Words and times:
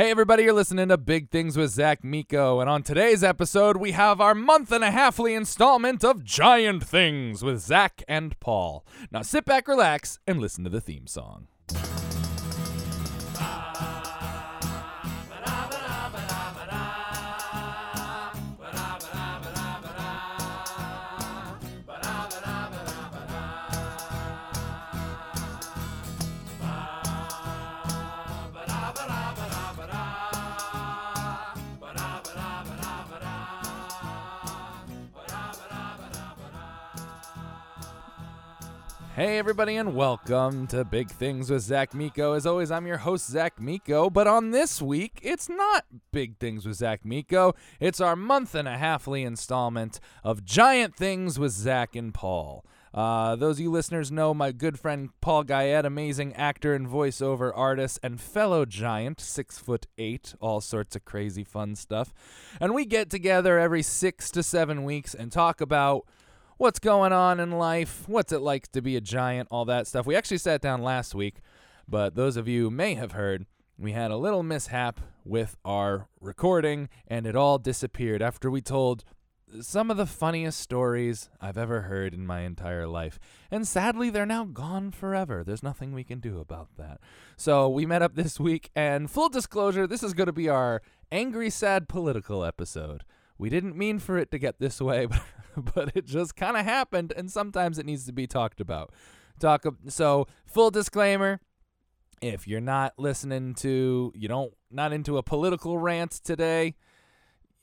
Hey, 0.00 0.10
everybody, 0.10 0.44
you're 0.44 0.54
listening 0.54 0.88
to 0.88 0.96
Big 0.96 1.28
Things 1.28 1.58
with 1.58 1.72
Zach 1.72 2.02
Miko. 2.02 2.60
And 2.60 2.70
on 2.70 2.82
today's 2.82 3.22
episode, 3.22 3.76
we 3.76 3.92
have 3.92 4.18
our 4.18 4.34
month 4.34 4.72
and 4.72 4.82
a 4.82 4.90
halfly 4.90 5.36
installment 5.36 6.02
of 6.02 6.24
Giant 6.24 6.82
Things 6.82 7.44
with 7.44 7.60
Zach 7.60 8.02
and 8.08 8.40
Paul. 8.40 8.86
Now 9.12 9.20
sit 9.20 9.44
back, 9.44 9.68
relax, 9.68 10.18
and 10.26 10.40
listen 10.40 10.64
to 10.64 10.70
the 10.70 10.80
theme 10.80 11.06
song. 11.06 11.48
Hey, 39.20 39.36
everybody, 39.36 39.76
and 39.76 39.94
welcome 39.94 40.66
to 40.68 40.82
Big 40.82 41.10
Things 41.10 41.50
with 41.50 41.60
Zach 41.60 41.92
Miko. 41.92 42.32
As 42.32 42.46
always, 42.46 42.70
I'm 42.70 42.86
your 42.86 42.96
host, 42.96 43.28
Zach 43.28 43.60
Miko. 43.60 44.08
But 44.08 44.26
on 44.26 44.50
this 44.50 44.80
week, 44.80 45.20
it's 45.22 45.46
not 45.46 45.84
Big 46.10 46.38
Things 46.38 46.64
with 46.64 46.78
Zach 46.78 47.04
Miko. 47.04 47.52
It's 47.80 48.00
our 48.00 48.16
month 48.16 48.54
and 48.54 48.66
a 48.66 48.78
halfly 48.78 49.26
installment 49.26 50.00
of 50.24 50.42
Giant 50.42 50.96
Things 50.96 51.38
with 51.38 51.52
Zach 51.52 51.94
and 51.94 52.14
Paul. 52.14 52.64
Uh, 52.94 53.36
those 53.36 53.56
of 53.56 53.60
you 53.60 53.70
listeners 53.70 54.10
know 54.10 54.32
my 54.32 54.52
good 54.52 54.80
friend 54.80 55.10
Paul 55.20 55.44
Guyet, 55.44 55.84
amazing 55.84 56.34
actor 56.34 56.74
and 56.74 56.88
voiceover 56.88 57.52
artist, 57.54 58.00
and 58.02 58.18
fellow 58.18 58.64
giant, 58.64 59.20
six 59.20 59.58
foot 59.58 59.86
eight, 59.98 60.34
all 60.40 60.62
sorts 60.62 60.96
of 60.96 61.04
crazy 61.04 61.44
fun 61.44 61.76
stuff. 61.76 62.14
And 62.58 62.74
we 62.74 62.86
get 62.86 63.10
together 63.10 63.58
every 63.58 63.82
six 63.82 64.30
to 64.30 64.42
seven 64.42 64.82
weeks 64.82 65.12
and 65.12 65.30
talk 65.30 65.60
about 65.60 66.06
what's 66.60 66.78
going 66.78 67.10
on 67.10 67.40
in 67.40 67.52
life, 67.52 68.06
what's 68.06 68.34
it 68.34 68.42
like 68.42 68.70
to 68.70 68.82
be 68.82 68.94
a 68.94 69.00
giant, 69.00 69.48
all 69.50 69.64
that 69.64 69.86
stuff. 69.86 70.04
We 70.04 70.14
actually 70.14 70.36
sat 70.36 70.60
down 70.60 70.82
last 70.82 71.14
week, 71.14 71.36
but 71.88 72.16
those 72.16 72.36
of 72.36 72.48
you 72.48 72.70
may 72.70 72.96
have 72.96 73.12
heard 73.12 73.46
we 73.78 73.92
had 73.92 74.10
a 74.10 74.18
little 74.18 74.42
mishap 74.42 75.00
with 75.24 75.56
our 75.64 76.08
recording 76.20 76.90
and 77.06 77.26
it 77.26 77.34
all 77.34 77.56
disappeared 77.56 78.20
after 78.20 78.50
we 78.50 78.60
told 78.60 79.04
some 79.62 79.90
of 79.90 79.96
the 79.96 80.04
funniest 80.04 80.60
stories 80.60 81.30
I've 81.40 81.56
ever 81.56 81.80
heard 81.82 82.12
in 82.12 82.26
my 82.26 82.40
entire 82.40 82.86
life. 82.86 83.18
And 83.50 83.66
sadly, 83.66 84.10
they're 84.10 84.26
now 84.26 84.44
gone 84.44 84.90
forever. 84.90 85.42
There's 85.42 85.62
nothing 85.62 85.94
we 85.94 86.04
can 86.04 86.20
do 86.20 86.40
about 86.40 86.68
that. 86.76 87.00
So 87.38 87.70
we 87.70 87.86
met 87.86 88.02
up 88.02 88.16
this 88.16 88.38
week, 88.38 88.70
and 88.76 89.10
full 89.10 89.30
disclosure, 89.30 89.86
this 89.86 90.02
is 90.02 90.12
going 90.12 90.26
to 90.26 90.32
be 90.32 90.50
our 90.50 90.82
angry, 91.10 91.48
sad 91.48 91.88
political 91.88 92.44
episode. 92.44 93.02
We 93.40 93.48
didn't 93.48 93.74
mean 93.74 93.98
for 94.00 94.18
it 94.18 94.30
to 94.32 94.38
get 94.38 94.58
this 94.58 94.82
way, 94.82 95.06
but 95.06 95.22
but 95.74 95.96
it 95.96 96.04
just 96.04 96.36
kind 96.36 96.56
of 96.58 96.64
happened, 96.64 97.12
and 97.16 97.30
sometimes 97.30 97.78
it 97.78 97.86
needs 97.86 98.04
to 98.04 98.12
be 98.12 98.26
talked 98.26 98.60
about. 98.60 98.92
Talk 99.38 99.64
so 99.88 100.26
full 100.44 100.70
disclaimer: 100.70 101.40
if 102.20 102.46
you're 102.46 102.60
not 102.60 102.92
listening 102.98 103.54
to, 103.54 104.12
you 104.14 104.28
don't 104.28 104.52
not 104.70 104.92
into 104.92 105.16
a 105.16 105.22
political 105.22 105.78
rant 105.78 106.12
today, 106.12 106.74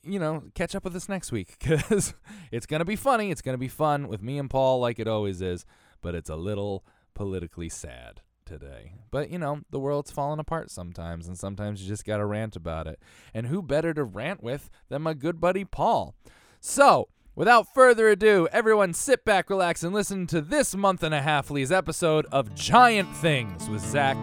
you 0.02 0.18
know, 0.18 0.42
catch 0.56 0.74
up 0.74 0.82
with 0.82 0.96
us 0.96 1.08
next 1.08 1.30
week 1.30 1.56
because 1.60 2.12
it's 2.50 2.66
gonna 2.66 2.84
be 2.84 2.96
funny. 2.96 3.30
It's 3.30 3.42
gonna 3.42 3.56
be 3.56 3.68
fun 3.68 4.08
with 4.08 4.20
me 4.20 4.36
and 4.38 4.50
Paul, 4.50 4.80
like 4.80 4.98
it 4.98 5.06
always 5.06 5.40
is, 5.40 5.64
but 6.02 6.14
it's 6.16 6.28
a 6.28 6.36
little 6.36 6.84
politically 7.14 7.68
sad 7.68 8.20
today. 8.48 8.94
But 9.10 9.30
you 9.30 9.38
know, 9.38 9.60
the 9.70 9.78
world's 9.78 10.10
falling 10.10 10.40
apart 10.40 10.70
sometimes, 10.70 11.28
and 11.28 11.38
sometimes 11.38 11.82
you 11.82 11.88
just 11.88 12.04
gotta 12.04 12.26
rant 12.26 12.56
about 12.56 12.86
it. 12.86 12.98
And 13.34 13.46
who 13.46 13.62
better 13.62 13.94
to 13.94 14.04
rant 14.04 14.42
with 14.42 14.70
than 14.88 15.02
my 15.02 15.14
good 15.14 15.40
buddy 15.40 15.64
Paul? 15.64 16.14
So 16.60 17.08
Without 17.38 17.72
further 17.72 18.08
ado, 18.08 18.48
everyone 18.50 18.92
sit 18.92 19.24
back, 19.24 19.48
relax, 19.48 19.84
and 19.84 19.94
listen 19.94 20.26
to 20.26 20.40
this 20.40 20.74
month 20.74 21.04
and 21.04 21.14
a 21.14 21.22
half 21.22 21.52
Lee's 21.52 21.70
episode 21.70 22.26
of 22.32 22.52
Giant 22.52 23.14
Things 23.14 23.68
with 23.68 23.80
Zach 23.80 24.16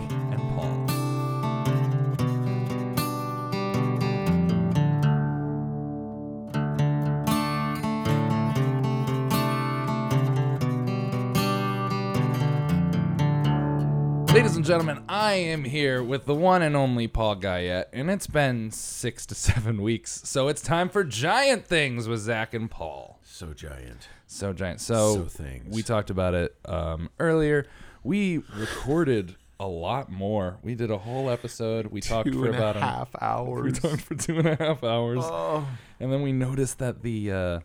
Ladies 14.36 14.58
and 14.58 14.66
gentlemen, 14.66 15.02
I 15.08 15.36
am 15.36 15.64
here 15.64 16.04
with 16.04 16.26
the 16.26 16.36
one 16.36 16.62
and 16.62 16.76
only 16.76 17.08
Paul 17.08 17.38
Guyet, 17.38 17.86
and 17.94 18.12
it's 18.12 18.28
been 18.28 18.70
six 18.70 19.26
to 19.28 19.36
seven 19.36 19.82
weeks, 19.82 20.22
so 20.26 20.50
it's 20.50 20.62
time 20.62 20.90
for 20.90 21.06
Giant 21.06 21.66
Things 21.66 22.10
with 22.10 22.20
Zach 22.20 22.54
and 22.54 22.70
Paul. 22.70 23.22
So 23.24 23.54
giant. 23.54 24.10
So 24.28 24.52
giant. 24.52 24.82
So, 24.82 25.16
So 25.16 25.24
things. 25.24 25.74
we 25.74 25.84
talked 25.84 26.10
about 26.10 26.34
it 26.34 26.54
um, 26.66 27.10
earlier. 27.18 27.66
We 28.04 28.40
recorded 28.54 29.38
a 29.58 29.68
lot 29.68 30.12
more. 30.12 30.58
We 30.62 30.76
did 30.76 30.92
a 30.92 30.98
whole 30.98 31.30
episode. 31.30 31.88
We 31.88 32.02
talked 32.02 32.28
for 32.28 32.46
and 32.48 32.56
a 32.56 32.58
about 32.58 32.76
an- 32.76 32.82
half 32.82 33.16
we 33.64 33.72
talked 33.72 34.02
for 34.02 34.16
two 34.16 34.40
and 34.40 34.50
a 34.50 34.56
half 34.56 34.84
hours, 34.84 35.20
Oh. 35.24 35.66
and 36.02 36.12
then 36.12 36.22
we 36.22 36.34
noticed 36.34 36.80
that 36.80 37.04
the 37.04 37.32
uh, 37.32 37.60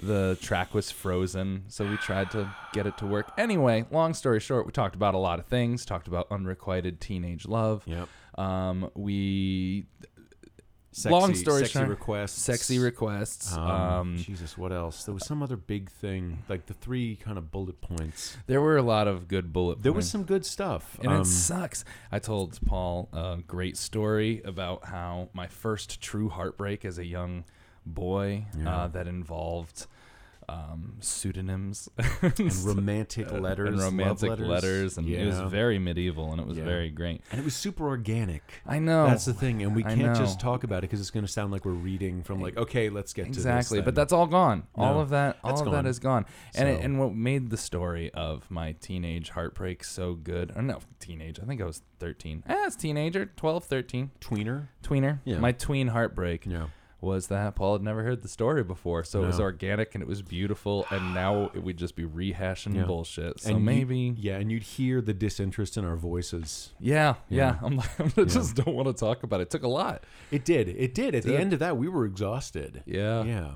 the 0.00 0.38
track 0.40 0.74
was 0.74 0.90
frozen, 0.90 1.64
so 1.68 1.88
we 1.88 1.96
tried 1.96 2.30
to 2.32 2.50
get 2.72 2.86
it 2.86 2.96
to 2.98 3.06
work. 3.06 3.32
Anyway, 3.38 3.84
long 3.90 4.14
story 4.14 4.40
short, 4.40 4.66
we 4.66 4.72
talked 4.72 4.94
about 4.94 5.14
a 5.14 5.18
lot 5.18 5.38
of 5.38 5.46
things. 5.46 5.84
Talked 5.84 6.08
about 6.08 6.26
unrequited 6.30 7.00
teenage 7.00 7.46
love. 7.46 7.82
Yep. 7.86 8.08
Um, 8.38 8.90
we 8.94 9.86
Sexy, 10.90 11.10
Long 11.14 11.34
story 11.34 11.60
sexy 11.60 11.78
short, 11.78 11.88
requests. 11.90 12.42
sexy 12.42 12.78
requests. 12.80 13.52
Um, 13.56 13.60
Um, 13.70 14.16
Jesus, 14.16 14.56
what 14.58 14.72
else? 14.72 15.04
There 15.04 15.14
was 15.14 15.24
some 15.26 15.42
other 15.44 15.56
big 15.56 15.90
thing, 15.90 16.42
like 16.48 16.66
the 16.66 16.74
three 16.74 17.14
kind 17.16 17.38
of 17.38 17.52
bullet 17.52 17.80
points. 17.80 18.36
there 18.46 18.60
were 18.60 18.76
a 18.76 18.82
lot 18.82 19.06
of 19.06 19.28
good 19.28 19.52
bullet. 19.52 19.74
Points. 19.74 19.82
There 19.84 19.92
was 19.92 20.10
some 20.10 20.24
good 20.24 20.44
stuff. 20.44 20.98
And 21.00 21.12
Um, 21.12 21.20
it 21.20 21.26
sucks. 21.26 21.84
I 22.10 22.18
told 22.18 22.58
Paul 22.66 23.08
a 23.12 23.36
great 23.46 23.76
story 23.76 24.40
about 24.44 24.86
how 24.86 25.28
my 25.34 25.46
first 25.46 26.00
true 26.00 26.30
heartbreak 26.30 26.84
as 26.84 26.98
a 26.98 27.04
young 27.04 27.44
boy 27.94 28.46
Yeah. 28.58 28.74
uh, 28.84 28.88
that 28.88 29.06
involved 29.06 29.86
um, 30.50 30.94
pseudonyms 31.00 31.90
and 32.22 32.54
romantic 32.64 33.30
letters, 33.32 33.68
and 33.68 33.78
romantic 33.82 34.30
letters. 34.30 34.48
letters, 34.48 34.96
and 34.96 35.06
it 35.06 35.26
was 35.26 35.38
very 35.40 35.78
medieval, 35.78 36.32
and 36.32 36.40
it 36.40 36.46
was 36.46 36.56
Yeah. 36.56 36.64
very 36.64 36.88
great. 36.88 37.20
and 37.30 37.38
it 37.38 37.44
was 37.44 37.54
super 37.54 37.86
organic. 37.86 38.42
I 38.66 38.78
know 38.78 39.06
That's 39.08 39.26
the 39.26 39.34
thing, 39.34 39.62
and 39.62 39.76
we 39.76 39.82
can't 39.82 40.16
just 40.16 40.40
talk 40.40 40.64
about 40.64 40.78
it 40.78 40.82
because 40.82 41.00
it's 41.00 41.10
going 41.10 41.26
to 41.26 41.30
sound 41.30 41.52
like 41.52 41.66
we're 41.66 41.72
reading 41.72 42.22
from 42.22 42.40
like, 42.40 42.56
okay, 42.56 42.88
let's 42.88 43.12
get 43.12 43.26
exactly, 43.26 43.76
to 43.76 43.82
this. 43.82 43.84
but 43.84 43.94
that's 43.94 44.10
all 44.10 44.26
gone. 44.26 44.62
All 44.74 44.98
of 44.98 45.10
that, 45.10 45.36
all 45.44 45.52
of 45.52 45.66
that 45.66 45.70
gone. 45.82 45.86
is 45.86 45.98
gone. 45.98 46.24
And 46.54 46.66
it, 46.66 46.80
and 46.82 46.98
what 46.98 47.14
made 47.14 47.50
the 47.50 47.58
story 47.58 48.10
of 48.14 48.50
my 48.50 48.72
teenage 48.72 49.28
heartbreak 49.28 49.84
so 49.84 50.14
good? 50.14 50.52
Or 50.56 50.62
no, 50.62 50.78
teenage. 50.98 51.38
I 51.40 51.44
think 51.44 51.60
I 51.60 51.64
was 51.66 51.82
13. 51.98 52.44
Eh, 52.48 52.54
it's 52.66 52.74
teenager, 52.76 53.26
12, 53.26 53.64
13, 53.64 54.12
tweener. 54.18 54.68
tweener. 54.82 55.18
Yeah. 55.26 55.40
My 55.40 55.52
tween 55.52 55.88
heartbreak. 55.88 56.46
Yeah. 56.46 56.68
Was 57.00 57.28
that 57.28 57.54
Paul 57.54 57.74
had 57.74 57.82
never 57.82 58.02
heard 58.02 58.22
the 58.22 58.28
story 58.28 58.64
before, 58.64 59.04
so 59.04 59.22
it 59.22 59.26
was 59.28 59.38
organic 59.38 59.94
and 59.94 60.02
it 60.02 60.08
was 60.08 60.20
beautiful, 60.20 60.84
and 60.90 61.14
now 61.14 61.50
it 61.54 61.62
would 61.62 61.76
just 61.76 61.94
be 61.94 62.04
rehashing 62.04 62.74
Yeah. 62.74 62.84
bullshit. 62.84 63.40
So 63.40 63.54
And 63.54 63.64
maybe, 63.64 64.14
yeah, 64.18 64.38
and 64.38 64.50
you'd 64.50 64.64
hear 64.64 65.00
the 65.00 65.14
disinterest 65.14 65.76
in 65.76 65.84
our 65.84 65.94
voices. 65.96 66.72
yeah, 66.80 67.14
yeah, 67.28 67.54
Yeah. 67.54 67.58
I'm 67.62 67.76
like, 67.76 68.00
I 68.18 68.24
just 68.24 68.56
don't 68.56 68.74
want 68.74 68.88
to 68.88 68.94
talk 68.94 69.22
about 69.22 69.38
it. 69.40 69.44
It 69.44 69.50
took 69.50 69.62
a 69.62 69.68
lot. 69.68 70.02
It 70.32 70.44
did. 70.44 70.68
It 70.68 70.92
did. 70.94 71.14
At 71.14 71.22
the 71.22 71.30
Did. 71.30 71.40
end 71.40 71.52
of 71.52 71.60
that, 71.60 71.76
we 71.76 71.88
were 71.88 72.04
exhausted. 72.04 72.82
Yeah. 72.84 73.22
Yeah. 73.22 73.50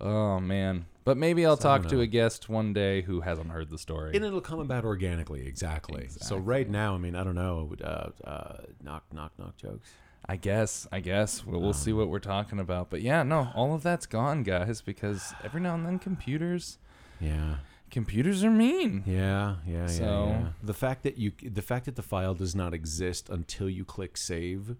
Oh 0.00 0.40
man. 0.40 0.86
But 1.04 1.16
maybe 1.16 1.46
I'll 1.46 1.56
So 1.56 1.62
talk 1.62 1.86
to 1.88 2.00
a 2.00 2.06
guest 2.06 2.48
one 2.48 2.72
day 2.72 3.02
who 3.02 3.20
hasn't 3.20 3.50
heard 3.50 3.70
the 3.70 3.78
story. 3.78 4.12
And 4.16 4.24
it'll 4.24 4.40
come 4.40 4.58
about 4.58 4.84
organically, 4.84 5.46
exactly. 5.46 6.08
So 6.08 6.36
right 6.36 6.68
now, 6.68 6.94
I 6.94 6.98
mean, 6.98 7.14
I 7.14 7.22
don't 7.24 7.36
know, 7.36 7.72
uh, 7.82 8.08
uh, 8.28 8.56
knock, 8.82 9.04
knock, 9.12 9.32
knock 9.38 9.56
jokes. 9.56 9.88
I 10.28 10.36
guess. 10.36 10.86
I 10.90 11.00
guess 11.00 11.44
we'll, 11.44 11.60
we'll 11.60 11.72
see 11.72 11.92
um, 11.92 11.98
what 11.98 12.08
we're 12.08 12.18
talking 12.18 12.58
about. 12.58 12.90
But 12.90 13.02
yeah, 13.02 13.22
no, 13.22 13.50
all 13.54 13.74
of 13.74 13.82
that's 13.82 14.06
gone, 14.06 14.42
guys, 14.42 14.80
because 14.80 15.34
every 15.44 15.60
now 15.60 15.74
and 15.74 15.86
then 15.86 15.98
computers, 15.98 16.78
Yeah, 17.20 17.56
computers 17.90 18.42
are 18.42 18.50
mean. 18.50 19.04
yeah, 19.06 19.56
yeah, 19.66 19.82
yeah, 19.82 19.86
So- 19.86 20.26
yeah. 20.28 20.48
The 20.62 20.74
fact 20.74 21.02
that 21.04 21.16
you, 21.18 21.32
the 21.42 21.62
fact 21.62 21.84
that 21.84 21.96
the 21.96 22.02
file 22.02 22.34
does 22.34 22.54
not 22.54 22.74
exist 22.74 23.28
until 23.30 23.68
you 23.70 23.84
click 23.84 24.16
save, 24.16 24.76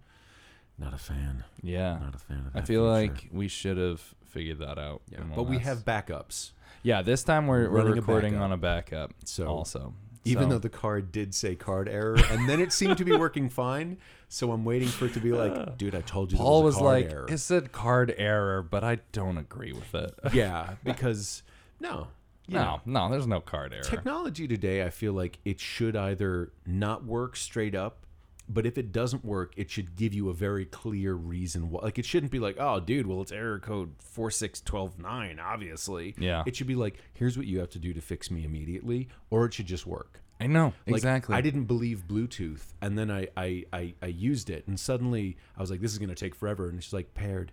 not 0.79 0.93
a 0.93 0.99
fan. 0.99 1.45
Yeah. 1.63 1.99
Not 2.01 2.15
a 2.15 2.19
fan 2.19 2.39
of 2.47 2.53
that. 2.53 2.63
I 2.63 2.65
feel 2.65 2.83
feature. 2.83 3.13
like 3.15 3.29
we 3.33 3.49
should 3.49 3.79
have 3.79 4.15
figured 4.25 4.59
that 4.59 4.79
out. 4.79 5.01
yeah, 5.11 5.21
but 5.35 5.45
we 5.45 5.59
have 5.61 5.85
backups. 5.85 6.51
Yeah, 6.83 7.03
this 7.03 7.25
time 7.25 7.47
we're, 7.47 7.71
we're 7.71 7.79
Running 7.79 7.93
a 7.93 7.97
recording 7.97 8.37
on 8.37 8.53
a 8.53 8.57
backup. 8.57 9.13
So, 9.25 9.47
also, 9.47 9.95
Even 10.27 10.45
So- 10.45 10.49
though 10.51 10.59
the 10.59 10.69
card 10.69 11.13
did 11.13 11.35
say 11.35 11.55
card 11.55 11.89
error, 11.89 12.17
and 12.31 12.49
then 12.49 12.61
it 12.61 12.73
seemed 12.73 12.99
to 12.99 13.05
be 13.05 13.17
working 13.17 13.49
fine, 13.49 13.99
so 14.29 14.53
I'm 14.53 14.65
waiting 14.65 14.89
for 14.89 15.07
it 15.07 15.15
to 15.15 15.21
be 15.21 15.33
like, 15.33 15.77
dude, 15.79 15.95
I 15.95 16.01
told 16.03 16.33
you. 16.33 16.39
Paul 16.39 16.63
was, 16.63 16.75
was 16.75 16.81
a 16.83 16.85
card 16.85 17.03
like, 17.05 17.13
error. 17.13 17.27
it 17.29 17.39
said 17.39 17.73
card 17.73 18.15
error, 18.17 18.63
but 18.63 18.83
I 18.85 18.99
don't 19.13 19.39
agree 19.39 19.73
with 19.73 19.95
it. 19.95 20.15
yeah, 20.33 20.75
because 20.85 21.43
no, 21.81 22.09
you 22.47 22.55
know, 22.55 22.81
no, 22.87 23.07
no, 23.07 23.11
there's 23.11 23.27
no 23.27 23.41
card 23.41 23.73
error. 23.73 23.83
technology 23.83 24.49
today, 24.49 24.85
I 24.85 24.91
feel 24.91 25.13
like 25.13 25.39
it 25.45 25.61
should 25.61 25.97
either 25.97 26.53
not 26.67 27.05
work 27.05 27.37
straight 27.37 27.75
up 27.75 28.06
but 28.49 28.65
if 28.67 28.79
it 28.79 28.93
doesn't 28.93 29.25
work, 29.25 29.53
it 29.57 29.71
should 29.71 29.97
give 29.97 30.15
you 30.15 30.29
a 30.29 30.35
very 30.35 30.65
clear 30.67 31.15
reason 31.15 31.71
why. 31.71 31.81
Like 31.83 31.99
it 31.99 32.05
shouldn't 32.05 32.31
be 32.33 32.39
like, 32.39 32.57
oh, 32.59 32.81
dude, 32.81 33.07
well, 33.07 33.21
it's 33.23 33.33
error 33.33 33.59
code 33.59 33.95
four 33.99 34.31
six 34.31 34.61
twelve 34.61 34.99
nine. 34.99 35.39
Obviously, 35.41 36.15
Yeah. 36.19 36.43
It 36.47 36.55
should 36.57 36.67
be 36.69 36.75
like, 36.77 36.99
here's 37.15 37.37
what 37.37 37.47
you 37.47 37.59
have 37.61 37.71
to 37.71 37.79
do 37.79 37.93
to 37.93 38.01
fix 38.01 38.31
me 38.31 38.45
immediately, 38.45 39.09
or 39.31 39.47
it 39.47 39.55
should 39.55 39.67
just 39.67 39.87
work. 39.87 40.21
I 40.39 40.47
know 40.47 40.75
Like, 40.87 40.97
exactly. 40.97 41.35
I 41.35 41.41
didn't 41.41 41.65
believe 41.65 42.05
Bluetooth, 42.07 42.75
and 42.83 42.99
then 42.99 43.11
I, 43.11 43.29
I 43.37 43.65
I 43.73 43.95
I 44.03 44.07
used 44.07 44.51
it, 44.51 44.67
and 44.69 44.79
suddenly 44.79 45.39
I 45.57 45.61
was 45.61 45.71
like, 45.71 45.81
this 45.81 45.93
is 45.93 45.99
gonna 45.99 46.15
take 46.15 46.35
forever, 46.35 46.69
and 46.69 46.77
it's 46.77 46.87
just 46.87 46.93
like 46.95 47.15
paired. 47.15 47.53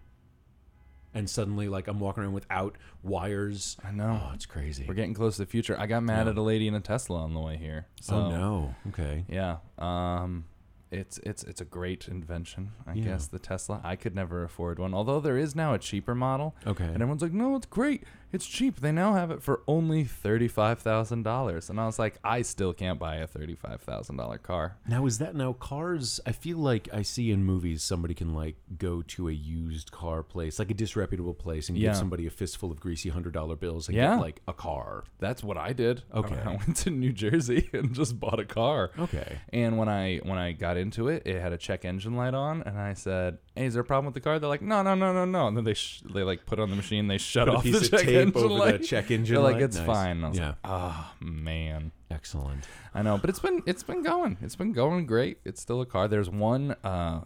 And 1.15 1.29
suddenly, 1.29 1.69
like 1.69 1.87
I'm 1.87 1.99
walking 1.99 2.23
around 2.23 2.33
without 2.33 2.75
wires. 3.03 3.77
I 3.85 3.91
know. 3.91 4.19
Oh, 4.23 4.31
it's 4.33 4.47
crazy. 4.47 4.85
We're 4.87 4.95
getting 4.95 5.13
close 5.13 5.35
to 5.35 5.43
the 5.43 5.49
future. 5.49 5.79
I 5.79 5.85
got 5.85 6.01
mad 6.03 6.25
Yeah. 6.25 6.31
at 6.31 6.37
a 6.37 6.41
lady 6.41 6.67
in 6.67 6.73
a 6.73 6.79
Tesla 6.81 7.19
on 7.23 7.33
the 7.35 7.39
way 7.39 7.55
here. 7.57 7.85
So, 8.01 8.15
oh 8.15 8.29
no. 8.31 8.75
Okay. 8.89 9.23
Yeah. 9.29 9.57
Um, 9.77 10.45
it's 10.93 11.17
it's 11.19 11.43
it's 11.43 11.59
a 11.61 11.65
great 11.65 12.07
invention. 12.07 12.71
I 12.87 12.93
Yeah. 12.93 13.03
guess 13.05 13.27
the 13.27 13.39
Tesla. 13.39 13.81
I 13.83 13.95
could 13.95 14.15
never 14.15 14.43
afford 14.43 14.79
one. 14.79 14.93
Although 14.93 15.19
there 15.19 15.37
is 15.37 15.55
now 15.55 15.73
a 15.73 15.79
cheaper 15.79 16.15
model. 16.15 16.55
Okay. 16.67 16.85
And 16.85 16.95
everyone's 16.95 17.21
like, 17.21 17.33
no, 17.33 17.55
it's 17.55 17.65
great. 17.65 18.03
It's 18.33 18.45
cheap. 18.47 18.81
They 18.81 18.91
now 18.91 19.13
have 19.13 19.29
it 19.31 19.43
for 19.43 19.61
only 19.67 20.03
thirty-five 20.03 20.79
thousand 20.79 21.21
dollars. 21.23 21.69
And 21.69 21.79
I 21.79 21.85
was 21.85 21.99
like, 21.99 22.15
I 22.23 22.41
still 22.41 22.73
can't 22.73 22.97
buy 22.97 23.17
a 23.17 23.27
thirty-five 23.27 23.81
thousand 23.81 24.17
dollar 24.17 24.39
car. 24.39 24.77
Now 24.87 25.05
is 25.05 25.19
that 25.19 25.35
now 25.35 25.53
cars? 25.53 26.19
I 26.25 26.31
feel 26.31 26.57
like 26.57 26.89
I 26.91 27.03
see 27.03 27.29
in 27.31 27.43
movies 27.45 27.83
somebody 27.83 28.15
can 28.15 28.33
like 28.33 28.55
go 28.77 29.03
to 29.03 29.29
a 29.29 29.31
used 29.31 29.91
car 29.91 30.23
place, 30.23 30.57
like 30.57 30.71
a 30.71 30.73
disreputable 30.73 31.35
place, 31.35 31.69
and 31.69 31.77
Yeah. 31.77 31.89
give 31.89 31.97
somebody 31.97 32.25
a 32.25 32.31
fistful 32.31 32.71
of 32.71 32.79
greasy 32.79 33.09
hundred 33.09 33.33
dollar 33.33 33.55
bills 33.55 33.87
and 33.87 33.95
Yeah. 33.95 34.15
get 34.15 34.21
like 34.21 34.41
a 34.47 34.53
car. 34.53 35.03
That's 35.19 35.43
what 35.43 35.57
I 35.57 35.71
did. 35.73 36.01
Okay. 36.13 36.35
I 36.45 36.49
went 36.55 36.75
to 36.77 36.89
New 36.89 37.13
Jersey 37.13 37.69
and 37.73 37.93
just 37.93 38.19
bought 38.19 38.39
a 38.39 38.45
car. 38.45 38.89
Okay. 38.97 39.37
And 39.53 39.77
when 39.77 39.89
I 39.89 40.17
when 40.23 40.39
I 40.39 40.53
got 40.53 40.75
into 40.77 41.07
it, 41.07 41.21
it 41.27 41.39
had 41.39 41.53
a 41.53 41.57
check 41.57 41.85
engine 41.85 42.15
light 42.15 42.33
on, 42.33 42.63
and 42.63 42.79
I 42.79 42.95
said, 42.95 43.37
"Hey, 43.55 43.65
is 43.67 43.73
there 43.75 43.81
a 43.81 43.85
problem 43.85 44.05
with 44.05 44.15
the 44.15 44.21
car?" 44.21 44.39
They're 44.39 44.49
like, 44.49 44.63
"No, 44.63 44.81
no, 44.81 44.95
no, 44.95 45.13
no, 45.13 45.23
no." 45.25 45.47
And 45.47 45.55
then 45.55 45.65
they 45.65 45.75
sh- 45.75 46.01
they 46.11 46.23
like 46.23 46.47
put 46.47 46.59
on 46.59 46.71
the 46.71 46.75
machine, 46.75 47.07
they 47.07 47.19
shut 47.19 47.47
Put 47.47 47.55
off 47.57 47.63
the 47.63 47.79
check 47.87 48.22
tape 48.25 48.35
over 48.37 48.47
light. 48.53 48.81
the 48.81 48.85
check 48.87 49.11
engine 49.11 49.35
They're 49.35 49.43
like, 49.43 49.53
light? 49.55 49.63
"It's 49.63 49.77
Nice. 49.77 49.85
fine." 49.85 50.23
I 50.23 50.29
was 50.29 50.37
Yeah. 50.37 50.47
like, 50.47 50.55
"Oh 50.63 51.11
man." 51.19 51.91
Excellent. 52.11 52.65
I 52.93 53.01
know, 53.01 53.17
but 53.17 53.29
it's 53.29 53.39
been 53.39 53.61
it's 53.65 53.83
been 53.83 54.03
going. 54.03 54.37
It's 54.41 54.55
been 54.55 54.71
going 54.73 55.05
great. 55.05 55.39
It's 55.45 55.61
still 55.61 55.81
a 55.81 55.85
car. 55.85 56.07
There's 56.07 56.29
one. 56.29 56.71
Uh, 56.83 57.21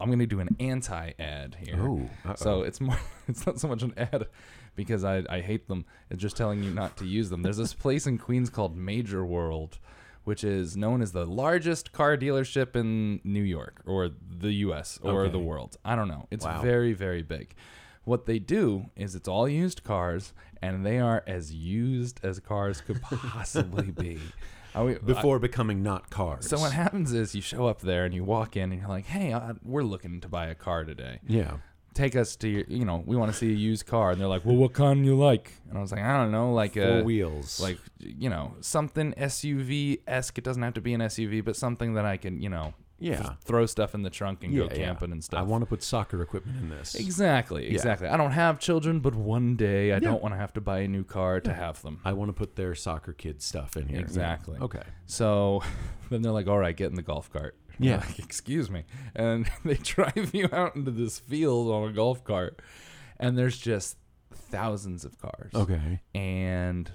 I'm 0.00 0.08
going 0.08 0.18
to 0.18 0.26
do 0.26 0.40
an 0.40 0.56
anti-ad 0.58 1.56
here. 1.64 1.76
Oh, 1.80 2.10
so 2.36 2.62
it's 2.62 2.80
more. 2.80 2.98
It's 3.28 3.46
not 3.46 3.60
so 3.60 3.68
much 3.68 3.82
an 3.84 3.94
ad 3.96 4.26
because 4.74 5.04
I 5.04 5.22
I 5.30 5.40
hate 5.40 5.68
them. 5.68 5.84
It's 6.10 6.20
just 6.20 6.36
telling 6.36 6.62
you 6.64 6.70
not 6.70 6.96
to 6.96 7.04
use 7.06 7.30
them. 7.30 7.42
There's 7.42 7.56
this 7.58 7.74
place 7.74 8.06
in 8.08 8.18
Queens 8.18 8.50
called 8.50 8.76
Major 8.76 9.24
World, 9.24 9.78
which 10.24 10.42
is 10.42 10.76
known 10.76 11.00
as 11.00 11.12
the 11.12 11.24
largest 11.24 11.92
car 11.92 12.16
dealership 12.16 12.74
in 12.74 13.20
New 13.22 13.42
York 13.44 13.82
or 13.86 14.10
the 14.28 14.52
U.S. 14.66 14.98
or 15.02 15.22
Okay. 15.22 15.30
the 15.32 15.38
world. 15.38 15.76
I 15.84 15.94
don't 15.94 16.08
know. 16.08 16.26
It's 16.32 16.44
Wow. 16.44 16.60
very 16.62 16.92
very 16.92 17.22
big. 17.22 17.54
What 18.04 18.26
they 18.26 18.38
do 18.38 18.86
is 18.96 19.14
it's 19.14 19.28
all 19.28 19.48
used 19.48 19.84
cars, 19.84 20.32
and 20.62 20.84
they 20.84 20.98
are 20.98 21.22
as 21.26 21.52
used 21.52 22.20
as 22.24 22.40
cars 22.40 22.80
could 22.80 23.00
possibly 23.02 23.90
be. 23.90 24.18
I, 24.74 24.82
I- 24.82 24.94
Before 24.98 25.38
becoming 25.38 25.82
not 25.82 26.10
cars. 26.10 26.48
so 26.48 26.58
what 26.58 26.72
happens 26.72 27.12
is 27.12 27.34
you 27.34 27.42
show 27.42 27.66
up 27.66 27.80
there 27.80 28.04
and 28.04 28.14
you 28.14 28.24
walk 28.24 28.56
in 28.56 28.70
and 28.72 28.80
you're 28.80 28.88
like, 28.88 29.06
"Hey, 29.06 29.32
uh, 29.32 29.54
we're 29.64 29.82
looking 29.82 30.20
to 30.20 30.28
buy 30.28 30.46
a 30.46 30.54
car 30.54 30.84
today. 30.84 31.20
Yeah. 31.26 31.58
Take 31.92 32.14
us 32.14 32.36
to 32.36 32.48
your, 32.48 32.64
you 32.68 32.84
know, 32.84 33.02
we 33.04 33.16
want 33.16 33.32
to 33.32 33.36
see 33.36 33.48
a 33.50 33.56
used 33.56 33.84
car." 33.86 34.12
And 34.12 34.20
they're 34.20 34.28
like, 34.28 34.44
"Well, 34.44 34.54
what 34.56 34.72
kind 34.72 35.04
you 35.04 35.16
like?" 35.16 35.52
And 35.68 35.76
I 35.76 35.80
was 35.80 35.90
like, 35.90 36.00
"I 36.02 36.16
don't 36.22 36.30
know, 36.30 36.52
like 36.54 36.74
Four 36.74 37.00
a 37.00 37.02
wheels. 37.02 37.60
like 37.60 37.78
you 37.98 38.30
know 38.30 38.54
something 38.60 39.12
SUV 39.14 40.00
esque. 40.06 40.38
It 40.38 40.44
doesn't 40.44 40.62
have 40.62 40.74
to 40.74 40.80
be 40.80 40.94
an 40.94 41.00
SUV, 41.00 41.44
but 41.44 41.56
something 41.56 41.94
that 41.94 42.04
I 42.04 42.16
can, 42.16 42.40
you 42.40 42.48
know, 42.48 42.74
Yeah. 43.00 43.16
just 43.22 43.40
throw 43.40 43.66
stuff 43.66 43.94
in 43.94 44.02
the 44.02 44.10
trunk 44.10 44.44
and 44.44 44.52
yeah, 44.52 44.64
go 44.64 44.68
yeah. 44.70 44.76
camping 44.86 45.12
and 45.12 45.24
stuff." 45.24 45.40
I 45.40 45.42
want 45.42 45.62
to 45.62 45.66
put 45.66 45.82
soccer 45.82 46.22
equipment 46.22 46.58
in 46.62 46.68
this. 46.68 46.94
exactly, 46.94 47.66
Yeah. 47.66 47.72
exactly. 47.72 48.08
I 48.08 48.16
don't 48.16 48.30
have 48.32 48.58
children, 48.60 49.00
but 49.00 49.14
one 49.14 49.56
day 49.56 49.90
I 49.92 49.94
Yeah. 49.94 50.00
don't 50.00 50.22
want 50.22 50.34
to 50.34 50.38
have 50.38 50.52
to 50.54 50.60
buy 50.60 50.80
a 50.80 50.88
new 50.88 51.02
car 51.04 51.40
to 51.40 51.52
have 51.52 51.82
them. 51.82 52.00
I 52.04 52.12
want 52.12 52.28
to 52.28 52.32
put 52.32 52.56
their 52.56 52.74
soccer 52.74 53.12
kid 53.12 53.42
stuff 53.42 53.76
in 53.76 53.88
here. 53.88 53.98
Yeah. 53.98 54.02
Exactly. 54.04 54.58
Okay. 54.60 54.82
So 55.06 55.62
then 56.10 56.22
they're 56.22 56.32
like, 56.32 56.46
all 56.46 56.58
right, 56.58 56.76
get 56.76 56.90
in 56.90 56.94
the 56.96 57.02
golf 57.02 57.32
cart. 57.32 57.56
Yeah. 57.78 57.96
Like, 57.96 58.18
Excuse 58.18 58.70
me. 58.70 58.84
And 59.14 59.50
they 59.64 59.74
drive 59.74 60.30
you 60.34 60.48
out 60.52 60.76
into 60.76 60.90
this 60.90 61.18
field 61.18 61.70
on 61.70 61.88
a 61.88 61.92
golf 61.92 62.22
cart, 62.24 62.60
and 63.18 63.36
there's 63.38 63.56
just 63.58 63.96
thousands 64.32 65.04
of 65.04 65.18
cars. 65.18 65.52
Okay. 65.54 66.00
And 66.14 66.90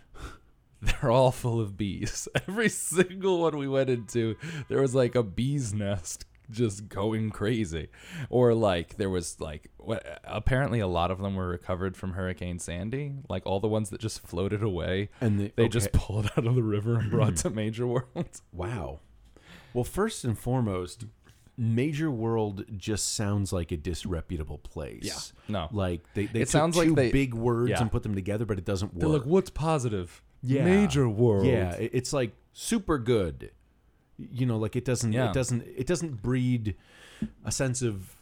they're 1.02 1.12
all 1.12 1.32
full 1.32 1.60
of 1.60 1.78
bees. 1.78 2.28
Every 2.48 2.70
single 2.70 3.42
one 3.42 3.58
we 3.58 3.68
went 3.68 3.90
into, 3.90 4.36
there 4.70 4.82
was 4.82 4.96
like 4.96 5.16
a 5.16 5.24
bee's 5.24 5.74
nest 5.74 6.26
just 6.52 6.88
going 6.90 7.32
crazy. 7.32 7.88
Or 8.30 8.54
like 8.54 8.98
there 8.98 9.10
was 9.10 9.40
like 9.42 9.72
what 9.78 10.22
apparently 10.24 10.80
a 10.80 10.88
lot 10.88 11.10
of 11.12 11.18
them 11.20 11.36
were 11.36 11.48
recovered 11.48 11.98
from 11.98 12.14
Hurricane 12.14 12.60
Sandy, 12.60 13.14
like 13.30 13.46
all 13.46 13.60
the 13.60 13.68
ones 13.68 13.90
that 13.90 14.00
just 14.00 14.26
floated 14.28 14.62
away. 14.62 15.10
And 15.22 15.40
the, 15.40 15.52
They 15.56 15.64
okay. 15.64 15.70
just 15.70 15.92
pulled 15.92 16.26
out 16.38 16.46
of 16.46 16.56
the 16.56 16.64
river 16.64 17.00
and 17.00 17.10
brought 17.10 17.36
to 17.38 17.50
Major 17.50 17.88
World. 17.88 18.06
Wow. 18.54 19.00
Well, 19.74 19.84
first 19.84 20.24
and 20.24 20.38
foremost, 20.40 21.06
Major 21.58 22.10
World 22.12 22.64
just 22.78 23.14
sounds 23.16 23.52
like 23.52 23.72
a 23.72 23.78
disreputable 23.78 24.60
place. 24.60 25.04
Yeah. 25.04 25.52
No. 25.52 25.68
Like 25.72 26.02
they, 26.14 26.28
they 26.28 26.42
It 26.42 26.46
took 26.46 26.52
sounds 26.52 26.78
like 26.78 26.88
two 26.90 26.96
they- 26.96 27.12
big 27.12 27.34
words 27.34 27.72
yeah. 27.72 27.82
and 27.82 27.92
put 27.92 28.04
them 28.04 28.14
together, 28.16 28.46
but 28.46 28.58
it 28.58 28.66
doesn't 28.66 28.94
work. 28.94 29.00
They're 29.00 29.10
like, 29.10 29.26
what's 29.26 29.50
positive? 29.50 30.22
Yeah. 30.46 30.64
Major 30.66 31.08
World. 31.10 31.46
Yeah, 31.48 31.74
it- 31.74 31.92
it's 31.94 32.14
like 32.14 32.32
super 32.54 32.98
good. 32.98 33.52
You 34.18 34.46
know, 34.46 34.58
like 34.58 34.76
it 34.76 34.86
doesn't 34.86 35.12
Yeah. 35.12 35.30
it 35.30 35.34
doesn't 35.34 35.64
it 35.76 35.88
doesn't 35.88 36.22
breed 36.22 36.76
a 37.44 37.52
sense 37.52 37.82
of 37.82 38.16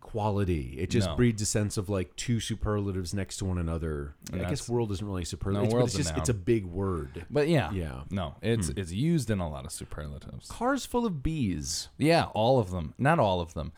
quality. 0.00 0.74
It 0.78 0.88
just 0.90 1.08
No. 1.08 1.16
breeds 1.16 1.42
a 1.42 1.46
sense 1.46 1.76
of 1.76 1.88
like 1.88 2.14
two 2.16 2.40
superlatives 2.40 3.12
next 3.12 3.36
to 3.38 3.44
one 3.44 3.58
another. 3.58 4.14
And 4.32 4.40
I 4.40 4.44
guess 4.48 4.60
that's- 4.60 4.68
world 4.68 4.90
isn't 4.92 5.06
really 5.06 5.24
superlative. 5.24 5.62
No, 5.62 5.66
it's, 5.66 5.74
world's 5.74 5.94
it's 5.94 6.00
a 6.00 6.02
just 6.04 6.10
noun. 6.12 6.20
it's 6.20 6.28
a 6.30 6.34
big 6.34 6.64
word. 6.64 7.26
But 7.30 7.48
yeah. 7.48 7.70
Yeah. 7.72 8.02
No, 8.10 8.36
it's 8.42 8.68
hmm. 8.68 8.78
it's 8.78 8.92
used 8.92 9.30
in 9.30 9.38
a 9.40 9.48
lot 9.48 9.64
of 9.66 9.72
superlatives. 9.72 10.48
Cars 10.48 10.86
full 10.86 11.04
of 11.06 11.22
bees. 11.22 11.88
Yeah, 11.98 12.24
all 12.34 12.58
of 12.58 12.70
them. 12.70 12.94
Not 12.98 13.18
all 13.18 13.40
of 13.40 13.54
them. 13.54 13.72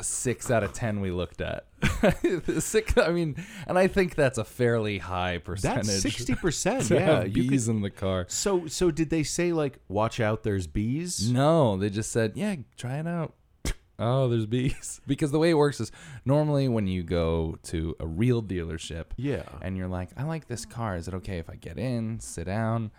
Six 0.00 0.50
out 0.50 0.62
of 0.62 0.72
ten 0.72 1.00
we 1.00 1.10
looked 1.10 1.40
at. 1.40 1.66
Six. 2.62 2.96
I 2.96 3.10
mean, 3.10 3.36
and 3.66 3.78
I 3.78 3.86
think 3.88 4.14
that's 4.14 4.38
a 4.38 4.44
fairly 4.44 4.98
high 4.98 5.38
percentage. 5.38 5.86
That's 5.86 6.02
sixty 6.02 6.34
percent. 6.34 6.88
Yeah, 6.90 7.24
you 7.24 7.42
could- 7.42 7.50
bees 7.50 7.68
in 7.68 7.82
the 7.82 7.90
car. 7.90 8.26
So 8.28 8.66
so 8.68 8.90
did 8.90 9.10
they 9.10 9.22
say 9.22 9.52
like 9.52 9.78
watch 9.88 10.20
out 10.20 10.42
there's 10.44 10.66
bees? 10.66 11.30
No, 11.30 11.76
they 11.76 11.90
just 11.90 12.12
said, 12.12 12.32
yeah, 12.36 12.56
try 12.76 12.98
it 12.98 13.06
out. 13.06 13.34
Oh, 14.00 14.28
there's 14.28 14.46
bees. 14.46 15.00
Because 15.08 15.32
the 15.32 15.40
way 15.40 15.50
it 15.50 15.54
works 15.54 15.80
is 15.80 15.90
normally 16.24 16.68
when 16.68 16.86
you 16.86 17.02
go 17.02 17.58
to 17.64 17.96
a 17.98 18.06
real 18.06 18.40
dealership, 18.40 19.06
Yeah. 19.16 19.42
and 19.60 19.76
you're 19.76 19.88
like, 19.88 20.10
I 20.16 20.22
like 20.22 20.46
this 20.46 20.64
car. 20.64 20.94
Is 20.96 21.08
it 21.08 21.14
okay 21.14 21.38
if 21.38 21.50
I 21.50 21.56
get 21.56 21.78
in, 21.80 22.20
sit 22.20 22.44
down, 22.46 22.92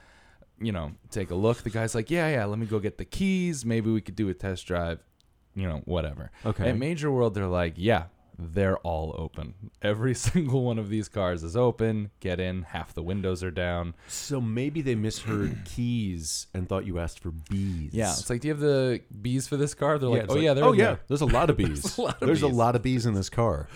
you 0.60 0.74
know, 0.74 0.92
take 1.10 1.32
a 1.32 1.36
look? 1.36 1.64
The 1.64 1.70
guy's 1.70 1.96
like, 1.96 2.12
Yeah, 2.12 2.28
yeah, 2.28 2.44
let 2.44 2.60
me 2.60 2.66
go 2.66 2.80
get 2.80 2.98
the 2.98 3.06
keys. 3.06 3.64
Maybe 3.66 3.90
we 3.90 4.02
could 4.02 4.18
do 4.18 4.28
a 4.28 4.34
test 4.34 4.68
drive, 4.68 5.00
you 5.56 5.68
know, 5.68 5.82
whatever. 5.86 6.32
Okay. 6.46 6.70
At 6.70 6.78
Major 6.78 7.12
World, 7.12 7.34
they're 7.34 7.48
like, 7.48 7.74
Yeah, 7.78 8.06
they're 8.38 8.78
all 8.80 9.14
open. 9.18 9.54
Every 9.82 10.16
single 10.16 10.64
one 10.64 10.80
of 10.80 10.90
these 10.90 11.10
cars 11.10 11.44
is 11.44 11.56
open. 11.58 12.12
Get 12.20 12.40
in. 12.40 12.64
Half 12.64 12.94
the 12.94 13.04
windows 13.04 13.44
are 13.44 13.52
down. 13.52 13.96
So 14.08 14.40
maybe 14.40 14.82
they 14.82 14.96
misheard 14.96 15.58
keys 15.66 16.48
and 16.54 16.68
thought 16.68 16.86
you 16.86 17.00
asked 17.00 17.20
for 17.20 17.32
bees. 17.32 17.92
Yeah, 17.94 18.12
it's 18.12 18.30
like, 18.30 18.42
do 18.42 18.48
you 18.48 18.54
have 18.54 18.62
the 18.62 19.02
bees 19.22 19.48
for 19.48 19.58
this 19.58 19.74
car? 19.74 19.98
They're 19.98 20.10
like, 20.10 20.24
it's 20.24 20.34
oh 20.34 20.38
yeah, 20.38 20.54
they're 20.54 20.64
oh 20.64 20.72
in 20.74 20.80
yeah. 20.80 20.86
there." 20.86 21.00
There's 21.08 21.22
a 21.22 21.26
lot 21.26 21.50
of 21.50 21.58
bees. 21.58 21.98
a 21.98 22.02
lot 22.02 22.22
of 22.22 22.28
There's 22.28 22.42
a 22.44 22.48
lot 22.48 22.76
of 22.76 22.82
bees 22.82 23.06
in 23.06 23.14
this 23.14 23.30
car. 23.30 23.68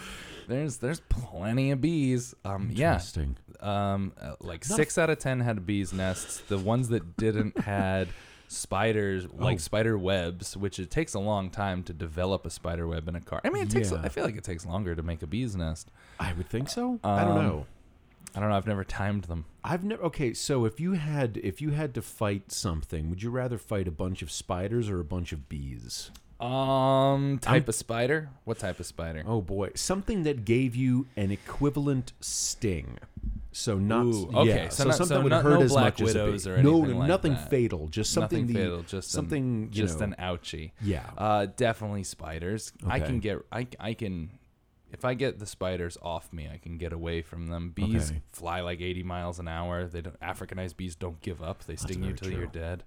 There's 0.47 0.77
there's 0.77 0.99
plenty 1.01 1.71
of 1.71 1.81
bees. 1.81 2.33
Um, 2.45 2.69
yeah, 2.71 2.93
Interesting. 2.93 3.37
um, 3.59 4.13
uh, 4.19 4.33
like 4.41 4.63
six 4.65 4.97
out 4.97 5.09
of 5.09 5.19
ten 5.19 5.39
had 5.39 5.65
bees 5.65 5.93
nests. 5.93 6.39
The 6.47 6.57
ones 6.57 6.89
that 6.89 7.17
didn't 7.17 7.57
had 7.59 8.09
spiders, 8.53 9.25
like 9.33 9.55
Oh. 9.55 9.57
spider 9.59 9.97
webs, 9.97 10.55
which 10.55 10.79
it 10.79 10.89
takes 10.91 11.13
a 11.13 11.19
long 11.19 11.49
time 11.49 11.83
to 11.83 11.93
develop 11.93 12.45
a 12.45 12.49
spider 12.49 12.87
web 12.87 13.07
in 13.07 13.15
a 13.15 13.21
car. 13.21 13.41
I 13.43 13.49
mean, 13.49 13.63
it 13.63 13.69
takes. 13.69 13.91
Yeah. 13.91 14.01
I 14.03 14.09
feel 14.09 14.23
like 14.23 14.37
it 14.37 14.43
takes 14.43 14.65
longer 14.65 14.95
to 14.95 15.03
make 15.03 15.21
a 15.21 15.27
bee's 15.27 15.55
nest. 15.55 15.91
I 16.19 16.33
would 16.33 16.49
think 16.49 16.69
so. 16.69 16.99
I 17.03 17.23
don't 17.25 17.37
Um, 17.37 17.43
know. 17.45 17.65
I 18.35 18.39
don't 18.39 18.49
know. 18.49 18.55
I've 18.55 18.65
never 18.67 18.83
timed 18.83 19.25
them. 19.25 19.45
I've 19.63 19.83
never. 19.83 20.01
Okay, 20.03 20.33
so 20.33 20.65
if 20.65 20.79
you 20.79 20.93
had 20.93 21.37
if 21.43 21.61
you 21.61 21.69
had 21.71 21.93
to 21.95 22.01
fight 22.01 22.51
something, 22.51 23.09
would 23.09 23.21
you 23.21 23.29
rather 23.29 23.57
fight 23.57 23.87
a 23.87 23.91
bunch 23.91 24.21
of 24.23 24.31
spiders 24.31 24.89
or 24.89 24.99
a 24.99 25.03
bunch 25.05 25.31
of 25.33 25.47
bees? 25.49 26.09
Um, 26.39 27.39
type 27.39 27.69
of 27.69 27.75
spider. 27.75 28.29
What 28.43 28.59
type 28.59 28.79
of 28.79 28.85
spider? 28.85 29.23
Oh 29.25 29.41
boy, 29.41 29.69
something 29.75 30.23
that 30.23 30.45
gave 30.45 30.75
you 30.75 31.07
an 31.15 31.31
equivalent 31.31 32.11
sting. 32.19 32.97
So 33.55 33.77
not 33.77 34.05
Ooh, 34.05 34.29
okay, 34.33 34.63
yeah, 34.63 34.69
so 34.69 34.83
so, 34.83 34.89
not- 34.89 34.97
something 34.97 35.17
so 35.17 35.21
would 35.21 35.29
not- 35.29 35.43
hurt 35.43 35.53
no 35.59 35.61
as 35.61 35.71
black 35.71 35.99
much 35.99 36.09
as 36.09 36.15
a 36.15 36.25
bee. 36.25 36.49
or 36.59 36.63
no, 36.63 36.77
anything 36.79 36.99
like 36.99 37.07
nothing 37.07 37.33
that. 37.33 37.49
fatal. 37.49 37.87
Just 37.87 38.11
something 38.11 38.41
Nothing 38.41 38.55
the, 38.55 38.61
fatal. 38.63 38.81
Just 38.83 39.11
something 39.11 39.43
an, 39.65 39.71
just 39.71 39.99
know, 39.99 40.05
an 40.05 40.15
ouchie. 40.19 40.71
yeah. 40.81 41.09
Uh, 41.17 41.45
definitely 41.55 42.03
spiders. 42.03 42.73
I 42.87 42.99
can 42.99 43.19
get. 43.19 43.39
I 43.51 43.67
I 43.79 43.93
can. 43.93 44.31
If 44.91 45.05
I 45.05 45.15
get 45.15 45.39
the 45.39 45.45
spiders 45.47 45.97
off 46.03 46.31
me, 46.31 46.47
I 46.53 46.57
can 46.57 46.77
get 46.77 46.93
away 46.93 47.23
from 47.23 47.47
them. 47.47 47.71
Bees 47.71 48.11
Okay. 48.11 48.21
fly 48.31 48.61
like 48.61 48.79
80 48.79 49.01
miles 49.01 49.39
an 49.39 49.47
hour. 49.47 49.87
They 49.87 50.01
don't. 50.01 50.19
Africanized 50.19 50.77
bees 50.77 50.95
don't 50.95 51.19
give 51.21 51.41
up. 51.41 51.63
They 51.65 51.75
sting 51.75 52.03
you 52.03 52.13
till 52.13 52.31
you're 52.31 52.45
dead. 52.45 52.83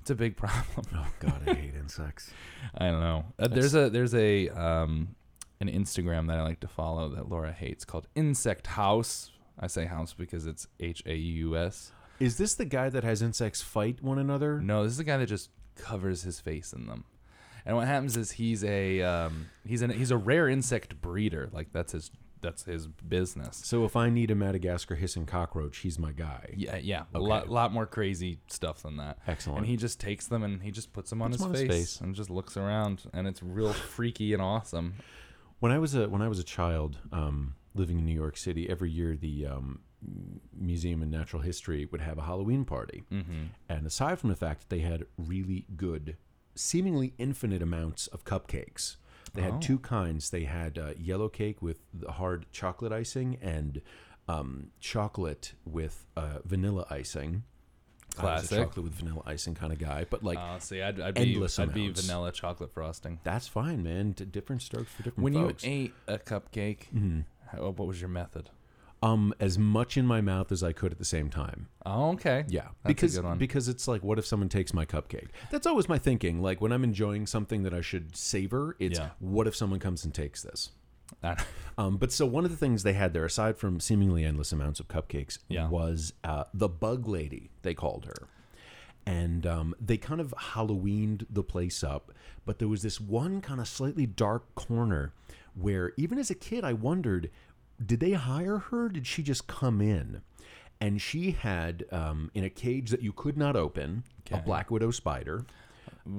It's 0.00 0.10
a 0.10 0.16
big 0.16 0.36
problem. 0.44 0.84
Oh 0.94 1.06
God, 1.20 1.42
I 1.46 1.54
hate 1.54 1.74
insects. 1.76 2.30
I 2.76 2.90
don't 2.90 3.00
know. 3.00 3.24
Uh, 3.38 3.46
there's 3.48 3.74
a 3.74 3.88
there's 3.88 4.14
a 4.16 4.48
um 4.48 5.14
an 5.60 5.68
Instagram 5.70 6.26
that 6.26 6.38
I 6.38 6.42
like 6.42 6.58
to 6.60 6.66
follow 6.68 7.08
that 7.10 7.28
Laura 7.28 7.52
hates 7.52 7.84
called 7.84 8.08
Insect 8.16 8.66
House. 8.66 9.30
I 9.58 9.66
say 9.66 9.86
house 9.86 10.14
because 10.14 10.46
it's 10.46 10.66
H 10.80 11.02
A 11.06 11.14
U 11.14 11.56
S. 11.56 11.92
Is 12.20 12.36
this 12.36 12.54
the 12.54 12.64
guy 12.64 12.88
that 12.88 13.04
has 13.04 13.22
insects 13.22 13.62
fight 13.62 14.02
one 14.02 14.18
another? 14.18 14.60
No, 14.60 14.84
this 14.84 14.92
is 14.92 14.98
the 14.98 15.04
guy 15.04 15.16
that 15.16 15.26
just 15.26 15.50
covers 15.74 16.22
his 16.22 16.40
face 16.40 16.72
in 16.72 16.86
them. 16.86 17.04
And 17.64 17.76
what 17.76 17.86
happens 17.86 18.16
is 18.16 18.32
he's 18.32 18.64
a 18.64 19.02
um, 19.02 19.46
he's 19.64 19.82
an 19.82 19.90
he's 19.90 20.10
a 20.10 20.16
rare 20.16 20.48
insect 20.48 21.00
breeder. 21.00 21.48
Like 21.52 21.72
that's 21.72 21.92
his 21.92 22.10
that's 22.40 22.64
his 22.64 22.88
business. 22.88 23.60
So 23.64 23.84
if 23.84 23.94
I 23.96 24.10
need 24.10 24.30
a 24.30 24.34
Madagascar 24.34 24.96
hissing 24.96 25.26
cockroach, 25.26 25.78
he's 25.78 25.98
my 25.98 26.12
guy. 26.12 26.52
Yeah, 26.56 26.76
yeah, 26.76 27.04
a 27.14 27.20
lot 27.20 27.48
lot 27.48 27.72
more 27.72 27.86
crazy 27.86 28.40
stuff 28.48 28.82
than 28.82 28.96
that. 28.96 29.18
Excellent. 29.26 29.58
And 29.60 29.66
he 29.68 29.76
just 29.76 30.00
takes 30.00 30.26
them 30.26 30.42
and 30.42 30.62
he 30.62 30.70
just 30.70 30.92
puts 30.92 31.10
them 31.10 31.22
on, 31.22 31.30
his, 31.32 31.40
on 31.40 31.52
his 31.52 31.60
face 31.60 31.70
face. 31.70 32.00
and 32.00 32.14
just 32.14 32.30
looks 32.30 32.56
around, 32.56 33.04
and 33.14 33.26
it's 33.26 33.42
real 33.42 33.72
freaky 33.72 34.32
and 34.32 34.42
awesome. 34.42 34.94
When 35.60 35.70
I 35.70 35.78
was 35.78 35.94
a 35.94 36.08
when 36.08 36.20
I 36.20 36.28
was 36.28 36.40
a 36.40 36.44
child 36.44 36.98
um, 37.12 37.54
living 37.74 37.98
in 37.98 38.04
New 38.06 38.14
York 38.14 38.36
City, 38.36 38.68
every 38.68 38.90
year 38.90 39.16
the 39.16 39.46
um, 39.46 39.80
Museum 40.56 41.02
of 41.02 41.08
Natural 41.08 41.42
History 41.42 41.86
would 41.86 42.00
have 42.00 42.18
a 42.18 42.22
Halloween 42.22 42.64
party, 42.64 43.04
Mm-hmm. 43.10 43.44
and 43.68 43.86
aside 43.86 44.18
from 44.18 44.30
the 44.30 44.36
fact 44.36 44.60
that 44.60 44.68
they 44.70 44.80
had 44.82 45.06
really 45.16 45.66
good, 45.76 46.16
seemingly 46.54 47.14
infinite 47.18 47.62
amounts 47.62 48.06
of 48.08 48.24
cupcakes, 48.24 48.96
they 49.34 49.42
had 49.42 49.54
Oh. 49.54 49.60
two 49.60 49.78
kinds. 49.78 50.30
They 50.30 50.44
had 50.44 50.76
uh, 50.78 50.92
yellow 50.98 51.28
cake 51.28 51.62
with 51.62 51.80
the 51.94 52.12
hard 52.12 52.46
chocolate 52.52 52.92
icing 52.92 53.38
and 53.40 53.80
um, 54.28 54.68
chocolate 54.80 55.54
with 55.64 56.06
uh, 56.16 56.38
vanilla 56.44 56.86
icing. 56.90 57.44
I 58.18 58.22
was 58.34 58.44
a 58.44 58.48
Classic. 58.48 58.58
chocolate 58.66 58.84
with 58.84 58.94
vanilla 58.94 59.22
icing 59.24 59.54
kind 59.54 59.72
of 59.72 59.78
guy, 59.78 60.04
but 60.10 60.22
like 60.22 60.36
Uh, 60.38 60.58
see, 60.58 60.82
I'd, 60.82 61.00
I'd 61.00 61.14
be 61.14 61.32
endless 61.32 61.58
I'd 61.58 61.72
be 61.72 61.88
vanilla 61.90 62.30
chocolate 62.30 62.70
frosting. 62.70 63.20
that's 63.24 63.48
fine, 63.48 63.82
man. 63.82 64.12
D- 64.12 64.26
different 64.26 64.60
strokes 64.60 64.92
for 64.92 65.02
different 65.02 65.24
When 65.24 65.32
folks. 65.32 65.64
you 65.64 65.70
ate 65.72 65.94
a 66.06 66.18
cupcake, 66.18 66.92
Mhm. 66.94 67.24
How, 67.52 67.70
what 67.70 67.86
was 67.88 68.00
your 68.00 68.10
method? 68.10 68.50
um 69.04 69.34
as 69.40 69.58
much 69.58 69.96
in 69.96 70.06
my 70.06 70.20
mouth 70.20 70.52
as 70.52 70.62
I 70.62 70.72
could 70.72 70.92
at 70.92 70.98
the 70.98 71.04
same 71.04 71.28
time. 71.28 71.66
Oh, 71.84 72.12
okay. 72.12 72.44
Yeah, 72.46 72.60
That's 72.62 72.74
a 72.84 72.88
because 72.88 73.14
good 73.16 73.24
one. 73.24 73.36
because 73.38 73.66
it's 73.68 73.88
like, 73.88 74.00
what 74.04 74.16
if 74.16 74.24
someone 74.24 74.48
takes 74.48 74.72
my 74.72 74.86
cupcake? 74.86 75.26
That's 75.50 75.66
always 75.66 75.88
my 75.88 75.98
thinking. 75.98 76.40
Like 76.40 76.60
when 76.60 76.70
I'm 76.70 76.84
enjoying 76.84 77.26
something 77.26 77.64
that 77.64 77.74
I 77.74 77.80
should 77.80 78.14
savor, 78.14 78.76
it's 78.78 79.00
Yeah. 79.00 79.08
what 79.18 79.48
if 79.48 79.56
someone 79.56 79.80
comes 79.80 80.04
and 80.04 80.14
takes 80.14 80.42
this? 80.42 80.70
That- 81.20 81.44
Um, 81.78 81.96
but 81.96 82.12
so 82.12 82.26
one 82.26 82.44
of 82.44 82.52
the 82.52 82.56
things 82.56 82.82
they 82.84 82.92
had 82.92 83.12
there, 83.12 83.24
aside 83.24 83.56
from 83.58 83.80
seemingly 83.80 84.24
endless 84.24 84.52
amounts 84.52 84.78
of 84.78 84.86
cupcakes, 84.86 85.38
Yeah. 85.48 85.68
was 85.68 86.12
uh, 86.22 86.44
the 86.54 86.68
Bug 86.68 87.08
Lady. 87.08 87.50
They 87.62 87.72
called 87.74 88.04
her, 88.04 88.28
and 89.06 89.46
um, 89.46 89.74
they 89.80 89.96
kind 89.96 90.20
of 90.20 90.32
Halloweened 90.38 91.26
the 91.30 91.42
place 91.42 91.82
up. 91.82 92.12
But 92.44 92.58
there 92.60 92.68
was 92.68 92.82
this 92.82 93.00
one 93.00 93.40
kind 93.40 93.58
of 93.60 93.66
slightly 93.66 94.06
dark 94.06 94.54
corner 94.54 95.12
where, 95.54 95.92
even 95.96 96.18
as 96.18 96.30
a 96.30 96.34
kid, 96.34 96.64
I 96.64 96.72
wondered, 96.72 97.30
did 97.84 98.00
they 98.00 98.12
hire 98.12 98.58
her? 98.58 98.88
Did 98.88 99.06
she 99.06 99.22
just 99.22 99.46
come 99.46 99.80
in? 99.80 100.22
And 100.80 101.00
she 101.00 101.32
had 101.32 101.84
um, 101.92 102.30
in 102.34 102.42
a 102.44 102.50
cage 102.50 102.90
that 102.90 103.02
you 103.02 103.12
could 103.12 103.36
not 103.36 103.54
open 103.56 104.04
a 104.30 104.38
black 104.38 104.70
widow 104.70 104.90
spider. 104.90 105.44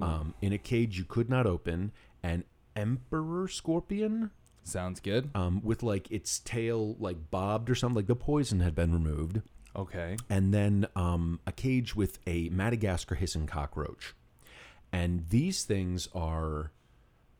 Um, 0.02 0.34
in 0.42 0.54
a 0.54 0.58
cage 0.58 0.98
you 0.98 1.04
could 1.04 1.30
not 1.30 1.46
open 1.46 1.92
an 2.24 2.46
emperor 2.74 3.50
scorpion 3.50 4.32
Sounds 4.63 5.02
good. 5.02 5.30
um, 5.36 5.62
with 5.62 5.84
like 5.84 6.10
its 6.10 6.40
tail 6.40 6.96
like 7.00 7.30
bobbed 7.32 7.70
or 7.70 7.75
something, 7.75 7.98
like 7.98 8.08
the 8.08 8.16
poison 8.16 8.62
had 8.62 8.74
been 8.75 8.94
removed, 8.94 9.42
Okay. 9.75 10.16
and 10.30 10.54
then 10.54 10.88
um, 10.96 11.42
a 11.46 11.52
cage 11.52 11.96
with 11.98 12.20
a 12.25 12.48
Madagascar 12.50 13.16
hissing 13.16 13.46
cockroach. 13.46 14.13
And 14.94 15.25
these 15.30 15.63
things 15.66 16.08
are 16.16 16.72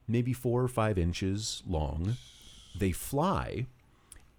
maybe 0.07 0.33
four 0.33 0.62
or 0.62 0.67
five 0.67 0.98
inches 0.98 1.63
long. 1.67 2.17
They 2.77 2.91
fly. 2.91 3.67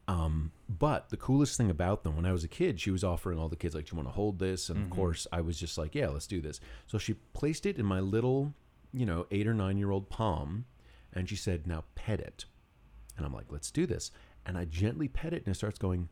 Um, 0.06 0.52
but 0.68 1.08
the 1.08 1.16
coolest 1.16 1.56
thing 1.56 1.70
about 1.70 2.02
them, 2.04 2.16
when 2.16 2.26
I 2.26 2.32
was 2.32 2.44
a 2.44 2.48
kid, 2.48 2.78
she 2.78 2.90
was 2.90 3.02
offering 3.02 3.38
all 3.38 3.48
the 3.48 3.56
kids, 3.56 3.74
like, 3.74 3.86
Do 3.86 3.92
you 3.92 3.96
want 3.96 4.08
to 4.08 4.14
hold 4.14 4.38
this? 4.38 4.68
And 4.68 4.84
of 4.84 4.90
course, 4.90 5.26
I 5.32 5.40
was 5.40 5.58
just 5.58 5.78
like, 5.78 5.94
Yeah, 5.94 6.08
let's 6.08 6.26
do 6.26 6.40
this. 6.40 6.60
So 6.86 6.98
she 6.98 7.14
placed 7.32 7.64
it 7.64 7.78
in 7.78 7.86
my 7.86 8.00
little, 8.00 8.52
you 8.92 9.06
know, 9.06 9.26
eight 9.30 9.46
or 9.46 9.54
nine 9.54 9.78
year 9.78 9.90
old 9.90 10.10
palm, 10.10 10.66
and 11.12 11.28
she 11.28 11.36
said, 11.36 11.66
Now 11.66 11.84
pet 11.94 12.20
it. 12.20 12.44
And 13.16 13.24
I'm 13.24 13.32
like, 13.32 13.46
Let's 13.50 13.70
do 13.70 13.86
this. 13.86 14.10
And 14.44 14.58
I 14.58 14.66
gently 14.66 15.08
pet 15.08 15.32
it, 15.32 15.46
and 15.46 15.54
it 15.54 15.56
starts 15.56 15.78
going. 15.78 16.08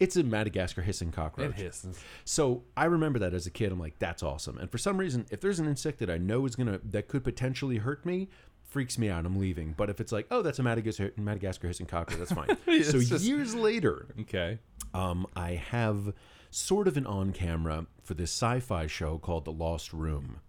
It's 0.00 0.16
a 0.16 0.22
Madagascar 0.22 0.82
hissing 0.82 1.10
cockroach. 1.10 1.58
It 1.58 1.62
hisses. 1.62 1.98
So 2.24 2.62
I 2.76 2.84
remember 2.84 3.18
that 3.20 3.34
as 3.34 3.46
a 3.46 3.50
kid. 3.50 3.72
I'm 3.72 3.80
like, 3.80 3.98
that's 3.98 4.22
awesome. 4.22 4.56
And 4.58 4.70
for 4.70 4.78
some 4.78 4.96
reason, 4.98 5.26
if 5.30 5.40
there's 5.40 5.58
an 5.58 5.66
insect 5.66 5.98
that 5.98 6.08
I 6.10 6.18
know 6.18 6.46
is 6.46 6.54
gonna 6.56 6.80
that 6.90 7.08
could 7.08 7.24
potentially 7.24 7.78
hurt 7.78 8.06
me, 8.06 8.28
freaks 8.62 8.96
me 8.98 9.08
out. 9.08 9.26
I'm 9.26 9.38
leaving. 9.38 9.74
But 9.76 9.90
if 9.90 10.00
it's 10.00 10.12
like, 10.12 10.26
oh, 10.30 10.42
that's 10.42 10.58
a 10.58 10.62
Madagascar, 10.62 11.10
Madagascar 11.16 11.66
hissing 11.68 11.86
cockroach, 11.86 12.18
that's 12.18 12.32
fine. 12.32 12.56
So 12.84 13.00
just- 13.00 13.24
years 13.24 13.54
later, 13.54 14.06
Okay. 14.20 14.58
um, 14.94 15.26
I 15.34 15.52
have 15.52 16.12
sort 16.50 16.86
of 16.86 16.96
an 16.96 17.04
on 17.06 17.32
camera 17.32 17.86
for 18.04 18.14
this 18.14 18.30
sci-fi 18.30 18.86
show 18.86 19.18
called 19.18 19.44
The 19.46 19.52
Lost 19.52 19.92
Room, 19.92 20.40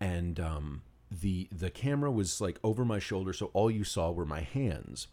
and 0.00 0.38
um, 0.40 0.82
the 1.10 1.48
the 1.52 1.70
camera 1.70 2.10
was 2.10 2.40
like 2.40 2.58
over 2.64 2.84
my 2.84 2.98
shoulder, 2.98 3.32
so 3.32 3.50
all 3.52 3.70
you 3.70 3.84
saw 3.84 4.10
were 4.10 4.24
my 4.26 4.40
hands. 4.40 5.08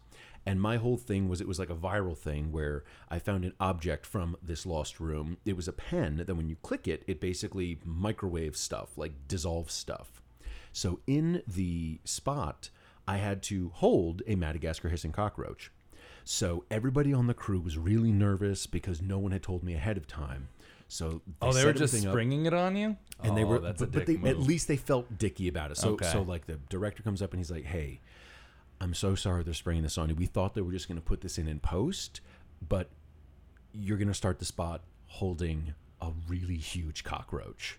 And 0.48 0.60
my 0.62 0.76
whole 0.76 0.96
thing 0.96 1.28
was 1.28 1.40
it 1.40 1.48
was 1.48 1.58
like 1.58 1.70
a 1.70 1.74
viral 1.74 2.16
thing 2.16 2.52
where 2.52 2.84
I 3.10 3.18
found 3.18 3.44
an 3.44 3.52
object 3.58 4.06
from 4.06 4.36
this 4.40 4.64
lost 4.64 5.00
room. 5.00 5.38
It 5.44 5.56
was 5.56 5.66
a 5.66 5.72
pen 5.72 6.18
that 6.18 6.32
when 6.36 6.48
you 6.48 6.54
click 6.62 6.86
it, 6.86 7.02
it 7.08 7.20
basically 7.20 7.80
microwaves 7.84 8.60
stuff, 8.60 8.96
like 8.96 9.26
dissolves 9.26 9.74
stuff. 9.74 10.22
So 10.72 11.00
in 11.06 11.42
the 11.48 11.98
spot, 12.04 12.70
I 13.08 13.16
had 13.16 13.42
to 13.44 13.70
hold 13.74 14.22
a 14.26 14.36
Madagascar 14.36 14.88
hissing 14.88 15.10
cockroach. 15.12 15.72
So 16.22 16.64
everybody 16.70 17.12
on 17.12 17.26
the 17.26 17.34
crew 17.34 17.60
was 17.60 17.76
really 17.76 18.12
nervous 18.12 18.66
because 18.66 19.02
no 19.02 19.18
one 19.18 19.32
had 19.32 19.42
told 19.42 19.64
me 19.64 19.74
ahead 19.74 19.96
of 19.96 20.06
time. 20.06 20.48
So 20.88 21.22
Oh, 21.42 21.52
they 21.52 21.64
were 21.64 21.72
just 21.72 21.92
everything 21.94 22.08
up, 22.08 22.12
springing 22.12 22.46
it 22.46 22.54
on 22.54 22.76
you, 22.76 22.96
and 23.24 23.36
they 23.36 23.42
Oh, 23.42 23.46
were, 23.46 23.58
That's 23.58 23.80
but, 23.80 23.90
but 23.92 24.06
they 24.06 24.14
at 24.28 24.38
least 24.38 24.68
they 24.68 24.76
felt 24.76 25.18
dicky 25.18 25.48
about 25.48 25.72
it. 25.72 25.76
So 25.76 25.90
Okay. 25.90 26.08
so 26.10 26.22
like 26.22 26.46
the 26.46 26.58
director 26.68 27.02
comes 27.02 27.22
up 27.22 27.32
and 27.32 27.40
he's 27.40 27.50
like, 27.50 27.64
"Hey, 27.64 28.00
I'm 28.80 28.94
so 28.94 29.14
sorry 29.14 29.42
they're 29.42 29.54
spraying 29.54 29.82
this 29.82 29.98
on 29.98 30.08
you. 30.08 30.14
We 30.14 30.26
thought 30.26 30.54
they 30.54 30.60
were 30.60 30.72
just 30.72 30.88
going 30.88 30.98
to 30.98 31.04
put 31.04 31.20
this 31.20 31.38
in 31.38 31.48
in 31.48 31.60
post, 31.60 32.20
but 32.66 32.90
you're 33.72 33.98
going 33.98 34.08
to 34.08 34.14
start 34.14 34.38
the 34.38 34.44
spot 34.44 34.82
holding 35.06 35.74
a 36.00 36.10
really 36.28 36.56
huge 36.56 37.04
cockroach." 37.04 37.78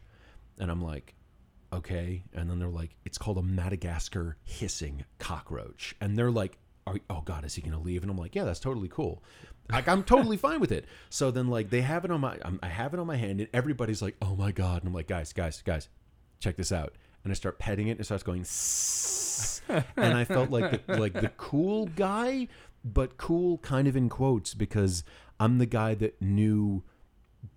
And 0.60 0.72
I'm 0.72 0.82
like, 0.82 1.14
"Okay." 1.72 2.24
And 2.34 2.50
then 2.50 2.60
they're 2.60 2.68
like, 2.68 2.96
"It's 3.06 3.18
called 3.18 3.38
a 3.38 3.44
Madagascar 3.44 4.38
hissing 4.44 5.06
cockroach." 5.20 5.96
And 6.02 6.18
they're 6.18 6.32
like, 6.32 6.58
Are, 6.88 6.96
"Oh 7.10 7.22
God, 7.22 7.46
is 7.46 7.56
he 7.56 7.62
going 7.62 7.78
to 7.78 7.80
leave?" 7.80 8.02
And 8.02 8.10
I'm 8.10 8.18
like, 8.18 8.34
"Yeah, 8.36 8.46
that's 8.46 8.60
totally 8.60 8.88
cool." 8.88 9.24
Like 9.70 9.88
I'm 9.88 10.04
totally 10.04 10.38
fine 10.48 10.60
with 10.60 10.72
it. 10.72 10.86
So 11.10 11.30
then 11.32 11.48
like 11.48 11.70
they 11.70 11.82
have 11.82 12.06
it 12.06 12.12
on 12.12 12.22
my 12.22 12.38
I 12.64 12.68
have 12.68 12.94
it 12.94 13.00
on 13.00 13.08
my 13.08 13.18
hand 13.18 13.40
and 13.40 13.50
everybody's 13.54 14.02
like, 14.02 14.16
"Oh 14.22 14.36
my 14.36 14.52
God!" 14.52 14.82
And 14.82 14.88
I'm 14.88 14.94
like, 14.94 15.08
"Guys, 15.08 15.34
guys, 15.34 15.62
guys, 15.62 15.90
check 16.40 16.56
this 16.56 16.72
out." 16.72 16.94
And 17.28 17.34
I 17.34 17.36
start 17.36 17.60
petting 17.60 17.90
it 17.90 17.92
and 17.92 18.00
it 18.00 18.06
starts 18.06 18.24
going, 18.24 18.46
and 19.98 20.14
I 20.18 20.24
felt 20.24 20.50
like 20.50 20.86
the, 20.88 20.98
like 20.98 21.12
the 21.12 21.28
cool 21.36 21.88
guy, 21.88 22.48
but 22.86 23.18
cool 23.18 23.58
kind 23.58 23.86
of 23.86 23.98
in 23.98 24.08
quotes 24.08 24.54
because 24.54 25.04
I'm 25.42 25.58
the 25.58 25.66
guy 25.66 25.94
that 25.96 26.22
knew 26.22 26.84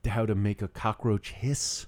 how 0.05 0.27
to 0.27 0.35
make 0.35 0.61
a 0.61 0.67
cockroach 0.67 1.31
hiss. 1.31 1.87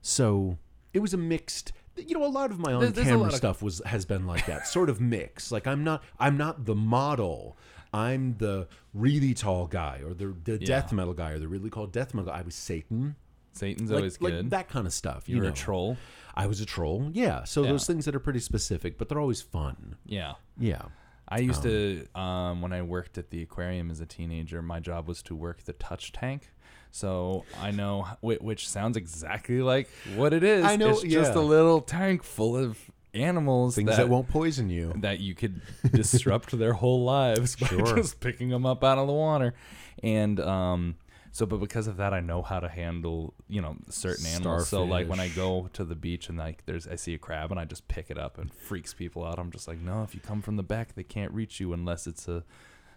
So 0.00 0.56
it 0.94 1.00
was 1.00 1.12
a 1.12 1.18
mixed. 1.18 1.72
You 1.96 2.18
know, 2.18 2.24
a 2.24 2.26
lot 2.26 2.50
of 2.50 2.58
my 2.58 2.70
There's- 2.72 2.92
there's 2.94 2.98
on-camera 3.06 3.22
lot 3.22 3.30
of- 3.32 3.36
stuff 3.36 3.62
was 3.62 3.82
has 3.84 4.06
been 4.06 4.26
like 4.26 4.46
that, 4.46 4.66
sort 4.66 4.88
of 4.88 4.98
mix. 5.00 5.52
Like 5.52 5.66
I'm 5.66 5.84
not 5.84 6.02
I'm 6.18 6.38
not 6.38 6.64
the 6.64 6.74
model. 6.74 7.58
I'm 7.92 8.36
the 8.38 8.66
really 8.94 9.34
tall 9.34 9.66
guy, 9.66 10.00
or 10.04 10.14
the 10.14 10.34
the 10.42 10.52
Yeah. 10.58 10.66
death 10.66 10.90
metal 10.92 11.12
guy, 11.12 11.32
or 11.32 11.38
the 11.38 11.48
really 11.48 11.68
called 11.70 11.92
death 11.92 12.14
metal 12.14 12.32
guy. 12.32 12.38
I 12.38 12.42
was 12.42 12.54
Satan, 12.54 13.14
Satan's 13.54 13.90
like, 13.90 13.98
always 13.98 14.20
like 14.20 14.32
good. 14.32 14.50
that 14.50 14.68
kind 14.68 14.86
of 14.86 14.92
stuff. 14.92 15.28
You 15.28 15.36
You're 15.36 15.44
know, 15.44 15.50
a 15.50 15.54
troll. 15.54 15.96
I 16.34 16.46
was 16.46 16.60
a 16.60 16.66
troll. 16.66 17.10
Yeah. 17.12 17.44
So 17.44 17.62
Yeah. 17.62 17.70
those 17.70 17.86
things 17.86 18.04
that 18.06 18.14
are 18.14 18.20
pretty 18.20 18.40
specific, 18.40 18.98
but 18.98 19.08
they're 19.08 19.20
always 19.20 19.40
fun. 19.40 19.96
Yeah. 20.04 20.32
Yeah. 20.58 20.82
I 21.28 21.38
used 21.38 21.62
to 21.62 22.06
um, 22.14 22.60
when 22.60 22.72
I 22.72 22.82
worked 22.82 23.16
at 23.18 23.30
the 23.30 23.40
aquarium 23.42 23.90
as 23.90 24.00
a 24.00 24.06
teenager. 24.06 24.60
My 24.60 24.78
job 24.80 25.08
was 25.08 25.22
to 25.22 25.34
work 25.34 25.62
the 25.64 25.72
touch 25.72 26.12
tank, 26.12 26.52
so 26.90 27.44
I 27.62 27.70
know 27.70 28.06
whi- 28.20 28.38
which 28.42 28.68
sounds 28.68 28.96
exactly 28.98 29.62
like 29.62 29.88
what 30.16 30.34
it 30.34 30.44
is. 30.44 30.64
I 30.64 30.76
know, 30.76 30.90
It's 30.90 31.00
just 31.02 31.32
yeah. 31.34 31.40
a 31.40 31.42
little 31.42 31.80
tank 31.80 32.22
full 32.24 32.56
of 32.56 32.78
animals 33.14 33.76
Things 33.76 33.88
that, 33.90 33.96
that, 33.96 34.08
won't 34.10 34.28
poison 34.28 34.68
you. 34.68 34.92
that 34.96 35.20
you 35.20 35.34
could 35.34 35.62
disrupt 35.92 36.50
their 36.58 36.72
whole 36.74 37.04
lives 37.04 37.56
by 37.56 37.68
Sure. 37.68 37.96
just 37.96 38.20
picking 38.20 38.48
them 38.50 38.66
up 38.66 38.84
out 38.84 38.98
of 38.98 39.06
the 39.06 39.12
water, 39.14 39.54
and 40.02 40.38
um. 40.40 40.96
So, 41.34 41.46
but 41.46 41.56
because 41.56 41.88
of 41.88 41.96
that, 41.96 42.14
I 42.14 42.20
know 42.20 42.42
how 42.42 42.60
to 42.60 42.68
handle, 42.68 43.34
you 43.48 43.60
know, 43.60 43.74
certain 43.90 44.24
animals. 44.26 44.68
So, 44.68 44.84
like 44.84 45.08
when 45.08 45.18
I 45.18 45.26
go 45.26 45.68
to 45.72 45.84
the 45.84 45.96
beach 45.96 46.28
and 46.28 46.38
like 46.38 46.64
there's, 46.64 46.86
I 46.86 46.94
see 46.94 47.12
a 47.12 47.18
crab 47.18 47.50
and 47.50 47.58
I 47.58 47.64
just 47.64 47.88
pick 47.88 48.08
it 48.08 48.16
up 48.16 48.38
and 48.38 48.54
freaks 48.54 48.94
people 48.94 49.24
out. 49.24 49.40
I'm 49.40 49.50
just 49.50 49.66
like, 49.66 49.80
no, 49.80 50.04
if 50.04 50.14
you 50.14 50.20
come 50.20 50.42
from 50.42 50.54
the 50.54 50.62
back, 50.62 50.94
they 50.94 51.02
can't 51.02 51.32
reach 51.32 51.58
you 51.58 51.72
unless 51.72 52.06
it's 52.06 52.28
a 52.28 52.44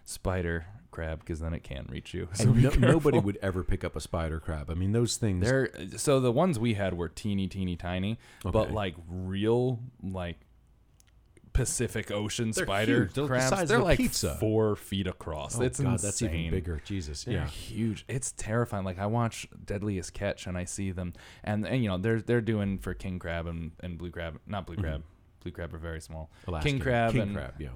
spider 0.04 0.66
crab 0.92 1.18
because 1.18 1.40
then 1.40 1.52
it 1.52 1.64
can't 1.64 1.90
reach 1.90 2.14
you. 2.14 2.28
So 2.34 2.44
no, 2.52 2.70
nobody 2.70 3.18
would 3.18 3.38
ever 3.42 3.64
pick 3.64 3.82
up 3.82 3.96
a 3.96 4.00
spider 4.00 4.38
crab. 4.38 4.70
I 4.70 4.74
mean, 4.74 4.92
those 4.92 5.16
things. 5.16 5.44
They're 5.44 5.70
so 5.96 6.20
the 6.20 6.30
ones 6.30 6.60
we 6.60 6.74
had 6.74 6.94
were 6.94 7.08
teeny, 7.08 7.48
teeny, 7.48 7.74
tiny, 7.74 8.20
but 8.44 8.70
like 8.70 8.94
real 9.08 9.80
like 10.00 10.38
Pacific 11.58 12.10
Ocean 12.10 12.50
They're 12.52 12.64
spider 12.64 13.02
huge. 13.04 13.12
They're 13.12 13.24
the 13.24 13.28
crabs. 13.28 13.48
size 13.48 13.68
they're 13.68 13.78
a 13.78 13.84
like 13.84 13.98
pizza. 13.98 14.36
four 14.40 14.76
feet 14.76 15.06
across. 15.06 15.58
oh 15.58 15.62
it's 15.62 15.80
God, 15.80 15.92
insane. 15.92 16.06
that's 16.08 16.22
even 16.22 16.50
bigger. 16.50 16.80
Jesus, 16.84 17.24
They're 17.24 17.34
yeah. 17.34 17.46
huge. 17.46 18.04
It's 18.08 18.32
terrifying. 18.32 18.84
Like 18.84 18.98
I 18.98 19.06
watch 19.06 19.46
Deadliest 19.64 20.12
Catch 20.14 20.46
and 20.46 20.56
I 20.56 20.64
see 20.64 20.90
them, 20.90 21.12
and, 21.44 21.66
and 21.66 21.82
you 21.82 21.88
know 21.88 21.98
they're 21.98 22.22
they're 22.22 22.40
doing 22.40 22.78
for 22.78 22.94
king 22.94 23.18
crab 23.18 23.46
and, 23.46 23.72
and 23.80 23.98
blue 23.98 24.10
crab, 24.10 24.40
not 24.46 24.66
blue 24.66 24.76
mm-hmm. 24.76 24.84
crab. 24.84 25.02
Blue 25.40 25.52
crab 25.52 25.74
are 25.74 25.78
very 25.78 26.00
small. 26.00 26.30
Alaskan. 26.46 26.72
King 26.72 26.80
crab 26.80 27.12
King 27.12 27.22
and 27.22 27.34
crab, 27.34 27.54
yeah. 27.58 27.68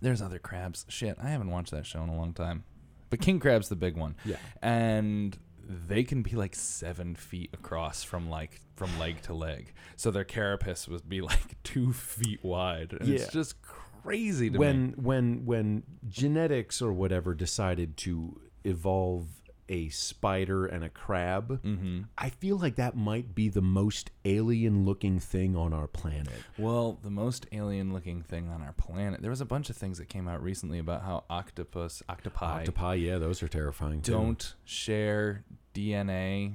there's 0.00 0.20
other 0.20 0.38
crabs. 0.38 0.84
Shit, 0.88 1.16
I 1.22 1.28
haven't 1.28 1.50
watched 1.50 1.70
that 1.70 1.86
show 1.86 2.02
in 2.02 2.08
a 2.08 2.16
long 2.16 2.32
time. 2.32 2.64
But 3.10 3.20
king 3.20 3.38
crab's 3.38 3.68
the 3.68 3.76
big 3.76 3.96
one, 3.96 4.16
Yeah. 4.24 4.36
and 4.60 5.38
they 5.68 6.04
can 6.04 6.22
be 6.22 6.32
like 6.32 6.54
seven 6.54 7.14
feet 7.14 7.50
across 7.52 8.02
from 8.02 8.28
like 8.28 8.60
from 8.76 8.98
leg 8.98 9.22
to 9.22 9.34
leg. 9.34 9.72
So 9.96 10.10
their 10.10 10.24
carapace 10.24 10.88
would 10.88 11.08
be 11.08 11.20
like 11.20 11.56
two 11.62 11.92
feet 11.92 12.42
wide, 12.44 12.92
and 12.98 13.08
Yeah. 13.08 13.16
it's 13.16 13.32
just 13.32 13.60
crazy 13.62 14.50
to 14.50 14.58
when 14.58 14.86
me. 14.88 14.94
when 14.96 15.44
when 15.46 15.82
genetics 16.08 16.82
or 16.82 16.92
whatever 16.92 17.34
decided 17.34 17.96
to 17.98 18.40
evolve 18.64 19.26
a 19.68 19.88
spider 19.88 20.66
and 20.66 20.84
a 20.84 20.88
crab, 20.88 21.62
Mm-hmm. 21.62 22.02
I 22.18 22.30
feel 22.30 22.56
like 22.58 22.76
that 22.76 22.96
might 22.96 23.34
be 23.34 23.48
the 23.48 23.62
most 23.62 24.10
alien 24.24 24.84
looking 24.84 25.18
thing 25.18 25.56
on 25.56 25.72
our 25.72 25.86
planet. 25.86 26.28
Well, 26.58 26.98
the 27.02 27.10
most 27.10 27.46
alien-looking 27.52 28.22
thing 28.22 28.48
on 28.48 28.62
our 28.62 28.72
planet. 28.72 29.22
There 29.22 29.30
was 29.30 29.40
a 29.40 29.46
bunch 29.46 29.70
of 29.70 29.76
things 29.76 29.98
that 29.98 30.08
came 30.08 30.28
out 30.28 30.42
recently 30.42 30.78
about 30.78 31.02
how 31.02 31.24
octopus, 31.30 32.02
octopi, 32.08 32.60
Octopi, 32.60 32.94
yeah, 32.94 33.18
those 33.18 33.42
are 33.42 33.48
terrifying 33.48 34.00
don't 34.00 34.54
share 34.64 35.44
DNA. 35.74 36.54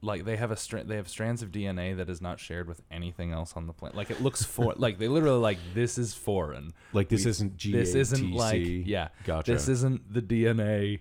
Like 0.00 0.24
they 0.24 0.36
have 0.36 0.52
a 0.52 0.56
stra- 0.56 0.84
they 0.84 0.94
have 0.94 1.08
strands 1.08 1.42
of 1.42 1.50
DNA 1.50 1.96
that 1.96 2.08
is 2.08 2.20
not 2.20 2.38
shared 2.38 2.68
with 2.68 2.80
anything 2.88 3.32
else 3.32 3.54
on 3.56 3.66
the 3.66 3.72
planet. 3.72 3.96
Like 3.96 4.10
it 4.12 4.22
looks 4.22 4.44
for 4.44 4.72
like 4.76 4.98
they 4.98 5.08
literally 5.08 5.40
like 5.40 5.58
this 5.74 5.98
is 5.98 6.14
foreign. 6.14 6.72
like 6.92 7.08
this 7.08 7.24
We- 7.24 7.30
isn't 7.30 7.56
G. 7.56 7.72
This 7.72 7.94
isn't 7.96 8.30
like 8.32 8.62
yeah. 8.64 9.08
Gotcha. 9.24 9.52
This 9.52 9.66
isn't 9.68 10.12
the 10.12 10.22
DNA 10.22 11.00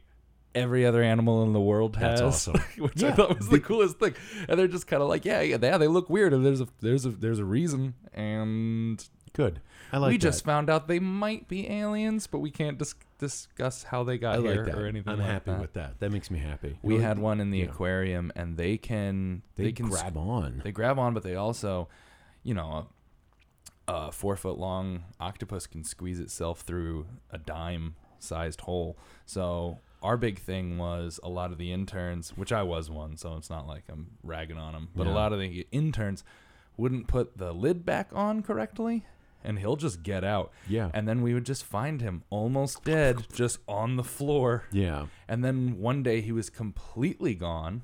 every 0.57 0.85
other 0.85 1.01
animal 1.01 1.43
in 1.43 1.53
the 1.53 1.59
world 1.61 1.95
has. 1.97 2.19
That's 2.19 2.47
awesome. 2.47 2.61
which 2.77 3.03
I 3.03 3.11
thought 3.11 3.37
was 3.37 3.47
the 3.49 3.59
coolest 3.59 3.99
thing. 3.99 4.15
And 4.47 4.59
they're 4.59 4.67
just 4.67 4.87
kind 4.87 5.01
of 5.01 5.09
like, 5.09 5.25
yeah, 5.25 5.41
yeah, 5.41 5.57
they, 5.57 5.75
they 5.77 5.87
look 5.87 6.09
weird, 6.09 6.33
and 6.33 6.45
there's 6.45 6.61
a 6.61 6.67
there's 6.81 7.05
a 7.05 7.09
there's 7.09 7.39
a 7.39 7.45
reason, 7.45 7.93
and 8.13 9.03
good. 9.33 9.61
I 9.91 9.99
like 9.99 10.09
we 10.09 10.17
that. 10.17 10.21
just 10.21 10.43
found 10.43 10.69
out 10.69 10.87
they 10.87 10.99
might 10.99 11.47
be 11.47 11.69
aliens, 11.69 12.27
but 12.27 12.39
we 12.39 12.51
can't 12.51 12.77
dis- 12.77 12.95
discuss 13.19 13.83
how 13.83 14.03
they 14.03 14.17
got 14.17 14.39
I 14.39 14.41
here 14.41 14.65
that. 14.65 14.75
or 14.75 14.85
anything. 14.85 15.13
I'm 15.13 15.19
like 15.19 15.27
happy 15.27 15.51
that. 15.51 15.61
with 15.61 15.73
that. 15.73 15.99
That 15.99 16.11
makes 16.11 16.29
me 16.29 16.39
happy. 16.39 16.77
We 16.81 16.99
had 16.99 17.19
one 17.19 17.39
in 17.39 17.51
the 17.51 17.59
yeah. 17.59 17.65
aquarium, 17.65 18.31
and 18.35 18.57
they 18.57 18.77
can 18.77 19.43
They, 19.55 19.65
they, 19.65 19.71
can 19.71 19.87
grab 19.87 20.17
on. 20.17 20.61
they 20.63 20.71
grab 20.71 20.99
on, 20.99 21.13
but 21.13 21.23
they 21.23 21.35
also, 21.35 21.87
you 22.43 22.53
know, 22.53 22.87
a, 23.87 23.93
a 23.93 24.11
four 24.11 24.35
foot 24.35 24.57
long 24.57 25.03
octopus 25.19 25.67
can 25.67 25.83
squeeze 25.83 26.19
itself 26.19 26.61
through 26.61 27.05
a 27.31 27.37
dime 27.37 27.95
sized 28.19 28.61
hole. 28.61 28.97
So 29.25 29.79
our 30.01 30.17
big 30.17 30.39
thing 30.39 30.77
was 30.77 31.19
a 31.23 31.29
lot 31.29 31.51
of 31.51 31.57
the 31.57 31.71
interns, 31.71 32.29
which 32.35 32.51
I 32.51 32.63
was 32.63 32.89
one, 32.89 33.17
so 33.17 33.35
it's 33.35 33.49
not 33.49 33.67
like 33.67 33.83
I'm 33.89 34.11
ragging 34.23 34.57
on 34.57 34.73
them, 34.73 34.89
but 34.95 35.07
a 35.07 35.11
lot 35.11 35.33
of 35.33 35.39
the 35.39 35.67
interns 35.71 36.23
wouldn't 36.77 37.07
put 37.07 37.37
the 37.37 37.51
lid 37.51 37.85
back 37.85 38.09
on 38.13 38.41
correctly. 38.43 39.05
And 39.43 39.59
he'll 39.59 39.75
just 39.75 40.03
get 40.03 40.23
out. 40.23 40.51
Yeah. 40.67 40.89
And 40.93 41.07
then 41.07 41.21
we 41.21 41.33
would 41.33 41.45
just 41.45 41.63
find 41.63 42.01
him 42.01 42.23
almost 42.29 42.83
dead, 42.83 43.27
just 43.33 43.59
on 43.67 43.95
the 43.95 44.03
floor. 44.03 44.65
yeah. 44.71 45.07
And 45.27 45.43
then 45.43 45.79
one 45.79 46.03
day 46.03 46.21
he 46.21 46.31
was 46.31 46.49
completely 46.49 47.33
gone, 47.33 47.83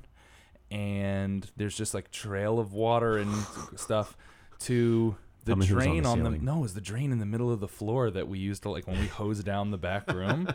and 0.70 1.50
there's 1.56 1.76
just 1.76 1.94
like 1.94 2.10
trail 2.10 2.58
of 2.58 2.72
water 2.72 3.16
and 3.16 3.32
stuff 3.76 4.16
to 4.60 5.16
the 5.44 5.52
Tell 5.52 5.56
me 5.58 5.66
who 5.66 5.74
was 5.76 5.84
on 5.84 5.90
drain 5.90 6.02
the 6.02 6.08
on 6.08 6.22
the, 6.22 6.30
no, 6.38 6.58
it 6.58 6.60
was 6.62 6.74
the 6.74 6.80
drain 6.80 7.12
in 7.12 7.18
the 7.18 7.26
middle 7.26 7.50
of 7.52 7.60
the 7.60 7.68
floor 7.68 8.10
that 8.10 8.28
we 8.28 8.38
used 8.38 8.62
to 8.62 8.70
like 8.70 8.86
when 8.86 8.98
we 8.98 9.06
hosed 9.06 9.44
down 9.44 9.70
the 9.70 9.78
back 9.78 10.10
room. 10.12 10.48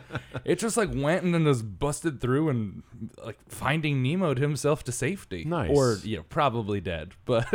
it 0.44 0.58
just 0.58 0.76
like 0.76 0.90
went 0.94 1.22
and 1.24 1.32
then 1.32 1.44
was 1.44 1.62
busted 1.62 2.20
through 2.20 2.48
and 2.48 2.82
like 3.24 3.38
finding 3.48 4.02
Nemo'd 4.02 4.38
himself 4.38 4.82
to 4.84 4.92
safety. 4.92 5.44
Nice. 5.44 5.70
Or 5.72 5.96
you 6.02 6.16
know, 6.18 6.22
probably 6.28 6.80
dead, 6.80 7.12
but 7.24 7.46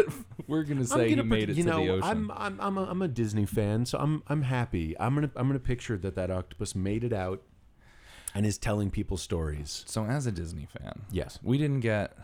we're 0.47 0.63
gonna 0.63 0.85
say 0.85 1.09
he 1.09 1.15
gonna 1.15 1.23
made 1.27 1.45
pret- 1.45 1.49
it 1.49 1.57
you 1.57 1.63
to 1.63 1.69
know, 1.69 1.83
the 1.85 1.89
ocean. 1.91 2.03
I'm 2.09 2.31
I'm 2.31 2.61
I'm 2.61 2.77
a, 2.77 2.83
I'm 2.85 3.01
a 3.01 3.07
Disney 3.07 3.45
fan, 3.45 3.85
so 3.85 3.97
I'm 3.99 4.23
I'm 4.27 4.43
happy. 4.43 4.95
I'm 4.99 5.15
gonna 5.15 5.31
I'm 5.35 5.47
gonna 5.47 5.59
picture 5.59 5.97
that 5.97 6.15
that 6.15 6.31
octopus 6.31 6.73
made 6.75 7.03
it 7.03 7.13
out 7.13 7.41
and 8.33 8.45
is 8.45 8.57
telling 8.57 8.91
people 8.91 9.17
stories. 9.17 9.83
so 9.87 10.05
as 10.05 10.25
a 10.25 10.31
Disney 10.31 10.67
fan, 10.77 11.03
Yes. 11.11 11.39
we 11.41 11.57
didn't 11.57 11.79
get 11.79 12.17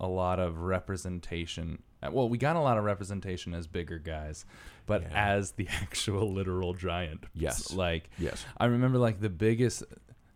a 0.00 0.06
lot 0.06 0.38
of 0.38 0.58
representation. 0.58 1.82
Uh, 2.04 2.10
Well, 2.12 2.28
we 2.28 2.38
got 2.38 2.56
a 2.56 2.60
lot 2.60 2.78
of 2.78 2.84
representation 2.84 3.54
as 3.54 3.66
bigger 3.66 3.98
guys, 3.98 4.44
but 4.86 5.02
Yeah. 5.02 5.08
as 5.36 5.52
the 5.52 5.68
actual 5.82 6.32
literal 6.32 6.74
giant. 6.74 7.24
Yes. 7.34 7.72
Like, 7.72 8.10
Yes. 8.18 8.44
I 8.58 8.66
remember 8.66 8.98
like 8.98 9.20
the 9.20 9.30
biggest. 9.30 9.82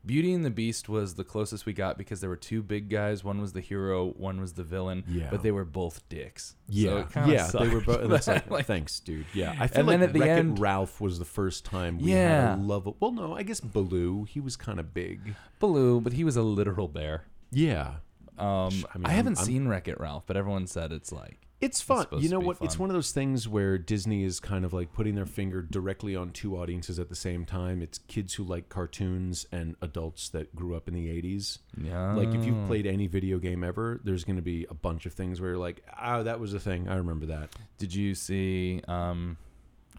Beauty 0.07 0.33
and 0.33 0.43
the 0.43 0.51
Beast 0.51 0.89
was 0.89 1.17
the 1.17 1.25
closest 1.25 1.67
we 1.67 1.75
got 1.75 1.99
because 1.99 2.21
there 2.21 2.31
were 2.31 2.37
two 2.37 2.63
big 2.63 2.89
guys. 2.89 3.23
One 3.25 3.43
was 3.43 3.53
the 3.53 3.61
hero, 3.61 4.07
one 4.13 4.41
was 4.41 4.55
the 4.55 4.63
villain. 4.63 5.05
Yeah. 5.07 5.29
But 5.31 5.43
they 5.43 5.51
were 5.51 5.67
both 5.67 6.09
dicks. 6.09 6.51
So 6.51 6.55
Yeah, 6.71 7.03
kinda 7.13 7.31
yeah, 7.33 7.47
they 7.49 7.69
were 7.69 7.81
both. 7.83 8.27
Like, 8.27 8.51
Like, 8.51 8.65
thanks, 8.65 9.01
dude. 9.01 9.27
Yeah, 9.35 9.55
I 9.59 9.67
feel 9.67 9.81
And 9.81 9.89
like 9.89 9.99
then 10.01 10.09
at 10.09 10.13
the 10.15 10.21
Wreck-It 10.21 10.39
end- 10.39 10.59
Ralph 10.61 10.99
was 11.01 11.19
the 11.19 11.27
first 11.27 11.67
time 11.67 11.99
we 11.99 12.13
Yeah. 12.13 12.51
had 12.51 12.59
a 12.59 12.63
love. 12.63 12.89
Well, 13.01 13.11
no, 13.13 13.35
I 13.37 13.43
guess 13.43 13.61
Baloo. 13.61 14.25
He 14.25 14.41
was 14.41 14.57
kind 14.57 14.81
of 14.81 14.95
big. 14.95 15.35
Baloo, 15.59 16.01
but 16.01 16.15
he 16.15 16.25
was 16.25 16.37
a 16.37 16.43
literal 16.43 16.89
bear. 16.89 17.25
Yeah, 17.51 17.97
Um, 18.39 18.85
I 18.95 19.01
I, 19.05 19.11
haven't 19.11 19.37
I'm- 19.37 19.45
seen 19.45 19.69
Wreck 19.69 19.89
It 19.89 20.01
Ralph, 20.01 20.23
but 20.27 20.39
everyone 20.39 20.67
said 20.69 20.91
it's 20.91 21.13
like 21.13 21.48
it's 21.61 21.81
fun. 21.81 22.03
supposed 22.03 22.23
you 22.23 22.31
know 22.31 22.39
what? 22.39 22.59
It's 22.61 22.79
one 22.79 22.91
of 22.91 22.95
those 22.95 23.11
things 23.11 23.49
where 23.49 23.79
Disney 23.79 24.25
is 24.25 24.39
kind 24.41 24.65
of 24.65 24.73
like 24.73 24.93
putting 24.93 25.15
their 25.15 25.27
finger 25.27 25.63
directly 25.63 26.15
on 26.15 26.31
two 26.31 26.57
audiences 26.57 26.99
at 26.99 27.09
the 27.09 27.17
same 27.17 27.45
time. 27.45 27.83
It's 27.83 27.99
kids 27.99 28.35
who 28.35 28.45
like 28.45 28.69
cartoons 28.69 29.47
and 29.51 29.75
adults 29.83 30.29
that 30.31 30.55
grew 30.55 30.77
up 30.77 30.89
in 30.89 30.95
the 30.95 31.07
'80s. 31.09 31.59
yeah. 31.83 32.13
Like 32.13 32.35
if 32.35 32.45
you've 32.45 32.67
played 32.67 32.87
any 32.87 33.07
video 33.07 33.39
game 33.39 33.65
ever, 33.65 34.01
there's 34.05 34.25
going 34.25 34.37
to 34.37 34.43
be 34.43 34.67
a 34.71 34.75
bunch 34.75 35.07
of 35.07 35.15
things 35.15 35.41
where 35.41 35.51
you're 35.51 35.59
like, 35.59 35.83
"Oh, 36.01 36.23
that 36.23 36.39
was 36.41 36.55
a 36.55 36.61
thing. 36.61 36.89
I 36.89 36.97
remember 36.97 37.27
that." 37.27 37.51
Did 37.79 37.95
you 37.95 38.15
see 38.15 38.83
um 38.87 39.37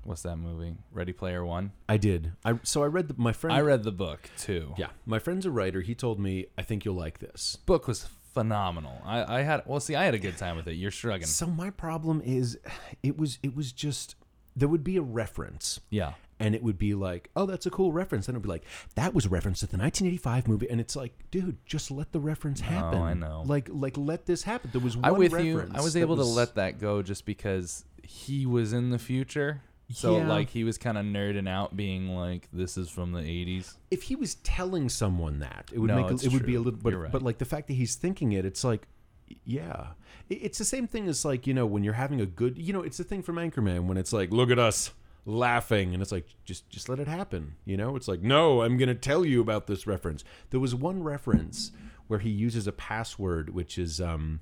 what's 0.03 0.21
that 0.23 0.37
movie? 0.37 0.75
Ready 0.91 1.13
Player 1.13 1.45
One? 1.45 1.71
I 1.87 1.97
did. 1.97 2.31
I 2.45 2.59
so 2.63 2.83
I 2.83 2.87
read 2.87 3.09
the, 3.09 3.15
my 3.17 3.33
friend. 3.33 3.55
I 3.55 3.61
read 3.61 3.83
the 3.83 3.91
book 3.91 4.29
too. 4.37 4.73
Yeah, 4.77 4.89
my 5.05 5.19
friend's 5.19 5.45
a 5.45 5.51
writer. 5.51 5.81
He 5.81 5.95
told 5.95 6.19
me, 6.19 6.47
"I 6.57 6.61
think 6.61 6.85
you'll 6.85 6.95
like 6.95 7.19
this." 7.19 7.57
Book 7.65 7.87
was 7.87 8.07
phenomenal. 8.33 9.01
I, 9.05 9.39
I 9.39 9.41
had 9.41 9.63
well 9.65 9.79
see 9.79 9.95
I 9.95 10.03
had 10.05 10.13
a 10.13 10.19
good 10.19 10.37
time 10.37 10.55
with 10.55 10.67
it. 10.67 10.73
You're 10.73 10.91
shrugging. 10.91 11.27
So 11.27 11.47
my 11.47 11.69
problem 11.69 12.21
is, 12.23 12.57
it 13.03 13.17
was 13.17 13.39
it 13.43 13.55
was 13.55 13.71
just 13.71 14.15
there 14.55 14.67
would 14.67 14.83
be 14.83 14.97
a 14.97 15.01
reference, 15.01 15.79
Yeah. 15.89 16.13
and 16.39 16.53
it 16.55 16.61
would 16.63 16.77
be 16.77 16.93
like, 16.93 17.29
"Oh, 17.35 17.45
that's 17.45 17.65
a 17.65 17.69
cool 17.69 17.91
reference." 17.93 18.25
Then 18.25 18.35
it'd 18.35 18.43
be 18.43 18.49
like, 18.49 18.65
"That 18.95 19.13
was 19.13 19.25
a 19.25 19.29
reference 19.29 19.59
to 19.61 19.67
the 19.67 19.77
1985 19.77 20.47
movie," 20.47 20.69
and 20.69 20.81
it's 20.81 20.95
like, 20.95 21.13
dude, 21.31 21.57
just 21.65 21.91
let 21.91 22.11
the 22.11 22.19
reference 22.19 22.59
happen. 22.61 22.99
Oh, 22.99 23.03
I 23.03 23.13
know. 23.13 23.43
Like 23.45 23.69
like 23.71 23.97
let 23.97 24.25
this 24.25 24.43
happen. 24.43 24.69
There 24.73 24.81
was 24.81 24.97
one 24.97 25.05
I 25.05 25.11
with 25.11 25.33
reference. 25.33 25.71
you. 25.73 25.77
I 25.79 25.81
was 25.81 25.95
able 25.95 26.15
to 26.17 26.23
let 26.23 26.55
that 26.55 26.79
go 26.79 27.01
just 27.01 27.25
because 27.25 27.85
he 28.03 28.45
was 28.45 28.73
in 28.73 28.89
the 28.89 28.99
future. 28.99 29.61
So 29.91 30.17
Yeah. 30.17 30.27
like 30.27 30.49
he 30.49 30.63
was 30.63 30.77
kind 30.77 30.97
of 30.97 31.05
nerding 31.05 31.49
out, 31.49 31.75
being 31.75 32.09
like, 32.09 32.47
"This 32.53 32.77
is 32.77 32.89
from 32.89 33.11
the 33.11 33.21
'80s." 33.21 33.77
if 33.89 34.03
he 34.03 34.15
was 34.15 34.35
telling 34.35 34.87
someone 34.89 35.39
that, 35.39 35.69
it 35.73 35.79
would 35.79 35.87
No, 35.87 36.01
make 36.03 36.11
it's 36.11 36.23
it 36.23 36.31
would 36.31 36.45
be 36.45 36.55
a 36.55 36.59
little. 36.59 36.79
But 36.81 36.91
You're 36.93 37.01
right. 37.01 37.11
but 37.11 37.21
like 37.23 37.39
the 37.39 37.45
fact 37.45 37.67
that 37.67 37.73
he's 37.73 37.95
thinking 37.95 38.31
it, 38.33 38.45
it's 38.45 38.63
like, 38.63 38.87
yeah, 39.45 39.87
it's 40.29 40.59
the 40.59 40.65
same 40.65 40.87
thing 40.87 41.07
as 41.07 41.25
like 41.25 41.47
you 41.47 41.53
know 41.55 41.65
when 41.65 41.83
you're 41.83 41.93
having 41.93 42.21
a 42.21 42.25
good, 42.27 42.57
you 42.57 42.71
know, 42.71 42.83
it's 42.83 42.97
the 42.97 43.03
thing 43.03 43.23
from 43.23 43.37
Anchorman 43.37 43.85
when 43.87 43.97
it's 43.97 44.13
like, 44.13 44.31
look 44.31 44.51
at 44.51 44.59
us 44.59 44.91
laughing, 45.25 45.93
and 45.93 46.01
it's 46.03 46.11
like 46.11 46.27
just 46.45 46.69
just 46.69 46.87
let 46.87 46.99
it 46.99 47.07
happen, 47.07 47.55
you 47.65 47.75
know. 47.75 47.95
It's 47.95 48.07
like 48.07 48.21
no, 48.21 48.61
I'm 48.61 48.77
gonna 48.77 48.93
tell 48.93 49.25
you 49.25 49.41
about 49.41 49.65
this 49.65 49.87
reference. 49.87 50.23
There 50.51 50.59
was 50.59 50.75
one 50.75 51.01
reference 51.01 51.71
where 52.07 52.19
he 52.19 52.29
uses 52.29 52.67
a 52.67 52.71
password, 52.71 53.49
which 53.55 53.79
is 53.79 53.99
um. 53.99 54.41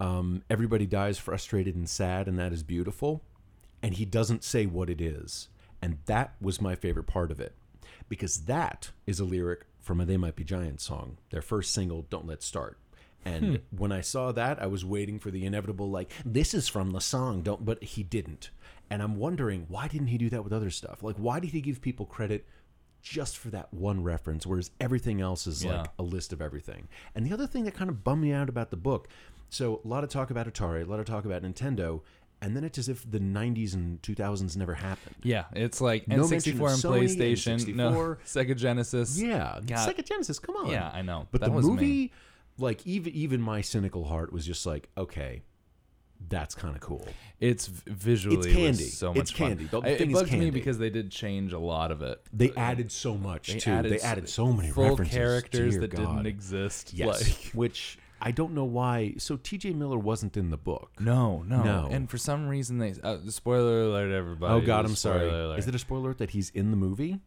Um, 0.00 0.42
everybody 0.50 0.86
dies 0.86 1.18
frustrated 1.18 1.76
and 1.76 1.88
sad, 1.88 2.26
and 2.26 2.36
that 2.38 2.52
is 2.52 2.62
beautiful. 2.64 3.22
And 3.84 3.96
he 3.96 4.06
doesn't 4.06 4.42
say 4.42 4.64
what 4.64 4.88
it 4.88 4.98
is. 4.98 5.48
And 5.82 5.98
that 6.06 6.36
was 6.40 6.58
my 6.58 6.74
favorite 6.74 7.06
part 7.06 7.30
of 7.30 7.38
it 7.38 7.52
because 8.08 8.46
that 8.46 8.92
is 9.06 9.20
a 9.20 9.26
lyric 9.26 9.66
from 9.78 10.00
a 10.00 10.06
They 10.06 10.16
Might 10.16 10.36
Be 10.36 10.42
Giants 10.42 10.84
song, 10.84 11.18
their 11.28 11.42
first 11.42 11.74
single, 11.74 12.06
Don't 12.08 12.26
Let's 12.26 12.46
Start. 12.46 12.78
And 13.26 13.44
hmm. 13.44 13.54
when 13.76 13.92
I 13.92 14.00
saw 14.00 14.32
that, 14.32 14.60
I 14.62 14.66
was 14.66 14.86
waiting 14.86 15.18
for 15.18 15.30
the 15.30 15.44
inevitable, 15.44 15.90
like, 15.90 16.10
this 16.24 16.54
is 16.54 16.66
from 16.66 16.92
the 16.92 17.00
song, 17.00 17.42
don't, 17.42 17.66
but 17.66 17.84
he 17.84 18.02
didn't. 18.02 18.48
And 18.88 19.02
I'm 19.02 19.16
wondering, 19.16 19.66
why 19.68 19.86
didn't 19.88 20.06
he 20.06 20.16
do 20.16 20.30
that 20.30 20.44
with 20.44 20.52
other 20.54 20.70
stuff? 20.70 21.02
Like, 21.02 21.16
why 21.16 21.38
did 21.38 21.50
he 21.50 21.60
give 21.60 21.82
people 21.82 22.06
credit 22.06 22.46
just 23.02 23.36
for 23.36 23.50
that 23.50 23.72
one 23.74 24.02
reference, 24.02 24.46
whereas 24.46 24.70
everything 24.80 25.20
else 25.20 25.46
is 25.46 25.62
Yeah. 25.62 25.82
like 25.82 25.90
a 25.98 26.02
list 26.02 26.32
of 26.32 26.40
everything? 26.40 26.88
And 27.14 27.26
the 27.26 27.34
other 27.34 27.46
thing 27.46 27.64
that 27.64 27.74
kind 27.74 27.90
of 27.90 28.02
bummed 28.02 28.22
me 28.22 28.32
out 28.32 28.48
about 28.48 28.70
the 28.70 28.78
book 28.78 29.08
so, 29.54 29.80
a 29.84 29.88
lot 29.88 30.02
of 30.02 30.10
talk 30.10 30.30
about 30.30 30.52
Atari, 30.52 30.84
a 30.84 30.90
lot 30.90 30.98
of 30.98 31.06
talk 31.06 31.24
about 31.24 31.42
Nintendo, 31.42 32.00
and 32.42 32.56
then 32.56 32.64
it's 32.64 32.78
as 32.78 32.88
if 32.88 33.08
the 33.10 33.18
90s 33.20 33.74
and 33.74 34.00
2000s 34.02 34.56
never 34.56 34.74
happened. 34.74 35.16
Yeah, 35.22 35.44
it's 35.52 35.80
like 35.80 36.06
No 36.08 36.26
mention 36.28 36.56
N64 36.56 36.56
of 36.56 36.60
and 36.60 36.82
Sony, 36.82 37.16
PlayStation, 37.16 37.74
N64. 37.74 38.16
Sega 38.26 38.56
Genesis. 38.56 39.20
Yeah, 39.20 39.60
God. 39.64 39.88
Sega 39.88 40.04
Genesis, 40.04 40.38
come 40.38 40.56
on. 40.56 40.70
Yeah, 40.70 40.90
I 40.92 41.02
know. 41.02 41.26
But 41.30 41.40
That 41.40 41.48
the 41.50 41.52
was 41.56 41.66
me. 41.66 41.72
movie, 41.72 42.12
like 42.58 42.86
even 42.86 43.12
even 43.14 43.40
my 43.40 43.60
cynical 43.62 44.04
heart 44.04 44.32
was 44.32 44.46
just 44.46 44.66
like, 44.66 44.88
okay, 44.96 45.42
that's 46.28 46.54
kind 46.54 46.74
of 46.74 46.80
cool. 46.80 47.06
It's 47.40 47.66
visually 47.66 48.36
It's 48.38 48.46
candy. 48.56 48.84
so 48.84 49.10
It's 49.10 49.16
much 49.18 49.34
fun. 49.34 49.48
candy. 49.48 49.64
The 49.64 49.80
it 49.80 49.98
thing 49.98 50.12
bugs 50.12 50.32
me 50.32 50.50
because 50.50 50.78
they 50.78 50.88
did 50.90 51.10
change 51.10 51.52
a 51.52 51.58
lot 51.58 51.90
of 51.90 52.00
it. 52.02 52.20
They 52.32 52.52
added 52.56 52.90
so 52.92 53.16
much 53.16 53.48
They 53.52 53.58
too. 53.58 53.70
added 53.72 53.92
they 53.92 54.00
added 54.00 54.28
so 54.28 54.52
many 54.52 54.70
full 54.70 54.90
references. 54.90 55.14
characters 55.14 55.72
Dear 55.72 55.80
that 55.82 55.90
didn't 55.90 56.26
exist. 56.26 56.94
Yes, 56.94 57.22
Like, 57.28 57.52
which 57.52 57.98
I 58.26 58.30
don't 58.30 58.54
know 58.54 58.64
why. 58.64 59.14
So 59.18 59.36
T.J. 59.36 59.74
Miller 59.74 59.98
wasn't 59.98 60.36
in 60.36 60.50
the 60.50 60.56
book. 60.56 60.92
no, 60.98 61.42
no, 61.46 61.62
No. 61.62 61.88
And 61.90 62.08
for 62.08 62.16
some 62.18 62.48
reason, 62.48 62.78
they 62.78 62.94
uh, 63.02 63.18
spoiler 63.28 63.82
alert, 63.82 64.10
everybody. 64.12 64.54
Oh 64.54 64.60
God, 64.66 64.86
I'm 64.86 64.96
Spoiler 64.96 65.18
sorry. 65.18 65.28
alert. 65.30 65.58
Is 65.58 65.68
it 65.68 65.74
a 65.74 65.78
spoiler 65.78 66.04
alert 66.06 66.18
that 66.18 66.30
he's 66.30 66.50
in 66.50 66.70
the 66.70 66.76
movie? 66.76 67.20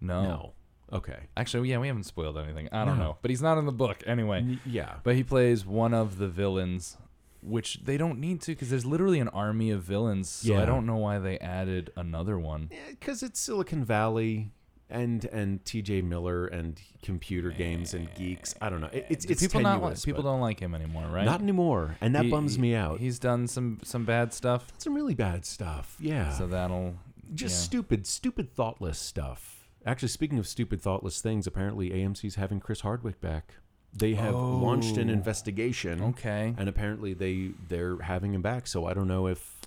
No? 0.00 0.22
No. 0.22 0.52
Okay. 0.92 1.18
Actually, 1.36 1.68
yeah, 1.70 1.78
we 1.78 1.86
haven't 1.88 2.04
spoiled 2.04 2.38
anything. 2.38 2.68
I 2.72 2.84
don't 2.84 2.98
No. 2.98 3.04
know, 3.04 3.16
but 3.22 3.30
he's 3.30 3.42
not 3.42 3.58
in 3.58 3.66
the 3.66 3.72
book 3.72 4.02
anyway. 4.06 4.38
N- 4.38 4.60
yeah. 4.64 4.96
But 5.02 5.16
he 5.16 5.22
plays 5.24 5.66
one 5.66 5.92
of 5.92 6.18
the 6.18 6.28
villains, 6.28 6.96
which 7.42 7.80
they 7.84 7.96
don't 7.96 8.18
need 8.18 8.40
to 8.42 8.52
because 8.52 8.70
there's 8.70 8.86
literally 8.86 9.20
an 9.20 9.28
army 9.28 9.70
of 9.70 9.82
villains. 9.82 10.28
So 10.28 10.54
I 10.54 10.60
Yeah. 10.60 10.64
don't 10.66 10.86
know 10.86 10.96
why 10.96 11.18
they 11.18 11.38
added 11.38 11.90
another 11.96 12.38
one. 12.38 12.70
because 12.90 13.22
it's 13.22 13.38
Silicon 13.40 13.84
Valley 13.84 14.50
and 14.90 15.24
and 15.26 15.64
T.J. 15.64 16.02
Miller 16.02 16.46
and 16.46 16.80
computer 17.02 17.50
games 17.50 17.94
and 17.94 18.08
geeks. 18.14 18.54
I 18.60 18.70
don't 18.70 18.80
know. 18.80 18.88
It, 18.92 19.06
it's 19.10 19.24
it's 19.26 19.40
people 19.42 19.60
not 19.60 19.74
like, 19.74 19.80
tenuous, 19.80 20.04
people 20.04 20.22
don't 20.22 20.40
like 20.40 20.60
him 20.60 20.74
anymore, 20.74 21.06
right? 21.08 21.24
not 21.24 21.40
anymore, 21.40 21.96
and 22.00 22.14
that 22.14 22.24
He- 22.24 22.30
bums 22.30 22.54
he- 22.56 22.60
me 22.62 22.74
out. 22.74 23.00
He's 23.00 23.18
done 23.18 23.46
some 23.46 23.80
some 23.82 24.04
bad 24.04 24.32
stuff, 24.32 24.72
Some 24.78 24.94
really 24.94 25.14
bad 25.14 25.44
stuff. 25.44 25.96
Yeah. 26.00 26.32
so 26.32 26.46
that'll 26.46 26.94
just 27.34 27.54
yeah. 27.56 27.64
stupid, 27.64 28.06
stupid, 28.06 28.54
thoughtless 28.54 28.98
stuff. 28.98 29.68
Actually, 29.86 30.08
speaking 30.08 30.38
of 30.38 30.46
stupid, 30.48 30.80
thoughtless 30.80 31.20
things, 31.20 31.46
apparently 31.46 31.90
AMC's 31.90 32.34
having 32.36 32.58
Chris 32.60 32.80
Hardwick 32.80 33.20
back. 33.20 33.54
They 33.94 34.14
have 34.14 34.34
launched 34.34 34.98
an 34.98 35.08
Oh. 35.08 35.12
investigation, 35.14 36.02
okay. 36.02 36.54
and 36.58 36.68
apparently 36.68 37.14
they 37.14 37.52
they're 37.68 37.98
having 38.02 38.34
him 38.34 38.42
back. 38.42 38.66
So 38.66 38.86
I 38.86 38.92
don't 38.94 39.08
know 39.08 39.26
if 39.26 39.60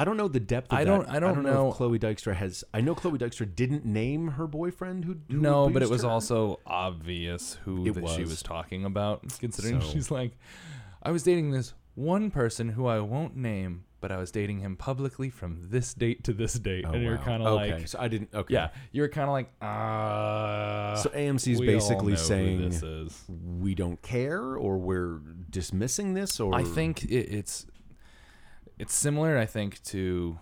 I 0.00 0.04
don't 0.04 0.16
know 0.16 0.28
the 0.28 0.40
depth. 0.40 0.72
Of 0.72 0.78
I 0.78 0.84
that. 0.84 0.90
don't- 0.90 1.08
I 1.08 1.18
don't 1.20 1.42
know- 1.42 1.70
if 1.70 1.74
Chloe 1.76 1.98
Dykstra 1.98 2.34
has. 2.36 2.62
I 2.72 2.80
know 2.80 2.94
Chloe 2.94 3.18
Dykstra 3.18 3.54
didn't 3.54 3.84
name 3.84 4.28
her 4.28 4.46
boyfriend 4.46 5.04
who. 5.04 5.16
who 5.30 5.40
No, 5.40 5.68
but 5.68 5.82
it 5.82 5.90
was 5.90 6.02
her. 6.02 6.08
also 6.08 6.60
obvious 6.66 7.54
who 7.64 7.84
It 7.86 7.94
that 7.94 8.08
she 8.10 8.20
was. 8.20 8.30
was 8.30 8.42
talking 8.42 8.84
about, 8.84 9.22
considering 9.40 9.80
So- 9.80 9.88
she's 9.88 10.10
like, 10.10 10.32
I 11.02 11.10
was 11.10 11.22
dating 11.24 11.50
this 11.50 11.74
one 11.94 12.30
person 12.30 12.70
who 12.70 12.86
I 12.86 13.00
won't 13.00 13.36
name, 13.36 13.84
but 14.00 14.12
I 14.12 14.18
was 14.18 14.30
dating 14.30 14.60
him 14.60 14.76
publicly 14.76 15.30
from 15.30 15.58
this 15.70 15.92
date 15.94 16.22
to 16.24 16.32
this 16.32 16.54
date, 16.54 16.84
Oh, 16.86 16.92
and 16.92 17.02
you're 17.02 17.16
wow. 17.16 17.22
kind 17.24 17.42
of 17.42 17.48
okay. 17.60 17.72
like, 17.74 17.88
so 17.88 17.98
I 17.98 18.06
didn't. 18.06 18.30
Okay, 18.32 18.54
yeah, 18.54 18.68
you're 18.92 19.08
kind 19.08 19.28
of 19.28 19.32
like, 19.32 19.50
ah. 19.60 20.94
So 21.02 21.10
AMC's 21.10 21.60
basically 21.60 22.14
saying 22.16 22.60
this 22.60 22.82
is. 22.82 23.24
we 23.28 23.74
don't 23.74 24.00
care, 24.02 24.54
or 24.56 24.78
we're 24.78 25.18
dismissing 25.50 26.14
this, 26.14 26.38
or 26.40 26.54
I 26.54 26.62
think 26.62 27.04
it, 27.04 27.32
it's 27.34 27.66
it's 28.78 28.94
similar. 28.94 29.36
I 29.38 29.46
think 29.46 29.82
to, 29.84 30.38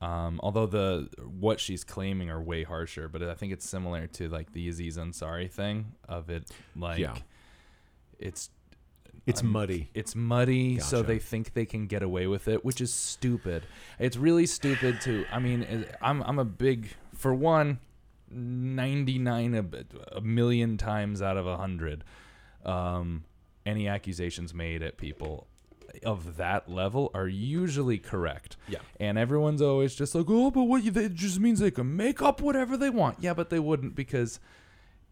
um, 0.00 0.40
although 0.42 0.66
the 0.66 1.08
what 1.38 1.60
she's 1.60 1.84
claiming 1.84 2.30
are 2.30 2.40
way 2.42 2.62
harsher, 2.64 3.08
but 3.08 3.22
I 3.22 3.34
think 3.34 3.52
it's 3.52 3.68
similar 3.68 4.06
to 4.08 4.28
like 4.28 4.52
the 4.52 4.68
Aziz 4.68 4.96
Ansari 4.98 5.50
thing 5.50 5.92
of 6.08 6.30
it. 6.30 6.50
Like, 6.76 6.98
Yeah. 6.98 7.14
it's 8.18 8.50
it's 9.26 9.40
I'm- 9.42 9.52
muddy. 9.52 9.90
it's 9.94 10.14
muddy, 10.14 10.78
so 10.80 11.02
they 11.02 11.18
think 11.18 11.54
they 11.54 11.64
can 11.64 11.86
get 11.86 12.02
away 12.02 12.26
with 12.26 12.46
it, 12.48 12.64
which 12.64 12.80
is 12.80 12.92
stupid. 12.92 13.64
It's 13.98 14.16
really 14.18 14.44
stupid 14.46 15.00
to. 15.02 15.24
I 15.32 15.38
mean, 15.38 15.86
I'm 16.02 16.22
I'm 16.22 16.38
a 16.38 16.44
big 16.44 16.88
for 17.14 17.32
one. 17.34 17.78
99 18.30 19.54
a, 19.54 20.16
a 20.16 20.20
million 20.20 20.76
times 20.76 21.22
out 21.22 21.36
of 21.36 21.46
a 21.46 21.56
hundred 21.56 22.02
um, 22.64 23.22
any 23.64 23.86
accusations 23.86 24.52
made 24.52 24.82
at 24.82 24.96
people 24.96 25.46
of 26.04 26.36
that 26.36 26.68
level 26.70 27.10
are 27.14 27.28
usually 27.28 27.98
correct 27.98 28.56
Yeah. 28.68 28.78
and 28.98 29.16
everyone's 29.18 29.62
always 29.62 29.94
just 29.94 30.14
like 30.14 30.26
oh 30.28 30.50
but 30.50 30.64
what 30.64 30.82
you 30.84 30.90
that 30.92 31.14
just 31.14 31.38
means 31.40 31.60
they 31.60 31.70
can 31.70 31.96
make 31.96 32.20
up 32.22 32.40
whatever 32.40 32.76
they 32.76 32.90
want 32.90 33.18
yeah 33.20 33.34
but 33.34 33.50
they 33.50 33.58
wouldn't 33.60 33.94
because 33.94 34.40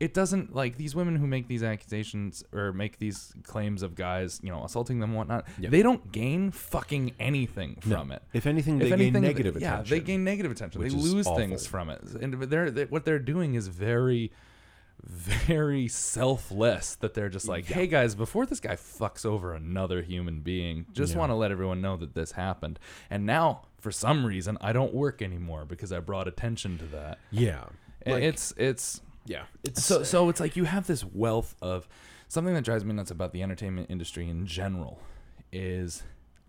it 0.00 0.14
doesn't 0.14 0.52
like 0.52 0.78
these 0.78 0.96
women 0.96 1.14
who 1.14 1.28
make 1.28 1.46
these 1.46 1.62
accusations 1.62 2.42
or 2.52 2.72
make 2.72 2.98
these 2.98 3.32
claims 3.44 3.82
of 3.82 3.94
guys 3.94 4.40
you 4.42 4.50
know 4.50 4.64
assaulting 4.64 4.98
them 4.98 5.10
and 5.10 5.16
whatnot 5.16 5.46
Yeah. 5.60 5.70
they 5.70 5.82
don't 5.82 6.10
gain 6.10 6.50
fucking 6.50 7.12
anything 7.20 7.78
No. 7.86 7.98
from 7.98 8.10
it 8.10 8.22
If 8.32 8.46
anything, 8.46 8.78
they 8.78 8.86
if 8.86 8.90
gain 8.90 9.00
anything, 9.00 9.22
negative 9.22 9.60
yeah, 9.60 9.74
attention. 9.74 9.96
they 9.96 10.00
gain 10.00 10.24
negative 10.24 10.50
attention. 10.50 10.82
they 10.82 10.88
lose 10.88 11.26
awful. 11.26 11.38
things 11.38 11.66
from 11.66 11.88
it, 11.90 12.00
and 12.20 12.34
they're 12.34 12.70
they, 12.70 12.84
what 12.86 13.04
they're 13.04 13.20
doing 13.20 13.54
is 13.54 13.68
very, 13.68 14.32
very 15.04 15.88
selfless. 15.88 16.94
That 16.96 17.14
they're 17.14 17.28
just 17.28 17.48
like, 17.48 17.68
Yeah. 17.68 17.76
hey 17.76 17.86
guys, 17.86 18.14
before 18.14 18.46
this 18.46 18.60
guy 18.60 18.76
fucks 18.76 19.24
over 19.26 19.54
another 19.54 20.02
human 20.02 20.40
being, 20.40 20.86
just 20.92 21.12
Yeah. 21.14 21.18
want 21.20 21.30
to 21.30 21.34
let 21.34 21.50
everyone 21.50 21.80
know 21.80 21.96
that 21.96 22.14
this 22.14 22.32
happened. 22.32 22.78
And 23.10 23.26
now, 23.26 23.62
for 23.78 23.90
some 23.90 24.24
reason, 24.24 24.56
I 24.60 24.72
don't 24.72 24.94
work 24.94 25.20
anymore 25.22 25.64
because 25.64 25.92
I 25.92 25.98
brought 26.00 26.28
attention 26.28 26.78
to 26.78 26.84
that. 26.86 27.18
Yeah. 27.30 27.64
And 28.02 28.14
Like- 28.16 28.24
it's 28.24 28.52
it's 28.56 29.00
yeah. 29.26 29.44
It's 29.64 29.84
so 29.84 30.02
so 30.02 30.28
it's 30.28 30.40
like 30.40 30.56
you 30.56 30.64
have 30.64 30.86
this 30.86 31.04
wealth 31.04 31.54
of 31.60 31.88
something 32.28 32.54
that 32.54 32.64
drives 32.64 32.84
me 32.84 32.92
nuts 32.94 33.10
about 33.10 33.32
the 33.32 33.42
entertainment 33.42 33.90
industry 33.90 34.28
in 34.28 34.46
general 34.46 35.00
is 35.52 36.02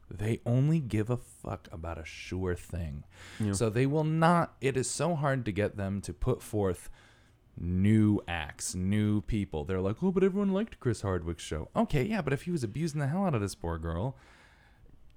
they 0.09 0.39
only 0.45 0.79
give 0.79 1.09
a 1.09 1.17
fuck 1.17 1.67
about 1.71 1.97
a 1.97 2.05
sure 2.05 2.55
thing. 2.55 3.03
Yeah. 3.39 3.53
So 3.53 3.69
they 3.69 3.85
will 3.85 4.03
not 4.03 4.55
it 4.61 4.77
is 4.77 4.89
so 4.89 5.15
hard 5.15 5.43
to 5.45 5.51
get 5.51 5.75
them 5.75 6.01
to 6.01 6.13
put 6.13 6.41
forth 6.41 6.89
new 7.57 8.19
acts, 8.27 8.73
new 8.75 9.21
people. 9.21 9.63
They're 9.63 9.81
like, 9.81 10.01
"Oh, 10.01 10.11
but 10.11 10.23
everyone 10.23 10.51
liked 10.53 10.79
Chris 10.79 11.01
Hardwick's 11.01 11.43
show." 11.43 11.69
Okay, 11.75 12.03
yeah, 12.03 12.21
but 12.21 12.33
if 12.33 12.43
he 12.43 12.51
was 12.51 12.63
abusing 12.63 12.99
the 12.99 13.07
hell 13.07 13.25
out 13.25 13.35
of 13.35 13.41
this 13.41 13.55
poor 13.55 13.77
girl, 13.77 14.15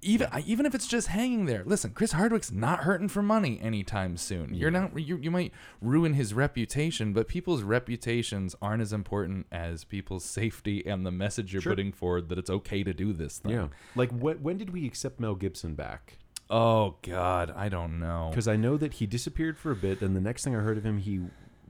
even 0.03 0.27
I- 0.31 0.41
even 0.45 0.67
if 0.67 0.75
it's 0.75 0.85
just 0.87 1.07
hanging 1.07 1.45
there. 1.45 1.63
Listen, 1.65 1.91
Chris 1.91 2.11
Hardwick's 2.11 2.51
not 2.51 2.81
hurting 2.81 3.07
for 3.09 3.23
money 3.23 3.59
anytime 3.59 4.15
soon. 4.15 4.53
You're 4.53 4.69
not 4.69 4.97
you, 4.99 5.17
you 5.17 5.31
might 5.31 5.51
ruin 5.81 6.13
his 6.13 6.35
reputation, 6.35 7.13
but 7.13 7.27
people's 7.27 7.63
reputations 7.63 8.55
aren't 8.61 8.83
as 8.83 8.93
important 8.93 9.47
as 9.51 9.83
people's 9.83 10.23
safety 10.23 10.85
and 10.85 11.03
the 11.03 11.11
message 11.11 11.51
you're 11.51 11.63
Sure. 11.63 11.71
putting 11.71 11.91
forward 11.91 12.29
that 12.29 12.37
it's 12.37 12.49
okay 12.51 12.83
to 12.83 12.93
do 12.93 13.11
this 13.11 13.39
thing. 13.39 13.51
yeah. 13.53 13.67
Like 13.95 14.11
when 14.11 14.43
when 14.43 14.57
did 14.59 14.69
we 14.69 14.85
accept 14.85 15.19
Mel 15.19 15.33
Gibson 15.35 15.73
back? 15.73 16.19
Oh 16.49 16.97
god, 17.01 17.51
I 17.55 17.67
don't 17.67 17.99
know. 17.99 18.27
Because 18.29 18.47
I 18.47 18.55
know 18.55 18.77
that 18.77 18.93
he 18.93 19.07
disappeared 19.07 19.57
for 19.57 19.71
a 19.71 19.75
bit, 19.75 20.01
and 20.01 20.15
the 20.15 20.21
next 20.21 20.43
thing 20.43 20.55
I 20.55 20.59
heard 20.59 20.77
of 20.77 20.85
him, 20.85 20.99
he 20.99 21.21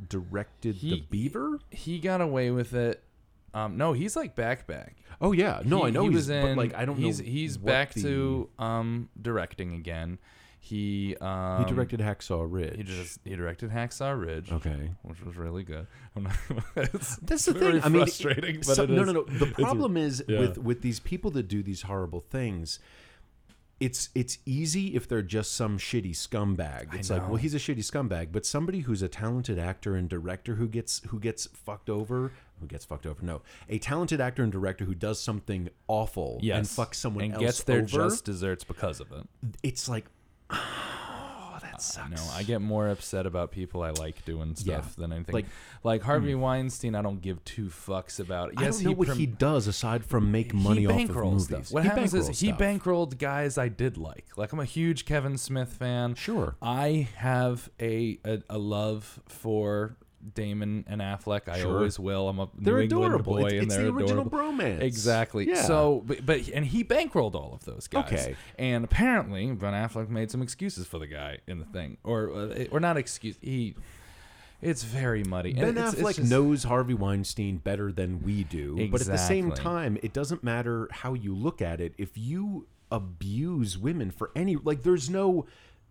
directed 0.09 0.79
The 0.81 1.03
Beaver. 1.09 1.59
He 1.71 1.99
got 1.99 2.21
away 2.21 2.51
with 2.51 2.73
it. 2.73 3.03
Um, 3.53 3.77
no, 3.77 3.93
he's 3.93 4.15
like 4.15 4.35
back 4.35 4.67
back. 4.67 4.95
Oh 5.19 5.31
yeah, 5.31 5.61
no, 5.65 5.79
He- 5.79 5.87
I 5.87 5.89
know 5.89 6.01
he 6.03 6.07
he's, 6.09 6.15
was 6.15 6.29
in. 6.29 6.41
but 6.55 6.57
like 6.57 6.75
I 6.75 6.85
don't 6.85 6.97
he's, 6.97 7.19
know. 7.19 7.25
He's 7.25 7.57
back 7.57 7.93
the- 7.93 8.01
to 8.03 8.49
um 8.59 9.09
directing 9.19 9.73
again. 9.73 10.19
He 10.59 11.15
um 11.21 11.63
He 11.63 11.71
directed 11.73 11.99
Hacksaw 12.01 12.45
Ridge. 12.47 12.75
He 12.77 12.83
just 12.83 13.19
he 13.23 13.35
directed 13.35 13.71
Hacksaw 13.71 14.19
Ridge, 14.19 14.51
okay. 14.51 14.91
which 15.03 15.21
was 15.23 15.37
really 15.37 15.63
good. 15.63 15.87
I'm 16.15 16.23
not, 16.23 16.35
That's 16.75 17.45
the 17.45 17.53
thing. 17.53 17.81
I 17.83 17.89
mean, 17.89 18.01
it- 18.01 18.05
frustrating, 18.05 18.57
but 18.57 18.75
so- 18.75 18.83
it 18.83 18.89
no, 18.89 19.01
is- 19.03 19.07
no, 19.07 19.13
no. 19.13 19.23
The 19.23 19.47
problem 19.47 19.95
is 19.97 20.23
yeah. 20.27 20.39
with 20.39 20.57
with 20.57 20.81
these 20.81 20.99
people 20.99 21.31
that 21.31 21.47
do 21.47 21.63
these 21.63 21.83
horrible 21.83 22.19
things. 22.29 22.79
It's 23.79 24.09
it's 24.15 24.39
easy 24.45 24.95
if 24.95 25.07
they're 25.07 25.21
just 25.21 25.53
some 25.53 25.77
shitty 25.77 26.11
scumbag. 26.11 26.95
It's 26.95 27.11
like, 27.11 27.27
well, 27.27 27.35
he's 27.37 27.53
a 27.53 27.59
shitty 27.59 27.79
scumbag, 27.79 28.29
but 28.31 28.45
somebody 28.45 28.79
who's 28.79 29.03
a 29.03 29.07
talented 29.07 29.59
actor 29.59 29.95
and 29.95 30.09
director 30.09 30.55
who 30.55 30.67
gets 30.67 31.01
who 31.09 31.19
gets 31.19 31.45
fucked 31.53 31.89
over, 31.89 32.31
who 32.59 32.65
gets 32.65 32.85
fucked 32.85 33.05
over. 33.05 33.23
No, 33.23 33.43
a 33.69 33.77
talented 33.77 34.19
actor 34.19 34.41
and 34.41 34.51
director 34.51 34.85
who 34.85 34.95
does 34.95 35.21
something 35.21 35.69
awful 35.87 36.39
yes, 36.41 36.57
and 36.57 36.87
fucks 36.87 36.95
someone 36.95 37.25
and 37.25 37.33
else 37.35 37.43
gets 37.43 37.63
their 37.63 37.77
over. 37.81 37.85
just 37.85 38.25
desserts 38.25 38.63
because 38.63 38.99
of 38.99 39.11
it. 39.11 39.27
it's 39.61 39.87
like, 39.87 40.05
that 41.77 41.81
sucks. 41.83 42.09
No, 42.09 42.31
I 42.35 42.43
get 42.43 42.61
more 42.61 42.87
upset 42.89 43.25
about 43.25 43.51
people 43.51 43.83
I 43.83 43.91
like 43.91 44.25
doing 44.25 44.49
Yeah. 44.57 44.81
stuff 44.81 44.95
than 44.95 45.11
anything. 45.13 45.33
Like- 45.33 45.45
Like 45.83 46.01
Harvey 46.01 46.33
mm. 46.33 46.39
Weinstein, 46.39 46.95
I 46.95 47.01
don't 47.01 47.21
give 47.21 47.43
two 47.45 47.67
fucks 47.67 48.19
about. 48.19 48.51
I 48.57 48.63
Yes, 48.63 48.77
don't 48.77 48.85
know 48.85 48.91
what 48.97 49.07
prim- 49.07 49.17
he 49.19 49.25
does 49.27 49.67
aside 49.67 50.03
from 50.03 50.31
make 50.31 50.53
money 50.53 50.81
he 50.81 50.87
off 50.87 51.09
of 51.09 51.15
movies. 51.15 51.43
stuff. 51.45 51.71
What 51.71 51.83
He 51.83 51.89
happens 51.89 52.13
is 52.13 52.29
bankrolls 52.29 52.39
he 52.41 52.51
bankrolled 52.51 53.17
guys 53.19 53.57
I 53.57 53.69
did 53.69 53.97
like. 53.97 54.25
Like 54.35 54.51
I'm 54.51 54.59
a 54.59 54.65
huge 54.65 55.05
Kevin 55.05 55.37
Smith 55.37 55.71
fan. 55.73 56.15
Sure. 56.15 56.55
I 56.61 57.07
have 57.15 57.69
a 57.79 58.19
a, 58.25 58.41
a 58.49 58.57
love 58.57 59.19
for 59.27 59.95
Damon 60.33 60.83
and 60.87 60.99
Affleck. 61.01 61.47
I 61.47 61.59
Sure. 61.59 61.75
always 61.77 61.99
will. 61.99 62.27
I'm 62.29 62.39
a 62.39 62.49
They're 62.57 62.75
New 62.77 62.81
England 62.81 63.05
adorable. 63.13 63.33
boy, 63.35 63.45
It's, 63.47 63.53
and 63.53 63.63
it's 63.63 63.75
they're 63.75 63.85
the 63.85 63.91
original 63.93 64.27
adorable. 64.27 64.53
bromance. 64.63 64.81
Exactly. 64.81 65.47
Yeah. 65.47 65.61
So, 65.63 66.03
but, 66.05 66.25
but 66.25 66.47
and 66.49 66.65
he 66.65 66.83
bankrolled 66.83 67.35
all 67.35 67.53
of 67.53 67.65
those 67.65 67.87
guys. 67.87 68.05
Okay. 68.11 68.35
And 68.57 68.83
apparently, 68.85 69.51
Ben 69.51 69.73
Affleck 69.73 70.09
made 70.09 70.31
some 70.31 70.41
excuses 70.41 70.85
for 70.87 70.99
the 70.99 71.07
guy 71.07 71.37
in 71.47 71.59
the 71.59 71.65
thing, 71.65 71.97
or 72.03 72.31
uh, 72.31 72.65
or 72.71 72.79
not 72.79 72.97
excuse. 72.97 73.37
He. 73.41 73.75
It's 74.59 74.81
very 74.83 75.23
muddy. 75.23 75.51
And 75.51 75.59
Ben 75.59 75.69
it's- 75.77 75.93
it's 75.93 76.01
Affleck 76.01 76.15
just- 76.15 76.31
knows 76.31 76.63
Harvey 76.63 76.95
Weinstein 76.95 77.57
better 77.57 77.91
than 77.91 78.23
we 78.23 78.43
do, 78.43 78.87
but 78.89 79.01
at 79.01 79.07
the 79.07 79.17
same 79.17 79.51
time, 79.51 79.99
it 80.01 80.13
doesn't 80.13 80.43
matter 80.43 80.87
how 80.91 81.13
you 81.13 81.35
look 81.35 81.61
at 81.61 81.79
it. 81.79 81.93
If 81.99 82.17
you 82.17 82.65
abuse 82.89 83.77
women 83.77 84.09
for 84.11 84.31
any 84.35 84.55
like. 84.55 84.81
There's 84.83 85.09
no. 85.09 85.45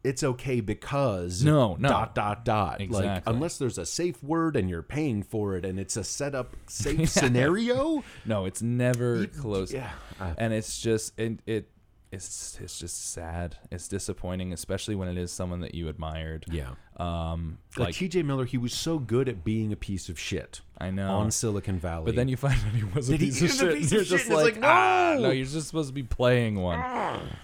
It's 0.05 0.23
okay 0.23 0.61
because 0.61 1.43
No, 1.43 1.75
no. 1.75 1.89
dot 1.89 2.15
dot 2.15 2.45
dot 2.45 2.81
like 2.91 3.23
unless 3.27 3.59
there's 3.59 3.77
a 3.79 3.85
safe 3.87 4.23
word 4.23 4.55
and 4.55 4.71
you're 4.71 4.83
paying 4.83 5.23
for 5.25 5.57
it 5.57 5.65
and 5.65 5.81
it's 5.81 5.97
a 5.97 6.05
set 6.05 6.35
up 6.35 6.55
safe 6.69 7.09
scenario. 7.09 8.05
No, 8.25 8.45
it's 8.45 8.63
never 8.63 9.27
close. 9.27 9.73
yeah. 9.73 9.91
And 10.39 10.53
it's 10.53 10.81
just 10.81 11.19
it, 11.19 11.41
it 11.47 11.69
it's 12.13 12.57
it's 12.63 12.79
just 12.79 13.13
sad. 13.13 13.57
It's 13.73 13.89
disappointing, 13.89 14.53
especially 14.53 14.95
when 14.95 15.09
it 15.09 15.19
is 15.19 15.33
someone 15.33 15.61
that 15.61 15.75
you 15.75 15.89
admired. 15.89 16.47
Yeah. 16.49 16.71
Um, 16.99 17.59
Like, 17.77 17.87
like 17.89 17.95
T.J. 17.97 18.23
Miller, 18.23 18.45
he 18.45 18.57
was 18.59 18.73
so 18.73 18.99
good 19.01 19.29
at 19.29 19.45
being 19.45 19.73
a 19.73 19.77
piece 19.77 20.09
of 20.09 20.19
shit 20.19 20.61
I 20.79 20.91
know. 20.93 21.11
on 21.17 21.31
Silicon 21.33 21.81
Valley. 21.81 22.05
but 22.07 22.15
then 22.15 22.29
you 22.29 22.37
find 22.37 22.55
out 22.55 22.75
he 22.75 22.85
was 22.85 23.11
a 23.11 23.17
he 23.17 23.27
piece 23.27 23.43
of 23.43 23.51
a 23.69 23.81
shit. 23.81 23.91
you're 23.93 24.05
just 24.05 24.31
like, 24.31 24.55
like, 24.55 24.65
ah, 24.65 25.15
no! 25.17 25.23
no, 25.23 25.31
you're 25.31 25.45
just 25.47 25.67
supposed 25.67 25.89
to 25.89 25.95
be 25.95 26.05
playing 26.05 26.55
one. 26.61 26.81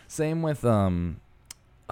Same 0.07 0.43
with 0.43 0.65
um, 0.65 1.17
ah, 1.19 1.32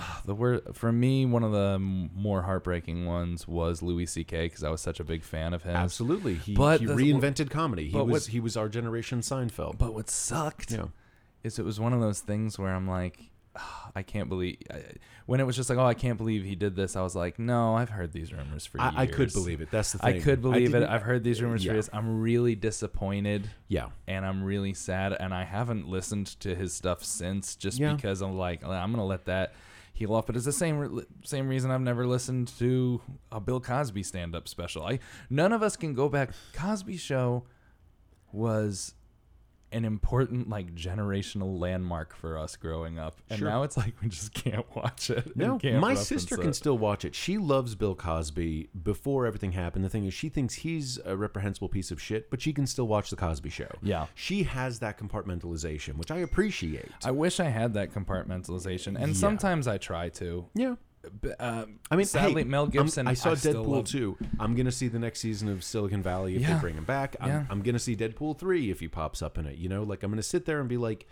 the 0.24 0.34
word 0.34 0.62
for 0.74 0.92
me, 0.92 1.26
one 1.26 1.42
of 1.42 1.52
the 1.52 1.78
more 1.78 2.42
heartbreaking 2.42 3.06
ones 3.06 3.46
was 3.46 3.82
Louis 3.82 4.06
C.K. 4.06 4.46
because 4.46 4.64
I 4.64 4.70
was 4.70 4.80
such 4.80 5.00
a 5.00 5.04
big 5.04 5.22
fan 5.22 5.54
of 5.54 5.62
him. 5.62 5.76
absolutely, 5.76 6.34
he, 6.34 6.54
But 6.54 6.80
he 6.80 6.86
the- 6.86 6.94
reinvented 6.94 7.50
comedy. 7.50 7.88
He 7.88 7.96
was 7.96 8.06
what- 8.08 8.22
he 8.32 8.40
was 8.40 8.56
our 8.56 8.68
generation 8.68 9.20
Seinfeld. 9.20 9.78
But 9.78 9.94
what 9.94 10.10
sucked 10.10 10.72
yeah. 10.72 10.86
is 11.42 11.58
it 11.58 11.64
was 11.64 11.78
one 11.80 11.92
of 11.92 12.00
those 12.00 12.20
things 12.20 12.58
where 12.58 12.74
I'm 12.74 12.88
like, 12.88 13.30
ah, 13.56 13.90
I 13.96 14.02
can't 14.02 14.28
believe. 14.28 14.58
I, 14.70 14.82
when 15.26 15.38
it 15.38 15.44
was 15.44 15.54
just 15.54 15.70
like, 15.70 15.78
oh, 15.78 15.86
I 15.86 15.94
can't 15.94 16.18
believe 16.18 16.44
he 16.44 16.56
did 16.56 16.74
this. 16.74 16.96
I 16.96 17.02
was 17.02 17.14
like, 17.14 17.38
no, 17.38 17.76
I've 17.76 17.90
heard 17.90 18.12
these 18.12 18.32
rumors 18.32 18.66
for 18.66 18.78
years. 18.78 18.92
I, 18.96 19.02
I 19.02 19.06
could 19.06 19.32
believe 19.32 19.60
it. 19.60 19.70
That's 19.70 19.92
the 19.92 20.04
I 20.04 20.18
could 20.18 20.42
believe 20.42 20.74
it. 20.74 20.82
I've 20.82 21.02
heard 21.02 21.22
these 21.22 21.40
rumors 21.40 21.64
yeah. 21.64 21.70
for 21.70 21.74
years. 21.76 21.90
I'm 21.92 22.20
really 22.20 22.56
disappointed 22.56 23.48
Yeah. 23.68 23.90
and 24.08 24.26
I'm 24.26 24.42
really 24.42 24.74
sad. 24.74 25.12
And 25.12 25.32
I 25.32 25.44
haven't 25.44 25.88
listened 25.88 26.26
to 26.40 26.56
his 26.56 26.72
stuff 26.72 27.04
since, 27.04 27.54
just 27.54 27.78
Yeah. 27.78 27.94
because 27.94 28.22
I'm 28.22 28.36
like, 28.36 28.64
I'm 28.64 28.90
gonna 28.90 29.06
let 29.06 29.26
that 29.26 29.52
heal 30.00 30.14
off. 30.14 30.26
But 30.26 30.34
it's 30.34 30.46
the 30.46 30.52
same 30.52 31.04
same 31.22 31.46
reason 31.46 31.70
I've 31.70 31.80
never 31.80 32.06
listened 32.06 32.48
to 32.58 33.00
a 33.30 33.38
Bill 33.38 33.60
Cosby 33.60 34.02
stand 34.02 34.34
up 34.34 34.48
special. 34.48 34.84
I 34.84 34.98
none 35.28 35.52
of 35.52 35.62
us 35.62 35.76
can 35.76 35.94
go 35.94 36.08
back. 36.08 36.30
Cosby 36.54 36.96
Show 36.96 37.44
was 38.32 38.94
an 39.72 39.84
important 39.84 40.48
like 40.48 40.74
generational 40.74 41.58
landmark 41.58 42.14
for 42.14 42.36
us 42.36 42.56
growing 42.56 42.98
up, 42.98 43.20
and 43.30 43.38
Sure. 43.38 43.48
now 43.48 43.62
it's 43.62 43.76
like 43.76 43.94
we 44.02 44.08
just 44.08 44.34
can't 44.44 44.66
watch 44.74 45.10
it. 45.10 45.36
No, 45.36 45.58
my 45.78 45.94
sister 45.94 46.34
it. 46.34 46.40
can 46.40 46.52
still 46.52 46.76
watch 46.78 47.04
it. 47.04 47.14
She 47.14 47.38
loves 47.38 47.74
Bill 47.74 47.94
Cosby 47.94 48.68
before 48.82 49.26
everything 49.26 49.52
happened. 49.52 49.84
The 49.84 49.88
thing 49.88 50.04
is, 50.06 50.14
she 50.14 50.28
thinks 50.28 50.54
he's 50.54 50.98
a 51.04 51.16
reprehensible 51.16 51.68
piece 51.68 51.90
of 51.90 52.00
shit, 52.02 52.30
but 52.30 52.40
she 52.42 52.52
can 52.52 52.66
still 52.66 52.88
watch 52.88 53.10
The 53.10 53.16
Cosby 53.16 53.50
Show. 53.50 53.70
Yeah. 53.82 54.06
She 54.14 54.42
has 54.42 54.80
that 54.80 54.98
compartmentalization, 54.98 55.96
which 55.96 56.10
I 56.10 56.18
appreciate. 56.18 56.90
I 57.04 57.10
wish 57.12 57.38
I 57.40 57.44
had 57.48 57.74
that 57.74 57.92
compartmentalization, 57.92 58.96
and 59.00 59.08
Yeah. 59.08 59.12
sometimes 59.14 59.66
I 59.68 59.78
try 59.78 60.08
to. 60.10 60.46
yeah. 60.54 60.74
Uh, 61.38 61.64
I 61.90 61.96
mean, 61.96 62.04
sadly, 62.06 62.42
hey, 62.42 62.48
Mel 62.48 62.62
I'm- 62.62 62.70
Gibson. 62.70 63.06
I 63.06 63.14
saw 63.14 63.34
still 63.34 63.64
Deadpool 63.64 63.86
2. 63.88 64.18
I'm 64.38 64.54
going 64.54 64.66
to 64.66 64.72
see 64.72 64.88
the 64.88 64.98
next 64.98 65.20
season 65.20 65.48
of 65.48 65.64
Silicon 65.64 66.02
Valley 66.02 66.36
if 66.36 66.42
Yeah. 66.42 66.54
they 66.54 66.60
bring 66.60 66.74
him 66.74 66.84
back. 66.84 67.16
I'm, 67.20 67.28
Yeah. 67.28 67.44
I'm 67.48 67.62
going 67.62 67.74
to 67.74 67.78
see 67.78 67.96
Deadpool 67.96 68.38
3 68.38 68.70
if 68.70 68.80
he 68.80 68.88
pops 68.88 69.22
up 69.22 69.38
in 69.38 69.46
it. 69.46 69.56
You 69.56 69.68
know, 69.68 69.82
like 69.82 70.02
I'm 70.02 70.10
going 70.10 70.18
to 70.18 70.22
sit 70.22 70.44
there 70.44 70.60
and 70.60 70.68
be 70.68 70.76
like, 70.76 71.06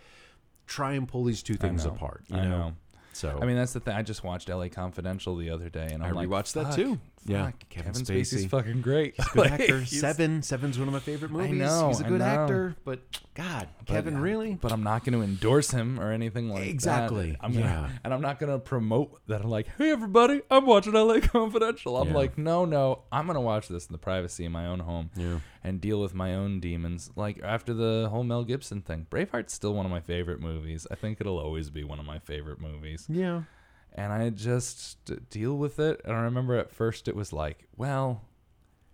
try 0.67 0.93
and 0.93 1.07
pull 1.07 1.23
these 1.23 1.41
two 1.41 1.55
things 1.55 1.85
apart. 1.85 2.23
You 2.27 2.37
I 2.37 2.43
know? 2.43 2.49
know. 2.49 2.73
So, 3.13 3.37
I 3.41 3.45
mean, 3.45 3.55
that's 3.57 3.73
the 3.73 3.79
thing. 3.79 3.95
I 3.95 4.03
just 4.03 4.23
watched 4.23 4.49
L.A. 4.49 4.69
Confidential 4.69 5.35
the 5.35 5.49
other 5.49 5.67
day, 5.69 5.89
and 5.91 6.03
I'm 6.03 6.09
I 6.15 6.21
like, 6.21 6.29
rewatched 6.29 6.53
that 6.53 6.73
too. 6.75 6.99
Yeah, 7.25 7.51
Kevin 7.69 7.93
Kevin, 7.93 8.01
Spacey's 8.05 8.45
Spacey. 8.45 8.49
fucking 8.49 8.81
great. 8.81 9.15
He's 9.17 9.25
a 9.25 9.29
good 9.33 9.51
Like, 9.51 9.59
actor. 9.61 9.85
Seven. 9.85 10.41
Seven's 10.41 10.79
one 10.79 10.87
of 10.87 10.93
my 10.93 10.99
favorite 10.99 11.31
movies. 11.31 11.51
I 11.51 11.65
know, 11.65 11.87
He's 11.89 11.99
a 11.99 12.03
good 12.05 12.21
actor, 12.21 12.75
but 12.85 12.99
God, 13.35 13.67
but, 13.79 13.87
Kevin, 13.87 14.15
uh, 14.17 14.19
really? 14.21 14.55
But 14.55 14.71
I'm 14.71 14.83
not 14.83 15.03
going 15.03 15.13
to 15.17 15.23
endorse 15.23 15.69
him 15.71 15.99
or 15.99 16.11
anything 16.11 16.49
like 16.49 16.63
that. 16.63 16.69
Exactly, 16.69 17.35
I'm 17.41 17.51
gonna, 17.53 17.65
yeah. 17.65 17.89
And 18.03 18.13
I'm 18.13 18.21
not 18.21 18.39
going 18.39 18.51
to 18.51 18.57
promote 18.59 19.19
that. 19.27 19.41
I'm 19.41 19.49
like, 19.49 19.67
hey, 19.77 19.91
everybody, 19.91 20.41
I'm 20.49 20.65
watching 20.65 20.95
L.A. 20.95 21.21
Confidential. 21.21 21.97
I'm 21.97 22.09
Yeah. 22.09 22.13
like, 22.15 22.37
no, 22.37 22.65
no, 22.65 23.03
I'm 23.11 23.25
going 23.25 23.35
to 23.35 23.41
watch 23.41 23.67
this 23.67 23.85
in 23.87 23.91
the 23.91 23.99
privacy 23.99 24.45
of 24.45 24.51
my 24.51 24.65
own 24.65 24.79
home. 24.79 25.09
Yeah. 25.15 25.39
and 25.63 25.81
deal 25.81 25.99
with 26.01 26.13
my 26.15 26.33
own 26.35 26.59
demons. 26.61 27.11
Like 27.15 27.41
after 27.43 27.73
the 27.73 28.07
whole 28.09 28.23
Mel 28.23 28.43
Gibson 28.45 28.81
thing, 28.81 29.07
Braveheart's 29.11 29.53
still 29.53 29.73
one 29.73 29.85
of 29.85 29.91
my 29.91 29.99
favorite 29.99 30.39
movies. 30.39 30.87
I 30.89 30.95
think 30.95 31.19
it'll 31.19 31.37
always 31.37 31.69
be 31.69 31.83
one 31.83 31.99
of 31.99 32.05
my 32.05 32.19
favorite 32.19 32.61
movies. 32.61 33.05
Yeah. 33.09 33.41
And 33.93 34.13
I 34.13 34.29
just 34.29 35.29
deal 35.29 35.57
with 35.57 35.79
it. 35.79 36.01
And 36.05 36.15
I 36.15 36.21
remember 36.21 36.55
at 36.55 36.71
first 36.71 37.07
it 37.07 37.15
was 37.15 37.33
like, 37.33 37.67
well, 37.75 38.21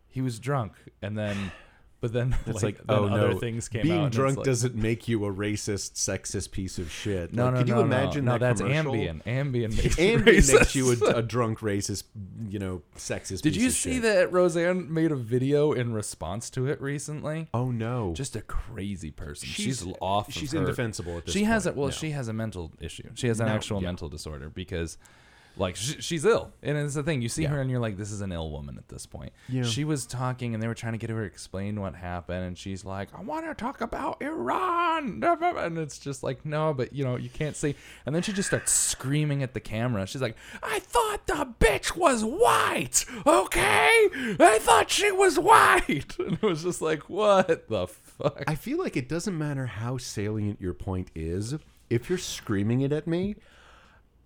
he 0.08 0.22
was 0.22 0.40
drunk, 0.40 0.74
and 1.02 1.18
then, 1.18 1.52
but 2.06 2.14
then 2.14 2.36
It's 2.46 2.56
like, 2.62 2.64
like, 2.64 2.78
then 2.78 2.86
oh 3.00 3.06
other 3.08 3.34
no, 3.34 3.40
things 3.40 3.68
came 3.68 3.82
being 3.84 4.02
out. 4.02 4.08
it's 4.08 4.16
drunk 4.16 4.38
like- 4.38 4.46
doesn't 4.46 4.76
make 4.76 5.08
you 5.08 5.26
a 5.26 5.34
racist, 5.34 5.94
sexist 5.94 6.52
piece 6.52 6.78
of 6.78 6.92
shit. 6.92 7.34
No, 7.34 7.46
Like, 7.46 7.54
no, 7.54 7.60
could 7.60 7.68
no, 7.70 7.74
you 7.76 7.80
no. 7.82 7.86
imagine 7.86 8.26
no, 8.26 8.32
that 8.34 8.40
that's 8.42 8.62
commercial? 8.62 8.94
Ambien. 8.94 9.24
Ambien 9.24 9.70
makes 9.76 9.98
you 9.98 10.06
Ambien 10.20 10.54
makes 10.54 10.76
you 10.76 10.92
a, 10.92 11.10
a 11.18 11.22
drunk, 11.24 11.60
racist, 11.60 12.04
you 12.50 12.60
know, 12.60 12.84
sexist. 12.98 13.42
Did 13.42 13.56
you 13.56 13.70
see 13.72 13.94
shit. 13.94 14.04
that 14.04 14.32
Roseanne 14.32 14.94
made 14.94 15.12
a 15.12 15.16
video 15.16 15.72
in 15.72 15.94
response 15.94 16.50
to 16.52 16.68
it 16.68 16.80
recently? 16.82 17.48
Oh 17.54 17.72
no, 17.72 18.14
Just 18.16 18.36
a 18.36 18.42
crazy 18.42 19.10
person. 19.12 19.48
She's, 19.50 19.86
off. 20.00 20.28
of 20.28 20.34
She's 20.34 20.52
her- 20.52 20.60
indefensible 20.60 21.18
at 21.18 21.26
this 21.26 21.34
she 21.34 21.46
has 21.46 21.66
a 21.66 21.74
well 21.74 21.88
No. 21.88 21.92
she 21.92 22.12
has 22.12 22.28
a 22.28 22.34
mental 22.34 22.72
issue 22.80 23.10
she 23.16 23.28
has 23.28 23.40
an 23.40 23.48
No, 23.48 23.54
actual 23.54 23.82
yeah. 23.82 23.88
mental 23.88 24.10
disorder 24.10 24.50
because 24.50 24.98
like 25.58 25.76
sh- 25.76 25.96
she's 26.00 26.26
ill. 26.26 26.52
And 26.64 26.78
it's 26.78 26.96
the 26.96 27.04
thing 27.04 27.22
you 27.22 27.30
see 27.30 27.44
Yeah. 27.44 27.50
her 27.50 27.62
and 27.62 27.70
you're 27.72 27.80
like 27.80 27.98
this 27.98 28.12
is 28.12 28.22
an 28.22 28.32
ill 28.32 28.52
woman 28.52 28.78
at 28.78 28.88
this 28.90 29.06
point. 29.06 29.32
Yeah. 29.48 29.64
she 29.64 29.84
was 29.84 30.06
talking 30.06 30.54
and 30.54 30.62
they 30.62 30.68
were 30.68 30.74
trying 30.76 30.94
to 30.94 30.98
get 31.00 31.10
her 31.10 31.22
to 31.22 31.26
explain 31.26 31.80
what 31.80 31.96
happened 31.96 32.44
and 32.46 32.58
she's 32.58 32.84
like 32.84 33.10
i 33.18 33.22
want 33.22 33.46
to 33.46 33.54
talk 33.54 33.82
about 33.82 34.22
iran. 34.22 35.24
And 35.66 35.78
it's 35.78 36.00
just 36.00 36.24
like 36.24 36.46
no 36.46 36.74
but 36.74 36.94
you 36.94 37.04
know 37.04 37.16
you 37.16 37.30
can't 37.30 37.56
see. 37.56 37.76
And 38.06 38.14
then 38.16 38.22
she 38.24 38.34
just 38.34 38.48
starts 38.50 38.72
screaming 38.72 39.44
at 39.44 39.54
the 39.54 39.60
camera. 39.60 40.06
She's 40.08 40.22
like 40.22 40.36
i 40.64 40.80
thought 40.80 41.26
the 41.28 41.48
bitch 41.60 41.96
was 41.96 42.24
white 42.24 43.06
okay? 43.26 44.08
I 44.40 44.58
thought 44.62 44.90
she 44.90 45.12
was 45.12 45.40
white. 45.40 46.16
And 46.26 46.34
it 46.34 46.42
was 46.42 46.64
just 46.64 46.82
like 46.82 47.10
what 47.10 47.68
the 47.70 47.88
fuck? 47.88 48.44
I 48.48 48.56
feel 48.56 48.78
like 48.80 48.96
it 48.98 49.08
doesn't 49.10 49.38
matter 49.38 49.66
how 49.68 49.98
salient 49.98 50.60
your 50.62 50.74
point 50.74 51.12
is. 51.16 51.56
If 51.90 52.10
you're 52.10 52.18
screaming 52.18 52.82
it 52.82 52.92
at 52.92 53.06
me, 53.08 53.36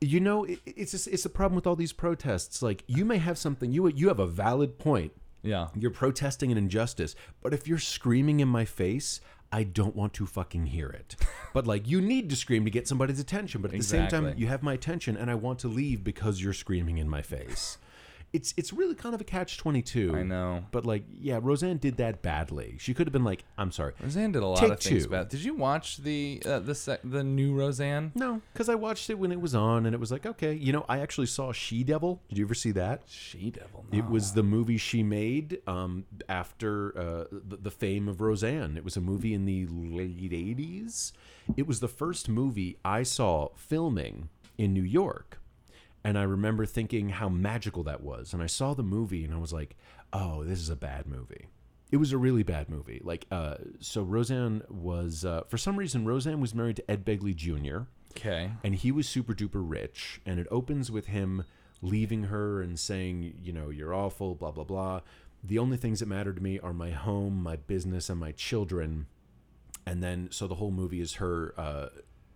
you 0.02 0.20
know, 0.20 0.46
it, 0.46 0.60
it's 0.66 0.92
just, 0.92 1.08
it's 1.08 1.26
a 1.26 1.30
problem 1.30 1.56
with 1.56 1.68
all 1.68 1.76
these 1.76 1.94
protests. 1.94 2.62
Like 2.62 2.84
you 2.88 3.06
may 3.06 3.18
have 3.18 3.38
something 3.38 3.72
you 3.72 3.88
you 3.90 4.08
have 4.08 4.20
a 4.20 4.28
valid 4.28 4.80
point. 4.80 5.12
yeah 5.44 5.68
You're 5.76 5.92
protesting 5.92 6.52
an 6.52 6.58
injustice, 6.58 7.16
but 7.42 7.54
if 7.54 7.68
you're 7.68 7.80
screaming 7.80 8.40
in 8.40 8.48
my 8.48 8.66
face, 8.66 9.22
I 9.52 9.64
don't 9.64 9.96
want 9.96 10.14
to 10.14 10.26
fucking 10.26 10.68
hear 10.68 10.90
it. 10.90 11.16
But 11.52 11.66
like 11.66 11.88
you 11.88 12.00
need 12.00 12.30
to 12.30 12.36
scream 12.36 12.64
to 12.66 12.70
get 12.72 12.88
somebody's 12.88 13.20
attention, 13.20 13.64
but 13.64 13.72
at 13.72 13.78
the 13.78 13.84
same 13.84 14.08
time 14.08 14.26
you 14.38 14.46
have 14.48 14.62
my 14.62 14.74
attention 14.74 15.18
and 15.18 15.32
I 15.32 15.36
want 15.36 15.58
to 15.60 15.68
leave 15.68 16.04
because 16.04 16.40
you're 16.44 16.54
screaming 16.54 17.00
in 17.00 17.10
my 17.10 17.24
face. 17.24 17.80
It's 18.32 18.54
it's 18.58 18.72
really 18.72 18.94
kind 18.96 19.16
of 19.16 19.22
a 19.22 19.24
catch 19.24 19.58
22. 19.58 20.16
i 20.16 20.22
know 20.22 20.64
But 20.72 20.86
like, 20.86 21.04
yeah, 21.20 21.40
Roseanne 21.42 21.78
did 21.78 21.98
that 21.98 22.22
badly. 22.22 22.76
She 22.80 22.94
could 22.94 23.08
have 23.08 23.12
been 23.12 23.24
like, 23.24 23.44
"I'm 23.58 23.72
sorry." 23.72 23.94
Roseanne 24.02 24.32
did 24.34 24.44
a 24.44 24.48
lot 24.48 24.60
Take 24.60 24.72
of 24.72 24.80
things 24.80 25.04
two. 25.06 25.10
bad. 25.10 25.30
Did 25.30 25.44
you 25.44 25.56
watch 25.56 25.98
the 25.98 26.42
uh, 26.46 26.60
the 26.60 26.76
sec- 26.76 27.02
the 27.04 27.24
new 27.24 27.56
Roseanne? 27.56 28.12
No, 28.14 28.42
because 28.54 28.70
I 28.70 28.76
watched 28.76 29.10
it 29.10 29.18
when 29.18 29.32
it 29.32 29.42
was 29.42 29.56
on, 29.56 29.86
and 29.88 29.96
it 29.96 30.00
was 30.00 30.12
like, 30.12 30.26
okay, 30.28 30.54
you 30.54 30.72
know, 30.72 30.86
I 30.88 31.00
actually 31.00 31.26
saw 31.28 31.52
She 31.52 31.84
Devil. 31.84 32.22
Did 32.30 32.38
you 32.38 32.46
ever 32.46 32.54
see 32.54 32.72
that? 32.72 33.02
She 33.08 33.50
Devil. 33.52 33.86
It 33.92 34.08
was 34.08 34.34
the 34.34 34.44
movie 34.44 34.78
she 34.78 35.02
made 35.02 35.60
um, 35.66 36.06
after 36.28 36.96
uh, 36.98 37.24
the, 37.32 37.58
the 37.58 37.72
fame 37.72 38.08
of 38.08 38.22
Roseanne. 38.22 38.78
It 38.78 38.84
was 38.84 38.96
a 38.96 39.02
movie 39.02 39.34
in 39.34 39.46
the 39.46 39.66
late 39.68 40.32
'80s. 40.32 41.14
It 41.58 41.66
was 41.66 41.80
the 41.80 41.88
first 41.88 42.30
movie 42.30 42.78
I 42.86 43.02
saw 43.02 43.50
filming 43.56 44.30
in 44.58 44.72
New 44.74 44.84
York, 44.84 45.39
and 46.10 46.18
I 46.18 46.24
remember 46.24 46.66
thinking 46.66 47.10
how 47.10 47.30
magical 47.30 47.84
that 47.84 48.02
was. 48.02 48.34
And 48.34 48.42
I 48.42 48.48
saw 48.48 48.74
the 48.74 48.84
movie, 48.84 49.24
and 49.24 49.34
I 49.34 49.38
was 49.38 49.54
like, 49.54 49.76
"Oh, 50.12 50.44
this 50.44 50.60
is 50.60 50.70
a 50.70 50.76
bad 50.76 51.08
movie." 51.08 51.48
It 51.92 51.98
was 51.98 52.12
a 52.12 52.18
really 52.18 52.44
bad 52.44 52.70
movie. 52.70 53.02
Like, 53.04 53.26
uh, 53.32 53.56
so 53.80 54.04
Roseanne 54.04 54.62
was, 54.70 55.26
uh, 55.26 55.42
for 55.48 55.58
some 55.58 55.76
reason, 55.76 56.06
Roseanne 56.06 56.40
was 56.40 56.54
married 56.54 56.76
to 56.76 56.92
Ed 56.92 57.04
Begley 57.04 57.36
Jr 57.36 57.86
okay. 58.18 58.52
and 58.64 58.76
he 58.76 58.92
was 58.92 59.08
super 59.08 59.34
duper 59.34 59.64
rich 59.64 60.22
and 60.26 60.40
it 60.40 60.48
opens 60.52 60.92
with 60.92 61.08
him 61.08 61.44
leaving 61.82 62.24
her 62.24 62.62
and 62.62 62.80
saying 62.80 63.34
you 63.42 63.54
know 63.54 63.70
you're 63.70 63.94
awful 63.94 64.36
blah 64.36 64.52
blah 64.52 64.64
blah 64.64 65.02
the 65.44 65.58
only 65.58 65.78
things 65.78 66.00
that 66.00 66.08
matter 66.08 66.34
to 66.34 66.42
me 66.42 66.60
are 66.60 66.74
my 66.74 66.92
home 66.92 67.42
my 67.42 67.56
business 67.56 68.10
and 68.10 68.20
my 68.20 68.32
children 68.32 69.08
and 69.86 70.04
then 70.04 70.28
so 70.32 70.48
the 70.48 70.56
whole 70.56 70.72
movie 70.72 71.00
is 71.00 71.16
her 71.16 71.54
uh, 71.58 71.88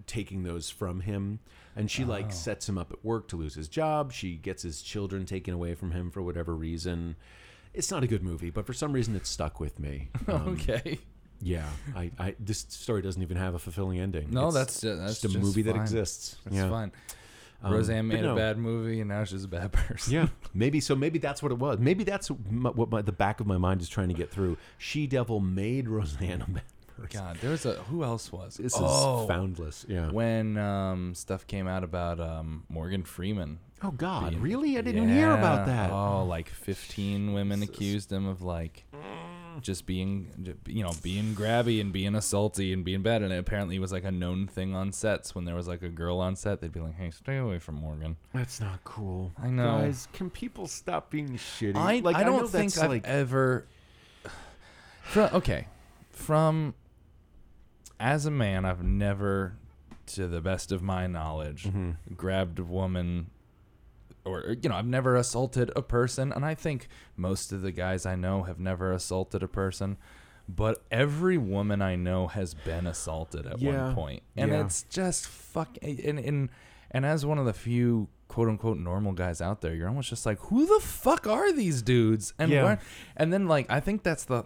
taking 0.08 0.44
those 0.44 0.70
from 0.70 1.02
him 1.02 1.40
and 1.76 1.90
she 1.90 2.04
like 2.06 2.32
sets 2.32 2.68
him 2.70 2.78
up 2.78 2.92
at 2.92 3.04
work 3.04 3.28
to 3.28 3.36
lose 3.36 3.56
his 3.56 3.68
job 3.68 4.12
she 4.12 4.36
gets 4.36 4.64
his 4.64 4.82
children 4.82 5.26
taken 5.26 5.54
away 5.54 5.74
from 5.74 5.92
him 5.92 6.10
for 6.12 6.22
whatever 6.22 6.56
reason 6.56 7.16
it's 7.74 7.90
not 7.92 8.04
a 8.04 8.08
good 8.08 8.24
movie 8.24 8.50
but 8.50 8.66
for 8.66 8.74
some 8.74 8.92
reason 8.94 9.16
it 9.16 9.26
stuck 9.26 9.60
with 9.60 9.80
me 9.80 10.10
Um, 10.28 10.50
okay. 10.50 11.00
yeah 11.42 11.68
I, 11.96 12.12
I 12.20 12.36
this 12.40 12.66
story 12.70 13.02
doesn't 13.02 13.22
even 13.22 13.38
have 13.38 13.56
a 13.56 13.60
fulfilling 13.60 14.00
ending 14.00 14.30
No, 14.32 14.48
It's 14.48 14.56
that's 14.56 14.82
ju- 14.82 14.96
that's 14.96 15.22
just 15.22 15.26
a 15.26 15.28
just 15.30 15.40
movie 15.44 15.62
that 15.64 15.76
exists 15.76 16.38
That's 16.44 16.56
yeah 16.56 16.70
fine. 16.70 16.92
Um, 17.66 17.72
Roseanne 17.72 18.10
made 18.10 18.24
no. 18.24 18.34
a 18.34 18.36
bad 18.36 18.58
movie, 18.58 19.00
and 19.00 19.08
now 19.08 19.24
she's 19.24 19.46
a 19.46 19.48
bad 19.48 19.72
person. 19.72 20.12
Yeah, 20.12 20.28
maybe 20.54 20.82
so. 20.82 20.98
Maybe 20.98 21.18
that's 21.18 21.42
what 21.42 21.50
it 21.54 21.58
was. 21.58 21.80
Maybe 21.80 22.04
that's 22.04 22.30
what 22.30 22.92
my, 22.92 23.02
the 23.02 23.14
back 23.14 23.40
of 23.40 23.48
my 23.48 23.58
mind 23.58 23.82
is 23.82 23.88
trying 23.88 24.10
to 24.10 24.14
get 24.14 24.30
through. 24.30 24.58
She 24.78 25.08
Devil 25.08 25.40
made 25.40 25.88
Roseanne 25.88 26.62
bad 27.00 27.10
God, 27.10 27.38
there 27.42 27.52
was 27.52 27.66
a 27.66 27.74
who 27.74 28.04
else 28.04 28.32
was? 28.32 28.58
This 28.58 28.74
oh, 28.78 29.24
is 29.24 29.28
foundless. 29.28 29.86
Yeah. 29.88 30.12
when 30.12 30.58
um, 30.58 31.16
stuff 31.16 31.48
came 31.48 31.68
out 31.68 31.84
about 31.84 32.20
um, 32.20 32.64
Morgan 32.70 33.04
Freeman. 33.04 33.60
oh 33.82 33.92
God, 33.92 34.32
being- 34.32 34.42
really? 34.42 34.78
I 34.78 34.82
didn't 34.82 35.10
hear 35.10 35.32
about 35.32 35.66
that. 35.68 35.92
Oh, 35.92 36.26
like 36.26 36.50
15 36.50 37.34
women 37.34 37.60
Jesus. 37.62 37.76
accused 37.76 38.12
him 38.12 38.28
of 38.28 38.42
like 38.42 38.86
just 39.62 39.86
being, 39.86 40.58
you 40.68 40.84
know, 40.84 40.92
being 41.02 41.36
grabby 41.36 41.80
and 41.80 41.94
being 41.94 42.14
assaulty 42.14 42.74
and 42.74 42.84
being 42.84 43.02
bad. 43.02 43.22
And 43.22 43.32
it 43.32 43.38
apparently 43.38 43.80
was 43.80 43.92
like 43.92 44.04
a 44.04 44.12
known 44.12 44.48
thing 44.48 44.76
on 44.76 44.92
sets. 44.92 45.36
When 45.36 45.46
there 45.46 45.56
was 45.56 45.68
like 45.68 45.84
a 45.84 45.90
girl 45.90 46.20
on 46.20 46.36
set, 46.36 46.62
they'd 46.62 46.72
be 46.72 46.80
like, 46.80 46.96
"Hey, 46.96 47.12
stay 47.12 47.38
away 47.38 47.60
from 47.60 47.76
Morgan." 47.76 48.18
That's 48.34 48.60
not 48.60 48.84
cool. 48.84 49.32
I 49.42 49.50
know. 49.50 49.80
Guys, 49.80 50.08
can 50.14 50.30
people 50.30 50.68
stop 50.68 51.10
being 51.10 51.30
shitty? 51.38 51.76
I, 51.76 52.00
like, 52.00 52.16
I 52.16 52.24
don't 52.24 52.50
think 52.50 52.78
I've 52.78 52.90
like 52.90 53.06
ever. 53.06 53.66
From, 55.04 55.30
okay, 55.34 55.68
from 56.12 56.74
as 58.00 58.26
a 58.26 58.32
man, 58.32 58.66
I've 58.66 58.84
never, 58.84 59.54
to 60.08 60.28
the 60.28 60.42
best 60.42 60.72
of 60.72 60.82
my 60.82 61.08
knowledge, 61.08 61.64
Mm-hmm. 61.66 62.14
grabbed 62.16 62.60
a 62.60 62.64
woman, 62.64 63.30
or 64.26 64.56
you 64.62 64.70
know, 64.70 64.76
I've 64.76 64.86
never 64.88 65.16
assaulted 65.16 65.72
a 65.76 65.82
person, 65.82 66.32
and 66.32 66.46
I 66.46 66.56
think 66.56 66.88
most 67.18 67.52
of 67.52 67.62
the 67.62 67.72
guys 67.72 68.06
I 68.06 68.16
know 68.16 68.44
have 68.44 68.60
never 68.60 68.92
assaulted 68.92 69.44
a 69.44 69.48
person. 69.48 69.98
But 70.50 70.84
every 70.92 71.38
woman 71.38 71.82
I 71.82 71.96
know 71.96 72.28
has 72.28 72.54
been 72.54 72.86
assaulted 72.86 73.46
at 73.46 73.60
Yeah, 73.62 73.86
one 73.86 73.96
point, 73.96 74.24
and 74.36 74.52
yeah. 74.52 74.66
it's 74.66 74.84
just 74.84 75.26
fuck. 75.28 75.78
And 75.82 76.20
and 76.20 76.50
and 76.92 77.06
as 77.06 77.26
one 77.26 77.38
of 77.38 77.46
the 77.46 77.54
few 77.54 78.10
quote 78.28 78.50
unquote 78.50 78.78
normal 78.78 79.14
guys 79.14 79.40
out 79.40 79.62
there, 79.62 79.74
you're 79.74 79.88
almost 79.88 80.10
just 80.10 80.26
like, 80.26 80.40
who 80.40 80.66
the 80.66 80.86
fuck 80.86 81.28
are 81.28 81.54
these 81.54 81.82
dudes? 81.82 82.34
And 82.38 82.52
Yeah. 82.52 82.64
where, 82.64 82.80
and 83.16 83.32
then 83.32 83.48
like 83.48 83.68
I 83.70 83.80
think 83.80 84.04
that's 84.04 84.26
the 84.26 84.44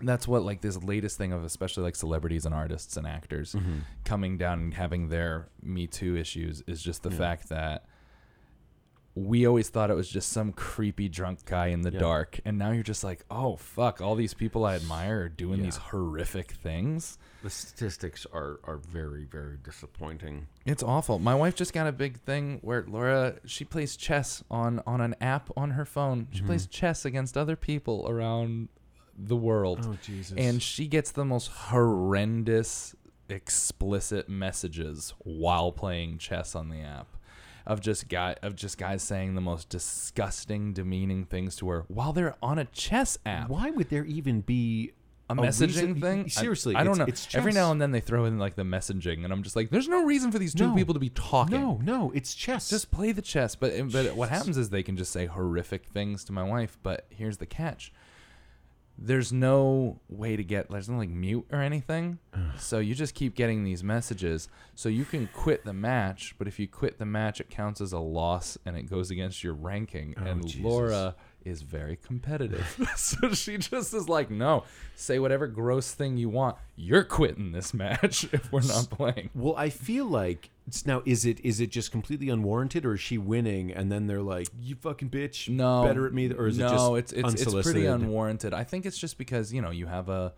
that's 0.00 0.28
what 0.28 0.42
like 0.42 0.60
this 0.60 0.76
latest 0.82 1.16
thing 1.18 1.32
of 1.32 1.42
especially 1.44 1.82
like 1.84 1.96
celebrities 1.96 2.44
and 2.44 2.54
artists 2.54 2.96
and 2.96 3.06
actors 3.06 3.54
Mm-hmm. 3.54 3.78
coming 4.04 4.36
down 4.38 4.60
and 4.60 4.74
having 4.74 5.08
their 5.08 5.48
Me 5.62 5.86
Too 5.86 6.16
issues 6.16 6.62
is 6.66 6.82
just 6.82 7.02
the 7.02 7.10
Yeah. 7.10 7.16
fact 7.16 7.48
that 7.48 7.86
we 9.14 9.46
always 9.46 9.70
thought 9.70 9.90
it 9.90 9.94
was 9.94 10.10
just 10.10 10.28
some 10.30 10.52
creepy 10.52 11.08
drunk 11.08 11.46
guy 11.46 11.68
in 11.68 11.80
the 11.80 11.90
Yeah. 11.90 12.00
dark, 12.00 12.38
and 12.44 12.58
now 12.58 12.70
you're 12.72 12.82
just 12.82 13.02
like, 13.02 13.24
oh 13.30 13.56
fuck, 13.56 14.02
all 14.02 14.14
these 14.14 14.34
people 14.34 14.66
I 14.66 14.74
admire 14.74 15.22
are 15.22 15.28
doing 15.30 15.60
Yeah. 15.60 15.64
these 15.64 15.76
horrific 15.76 16.50
things. 16.52 17.16
the 17.42 17.50
statistics 17.50 18.26
are 18.32 18.58
are 18.64 18.76
very 18.78 19.24
very 19.24 19.56
disappointing. 19.56 20.48
It's 20.66 20.82
awful. 20.82 21.18
My 21.20 21.34
wife 21.34 21.54
just 21.54 21.72
got 21.72 21.86
a 21.86 21.92
big 21.92 22.18
thing 22.22 22.58
where 22.60 22.84
Laura 22.88 23.36
she 23.46 23.64
plays 23.64 23.96
chess 23.96 24.42
on 24.50 24.82
on 24.86 25.00
an 25.00 25.14
app 25.20 25.48
on 25.56 25.70
her 25.70 25.84
phone. 25.84 26.26
She 26.32 26.42
Mhm. 26.42 26.46
plays 26.46 26.66
chess 26.66 27.04
against 27.04 27.36
other 27.38 27.54
people 27.56 28.04
around 28.08 28.68
the 29.18 29.36
world. 29.36 29.80
Oh 29.84 29.96
Jesus! 30.02 30.34
and 30.36 30.62
she 30.62 30.86
gets 30.86 31.10
the 31.12 31.24
most 31.24 31.48
horrendous 31.48 32.94
explicit 33.28 34.28
messages 34.28 35.14
while 35.18 35.72
playing 35.72 36.18
chess 36.18 36.54
on 36.54 36.68
the 36.68 36.80
app 36.80 37.08
of 37.66 37.80
just 37.80 38.08
guy 38.08 38.36
of 38.42 38.54
just 38.54 38.78
guys 38.78 39.02
saying 39.02 39.34
the 39.34 39.40
most 39.40 39.68
disgusting 39.68 40.72
demeaning 40.72 41.24
things 41.24 41.56
to 41.56 41.68
her 41.68 41.84
while 41.88 42.12
they're 42.12 42.36
on 42.42 42.58
a 42.58 42.64
chess 42.66 43.18
app 43.26 43.48
why 43.48 43.70
would 43.70 43.88
there 43.88 44.04
even 44.04 44.40
be 44.42 44.92
a 45.28 45.34
messaging 45.34 45.66
reason- 45.66 46.00
thing 46.00 46.28
seriously, 46.28 46.76
I, 46.76 46.84
don't 46.84 46.92
it's- 46.92 46.98
know 46.98 47.06
it's 47.08 47.34
every 47.34 47.50
now 47.52 47.72
and 47.72 47.82
then 47.82 47.90
they 47.90 47.98
throw 48.00 48.26
in 48.26 48.38
like 48.38 48.54
the 48.54 48.62
messaging 48.62 49.24
and 49.24 49.32
i'm 49.32 49.42
just 49.42 49.56
like 49.56 49.70
there's 49.70 49.88
no 49.88 50.04
reason 50.04 50.30
for 50.30 50.38
these 50.38 50.54
two 50.54 50.68
No. 50.68 50.74
people 50.76 50.94
to 50.94 51.00
be 51.00 51.10
talking 51.10 51.60
No, 51.60 51.80
no, 51.82 52.12
it's 52.14 52.32
chess. 52.32 52.70
just 52.70 52.92
play 52.92 53.10
the 53.10 53.22
chess 53.22 53.56
but 53.56 53.72
but 53.90 54.14
what 54.14 54.28
happens 54.28 54.56
is 54.56 54.70
they 54.70 54.84
can 54.84 54.96
just 54.96 55.10
say 55.10 55.26
horrific 55.26 55.86
things 55.86 56.22
to 56.26 56.32
my 56.32 56.44
wife 56.44 56.78
but 56.84 57.06
here's 57.10 57.38
the 57.38 57.46
catch 57.46 57.92
there's 58.98 59.32
no 59.32 60.00
way 60.08 60.36
to 60.36 60.42
get 60.42 60.70
there's 60.70 60.88
no 60.88 60.98
like 60.98 61.10
mute 61.10 61.46
or 61.52 61.60
anything. 61.60 62.18
So 62.58 62.78
you 62.78 62.94
just 62.94 63.14
keep 63.14 63.34
getting 63.34 63.64
these 63.64 63.84
messages. 63.84 64.48
So 64.74 64.88
you 64.88 65.04
can 65.04 65.28
quit 65.32 65.64
the 65.64 65.72
match 65.72 66.34
but 66.38 66.48
if 66.48 66.58
you 66.58 66.66
quit 66.66 66.98
the 66.98 67.06
match 67.06 67.40
it 67.40 67.50
counts 67.50 67.80
as 67.80 67.92
a 67.92 67.98
loss 67.98 68.56
and 68.64 68.76
it 68.76 68.88
goes 68.88 69.10
against 69.10 69.44
your 69.44 69.54
ranking. 69.54 70.14
Oh, 70.18 70.24
and 70.24 70.46
Jesus. 70.46 70.62
laura 70.62 71.14
is 71.46 71.62
very 71.62 71.96
competitive. 71.96 72.76
So 72.96 73.32
she 73.32 73.58
just 73.58 73.94
is 73.94 74.08
like 74.08 74.30
no 74.30 74.64
say 74.94 75.18
whatever 75.18 75.46
gross 75.46 75.92
thing 75.92 76.16
you 76.16 76.28
want. 76.28 76.56
You're 76.74 77.04
quitting 77.04 77.52
this 77.52 77.72
match 77.72 78.24
if 78.32 78.50
we're 78.50 78.62
not 78.62 78.90
playing. 78.90 79.30
well, 79.34 79.54
I 79.56 79.70
feel 79.70 80.06
like 80.06 80.50
it's 80.66 80.84
now 80.86 81.02
is 81.04 81.24
it 81.24 81.38
is 81.44 81.60
it 81.60 81.70
just 81.70 81.92
completely 81.92 82.28
unwarranted, 82.28 82.84
or 82.84 82.94
is 82.94 83.00
she 83.00 83.18
winning, 83.18 83.70
and 83.72 83.92
then 83.92 84.06
they're 84.06 84.22
like, 84.22 84.48
"You 84.60 84.74
fucking 84.74 85.10
bitch, 85.10 85.48
no. 85.48 85.84
better 85.84 86.06
at 86.06 86.12
me," 86.12 86.32
or 86.32 86.48
is 86.48 86.58
no, 86.58 86.94
it 86.96 87.02
just 87.02 87.12
it's 87.12 87.36
it's 87.36 87.42
it's 87.42 87.62
pretty 87.62 87.86
unwarranted. 87.86 88.52
I 88.52 88.64
think 88.64 88.84
it's 88.86 88.98
just 88.98 89.16
because 89.18 89.52
you 89.52 89.62
know 89.62 89.70
you 89.70 89.86
have 89.86 90.08
a, 90.08 90.32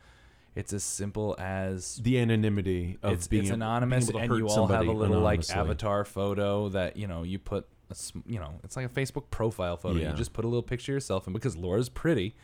it's 0.55 0.73
as 0.73 0.83
simple 0.85 1.35
as 1.39 1.97
the 1.97 2.19
anonymity 2.19 2.99
of 3.03 3.15
it's, 3.15 3.27
being 3.27 3.45
it's 3.45 3.51
being 3.51 3.63
anonymous, 3.63 4.09
to 4.09 4.19
and 4.19 4.37
you 4.37 4.49
all 4.49 4.67
have 4.67 4.87
a 4.87 4.93
little 4.93 5.21
like 5.21 5.49
avatar 5.51 6.05
photo 6.05 6.69
that 6.71 6.97
you 6.99 7.07
know 7.07 7.23
you 7.23 7.39
put, 7.39 7.67
a, 7.91 8.19
you 8.27 8.39
know, 8.39 8.61
it's 8.65 8.77
like 8.77 8.87
a 8.87 8.89
Facebook 8.89 9.31
profile 9.31 9.77
photo. 9.77 9.99
Yeah. 9.99 10.11
You 10.11 10.17
just 10.17 10.33
put 10.33 10.45
a 10.45 10.49
little 10.49 10.63
picture 10.63 10.93
of 10.93 10.97
yourself, 10.97 11.27
and 11.27 11.35
because 11.35 11.57
Laura's 11.57 11.89
pretty, 11.89 12.35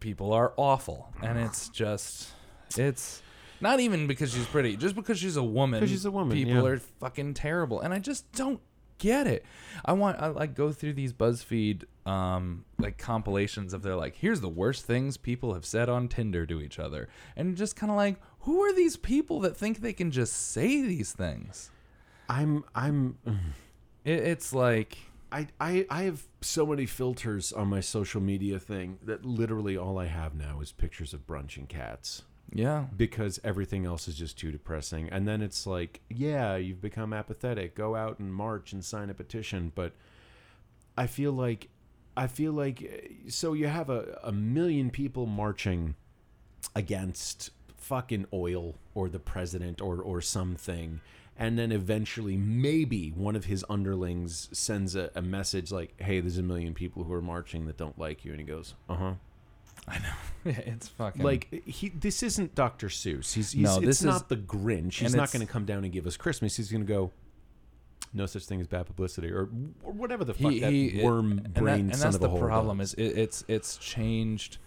people 0.00 0.32
are 0.32 0.52
awful, 0.56 1.12
and 1.22 1.38
it's 1.38 1.68
just 1.68 2.28
it's. 2.76 3.22
Not 3.60 3.80
even 3.80 4.06
because 4.06 4.32
she's 4.32 4.46
pretty, 4.46 4.76
just 4.76 4.94
because 4.94 5.18
she's 5.18 5.36
a 5.36 5.42
woman. 5.42 5.80
'Cause 5.80 5.88
she's 5.90 6.04
a 6.04 6.12
woman, 6.12 6.36
People 6.36 6.62
yeah. 6.62 6.64
are 6.68 6.78
fucking 6.78 7.34
terrible, 7.34 7.80
and 7.80 7.92
I 7.92 7.98
just 7.98 8.30
don't 8.30 8.60
get 8.98 9.26
it. 9.26 9.44
I 9.84 9.94
want 9.94 10.20
I 10.20 10.28
like 10.28 10.54
go 10.54 10.70
through 10.72 10.92
these 10.92 11.12
BuzzFeed 11.12 11.84
um 12.06 12.64
like 12.78 12.98
compilations 12.98 13.72
of 13.74 13.82
their 13.82 13.96
like 13.96 14.14
here's 14.16 14.40
the 14.40 14.48
worst 14.48 14.84
things 14.86 15.16
people 15.16 15.54
have 15.54 15.64
said 15.64 15.88
on 15.88 16.06
Tinder 16.08 16.46
to 16.46 16.60
each 16.60 16.78
other, 16.78 17.08
and 17.36 17.56
just 17.56 17.74
kind 17.74 17.90
of 17.90 17.96
like 17.96 18.20
who 18.42 18.60
are 18.62 18.72
these 18.72 18.96
people 18.96 19.40
that 19.40 19.56
think 19.56 19.80
they 19.80 19.92
can 19.92 20.12
just 20.12 20.32
say 20.34 20.80
these 20.80 21.12
things? 21.12 21.70
I'm 22.28 22.64
I'm 22.76 23.18
It, 24.04 24.20
it's 24.20 24.52
like 24.52 24.98
I, 25.30 25.48
I 25.60 25.86
I 25.90 26.02
have 26.02 26.24
so 26.40 26.66
many 26.66 26.86
filters 26.86 27.52
on 27.52 27.68
my 27.68 27.80
social 27.80 28.20
media 28.20 28.58
thing 28.58 28.98
that 29.02 29.24
literally 29.24 29.76
all 29.76 29.98
I 29.98 30.06
have 30.06 30.34
now 30.34 30.60
is 30.60 30.72
pictures 30.72 31.12
of 31.12 31.26
brunching 31.26 31.66
cats 31.68 32.22
yeah, 32.52 32.86
because 32.96 33.38
everything 33.44 33.84
else 33.84 34.08
is 34.08 34.16
just 34.16 34.38
too 34.38 34.50
depressing. 34.50 35.08
And 35.10 35.28
then 35.28 35.42
it's 35.42 35.66
like, 35.66 36.00
yeah, 36.08 36.56
you've 36.56 36.80
become 36.80 37.12
apathetic. 37.12 37.74
Go 37.74 37.94
out 37.94 38.18
and 38.18 38.32
march 38.32 38.72
and 38.72 38.84
sign 38.84 39.10
a 39.10 39.14
petition. 39.14 39.70
But 39.74 39.92
I 40.96 41.06
feel 41.06 41.32
like 41.32 41.68
I 42.16 42.26
feel 42.26 42.52
like 42.52 43.12
so 43.28 43.52
you 43.52 43.66
have 43.66 43.90
a, 43.90 44.18
a 44.22 44.32
million 44.32 44.90
people 44.90 45.26
marching 45.26 45.94
against 46.74 47.50
fucking 47.76 48.26
oil 48.32 48.76
or 48.94 49.08
the 49.08 49.20
president 49.20 49.80
or 49.80 50.00
or 50.00 50.20
something 50.20 51.00
and 51.38 51.58
then 51.58 51.70
eventually 51.72 52.36
maybe 52.36 53.10
one 53.10 53.36
of 53.36 53.44
his 53.46 53.64
underlings 53.70 54.48
sends 54.52 54.96
a, 54.96 55.10
a 55.14 55.22
message 55.22 55.70
like 55.72 55.94
hey 56.00 56.20
there's 56.20 56.36
a 56.38 56.42
million 56.42 56.74
people 56.74 57.04
who 57.04 57.12
are 57.12 57.22
marching 57.22 57.66
that 57.66 57.76
don't 57.76 57.98
like 57.98 58.24
you 58.24 58.32
and 58.32 58.40
he 58.40 58.46
goes 58.46 58.74
uh-huh 58.88 59.14
I 59.86 59.98
know. 60.00 60.12
Yeah, 60.44 60.52
it's 60.66 60.88
fucking 60.88 61.22
like 61.22 61.62
he 61.64 61.88
this 61.90 62.22
isn't 62.22 62.54
dr 62.54 62.86
seuss 62.88 63.32
he's, 63.34 63.52
he's 63.52 63.56
No, 63.56 63.76
it's 63.76 63.86
this 63.86 63.98
is- 64.00 64.06
not 64.06 64.28
the 64.28 64.36
grinch 64.36 64.94
he's 64.94 65.14
not 65.14 65.32
going 65.32 65.46
to 65.46 65.50
come 65.50 65.64
down 65.64 65.84
and 65.84 65.92
give 65.92 66.06
us 66.06 66.16
christmas 66.16 66.56
he's 66.56 66.70
going 66.70 66.82
to 66.86 66.92
go 66.92 67.10
no 68.14 68.24
such 68.26 68.46
thing 68.46 68.58
as 68.60 68.66
bad 68.66 68.86
publicity 68.86 69.28
or, 69.30 69.48
or 69.82 69.92
whatever 69.92 70.24
the 70.24 70.32
fuck 70.34 70.50
he, 70.52 70.60
that 70.60 70.72
he 70.72 71.00
worm 71.02 71.32
and 71.32 71.44
that- 71.44 71.54
brain 71.54 71.80
and 71.80 71.96
son 71.96 72.06
that's 72.12 72.16
of 72.16 72.22
a 72.22 72.28
the 72.34 72.40
problem 72.40 72.78
does. 72.78 72.94
is 72.94 73.12
it, 73.12 73.18
it's 73.18 73.44
it's 73.48 73.76
changed 73.76 74.58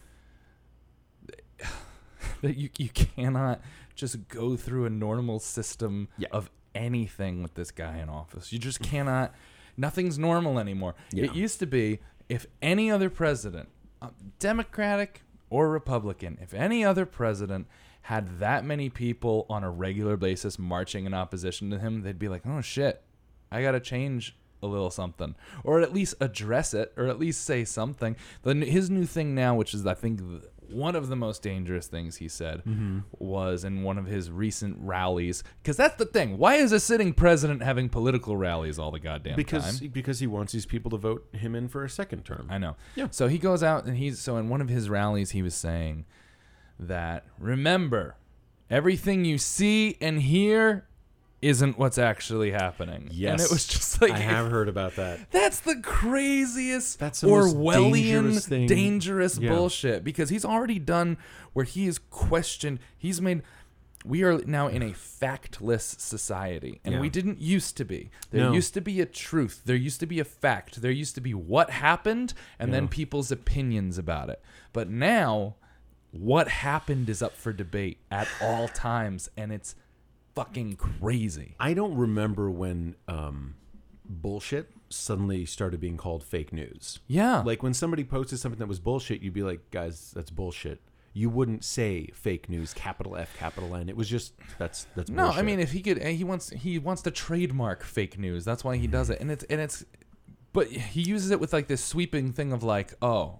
that 2.41 2.55
you 2.57 2.69
you 2.77 2.89
cannot 2.89 3.62
just 3.95 4.27
go 4.29 4.55
through 4.55 4.86
a 4.86 4.89
normal 4.89 5.39
system 5.39 6.07
Yeah. 6.17 6.27
of 6.31 6.49
anything 6.75 7.41
with 7.43 7.53
this 7.55 7.71
guy 7.71 7.97
in 7.97 8.10
office. 8.10 8.51
You 8.51 8.60
just 8.60 8.81
cannot. 8.81 9.34
Nothing's 9.77 10.19
normal 10.19 10.60
anymore. 10.60 10.95
Yeah. 11.12 11.25
It 11.25 11.36
used 11.36 11.60
to 11.60 11.65
be 11.65 11.99
if 12.29 12.47
any 12.62 12.89
other 12.89 13.10
president, 13.10 13.69
uh, 14.01 14.10
Democratic 14.39 15.21
or 15.49 15.69
Republican, 15.69 16.38
if 16.41 16.53
any 16.53 16.84
other 16.84 17.05
president 17.05 17.67
had 18.03 18.39
that 18.39 18.65
many 18.65 18.89
people 18.89 19.45
on 19.49 19.63
a 19.63 19.69
regular 19.69 20.17
basis 20.17 20.57
marching 20.57 21.05
in 21.05 21.13
opposition 21.13 21.69
to 21.69 21.77
him, 21.79 22.01
they'd 22.01 22.17
be 22.17 22.29
like, 22.29 22.43
"Oh 22.45 22.62
shit, 22.62 23.03
I 23.51 23.62
got 23.62 23.71
to 23.71 23.79
change 23.79 24.36
a 24.63 24.67
little 24.67 24.89
something, 24.89 25.36
or 25.63 25.81
at 25.81 25.93
least 25.93 26.15
address 26.19 26.73
it, 26.73 26.93
or 26.95 27.07
at 27.07 27.19
least 27.19 27.43
say 27.43 27.63
something." 27.65 28.15
Then 28.43 28.62
his 28.62 28.89
new 28.89 29.05
thing 29.05 29.36
now, 29.36 29.55
which 29.55 29.73
is 29.73 29.86
I 29.86 29.93
think 29.93 30.19
th- 30.19 30.43
one 30.71 30.95
of 30.95 31.07
the 31.10 31.15
most 31.15 31.41
dangerous 31.41 31.88
things 31.88 32.17
he 32.17 32.28
said, 32.28 32.63
Mm-hmm. 32.65 32.99
was 33.19 33.63
in 33.63 33.84
one 33.84 33.97
of 33.97 34.05
his 34.05 34.30
recent 34.32 34.78
rallies. 34.80 35.43
Because 35.61 35.78
that's 35.78 35.95
the 35.95 36.05
thing. 36.05 36.38
Why 36.38 36.55
is 36.55 36.72
a 36.72 36.80
sitting 36.80 37.13
president 37.13 37.61
having 37.63 37.89
political 37.89 38.38
rallies 38.38 38.80
all 38.80 38.91
the 38.91 38.99
goddamn 38.99 39.36
because 39.36 39.80
time? 39.80 39.89
because 39.89 40.19
he 40.19 40.28
wants 40.28 40.53
these 40.53 40.65
people 40.65 40.91
to 40.91 40.97
vote 40.97 41.28
him 41.34 41.55
in 41.55 41.67
for 41.67 41.84
a 41.84 41.89
second 41.89 42.24
term 42.26 42.47
I 42.49 42.57
know. 42.57 42.76
Yeah. 42.95 43.07
So 43.11 43.28
he 43.28 43.38
goes 43.38 43.63
out 43.63 43.86
and 43.86 43.97
he's 43.97 44.19
so 44.19 44.38
in 44.38 44.49
one 44.49 44.61
of 44.61 44.69
his 44.69 44.89
rallies 44.89 45.32
he 45.32 45.41
was 45.41 45.55
saying 45.55 46.05
that 46.80 47.26
remember 47.39 48.15
everything 48.69 49.26
you 49.26 49.38
see 49.38 49.97
and 50.01 50.22
hear 50.22 50.86
isn't 51.42 51.78
what's 51.78 51.98
actually 51.98 52.52
happening. 52.52 53.04
And 53.10 53.14
Yes. 53.14 53.46
it 53.46 53.52
was 53.52 53.66
just 53.66 54.02
like 54.02 54.12
I 54.12 54.18
have 54.20 54.52
heard 54.52 54.70
about 54.70 54.96
that. 54.98 55.20
That's 55.32 55.60
the 55.60 55.78
craziest 55.78 57.00
That's 57.00 57.22
the 57.22 57.28
Orwellian 57.28 57.94
dangerous 57.94 58.48
thing. 58.48 58.68
dangerous 58.68 59.38
Yeah. 59.39 59.50
bullshit 59.50 60.04
because 60.04 60.30
he's 60.30 60.46
already 60.46 60.78
done 60.80 61.18
where 61.54 61.66
he 61.66 61.88
is 61.88 61.98
questioned. 61.98 62.80
He's 62.98 63.20
made. 63.22 63.42
We 64.04 64.24
are 64.24 64.39
now 64.46 64.68
in 64.68 64.82
a 64.82 64.92
factless 64.92 66.00
society, 66.00 66.80
and 66.84 66.96
Yeah. 66.96 67.02
we 67.02 67.10
didn't 67.10 67.39
used 67.39 67.78
to 67.78 67.86
be. 67.86 68.10
There 68.32 68.46
No. 68.46 68.54
used 68.54 68.74
to 68.74 68.82
be 68.82 69.00
a 69.00 69.06
truth. 69.06 69.62
There 69.66 69.76
used 69.76 70.00
to 70.00 70.08
be 70.08 70.20
a 70.20 70.24
fact. 70.26 70.82
There 70.82 70.92
used 70.92 71.14
to 71.16 71.22
be 71.22 71.34
what 71.36 71.70
happened, 71.70 72.34
and 72.58 72.74
then 72.74 72.88
people's 72.88 73.32
opinions 73.32 74.00
about 74.00 74.30
it. 74.30 74.42
But 74.74 74.89
now, 74.89 75.56
what 76.10 76.48
happened 76.48 77.10
is 77.10 77.22
up 77.22 77.36
for 77.38 77.54
debate 77.54 78.00
at 78.10 78.28
all 78.42 78.68
times, 78.68 79.30
and 79.38 79.52
it's 79.52 79.76
fucking 80.36 80.75
crazy. 80.75 81.55
I 81.59 81.73
don't 81.73 81.95
remember 81.95 82.49
when 82.49 82.95
um, 83.07 83.55
bullshit 84.05 84.71
suddenly 84.89 85.45
started 85.45 85.79
being 85.79 85.97
called 85.97 86.23
fake 86.23 86.51
news. 86.51 86.99
Yeah, 87.07 87.41
Like 87.41 87.63
when 87.63 87.73
somebody 87.73 88.03
posted 88.03 88.39
something 88.39 88.59
that 88.59 88.67
was 88.67 88.79
bullshit, 88.79 89.21
you'd 89.21 89.34
be 89.34 89.43
like, 89.43 89.71
guys, 89.71 90.11
that's 90.15 90.29
bullshit. 90.29 90.82
You 91.13 91.29
wouldn't 91.29 91.65
say 91.65 92.07
fake 92.13 92.47
news, 92.49 92.73
capital 92.73 93.17
F, 93.17 93.38
capital 93.38 93.75
N. 93.75 93.89
It 93.89 93.97
was 93.97 94.07
just 94.07 94.34
that's 94.57 94.88
that's 94.95 95.09
No, 95.09 95.23
bullshit. 95.23 95.39
I 95.39 95.41
mean 95.43 95.59
if 95.59 95.71
he 95.73 95.82
could, 95.82 96.01
he 96.01 96.23
wants 96.23 96.49
he 96.51 96.79
wants 96.79 97.01
to 97.01 97.11
trademark 97.11 97.84
fake 97.84 98.17
news. 98.17 98.45
That's 98.45 98.63
why 98.63 98.77
he 98.77 98.88
does 98.88 99.09
it, 99.09 99.19
and 99.19 99.29
it's 99.29 99.43
and 99.45 99.59
it's, 99.59 99.84
but 100.53 100.67
he 100.67 101.01
uses 101.01 101.32
it 101.32 101.39
with 101.41 101.51
like 101.51 101.67
this 101.67 101.84
sweeping 101.84 102.32
thing 102.32 102.53
of 102.53 102.63
like, 102.63 102.93
oh, 103.01 103.39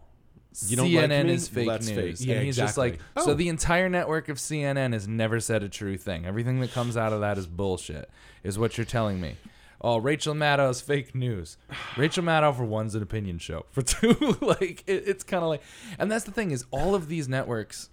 You 0.68 0.76
don't 0.76 0.94
like 0.94 1.06
CNN 1.06 1.26
me? 1.28 1.34
is 1.34 1.48
fake 1.48 1.68
That's 1.68 1.88
fake. 1.90 1.98
news, 1.98 2.26
Yeah, 2.26 2.36
and 2.36 2.46
he's 2.46 2.58
just 2.58 2.78
like, 2.78 2.96
exactly. 2.96 3.24
so 3.24 3.32
Oh. 3.32 3.34
the 3.36 3.48
entire 3.50 3.88
network 3.90 4.28
of 4.30 4.38
CNN 4.38 4.94
has 4.94 5.08
never 5.08 5.40
said 5.40 5.64
a 5.64 5.70
true 5.70 5.98
thing. 5.98 6.26
Everything 6.26 6.60
that 6.60 6.72
comes 6.74 6.98
out 6.98 7.14
of 7.14 7.22
that 7.22 7.38
is 7.38 7.48
bullshit, 7.48 8.10
is 8.44 8.60
what 8.60 8.78
you're 8.78 8.86
telling 8.86 9.22
me. 9.22 9.36
Oh, 9.84 9.98
Rachel 9.98 10.36
Maddow's 10.36 10.80
fake 10.82 11.16
news. 11.16 11.58
Rachel 11.98 12.24
Maddow 12.24 12.56
for 12.56 12.66
one's 12.66 12.94
an 12.96 13.02
opinion 13.02 13.40
show. 13.40 13.66
For 13.72 13.82
two, 13.82 14.38
like 14.42 14.84
it, 14.88 15.04
it's 15.08 15.24
kind 15.24 15.42
of 15.42 15.50
like, 15.50 15.64
and 15.98 16.12
that's 16.12 16.26
the 16.26 16.32
thing 16.32 16.52
is 16.52 16.66
all 16.72 16.94
of 16.96 17.08
these 17.08 17.28
networks 17.28 17.90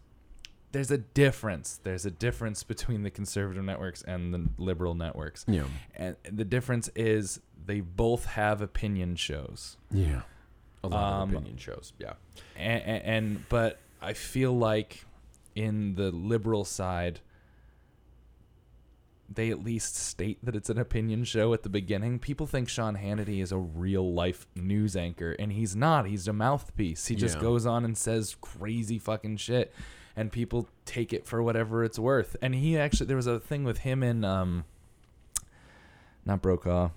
there's 0.71 0.91
a 0.91 0.99
difference. 0.99 1.81
There's 1.83 2.05
a 2.05 2.11
difference 2.11 2.63
between 2.63 3.03
the 3.03 3.11
conservative 3.11 3.65
networks 3.65 4.03
and 4.03 4.35
the 4.35 4.49
liberal 4.59 4.95
networks. 4.95 5.47
Yeah. 5.49 5.65
And 5.97 6.17
the 6.31 6.45
difference 6.45 6.91
is 6.95 7.41
they 7.65 7.81
both 7.81 8.27
have 8.27 8.61
opinion 8.61 9.17
shows. 9.17 9.79
yeah, 9.91 10.23
a 10.85 10.89
lot 10.89 11.23
Um, 11.23 11.29
of 11.31 11.35
opinion 11.37 11.57
shows. 11.59 11.93
Yeah, 11.99 12.15
And, 12.57 12.83
and, 12.83 13.03
and 13.05 13.49
but 13.49 13.79
I 14.01 14.13
feel 14.13 14.57
like 14.57 15.05
in 15.55 15.95
the 15.97 16.11
liberal 16.11 16.65
side 16.65 17.21
they 19.31 19.51
at 19.51 19.63
least 19.63 19.95
state 19.95 20.39
that 20.43 20.57
it's 20.57 20.71
an 20.71 20.79
opinion 20.79 21.23
show 21.23 21.53
at 21.53 21.63
the 21.63 21.69
beginning. 21.69 22.19
People 22.19 22.47
think 22.47 22.67
Sean 22.69 22.97
Hannity 22.97 23.43
is 23.43 23.53
a 23.53 23.59
real 23.59 24.11
life 24.15 24.47
news 24.57 24.97
anchor, 24.97 25.33
and 25.39 25.53
he's 25.53 25.77
not. 25.77 26.07
He's 26.07 26.27
a 26.27 26.33
mouthpiece. 26.33 27.09
He 27.09 27.15
just 27.15 27.35
Yeah. 27.37 27.43
goes 27.43 27.67
on 27.67 27.85
and 27.85 27.97
says 27.97 28.37
crazy 28.41 28.99
fucking 28.99 29.37
shit, 29.37 29.75
and 30.17 30.33
people 30.33 30.67
take 30.87 31.13
it 31.13 31.27
for 31.27 31.43
whatever 31.43 31.85
it's 31.85 31.99
worth. 31.99 32.37
And 32.41 32.55
he 32.55 32.79
actually, 32.79 33.07
there 33.07 33.19
was 33.19 33.27
a 33.27 33.39
thing 33.39 33.65
with 33.65 33.79
him 33.79 34.03
and 34.03 34.25
um, 34.25 34.65
not 36.25 36.41
Brokaw, 36.41 36.91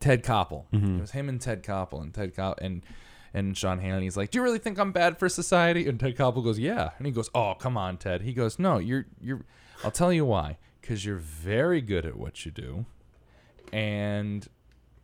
Ted 0.00 0.24
Koppel. 0.24 0.64
Mhm. 0.72 0.98
It 0.98 1.00
was 1.00 1.10
him 1.12 1.28
and 1.28 1.40
Ted 1.40 1.62
Koppel, 1.62 2.02
and 2.02 2.12
Ted 2.12 2.34
Koppel 2.34 2.58
and 2.60 2.82
and 3.34 3.56
Sean 3.56 3.80
Hannity's 3.80 4.16
like, 4.16 4.30
"Do 4.30 4.38
you 4.38 4.42
really 4.42 4.58
think 4.58 4.78
I'm 4.78 4.92
bad 4.92 5.18
for 5.18 5.28
society?" 5.28 5.88
And 5.88 5.98
Ted 5.98 6.16
Koppel 6.16 6.44
goes, 6.44 6.58
"Yeah." 6.58 6.90
And 6.98 7.06
he 7.06 7.12
goes, 7.12 7.30
"Oh, 7.34 7.54
come 7.54 7.76
on, 7.76 7.96
Ted." 7.96 8.22
He 8.22 8.32
goes, 8.32 8.58
"No, 8.58 8.78
you're 8.78 9.06
you're. 9.20 9.44
I'll 9.84 9.90
tell 9.90 10.12
you 10.12 10.24
why. 10.24 10.58
Because 10.80 11.04
you're 11.04 11.16
very 11.16 11.80
good 11.80 12.04
at 12.04 12.16
what 12.16 12.44
you 12.44 12.50
do, 12.50 12.86
and 13.72 14.48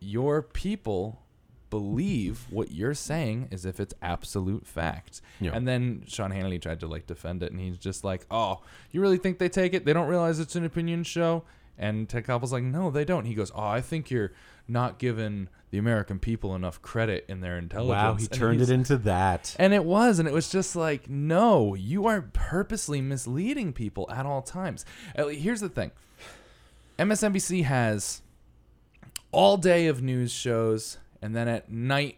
your 0.01 0.43
people." 0.43 1.23
Believe 1.71 2.47
what 2.49 2.71
you're 2.71 2.95
saying 2.95 3.49
as 3.53 3.67
if 3.67 3.79
it's 3.79 3.93
absolute 4.01 4.67
fact. 4.67 5.21
Yeah. 5.39 5.51
And 5.53 5.69
then 5.69 6.03
Sean 6.07 6.33
Hannity 6.33 6.63
tried 6.63 6.81
to 6.81 6.87
like 6.87 7.07
defend 7.07 7.43
it, 7.43 7.53
and 7.53 7.61
he's 7.61 7.77
just 7.77 8.05
like, 8.05 8.25
"Oh, 8.31 8.63
you 8.91 9.03
really 9.03 9.19
think 9.19 9.39
they 9.39 9.51
take 9.51 9.75
it? 9.75 9.85
They 9.85 9.93
don't 9.93 10.09
realize 10.09 10.41
it's 10.41 10.57
an 10.57 10.65
opinion 10.65 11.05
show." 11.05 11.45
And 11.77 12.09
Ted 12.09 12.25
Koppel's 12.25 12.55
like, 12.55 12.63
"No, 12.63 12.91
they 12.91 13.05
don't." 13.05 13.27
He 13.27 13.35
goes, 13.35 13.53
"Oh, 13.55 13.67
I 13.67 13.83
think 13.83 14.11
you're 14.11 14.33
not 14.69 14.99
given 14.99 15.49
the 15.71 15.79
American 15.79 16.19
people 16.19 16.55
enough 16.55 16.81
credit 16.83 17.25
in 17.29 17.41
their 17.41 17.59
intelligence." 17.59 17.91
wow, 17.91 18.15
he 18.15 18.25
And 18.27 18.33
turned 18.33 18.61
it 18.61 18.71
into 18.71 18.97
that. 18.99 19.57
and 19.59 19.73
it 19.75 19.85
was, 19.85 20.19
and 20.19 20.29
it 20.29 20.33
was 20.35 20.49
just 20.51 20.77
like, 20.77 21.09
no, 21.11 21.75
you 21.75 22.07
are 22.07 22.23
purposely 22.33 23.01
misleading 23.01 23.73
people 23.73 24.09
at 24.13 24.25
all 24.27 24.43
times. 24.43 24.85
Here's 25.17 25.61
the 25.61 25.69
thing 25.69 25.91
MSNBC 26.99 27.65
has 27.65 28.23
all 29.31 29.57
day 29.57 29.87
of 29.87 30.03
news 30.03 30.33
shows, 30.33 30.99
and 31.23 31.35
then 31.37 31.49
at 31.49 31.71
night, 31.71 32.17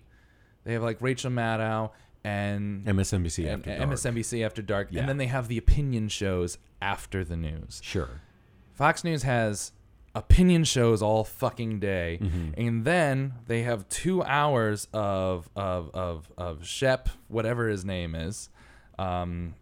they 0.64 0.72
have 0.74 0.82
like 0.82 1.00
Rachel 1.00 1.30
Maddow 1.30 1.90
and, 2.24 2.84
MSNBC 2.86 3.46
and 3.50 3.60
after 3.66 3.76
dark. 3.78 3.90
MSNBC 3.90 4.44
After 4.44 4.62
Dark, 4.62 4.88
Yeah. 4.90 5.00
and 5.00 5.08
then 5.08 5.16
they 5.16 5.26
have 5.26 5.48
the 5.48 5.58
opinion 5.58 6.08
shows 6.08 6.58
after 6.80 7.24
the 7.24 7.36
news. 7.36 7.80
Sure. 7.82 8.20
Fox 8.74 9.04
News 9.04 9.22
has 9.24 9.72
opinion 10.14 10.64
shows 10.64 11.02
all 11.02 11.24
fucking 11.24 11.78
day, 11.80 12.18
Mhm. 12.20 12.54
and 12.56 12.84
then 12.84 13.34
they 13.46 13.62
have 13.62 13.88
two 13.88 14.22
hours 14.22 14.88
of 14.92 15.48
of 15.54 15.90
of 15.94 16.32
of 16.36 16.66
Shep, 16.66 17.08
whatever 17.28 17.68
his 17.68 17.84
name 17.84 18.14
is, 18.14 18.48
um, 18.98 19.54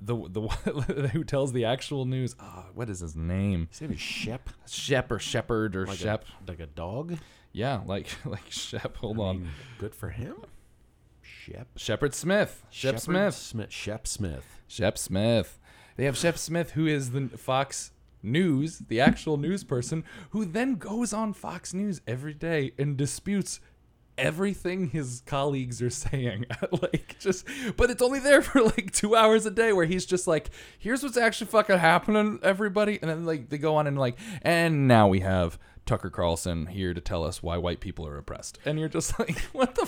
the 0.00 0.16
the 0.28 0.40
who 1.12 1.24
tells 1.24 1.52
the 1.52 1.64
actual 1.64 2.04
news. 2.04 2.34
Ah, 2.40 2.66
what 2.74 2.88
is 2.90 3.00
his 3.00 3.14
name? 3.16 3.68
His 3.70 3.80
name 3.80 3.92
is 3.92 4.00
Shep, 4.00 4.50
Shep 4.68 5.10
or 5.10 5.18
Shepherd 5.18 5.76
or 5.76 5.86
like 5.86 5.98
Shep? 5.98 6.24
a, 6.46 6.50
like 6.50 6.60
a 6.60 6.66
dog. 6.66 7.18
Yeah, 7.52 7.82
like 7.86 8.06
like 8.24 8.50
Shep. 8.50 8.96
Hold 8.98 9.18
I 9.18 9.22
on, 9.22 9.40
mean, 9.42 9.50
good 9.78 9.94
for 9.94 10.10
him. 10.10 10.36
Shep. 11.20 11.68
Shepherd 11.76 12.14
Smith. 12.14 12.64
Shep 12.70 12.98
Smith. 13.00 13.34
Smith. 13.34 13.70
Shep 13.70 14.06
Smith. 14.06 14.60
Shep 14.68 14.96
Smith. 14.98 15.58
They 15.96 16.04
have 16.04 16.16
Shep 16.16 16.38
Smith, 16.38 16.72
who 16.72 16.86
is 16.86 17.10
the 17.10 17.28
Fox 17.36 17.91
News, 18.22 18.78
the 18.78 19.00
actual 19.00 19.36
news 19.36 19.64
person, 19.64 20.04
who 20.30 20.44
then 20.44 20.76
goes 20.76 21.12
on 21.12 21.32
Fox 21.32 21.74
News 21.74 22.00
every 22.06 22.34
day 22.34 22.72
and 22.78 22.96
disputes 22.96 23.60
everything 24.18 24.90
his 24.90 25.22
colleagues 25.26 25.80
are 25.82 25.90
saying. 25.90 26.46
like, 26.82 27.16
just, 27.18 27.46
but 27.76 27.90
it's 27.90 28.02
only 28.02 28.20
there 28.20 28.42
for 28.42 28.62
like 28.62 28.92
two 28.92 29.16
hours 29.16 29.46
a 29.46 29.50
day 29.50 29.72
where 29.72 29.86
he's 29.86 30.06
just 30.06 30.26
like, 30.26 30.50
here's 30.78 31.02
what's 31.02 31.16
actually 31.16 31.48
fucking 31.48 31.78
happening, 31.78 32.38
everybody. 32.42 32.98
And 33.00 33.10
then, 33.10 33.24
like, 33.24 33.48
they 33.48 33.58
go 33.58 33.76
on 33.76 33.86
and, 33.86 33.98
like, 33.98 34.18
and 34.42 34.86
now 34.86 35.08
we 35.08 35.20
have 35.20 35.58
Tucker 35.86 36.10
Carlson 36.10 36.66
here 36.66 36.94
to 36.94 37.00
tell 37.00 37.24
us 37.24 37.42
why 37.42 37.56
white 37.56 37.80
people 37.80 38.06
are 38.06 38.16
oppressed. 38.16 38.58
And 38.64 38.78
you're 38.78 38.88
just 38.88 39.18
like, 39.18 39.38
what 39.52 39.74
the? 39.74 39.86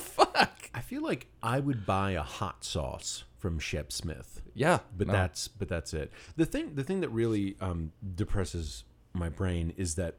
I 0.75 0.81
feel 0.81 1.03
like 1.03 1.29
I 1.43 1.61
would 1.61 1.87
buy 1.87 2.12
a 2.12 2.22
hot 2.22 2.64
sauce 2.64 3.25
from 3.39 3.59
Shep 3.59 3.93
Smith. 3.93 4.43
Yeah. 4.55 4.81
but 4.97 5.07
no. 5.07 5.12
that's 5.12 5.49
but 5.49 5.68
that's 5.68 5.95
it. 5.95 6.12
The 6.37 6.47
thing 6.47 6.75
the 6.75 6.85
thing 6.85 7.01
that 7.01 7.11
really 7.11 7.57
um, 7.61 7.93
depresses 8.14 8.85
my 9.12 9.29
brain 9.29 9.72
is 9.77 9.95
that, 9.95 10.16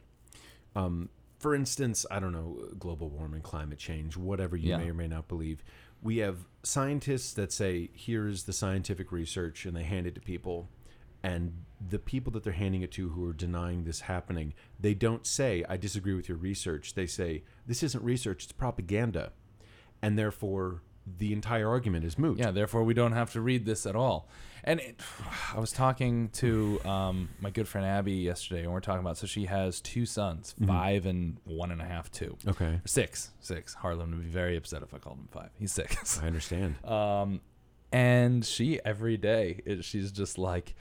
um, 0.76 1.10
for 1.40 1.54
instance, 1.54 2.06
I 2.10 2.20
don't 2.20 2.32
know, 2.32 2.70
global 2.80 3.10
warming, 3.10 3.42
climate 3.42 3.78
change, 3.80 4.16
whatever 4.16 4.56
you 4.56 4.70
Yeah. 4.70 4.78
may 4.78 4.90
or 4.90 4.94
may 4.94 5.08
not 5.08 5.28
believe. 5.28 5.64
We 6.02 6.18
have 6.18 6.38
scientists 6.64 7.34
that 7.34 7.52
say, 7.52 7.90
"Here's 7.94 8.44
the 8.44 8.54
scientific 8.54 9.12
research," 9.12 9.66
and 9.66 9.76
they 9.76 9.84
hand 9.84 10.08
it 10.08 10.16
to 10.16 10.22
people. 10.22 10.70
And 11.24 11.66
the 11.90 11.98
people 11.98 12.32
that 12.34 12.44
they're 12.44 12.54
handing 12.54 12.84
it 12.84 12.92
to 12.92 13.10
who 13.10 13.28
are 13.28 13.34
denying 13.34 13.84
this 13.84 14.02
happening, 14.02 14.54
they 14.80 14.94
don't 14.94 15.26
say, 15.26 15.64
I 15.68 15.76
disagree 15.76 16.14
with 16.14 16.30
your 16.30 16.38
research. 16.38 16.94
They 16.94 17.08
say, 17.08 17.44
this 17.66 17.82
isn't 17.82 18.04
research, 18.04 18.44
it's 18.44 18.52
propaganda. 18.52 19.34
And 20.02 20.18
therefore, 20.18 20.82
the 21.18 21.34
entire 21.34 21.70
argument 21.70 22.06
is 22.06 22.18
moot. 22.18 22.38
Yeah, 22.40 22.52
therefore 22.52 22.84
we 22.84 22.94
don't 22.94 23.12
have 23.14 23.32
to 23.34 23.42
read 23.42 23.66
this 23.66 23.86
at 23.86 23.96
all. 23.96 24.28
And 24.64 24.80
it, 24.80 25.00
I 25.56 25.60
was 25.60 25.72
talking 25.72 26.30
to 26.34 26.80
um, 26.86 27.30
my 27.40 27.50
good 27.52 27.68
friend 27.68 27.86
Abby 27.86 28.14
yesterday, 28.14 28.64
and 28.64 28.72
we're 28.72 28.80
talking 28.80 29.02
about. 29.02 29.18
So 29.18 29.28
she 29.28 29.46
has 29.46 29.82
two 29.82 30.06
sons, 30.06 30.56
Mm-hmm. 30.60 30.68
five 30.68 31.06
and 31.06 31.38
one 31.46 31.72
and 31.72 31.82
a 31.82 31.86
half, 31.86 32.12
two, 32.12 32.38
Okay. 32.48 32.80
six, 32.86 33.32
six. 33.40 33.74
Harlan 33.76 34.12
would 34.12 34.24
be 34.24 34.30
very 34.30 34.58
upset 34.58 34.82
if 34.84 34.94
I 34.94 34.98
called 34.98 35.18
him 35.18 35.28
five. 35.32 35.50
He's 35.60 35.72
six. 35.72 36.20
I 36.22 36.28
understand. 36.28 36.76
Um, 36.86 37.42
and 37.92 38.44
she 38.46 38.80
every 38.84 39.16
day 39.16 39.62
she's 39.82 40.12
just 40.12 40.38
like, 40.38 40.76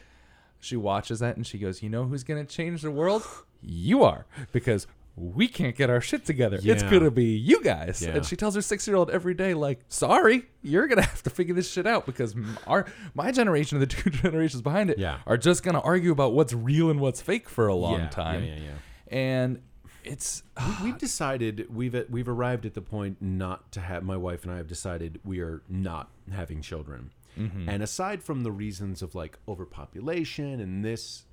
she 0.59 0.75
watches 0.77 1.21
that 1.21 1.37
and 1.37 1.47
she 1.47 1.59
goes, 1.59 1.83
"You 1.83 1.89
know 1.91 2.05
who's 2.07 2.25
gonna 2.25 2.45
change 2.47 2.83
the 2.83 2.91
world? 2.91 3.23
You 3.67 4.03
are, 4.05 4.27
because." 4.53 4.87
We 5.17 5.47
can't 5.47 5.77
get 5.77 5.91
our 5.91 6.01
shit 6.01 6.25
together. 6.25 6.59
It's 6.63 6.83
gonna 6.83 7.11
be 7.11 7.37
you 7.37 7.63
guys. 7.63 8.03
Yeah. 8.03 8.17
And 8.17 8.27
she 8.27 8.35
tells 8.35 8.57
her 8.57 8.63
six-year-old 8.63 9.11
every 9.11 9.35
day, 9.35 9.55
like, 9.55 9.81
"Sorry, 9.89 10.47
you're 10.63 10.89
gonna 10.89 11.03
have 11.15 11.23
to 11.23 11.31
figure 11.31 11.55
this 11.55 11.71
shit 11.71 11.87
out 11.87 12.05
because 12.05 12.35
our 12.67 12.87
my 13.15 13.31
generation 13.31 13.79
and 13.81 13.83
the 13.89 13.95
two 13.95 14.11
generations 14.11 14.61
behind 14.63 14.91
it 14.91 14.99
Yeah. 14.99 15.19
are 15.27 15.37
just 15.37 15.63
gonna 15.63 15.81
argue 15.81 16.11
about 16.11 16.33
what's 16.33 16.53
real 16.53 16.91
and 16.91 16.99
what's 17.01 17.21
fake 17.21 17.49
for 17.49 17.69
a 17.69 17.75
long 17.75 18.01
Yeah, 18.01 18.09
time." 18.09 18.43
Yeah, 18.45 18.55
yeah, 18.57 18.61
yeah. 18.63 19.17
And 19.17 19.63
it's 20.03 20.43
We- 20.83 20.87
We've 20.91 20.99
decided 21.09 21.67
we've 21.73 22.05
we've 22.11 22.29
arrived 22.29 22.67
at 22.67 22.75
the 22.75 22.83
point 22.83 23.23
not 23.23 23.71
to 23.73 23.81
have. 23.81 24.03
My 24.03 24.17
wife 24.17 24.43
and 24.43 24.53
I 24.53 24.57
have 24.57 24.67
decided 24.67 25.21
we 25.25 25.39
are 25.41 25.63
not 25.69 26.11
having 26.33 26.61
children. 26.61 27.11
Mm-hmm. 27.39 27.69
And 27.69 27.83
aside 27.85 28.23
from 28.23 28.43
the 28.43 28.51
reasons 28.53 29.01
of 29.01 29.15
like 29.15 29.39
overpopulation 29.49 30.61
and 30.61 30.85
this, 30.85 31.25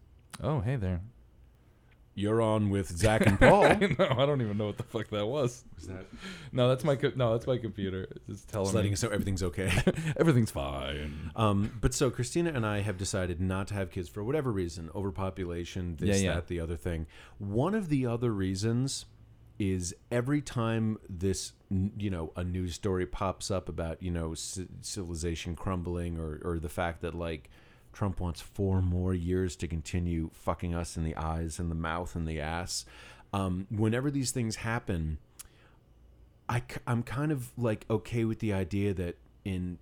oh 0.42 0.60
hey 0.62 0.76
there. 0.76 1.02
You're 2.22 2.42
on 2.42 2.70
with 2.70 2.88
Zach 2.96 3.26
and 3.26 3.40
Paul. 3.40 3.64
no, 3.64 4.08
I 4.18 4.26
don't 4.26 4.42
even 4.42 4.58
know 4.58 4.68
what 4.68 4.78
the 4.78 4.84
fuck 4.84 5.08
that 5.10 5.26
was. 5.26 5.64
Was 5.76 5.88
that 5.88 6.06
No, 6.52 6.70
that's 6.70 6.84
my 6.84 6.96
co- 6.96 7.12
no, 7.16 7.32
that's 7.34 7.48
my 7.48 7.58
computer. 7.58 8.08
It's 8.30 8.44
telling 8.46 8.66
just 8.66 8.74
me 8.74 8.78
letting 8.78 8.94
us 8.94 9.04
know 9.04 9.10
everything's 9.10 9.44
okay? 9.44 9.72
everything's 10.20 10.52
fine. 10.52 11.32
Um, 11.36 11.72
but 11.82 11.94
so 11.94 12.10
Christina 12.12 12.52
and 12.54 12.66
I 12.66 12.82
have 12.82 12.98
decided 12.98 13.42
not 13.42 13.68
to 13.70 13.74
have 13.74 13.92
kids 13.92 14.08
for 14.10 14.24
whatever 14.24 14.52
reason, 14.52 14.90
overpopulation, 14.94 15.96
this, 15.98 16.22
Yeah, 16.22 16.30
yeah. 16.30 16.36
that, 16.36 16.48
the 16.48 16.60
other 16.60 16.76
thing. 16.78 17.08
One 17.38 17.74
of 17.76 17.90
the 17.90 18.06
other 18.06 18.32
reasons 18.32 19.06
is 19.60 19.94
every 20.12 20.42
time 20.42 20.98
this, 21.08 21.54
n- 21.70 21.92
you 21.98 22.10
know, 22.10 22.32
a 22.36 22.44
news 22.44 22.74
story 22.74 23.06
pops 23.06 23.52
up 23.52 23.70
about, 23.70 24.02
you 24.02 24.10
know, 24.10 24.34
c- 24.34 24.68
civilization 24.82 25.56
crumbling 25.56 26.18
or, 26.20 26.42
or 26.44 26.60
the 26.60 26.70
fact 26.70 27.02
that 27.02 27.14
like 27.14 27.50
Trump 27.94 28.20
wants 28.20 28.42
four 28.42 28.82
more 28.82 29.14
years 29.14 29.56
to 29.58 29.68
continue 29.68 30.30
fucking 30.34 30.74
us 30.74 30.96
in 30.98 31.04
the 31.04 31.16
eyes 31.16 31.60
and 31.60 31.70
the 31.70 31.76
mouth 31.76 32.16
and 32.16 32.28
the 32.28 32.40
ass. 32.40 32.86
Um, 33.34 33.68
whenever 33.70 34.10
these 34.12 34.32
things 34.32 34.58
happen, 34.58 35.18
I, 36.50 36.64
I'm 36.88 37.04
kind 37.04 37.32
of 37.32 37.52
like 37.58 37.86
okay 37.90 38.26
with 38.26 38.40
the 38.40 38.54
idea 38.54 38.94
that 38.94 39.18
in 39.46 39.78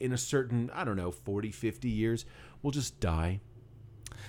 in 0.00 0.12
a 0.12 0.18
certain 0.18 0.68
i 0.74 0.82
don't 0.84 0.96
know 0.96 1.10
40 1.12 1.50
50 1.52 1.88
years 1.88 2.24
we'll 2.62 2.72
just 2.72 2.98
die 2.98 3.40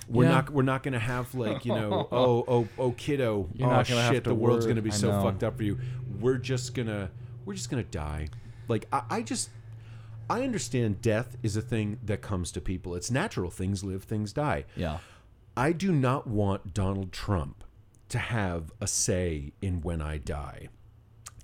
we're 0.08 0.24
Yeah. 0.24 0.30
not 0.30 0.50
we're 0.50 0.62
not 0.62 0.82
gonna 0.84 1.00
have 1.00 1.34
like 1.34 1.64
you 1.64 1.74
know 1.74 2.06
oh 2.12 2.44
oh 2.46 2.68
oh 2.78 2.92
kiddo 2.92 3.48
You're 3.54 3.68
oh 3.68 3.72
not 3.72 3.88
gonna 3.88 4.02
have 4.02 4.14
shit 4.14 4.24
the 4.24 4.34
world's 4.34 4.64
worry. 4.66 4.74
gonna 4.74 4.82
be 4.82 4.90
so 4.92 5.10
fucked 5.22 5.42
up 5.42 5.56
for 5.56 5.64
you 5.64 5.78
we're 6.20 6.38
just 6.38 6.74
gonna 6.74 7.10
we're 7.44 7.54
just 7.54 7.70
gonna 7.70 7.82
die 7.82 8.28
like 8.68 8.86
I, 8.92 9.02
I 9.10 9.22
just 9.22 9.50
i 10.28 10.42
understand 10.42 11.00
death 11.00 11.36
is 11.42 11.56
a 11.56 11.62
thing 11.62 11.98
that 12.04 12.20
comes 12.22 12.50
to 12.52 12.60
people 12.60 12.94
it's 12.94 13.10
natural 13.10 13.50
things 13.50 13.82
live 13.84 14.04
things 14.04 14.32
die 14.32 14.64
Yeah. 14.76 14.98
i 15.56 15.72
do 15.72 15.92
not 15.92 16.26
want 16.26 16.74
donald 16.74 17.12
trump 17.12 17.64
to 18.08 18.18
have 18.18 18.72
a 18.80 18.86
say 18.86 19.52
in 19.60 19.80
when 19.80 20.00
i 20.00 20.18
die 20.18 20.68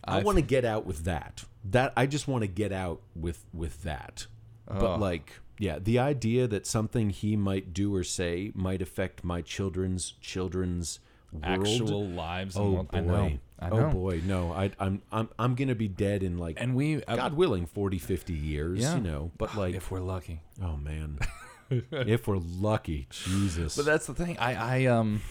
I 0.05 0.17
I've- 0.17 0.25
want 0.25 0.37
to 0.37 0.43
get 0.43 0.65
out 0.65 0.85
with 0.85 1.05
that. 1.05 1.45
That 1.65 1.93
I 1.97 2.07
just 2.07 2.27
want 2.27 2.43
to 2.43 2.49
get 2.49 2.73
out 2.73 3.03
with 3.15 3.45
with 3.55 3.85
that. 3.85 4.27
But 4.67 4.97
oh. 4.97 4.97
like, 4.97 5.39
yeah, 5.61 5.79
the 5.79 6.01
idea 6.01 6.49
that 6.49 6.67
something 6.67 7.11
he 7.11 7.37
might 7.37 7.73
do 7.73 7.95
or 7.95 8.03
say 8.03 8.51
might 8.55 8.83
affect 8.83 9.23
my 9.23 9.43
children's 9.43 10.15
children's 10.21 10.99
world. 11.33 11.45
Actual 11.45 12.05
lives. 12.09 12.57
and 12.57 12.65
oh 12.65 12.83
boy. 12.83 13.39
I. 13.63 13.69
Know. 13.71 13.87
Oh 13.87 13.91
boy, 13.91 14.21
no. 14.25 14.53
I 14.53 14.71
I'm 14.79 15.03
I'm 15.13 15.29
I'm 15.39 15.55
going 15.55 15.69
to 15.69 15.75
be 15.75 15.89
dead 15.89 16.23
in 16.23 16.39
like 16.39 16.57
And 16.61 16.75
we, 16.75 17.03
uh, 17.05 17.17
God 17.17 17.35
willing 17.35 17.67
40 17.67 17.99
50 17.99 18.33
years, 18.33 18.81
Yeah. 18.81 18.97
you 18.97 19.01
know. 19.03 19.31
But 19.39 19.57
like 19.57 19.75
if 19.75 19.91
we're 19.91 20.01
lucky. 20.01 20.41
oh 20.63 20.77
man. 20.77 21.19
if 21.91 22.27
we're 22.29 22.37
lucky, 22.39 23.07
Jesus. 23.11 23.77
But 23.77 23.87
that's 23.87 24.07
the 24.07 24.15
thing. 24.15 24.37
I, 24.39 24.55
I, 24.83 24.87
um, 24.87 25.23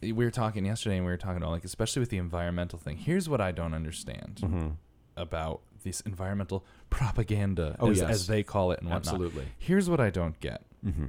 we 0.00 0.12
were 0.12 0.30
talking 0.30 0.64
yesterday, 0.64 0.96
and 0.96 1.04
we 1.04 1.12
were 1.12 1.18
talking 1.18 1.36
about 1.38 1.50
like, 1.50 1.64
especially 1.64 2.00
with 2.00 2.08
the 2.10 2.16
environmental 2.18 2.78
thing. 2.78 2.96
Here's 2.96 3.28
what 3.28 3.40
I 3.40 3.52
don't 3.52 3.74
understand 3.74 4.40
Mm-hmm. 4.42 4.68
about 5.16 5.60
this 5.82 6.00
environmental 6.02 6.64
propaganda, 6.90 7.76
Oh, 7.80 7.90
as, 7.90 7.98
yes. 7.98 8.10
as 8.10 8.26
they 8.28 8.42
call 8.42 8.72
it, 8.72 8.80
and 8.80 8.88
whatnot. 8.88 9.12
Absolutely. 9.14 9.44
Here's 9.58 9.90
what 9.90 10.00
I 10.00 10.10
don't 10.10 10.38
get: 10.40 10.62
mm-hmm. 10.84 11.08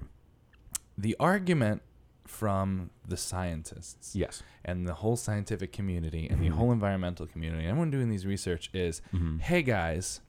the 0.97 1.15
argument 1.19 1.81
from 2.29 2.91
the 3.07 3.17
scientists 3.17 4.15
Yes. 4.15 4.43
and 4.63 4.87
the 4.87 4.93
whole 4.93 5.15
scientific 5.15 5.71
community 5.73 6.27
and 6.27 6.39
Mm-hmm. 6.39 6.49
the 6.51 6.55
whole 6.55 6.71
environmental 6.71 7.25
community, 7.25 7.65
everyone 7.67 7.89
doing 7.91 8.09
these 8.09 8.25
research 8.25 8.69
is, 8.73 9.01
hey 9.41 9.61
guys, 9.63 10.21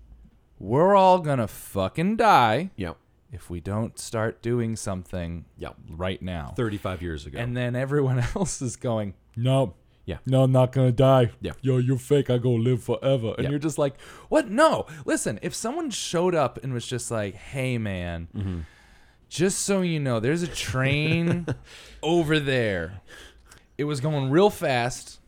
we're 0.58 0.94
all 0.96 1.18
gonna 1.20 1.46
fucking 1.46 2.16
die 2.16 2.70
Yeah. 2.76 2.94
if 3.30 3.50
we 3.50 3.60
don't 3.60 3.98
start 3.98 4.40
doing 4.42 4.76
something 4.76 5.44
Yeah. 5.58 5.70
right 5.88 6.20
now. 6.22 6.54
35 6.56 7.02
years 7.02 7.26
ago. 7.26 7.38
And 7.38 7.56
then 7.56 7.76
everyone 7.76 8.18
else 8.34 8.60
is 8.62 8.76
going, 8.76 9.14
no. 9.36 9.74
Yeah. 10.06 10.18
No, 10.26 10.42
I'm 10.44 10.50
not 10.52 10.72
gonna 10.72 10.90
die. 10.90 11.30
Yeah. 11.40 11.52
Yo, 11.60 11.76
you're 11.76 11.98
fake. 11.98 12.30
I 12.30 12.38
go 12.38 12.50
live 12.50 12.82
forever. 12.82 13.34
And 13.38 13.48
you're 13.50 13.60
just 13.60 13.78
like, 13.78 14.00
what? 14.28 14.48
No. 14.50 14.86
Listen, 15.04 15.38
if 15.42 15.54
someone 15.54 15.90
showed 15.90 16.34
up 16.34 16.58
and 16.64 16.72
was 16.72 16.86
just 16.86 17.10
like, 17.10 17.34
hey, 17.34 17.78
man, 17.78 18.28
Mm-hmm. 18.34 18.60
Just 19.30 19.60
so 19.60 19.80
you 19.80 20.00
know, 20.00 20.20
there's 20.20 20.42
a 20.42 20.48
train 20.48 21.46
over 22.02 22.38
there. 22.38 23.00
It 23.78 23.84
was 23.84 24.00
going 24.00 24.28
real 24.28 24.50
fast. 24.50 25.20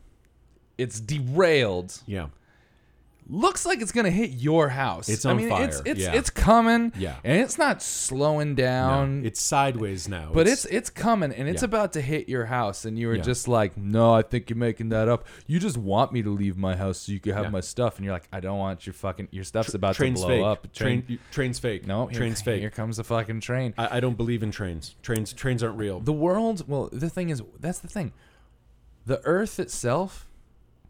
It's 0.77 0.99
derailed. 0.99 1.99
yeah. 2.05 2.27
Looks 3.29 3.65
like 3.65 3.81
it's 3.81 3.91
gonna 3.91 4.09
hit 4.11 4.31
your 4.31 4.69
house. 4.69 5.07
It's 5.07 5.25
I 5.25 5.31
on 5.31 5.37
mean, 5.37 5.49
fire. 5.49 5.69
it's 5.85 5.99
Yeah. 6.01 6.13
it's 6.13 6.29
coming. 6.29 6.91
Yeah. 6.97 7.15
And 7.23 7.39
it's 7.41 7.57
not 7.57 7.81
slowing 7.81 8.53
down. 8.55 9.21
No, 9.21 9.27
it's 9.27 9.41
sideways 9.41 10.09
now. 10.09 10.31
But 10.33 10.47
it's 10.47 10.65
it's 10.65 10.89
coming 10.89 11.31
and 11.31 11.47
it's 11.47 11.61
Yeah. 11.61 11.65
about 11.67 11.93
to 11.93 12.01
hit 12.01 12.27
your 12.27 12.45
house, 12.45 12.85
and 12.85 12.99
you 12.99 13.07
were 13.07 13.15
Yeah. 13.15 13.21
just 13.21 13.47
like, 13.47 13.77
"No, 13.77 14.13
I 14.13 14.23
think 14.23 14.49
you're 14.49 14.57
making 14.57 14.89
that 14.89 15.07
up. 15.07 15.25
You 15.47 15.59
just 15.59 15.77
want 15.77 16.11
me 16.11 16.21
to 16.21 16.29
leave 16.29 16.57
my 16.57 16.75
house 16.75 16.99
so 16.99 17.11
you 17.13 17.19
can 17.19 17.33
have 17.33 17.51
my 17.51 17.61
stuff." 17.61 17.95
And 17.97 18.05
you're 18.05 18.13
like, 18.13 18.27
"I 18.33 18.39
don't 18.41 18.57
want 18.59 18.85
your 18.85 18.93
fucking 18.93 19.29
your 19.31 19.43
stuff's 19.45 19.73
about 19.73 19.95
to 19.95 20.11
blow 20.11 20.27
fake. 20.27 20.43
up." 20.43 20.73
Train, 20.73 21.03
you- 21.07 21.19
train's 21.31 21.59
fake. 21.59 21.87
no, 21.87 22.07
here, 22.07 22.19
train's 22.19 22.41
fake. 22.47 22.59
Here 22.59 22.69
comes 22.69 22.97
the 22.97 23.03
fucking 23.03 23.39
train. 23.39 23.73
I, 23.77 23.97
I 23.97 23.99
don't 23.99 24.17
believe 24.17 24.43
in 24.43 24.51
trains. 24.51 24.95
Trains 25.01 25.31
trains 25.33 25.63
aren't 25.63 25.77
real. 25.77 25.99
The 26.01 26.13
world. 26.13 26.65
Well, 26.67 26.89
the 26.91 27.09
thing 27.09 27.29
is, 27.29 27.41
that's 27.59 27.79
the 27.79 27.87
thing. 27.87 28.11
The 29.05 29.21
Earth 29.25 29.59
itself 29.59 30.27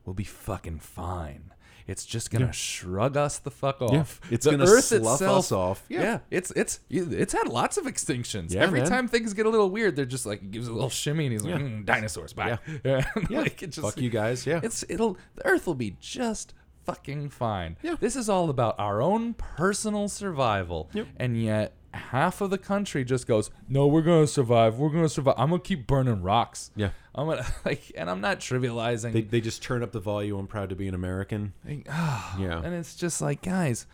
will 0.06 0.14
be 0.14 0.24
fucking 0.24 0.80
fine. 0.80 1.52
It's 1.88 2.06
just 2.06 2.32
gonna 2.32 2.46
Yeah. 2.46 2.52
shrug 2.52 3.18
us 3.18 3.38
the 3.40 3.52
fuck 3.52 3.78
Yeah. 3.82 3.88
off. 4.00 4.22
It's 4.32 4.46
the 4.46 4.52
gonna 4.52 4.64
Earth 4.66 4.86
slough 4.86 5.16
itself, 5.22 5.40
us 5.40 5.52
off. 5.52 5.84
Yeah. 5.90 6.02
Yeah. 6.02 6.20
it's 6.32 6.52
it's 6.52 6.80
it's 6.90 7.34
had 7.34 7.48
lots 7.48 7.78
of 7.78 7.86
extinctions. 7.86 8.54
Yeah, 8.54 8.62
Every 8.62 8.80
man. 8.82 8.90
time 8.90 9.08
things 9.08 9.34
get 9.34 9.46
a 9.46 9.50
little 9.50 9.70
weird, 9.70 9.96
they're 9.96 10.06
just 10.06 10.26
like 10.26 10.42
he 10.42 10.48
gives 10.48 10.68
a 10.68 10.74
little 10.74 10.90
shimmy 10.90 11.26
and 11.26 11.34
he's 11.34 11.44
like, 11.44 11.54
Yeah. 11.56 11.60
"Mm, 11.60 11.86
"Dinosaurs, 11.86 12.34
bye." 12.34 12.58
Yeah, 12.84 13.06
Yeah. 13.30 13.40
like 13.42 13.62
it 13.64 13.72
just 13.72 13.82
Fuck 13.86 13.98
you 14.02 14.10
guys. 14.10 14.46
Yeah. 14.46 14.60
it's 14.64 14.84
it'll 14.90 15.18
the 15.36 15.46
Earth 15.46 15.68
will 15.68 15.76
be 15.76 15.98
just 16.00 16.54
fucking 16.86 17.30
fine. 17.30 17.78
Yeah. 17.82 17.96
This 18.00 18.16
is 18.16 18.28
all 18.30 18.50
about 18.50 18.76
our 18.80 19.02
own 19.02 19.34
personal 19.36 20.10
survival, 20.10 20.90
Yep. 20.94 21.08
and 21.18 21.42
yet 21.42 21.74
half 21.94 22.42
of 22.42 22.50
the 22.50 22.58
country 22.58 23.04
just 23.06 23.28
goes, 23.28 23.52
"No, 23.70 23.88
we're 23.88 24.02
gonna 24.02 24.28
survive. 24.28 24.78
We're 24.80 24.90
gonna 24.90 25.10
survive. 25.10 25.36
I'm 25.38 25.50
gonna 25.50 25.62
keep 25.62 25.88
burning 25.88 26.22
rocks." 26.22 26.72
yeah. 26.76 26.90
I'm 27.16 27.28
gonna 27.28 27.46
like, 27.66 27.92
and 27.96 28.10
I'm 28.10 28.22
not 28.22 28.40
trivializing. 28.40 29.14
They, 29.14 29.22
they 29.22 29.42
just 29.42 29.62
turn 29.64 29.84
up 29.84 29.92
the 29.92 30.00
volume. 30.00 30.40
I'm 30.40 30.48
proud 30.48 30.70
to 30.70 30.76
be 30.76 30.88
an 30.88 30.96
American. 30.96 31.54
Like, 31.66 31.88
ah, 31.90 32.38
Yeah. 32.40 32.62
and 32.64 32.74
it's 32.74 32.96
just 32.96 33.22
like, 33.22 33.42
guys. 33.42 33.86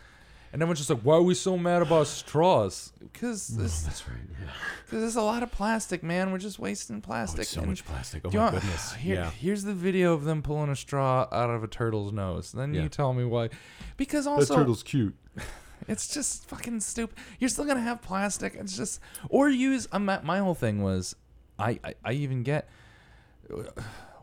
And 0.52 0.60
everyone's 0.62 0.80
just 0.80 0.90
like, 0.90 1.02
why 1.02 1.14
are 1.14 1.22
we 1.22 1.34
so 1.34 1.56
mad 1.56 1.80
about 1.80 2.08
straws? 2.08 2.92
Because 2.98 3.46
this, 3.46 3.82
That's 3.82 4.08
right. 4.08 4.18
Yeah. 4.32 4.46
cause 4.90 4.98
there's 5.00 5.14
a 5.14 5.22
lot 5.22 5.44
of 5.44 5.52
plastic, 5.52 6.02
man. 6.02 6.32
We're 6.32 6.38
just 6.38 6.58
wasting 6.58 7.00
plastic. 7.00 7.42
Oh, 7.42 7.44
so 7.44 7.60
And 7.60 7.68
much 7.68 7.84
plastic. 7.84 8.22
Oh 8.24 8.30
my 8.32 8.36
want- 8.38 8.54
goodness. 8.56 8.92
Here, 8.98 9.14
yeah. 9.14 9.30
Here's 9.30 9.62
the 9.62 9.74
video 9.74 10.12
of 10.12 10.24
them 10.24 10.42
pulling 10.42 10.68
a 10.70 10.74
straw 10.74 11.28
out 11.30 11.50
of 11.50 11.62
a 11.62 11.68
turtle's 11.68 12.12
nose. 12.12 12.50
Then 12.50 12.74
Yeah. 12.74 12.82
you 12.82 12.88
tell 12.88 13.12
me 13.12 13.24
why. 13.24 13.50
Because 13.96 14.26
also, 14.26 14.54
that 14.54 14.60
turtle's 14.60 14.82
cute. 14.82 15.14
it's 15.90 16.08
just 16.14 16.48
fucking 16.48 16.80
stupid. 16.80 17.16
You're 17.38 17.50
still 17.50 17.64
gonna 17.66 17.80
have 17.80 18.00
plastic. 18.02 18.54
It's 18.54 18.76
just 18.76 19.00
or 19.28 19.48
use. 19.48 19.86
I'm 19.92 20.08
at, 20.08 20.24
my 20.24 20.38
whole 20.38 20.54
thing 20.54 20.82
was, 20.82 21.14
I, 21.58 21.78
I 21.84 21.94
I 22.04 22.12
even 22.12 22.42
get. 22.42 22.68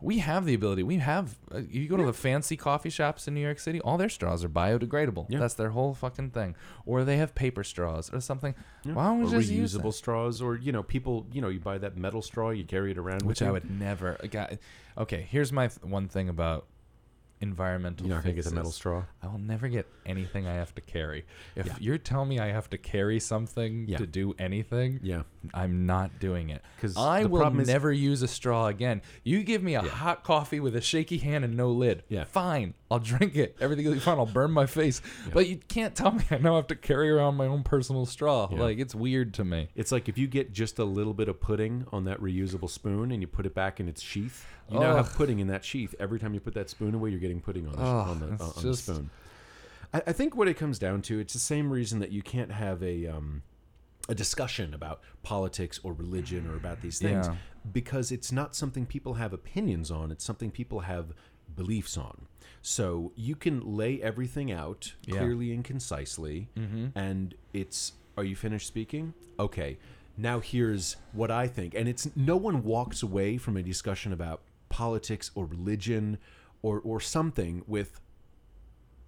We 0.00 0.18
have 0.18 0.44
the 0.44 0.54
ability. 0.54 0.84
We 0.84 0.98
have. 0.98 1.36
Uh, 1.52 1.62
you 1.68 1.88
go 1.88 1.96
to 1.96 2.04
the 2.06 2.12
fancy 2.12 2.56
coffee 2.56 2.88
shops 2.88 3.26
in 3.26 3.34
New 3.34 3.40
York 3.40 3.58
City. 3.58 3.80
All 3.80 3.98
their 3.98 4.08
straws 4.08 4.44
are 4.44 4.48
biodegradable. 4.48 5.26
Yeah. 5.28 5.40
That's 5.40 5.54
their 5.54 5.70
whole 5.70 5.92
fucking 5.92 6.30
thing. 6.30 6.54
Or 6.86 7.02
they 7.02 7.16
have 7.16 7.34
paper 7.34 7.64
straws 7.64 8.08
or 8.12 8.20
something. 8.20 8.54
Why 8.84 9.06
don't 9.06 9.18
we 9.18 9.26
Or 9.26 9.40
just 9.40 9.50
use 9.50 9.74
reusable 9.76 9.92
straws, 9.92 10.40
or 10.40 10.54
you 10.56 10.70
know, 10.70 10.84
people, 10.84 11.26
you 11.32 11.40
know, 11.42 11.48
you 11.48 11.58
buy 11.58 11.78
that 11.78 11.96
metal 11.96 12.22
straw, 12.22 12.50
you 12.50 12.62
carry 12.64 12.92
it 12.92 12.98
around, 12.98 13.22
Which 13.22 13.42
I 13.42 13.46
you. 13.46 13.52
would 13.52 13.68
never. 13.68 14.16
Okay, 14.96 15.26
here's 15.28 15.52
my 15.52 15.66
th- 15.66 15.82
one 15.82 16.06
thing 16.06 16.28
about 16.28 16.66
environmental. 17.40 18.06
You're 18.06 18.16
not 18.16 18.24
gonna 18.24 18.34
get 18.34 18.44
the 18.44 18.54
metal 18.54 18.72
straw. 18.72 19.04
I 19.22 19.28
will 19.28 19.38
never 19.38 19.68
get 19.68 19.86
anything 20.06 20.46
I 20.46 20.54
have 20.54 20.74
to 20.74 20.80
carry. 20.80 21.24
If 21.56 21.66
Yeah. 21.66 21.76
you're 21.80 21.98
telling 21.98 22.28
me 22.28 22.38
I 22.38 22.48
have 22.48 22.68
to 22.70 22.78
carry 22.78 23.20
something 23.20 23.86
Yeah. 23.88 23.98
to 23.98 24.06
do 24.06 24.34
anything, 24.38 25.00
Yeah. 25.02 25.22
I'm 25.54 25.86
not 25.86 26.18
doing 26.18 26.50
it. 26.50 26.62
Because 26.76 26.96
I 26.96 27.24
will 27.24 27.40
problem 27.40 27.60
is- 27.60 27.68
never 27.68 27.92
use 27.92 28.22
a 28.22 28.28
straw 28.28 28.66
again. 28.66 29.02
You 29.24 29.42
give 29.44 29.62
me 29.62 29.74
a 29.74 29.82
Yeah. 29.82 29.88
hot 29.90 30.24
coffee 30.24 30.60
with 30.60 30.74
a 30.76 30.80
shaky 30.80 31.18
hand 31.18 31.44
and 31.44 31.56
no 31.56 31.70
lid. 31.70 32.02
Yeah. 32.08 32.24
Fine. 32.24 32.74
I'll 32.90 32.98
drink 32.98 33.36
it. 33.36 33.54
Everything 33.60 33.84
will 33.84 33.92
be 33.92 33.98
fine. 33.98 34.18
I'll 34.18 34.24
burn 34.26 34.50
my 34.50 34.64
face. 34.64 35.02
But 35.32 35.46
you 35.46 35.58
can't 35.68 35.94
tell 35.94 36.12
me 36.12 36.24
I 36.30 36.38
now 36.38 36.56
have 36.56 36.68
to 36.68 36.74
carry 36.74 37.10
around 37.10 37.34
my 37.36 37.46
own 37.46 37.62
personal 37.62 38.06
straw. 38.06 38.48
Yeah. 38.50 38.58
Like 38.60 38.78
it's 38.78 38.94
weird 38.94 39.34
to 39.34 39.44
me. 39.44 39.68
It's 39.74 39.92
like 39.92 40.08
if 40.08 40.16
you 40.16 40.26
get 40.26 40.52
just 40.52 40.78
a 40.78 40.84
little 40.84 41.12
bit 41.12 41.28
of 41.28 41.38
pudding 41.40 41.86
on 41.92 42.04
that 42.04 42.18
reusable 42.20 42.70
spoon 42.70 43.12
and 43.12 43.20
you 43.20 43.26
put 43.26 43.44
it 43.44 43.54
back 43.54 43.78
in 43.78 43.88
its 43.88 44.00
sheath, 44.00 44.46
you 44.70 44.80
now 44.80 44.96
have 44.96 45.12
pudding 45.14 45.38
in 45.38 45.48
that 45.48 45.64
sheath. 45.64 45.94
Every 46.00 46.18
time 46.18 46.32
you 46.32 46.40
put 46.40 46.54
that 46.54 46.70
spoon 46.70 46.94
away, 46.94 47.10
you're 47.10 47.20
getting 47.20 47.40
pudding 47.40 47.66
on 47.66 47.72
the, 47.76 47.82
Ugh, 47.82 48.08
on 48.08 48.20
the, 48.20 48.26
on 48.44 48.62
the 48.62 48.76
spoon. 48.76 49.10
I, 49.92 50.02
I 50.06 50.12
think 50.12 50.34
what 50.34 50.48
it 50.48 50.54
comes 50.54 50.78
down 50.78 51.02
to, 51.02 51.18
it's 51.18 51.32
the 51.34 51.38
same 51.38 51.70
reason 51.70 51.98
that 52.00 52.10
you 52.12 52.22
can't 52.22 52.52
have 52.52 52.82
a 52.82 53.06
um, 53.06 53.42
a 54.08 54.14
discussion 54.14 54.72
about 54.72 55.00
politics 55.22 55.78
or 55.82 55.92
religion 55.92 56.46
or 56.46 56.56
about 56.56 56.80
these 56.80 56.98
things 56.98 57.26
Yeah. 57.26 57.36
because 57.70 58.10
it's 58.10 58.32
not 58.32 58.56
something 58.56 58.86
people 58.86 59.14
have 59.14 59.34
opinions 59.34 59.90
on. 59.90 60.10
It's 60.10 60.24
something 60.24 60.50
people 60.50 60.80
have 60.80 61.12
beliefs 61.54 61.96
on. 61.98 62.26
So 62.62 63.12
you 63.16 63.34
can 63.36 63.76
lay 63.76 64.02
everything 64.02 64.50
out 64.52 64.94
Yeah. 65.06 65.18
clearly 65.18 65.52
and 65.52 65.64
concisely, 65.64 66.48
Mm-hmm. 66.56 66.98
and 66.98 67.34
it's. 67.52 67.92
Are 68.16 68.24
you 68.24 68.34
finished 68.36 68.66
speaking? 68.66 69.14
Okay. 69.38 69.78
now 70.20 70.40
here's 70.40 70.96
what 71.12 71.30
I 71.30 71.46
think. 71.46 71.74
And 71.76 71.88
it's 71.88 72.08
no 72.16 72.36
one 72.36 72.64
walks 72.64 73.04
away 73.04 73.36
from 73.38 73.56
a 73.56 73.62
discussion 73.62 74.12
about 74.12 74.40
politics 74.68 75.30
or 75.36 75.46
religion 75.46 76.18
or 76.60 76.80
or 76.80 76.98
something 77.00 77.62
with 77.68 78.00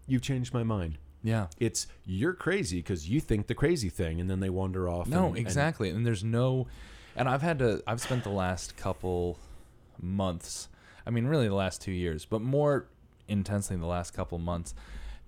you've 0.06 0.22
changed 0.22 0.54
my 0.54 0.62
mind. 0.62 0.98
Yeah. 1.24 1.48
It's 1.58 1.88
you're 2.06 2.32
crazy 2.34 2.78
because 2.78 3.08
you 3.08 3.20
think 3.20 3.48
the 3.48 3.54
crazy 3.56 3.88
thing, 3.88 4.20
and 4.20 4.30
then 4.30 4.38
they 4.38 4.50
wander 4.50 4.88
off. 4.88 5.08
No, 5.08 5.26
and- 5.26 5.36
and- 5.36 5.38
exactly. 5.38 5.90
And, 5.90 6.06
there's 6.06 6.22
no, 6.24 6.68
and 7.16 7.28
I've 7.28 7.42
had 7.42 7.58
to. 7.58 7.82
I've 7.88 8.00
spent 8.00 8.22
the 8.22 8.30
last 8.30 8.76
couple 8.76 9.36
months. 10.00 10.68
I 11.06 11.10
mean, 11.10 11.26
really 11.26 11.48
the 11.48 11.54
last 11.54 11.82
two 11.82 11.92
years, 11.92 12.24
but 12.24 12.40
more 12.40 12.86
intensely 13.30 13.74
in 13.74 13.80
the 13.80 13.86
last 13.86 14.12
couple 14.12 14.38
months, 14.38 14.74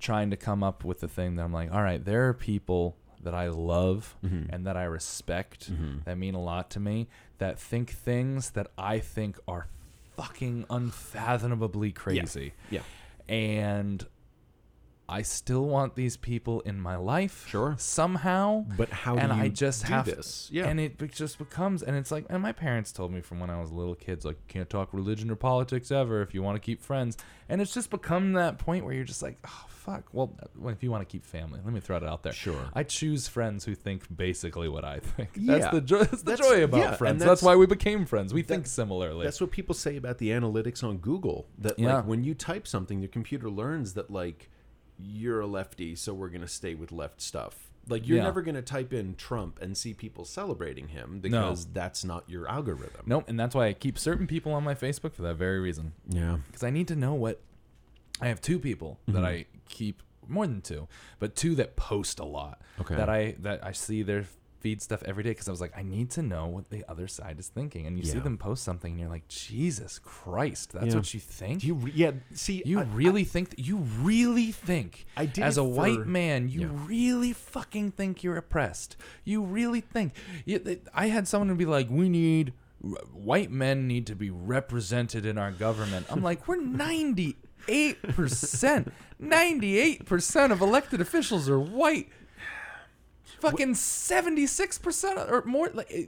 trying 0.00 0.30
to 0.30 0.36
come 0.36 0.62
up 0.62 0.84
with 0.84 1.00
the 1.00 1.08
thing 1.08 1.36
that 1.36 1.42
I'm 1.44 1.52
like, 1.52 1.72
all 1.72 1.82
right, 1.82 2.04
there 2.04 2.28
are 2.28 2.34
people 2.34 2.96
that 3.22 3.34
I 3.34 3.48
love 3.48 4.16
Mm-hmm. 4.24 4.52
and 4.52 4.66
that 4.66 4.76
I 4.76 4.84
respect 4.84 5.70
that 6.04 6.18
mean 6.18 6.34
a 6.34 6.42
lot 6.42 6.70
to 6.70 6.80
me 6.80 7.08
that 7.38 7.58
think 7.58 7.90
things 7.90 8.50
that 8.50 8.66
I 8.76 8.98
think 8.98 9.38
are 9.46 9.68
fucking 10.16 10.66
unfathomably 10.68 11.92
crazy. 11.92 12.52
Yeah. 12.70 12.80
yeah. 13.28 13.34
And 13.34 14.06
I 15.12 15.22
still 15.22 15.66
want 15.66 15.94
these 15.94 16.16
people 16.16 16.60
in 16.62 16.80
my 16.80 16.96
life. 16.96 17.46
Sure. 17.48 17.74
Somehow. 17.78 18.64
But 18.76 18.88
how 18.88 19.14
do 19.14 19.20
and 19.20 19.32
I 19.32 19.48
just 19.48 19.86
do 19.86 19.92
have 19.92 20.06
this? 20.06 20.48
Yeah. 20.50 20.66
And 20.66 20.80
it 20.80 20.98
just 21.12 21.38
becomes 21.38 21.82
and 21.82 21.96
it's 21.96 22.10
like 22.10 22.24
and 22.30 22.42
my 22.42 22.52
parents 22.52 22.92
told 22.92 23.12
me 23.12 23.20
from 23.20 23.38
when 23.38 23.50
I 23.50 23.60
was 23.60 23.70
a 23.70 23.74
little 23.74 23.94
kid, 23.94 24.12
it's 24.12 24.24
like 24.24 24.38
can't 24.48 24.68
talk 24.70 24.88
religion 24.92 25.30
or 25.30 25.36
politics 25.36 25.90
ever 25.90 26.22
if 26.22 26.32
you 26.34 26.42
want 26.42 26.56
to 26.56 26.60
keep 26.60 26.80
friends. 26.82 27.18
And 27.48 27.60
it's 27.60 27.74
just 27.74 27.90
become 27.90 28.32
that 28.32 28.58
point 28.58 28.84
where 28.84 28.94
you're 28.94 29.04
just 29.04 29.22
like, 29.22 29.36
oh 29.46 29.64
fuck. 29.68 30.04
Well, 30.12 30.34
well, 30.56 30.72
if 30.72 30.82
you 30.82 30.90
want 30.90 31.02
to 31.06 31.12
keep 31.12 31.26
family, 31.26 31.60
let 31.64 31.74
me 31.74 31.80
throw 31.80 31.96
it 31.98 32.04
out 32.04 32.22
there. 32.22 32.32
Sure. 32.32 32.68
I 32.72 32.82
choose 32.82 33.28
friends 33.28 33.64
who 33.64 33.74
think 33.74 34.04
basically 34.16 34.68
what 34.68 34.84
I 34.84 35.00
think. 35.00 35.30
That's 35.36 35.64
Yeah. 35.66 35.70
the 35.70 35.80
joy. 35.82 35.98
That's 36.04 36.22
the 36.22 36.30
That's- 36.30 36.48
joy 36.48 36.64
about 36.64 36.78
yeah, 36.78 36.94
friends. 36.96 37.18
That's, 37.18 37.40
that's- 37.40 37.42
why 37.42 37.56
we 37.56 37.66
became 37.66 38.06
friends. 38.06 38.32
We 38.32 38.42
think 38.42 38.66
similarly. 38.66 39.24
That's 39.24 39.40
what 39.40 39.50
people 39.50 39.74
say 39.74 39.96
about 39.96 40.18
the 40.18 40.30
analytics 40.30 40.82
on 40.82 40.96
Google. 40.98 41.46
That 41.58 41.78
Yeah. 41.78 41.96
like 41.96 42.06
when 42.06 42.24
you 42.24 42.34
type 42.34 42.66
something, 42.66 43.00
the 43.02 43.08
computer 43.08 43.50
learns 43.50 43.92
that 43.94 44.10
like 44.10 44.48
you're 44.98 45.40
a 45.40 45.46
lefty, 45.46 45.96
so 45.96 46.14
we're 46.14 46.28
gonna 46.28 46.48
stay 46.48 46.74
with 46.74 46.92
left 46.92 47.20
stuff. 47.20 47.68
Like 47.88 48.06
you're 48.06 48.18
Yeah. 48.18 48.24
never 48.24 48.42
gonna 48.42 48.62
type 48.62 48.92
in 48.92 49.16
Trump 49.16 49.60
and 49.60 49.76
see 49.76 49.92
people 49.92 50.24
celebrating 50.24 50.88
him 50.88 51.20
because 51.20 51.66
that's 51.66 52.04
not 52.04 52.28
your 52.28 52.48
algorithm. 52.48 53.02
Nope, 53.06 53.24
and 53.28 53.38
that's 53.38 53.54
why 53.54 53.66
I 53.66 53.72
keep 53.72 53.98
certain 53.98 54.26
people 54.26 54.52
on 54.52 54.62
my 54.62 54.74
Facebook 54.74 55.14
for 55.14 55.22
that 55.22 55.34
very 55.34 55.58
reason. 55.58 55.92
Yeah. 56.08 56.38
because 56.46 56.62
I 56.62 56.70
need 56.70 56.88
to 56.88 56.96
know 56.96 57.14
what. 57.14 57.40
I 58.20 58.28
have 58.28 58.40
two 58.40 58.60
people 58.60 59.00
that 59.06 59.14
mm-hmm. 59.14 59.24
I 59.24 59.46
keep 59.68 60.02
more 60.28 60.46
than 60.46 60.60
two, 60.60 60.86
but 61.18 61.34
two 61.34 61.56
that 61.56 61.74
post 61.74 62.20
a 62.20 62.24
lot. 62.24 62.60
Okay. 62.80 62.94
That 62.94 63.08
I 63.08 63.34
that 63.40 63.64
I 63.64 63.72
see 63.72 64.02
their 64.02 64.26
feed 64.62 64.80
stuff 64.80 65.02
every 65.04 65.22
day 65.24 65.30
because 65.30 65.48
I 65.48 65.50
was 65.50 65.60
like, 65.60 65.72
I 65.76 65.82
need 65.82 66.10
to 66.12 66.22
know 66.22 66.46
what 66.46 66.70
the 66.70 66.84
other 66.88 67.08
side 67.08 67.38
is 67.40 67.48
thinking, 67.48 67.86
and 67.86 67.98
you 67.98 68.04
see 68.04 68.20
them 68.20 68.38
post 68.38 68.62
something, 68.62 68.92
and 68.92 69.00
you're 69.00 69.10
like, 69.10 69.26
Jesus 69.28 69.98
Christ, 69.98 70.72
that's 70.72 70.86
Yeah. 70.86 70.94
what 70.94 71.12
you 71.12 71.20
think. 71.20 71.64
You? 71.64 71.74
Re- 71.74 71.92
yeah. 71.94 72.12
See, 72.32 72.62
You 72.64 72.78
I- 72.80 72.84
really 72.84 73.24
think 73.24 73.50
that 73.50 73.58
you 73.58 73.78
really 73.78 74.52
think 74.52 75.04
I 75.16 75.26
did 75.26 75.42
as 75.44 75.58
a 75.58 75.64
white 75.64 76.06
man, 76.06 76.48
you 76.48 76.60
Yeah. 76.60 76.68
really 76.86 77.32
fucking 77.32 77.90
think 77.92 78.22
you're 78.22 78.36
oppressed. 78.36 78.96
You 79.24 79.42
really 79.42 79.80
think. 79.80 80.14
You, 80.44 80.80
I 80.94 81.08
had 81.08 81.26
someone 81.26 81.48
to 81.48 81.54
be 81.56 81.66
like, 81.66 81.90
"We 81.90 82.08
need 82.08 82.52
white 83.12 83.50
men 83.50 83.86
need 83.88 84.06
to 84.06 84.14
be 84.14 84.30
represented 84.30 85.26
in 85.26 85.38
our 85.38 85.50
government." 85.50 86.06
I'm 86.08 86.22
like, 86.22 86.46
"We're 86.46 86.60
98 86.60 88.02
percent. 88.02 88.92
98 89.18 90.04
percent 90.06 90.52
of 90.52 90.60
elected 90.60 91.00
officials 91.00 91.48
are 91.48 91.60
white." 91.60 92.08
Fucking 93.50 93.74
76% 93.74 95.30
or 95.30 95.42
more, 95.44 95.68
like 95.74 95.90
eh, 95.90 96.04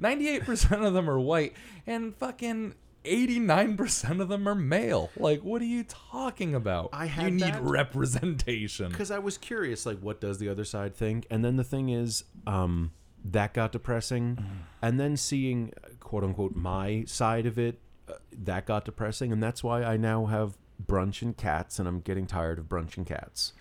98% 0.00 0.82
of 0.86 0.94
them 0.94 1.08
are 1.10 1.20
white, 1.20 1.54
and 1.86 2.14
fucking 2.16 2.74
89% 3.04 4.20
of 4.20 4.28
them 4.28 4.48
are 4.48 4.54
male. 4.54 5.10
Like, 5.16 5.42
what 5.42 5.62
are 5.62 5.66
you 5.66 5.84
talking 5.84 6.54
about? 6.54 6.90
I 6.92 7.06
had 7.06 7.24
you 7.26 7.30
need 7.32 7.54
that- 7.54 7.62
representation. 7.62 8.90
because 8.90 9.10
I 9.10 9.18
was 9.18 9.38
curious, 9.38 9.86
like, 9.86 9.98
what 10.00 10.20
does 10.20 10.38
the 10.38 10.48
other 10.48 10.64
side 10.64 10.94
think? 10.94 11.26
And 11.30 11.44
then 11.44 11.56
the 11.56 11.64
thing 11.64 11.88
is, 11.90 12.24
um, 12.46 12.92
that 13.24 13.52
got 13.52 13.72
depressing, 13.72 14.36
Mm. 14.36 14.46
and 14.80 14.98
then 15.00 15.16
seeing 15.16 15.72
quote 16.00 16.24
unquote 16.24 16.56
my 16.56 17.04
side 17.06 17.44
of 17.46 17.58
it, 17.58 17.78
uh, 18.08 18.14
that 18.32 18.64
got 18.66 18.84
depressing, 18.86 19.30
and 19.32 19.42
that's 19.42 19.62
why 19.62 19.82
I 19.84 19.96
now 19.98 20.26
have 20.26 20.56
brunch 20.84 21.20
and 21.20 21.36
cats, 21.36 21.78
and 21.78 21.86
I'm 21.86 22.00
getting 22.00 22.26
tired 22.26 22.58
of 22.58 22.64
brunch 22.66 22.96
and 22.96 23.06
cats. 23.06 23.52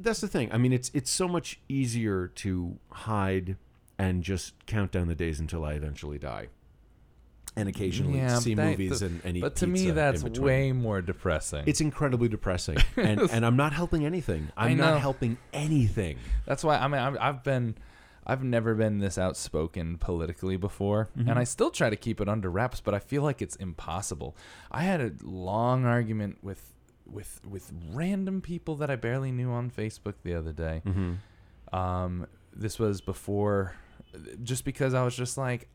That's 0.00 0.20
the 0.20 0.28
thing. 0.28 0.50
I 0.52 0.58
mean, 0.58 0.72
it's 0.72 0.90
it's 0.94 1.10
so 1.10 1.26
much 1.28 1.60
easier 1.68 2.28
to 2.36 2.78
hide 2.90 3.56
and 3.98 4.22
just 4.22 4.54
count 4.66 4.92
down 4.92 5.08
the 5.08 5.14
days 5.14 5.40
until 5.40 5.64
I 5.64 5.72
eventually 5.72 6.18
die, 6.18 6.48
and 7.56 7.68
occasionally 7.68 8.18
Yeah, 8.18 8.38
see 8.38 8.54
that- 8.54 8.70
movies 8.70 9.00
the- 9.00 9.06
and, 9.06 9.20
and 9.24 9.36
eat 9.36 9.40
But 9.40 9.56
to 9.56 9.66
me, 9.66 9.90
that's 9.90 10.22
way 10.22 10.72
more 10.72 11.02
depressing. 11.02 11.64
It's 11.66 11.80
incredibly 11.80 12.28
depressing, 12.28 12.78
and 12.96 13.20
and 13.20 13.44
I'm 13.44 13.56
not 13.56 13.72
helping 13.72 14.06
anything. 14.06 14.48
I'm 14.56 14.76
not 14.76 15.00
helping 15.00 15.36
anything. 15.52 16.18
That's 16.46 16.62
why 16.62 16.78
I 16.78 16.86
mean 16.88 17.00
I've, 17.00 17.16
I've 17.20 17.42
been 17.44 17.76
I've 18.24 18.44
never 18.44 18.74
been 18.74 18.98
this 18.98 19.16
outspoken 19.18 19.96
politically 19.98 20.56
before, 20.58 21.08
Mm-hmm. 21.18 21.30
and 21.30 21.38
I 21.38 21.44
still 21.44 21.70
try 21.70 21.88
to 21.90 21.96
keep 21.96 22.20
it 22.20 22.28
under 22.28 22.50
wraps, 22.50 22.80
but 22.80 22.94
I 22.94 22.98
feel 23.00 23.22
like 23.22 23.40
it's 23.42 23.56
impossible. 23.56 24.36
I 24.70 24.82
had 24.82 25.00
a 25.00 25.12
long 25.22 25.86
argument 25.86 26.38
with 26.42 26.74
with 27.10 27.40
with 27.48 27.72
random 27.92 28.40
people 28.40 28.76
that 28.76 28.90
I 28.90 28.96
barely 28.96 29.32
knew 29.32 29.50
on 29.50 29.70
Facebook 29.70 30.14
the 30.22 30.34
other 30.34 30.52
day. 30.52 30.82
Mm-hmm. 30.84 31.76
Um, 31.76 32.26
this 32.54 32.78
was 32.78 33.00
before, 33.00 33.74
just 34.42 34.64
because 34.64 34.94
I 34.94 35.02
was 35.04 35.14
just 35.16 35.36
like, 35.38 35.68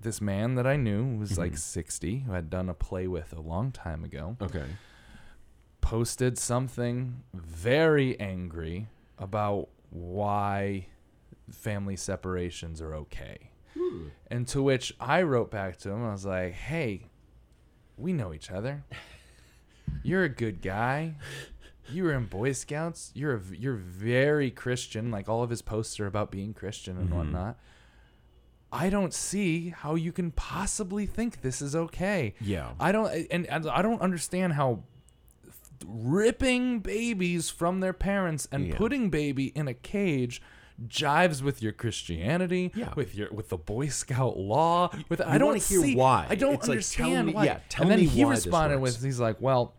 this 0.00 0.20
man 0.20 0.54
that 0.56 0.66
I 0.66 0.76
knew 0.76 1.16
was 1.18 1.36
like 1.38 1.52
Mhm. 1.52 1.58
60, 1.58 2.18
who 2.20 2.32
had 2.32 2.50
done 2.50 2.68
a 2.68 2.74
play 2.74 3.06
with 3.06 3.32
a 3.32 3.40
long 3.40 3.70
time 3.72 4.02
ago, 4.04 4.36
Okay. 4.40 4.66
posted 5.80 6.38
something 6.38 7.22
very 7.34 8.18
angry 8.20 8.88
about 9.18 9.68
why 9.90 10.86
family 11.50 11.96
separations 11.96 12.80
are 12.80 12.94
okay. 12.94 13.50
And 14.30 14.46
to 14.48 14.62
which 14.62 14.94
I 15.00 15.22
wrote 15.22 15.50
back 15.50 15.76
to 15.78 15.90
him, 15.90 16.04
I 16.04 16.12
was 16.12 16.24
like, 16.26 16.52
hey, 16.52 17.08
we 17.96 18.12
know 18.12 18.32
each 18.34 18.50
other. 18.50 18.84
You're 20.02 20.24
a 20.24 20.28
good 20.28 20.62
guy. 20.62 21.14
You 21.92 22.04
were 22.04 22.12
in 22.14 22.26
Boy 22.26 22.52
Scouts. 22.52 23.10
You're 23.14 23.36
a, 23.36 23.40
you're 23.56 23.74
very 23.76 24.50
Christian. 24.50 25.10
Like 25.10 25.28
all 25.28 25.42
of 25.42 25.50
his 25.50 25.60
posts 25.62 25.98
are 26.00 26.06
about 26.06 26.30
being 26.30 26.54
Christian 26.54 26.96
and 26.98 27.10
Mhm. 27.10 27.16
whatnot. 27.16 27.58
I 28.72 28.88
don't 28.88 29.12
see 29.12 29.70
how 29.70 29.96
you 29.96 30.12
can 30.12 30.30
possibly 30.30 31.04
think 31.04 31.42
this 31.42 31.60
is 31.60 31.74
okay. 31.74 32.34
Yeah. 32.40 32.70
I 32.78 32.92
don't, 32.92 33.12
and, 33.30 33.44
and 33.46 33.68
I 33.68 33.82
don't 33.82 34.00
understand 34.00 34.52
how 34.52 34.84
ripping 35.86 36.80
babies 36.80 37.50
from 37.50 37.80
their 37.80 37.92
parents 37.92 38.46
and 38.52 38.68
Yeah. 38.68 38.76
putting 38.76 39.10
baby 39.10 39.46
in 39.56 39.66
a 39.66 39.74
cage 39.74 40.40
jives 40.86 41.42
with 41.42 41.62
your 41.62 41.72
Christianity, 41.72 42.70
Yeah. 42.74 42.92
with 42.94 43.14
your 43.14 43.30
with 43.32 43.48
the 43.50 43.56
Boy 43.58 43.88
Scout 43.88 44.38
law. 44.38 44.90
With 45.08 45.20
I 45.20 45.36
don't 45.38 45.54
hear 45.54 45.82
see 45.82 45.94
why. 45.96 46.26
I 46.28 46.34
don't 46.36 46.54
It's 46.54 46.68
like, 46.68 46.80
tell 46.80 47.06
understand 47.06 47.26
me- 47.26 47.32
why. 47.34 47.44
yeah, 47.46 47.58
tell 47.68 47.82
and 47.82 47.90
then 47.90 47.98
me 48.00 48.06
he 48.06 48.24
responded 48.24 48.78
with 48.80 49.02
he's 49.02 49.20
like, 49.20 49.40
well, 49.40 49.74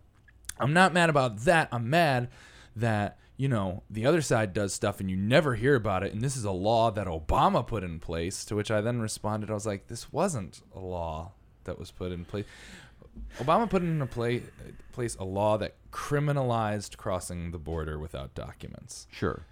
I'm 0.62 0.74
not 0.74 0.94
mad 0.94 1.10
about 1.10 1.40
that. 1.40 1.70
I'm 1.72 1.90
mad 1.90 2.30
that 2.76 3.18
you 3.38 3.48
know 3.48 3.84
the 3.90 4.06
other 4.06 4.22
side 4.22 4.54
does 4.54 4.74
stuff 4.74 5.00
and 5.00 5.10
you 5.10 5.18
never 5.18 5.56
hear 5.56 5.76
about 5.76 6.04
it. 6.04 6.14
And 6.14 6.22
this 6.22 6.38
is 6.38 6.44
a 6.44 6.52
law 6.52 6.92
that 6.92 7.08
Obama 7.08 7.66
put 7.66 7.84
in 7.84 8.00
place. 8.00 8.46
To 8.46 8.56
which 8.56 8.72
I 8.72 8.82
then 8.82 9.02
responded, 9.02 9.50
I 9.50 9.54
was 9.54 9.66
like, 9.66 9.88
this 9.88 10.12
wasn't 10.12 10.62
a 10.76 10.80
law 10.80 11.32
that 11.64 11.80
was 11.80 11.92
put 11.92 12.12
in 12.12 12.26
place. 12.26 12.46
Obama 13.40 13.70
put 13.70 13.82
in 13.82 14.02
a 14.02 14.06
play, 14.08 14.44
place 14.92 15.16
a 15.16 15.24
law 15.24 15.58
that 15.58 15.76
criminalized 15.92 16.98
crossing 16.98 17.52
the 17.52 17.58
border 17.58 18.00
without 18.00 18.34
documents. 18.36 19.08
Sure. 19.12 19.46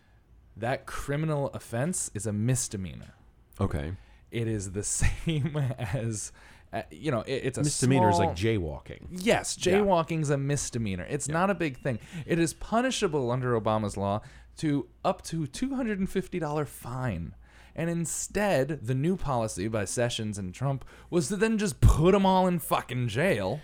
That 0.55 0.85
criminal 0.85 1.49
offense 1.53 2.11
is 2.13 2.25
a 2.25 2.33
misdemeanor. 2.33 3.15
Okay. 3.59 3.93
It 4.31 4.47
is 4.47 4.71
the 4.71 4.83
same 5.25 5.57
as, 5.77 6.31
uh, 6.71 6.81
you 6.91 7.11
know, 7.11 7.21
it, 7.21 7.41
it's 7.45 7.57
a 7.57 7.63
Misdemeanor 7.63 8.09
is 8.09 8.19
like 8.19 8.35
jaywalking. 8.35 9.07
Yes, 9.11 9.57
Yeah. 9.59 9.73
jaywalking's 9.73 10.29
a 10.29 10.37
misdemeanor. 10.37 11.05
It's 11.09 11.27
not 11.27 11.49
a 11.49 11.55
big 11.55 11.77
thing. 11.79 11.99
It 12.25 12.37
is 12.39 12.53
punishable 12.53 13.31
under 13.31 13.59
Obama's 13.59 13.97
law 13.97 14.21
to 14.57 14.87
up 15.03 15.21
to 15.23 15.47
$250 15.47 16.67
fine. 16.67 17.33
And 17.75 17.89
instead, 17.89 18.79
the 18.85 18.93
new 18.95 19.15
policy 19.15 19.67
by 19.67 19.85
Sessions 19.85 20.37
and 20.37 20.53
Trump 20.53 20.83
was 21.09 21.29
to 21.29 21.35
then 21.37 21.57
just 21.57 21.79
put 21.81 22.11
them 22.11 22.25
all 22.25 22.45
in 22.47 22.59
fucking 22.59 23.07
jail. 23.07 23.61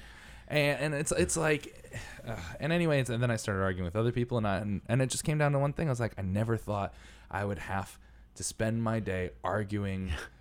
And, 0.48 0.80
and 0.80 0.94
it's 0.94 1.12
it's 1.12 1.36
like, 1.36 1.92
uh, 2.26 2.36
and 2.60 2.72
anyways, 2.72 3.10
and 3.10 3.22
then 3.22 3.32
I 3.32 3.36
started 3.36 3.64
arguing 3.64 3.86
with 3.86 3.96
other 3.96 4.12
people, 4.12 4.38
and 4.38 4.48
I 4.48 4.58
and, 4.58 4.82
and 4.88 5.02
it 5.02 5.10
just 5.10 5.24
came 5.24 5.38
down 5.40 5.52
to 5.54 5.60
one 5.60 5.74
thing. 5.74 5.88
I 5.88 5.92
was 5.92 6.00
like, 6.00 6.14
I 6.18 6.22
never 6.22 6.56
thought 6.56 6.94
I 7.32 7.44
would 7.44 7.58
have 7.58 7.98
to 8.36 8.44
spend 8.44 8.84
my 8.84 9.00
day 9.00 9.32
arguing 9.44 10.12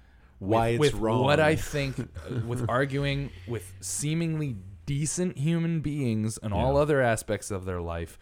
Why 0.45 0.77
with, 0.77 0.89
it's 0.89 0.95
with 0.95 1.03
wrong. 1.03 1.23
What 1.25 1.41
I 1.41 1.57
think, 1.57 1.99
uh, 2.01 2.05
with 2.47 2.65
arguing 2.69 3.31
with 3.49 3.73
seemingly 3.81 4.57
decent 4.87 5.39
human 5.39 5.81
beings 5.81 6.39
and 6.43 6.53
all 6.53 6.77
other 6.77 7.01
aspects 7.01 7.51
of 7.51 7.65
their 7.65 7.81
life, 7.81 8.19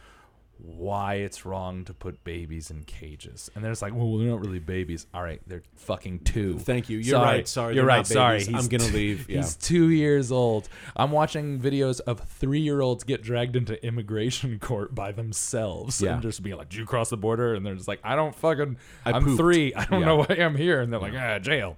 why 0.65 1.15
it's 1.15 1.45
wrong 1.45 1.85
to 1.85 1.93
put 1.93 2.23
babies 2.23 2.71
in 2.71 2.85
cages. 2.85 3.51
And 3.55 3.65
they're 3.65 3.73
just 3.73 3.83
like, 3.83 3.95
well, 3.97 4.17
they're 4.17 4.29
not 4.29 4.41
really 4.41 4.61
babies. 4.61 5.09
All 5.13 5.23
right, 5.23 5.41
they're 5.49 5.65
fucking 5.75 6.21
two. 6.21 6.57
Thank 6.61 6.89
you. 6.89 6.99
You're 6.99 7.17
Sorry. 7.19 7.27
right. 7.39 7.49
Sorry, 7.49 7.75
You're 7.75 7.85
right. 7.85 8.07
Sorry. 8.07 8.47
I'm 8.55 8.69
gonna 8.69 8.85
leave. 8.85 9.29
Yeah. 9.29 9.39
He's 9.39 9.57
two 9.57 9.89
years 9.91 10.31
old. 10.31 10.69
I'm 10.95 11.11
watching 11.11 11.59
videos 11.59 11.99
of 12.01 12.21
three 12.21 12.61
year 12.61 12.81
olds 12.81 13.03
get 13.03 13.23
dragged 13.23 13.57
into 13.57 13.85
immigration 13.85 14.61
court 14.61 14.95
by 14.95 15.11
themselves. 15.11 16.01
Yeah. 16.01 16.13
And 16.15 16.23
just 16.23 16.41
being 16.45 16.57
like, 16.57 16.69
Did 16.69 16.79
you 16.79 16.87
cross 16.87 17.11
the 17.11 17.17
border? 17.17 17.55
And 17.55 17.67
they're 17.67 17.75
just 17.75 17.89
like, 17.89 18.01
I 18.05 18.15
don't 18.15 18.35
fucking 18.35 18.77
I 19.05 19.13
I'm 19.13 19.25
pooped." 19.25 19.39
three. 19.39 19.75
I 19.75 19.85
don't 19.87 20.01
Yeah. 20.01 20.07
know 20.07 20.17
why 20.29 20.37
I'm 20.39 20.55
here. 20.55 20.81
And 20.81 20.93
they're 20.93 21.01
like, 21.01 21.15
ah, 21.17 21.41
jail. 21.41 21.77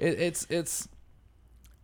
It, 0.00 0.18
it's 0.20 0.46
it's 0.50 0.88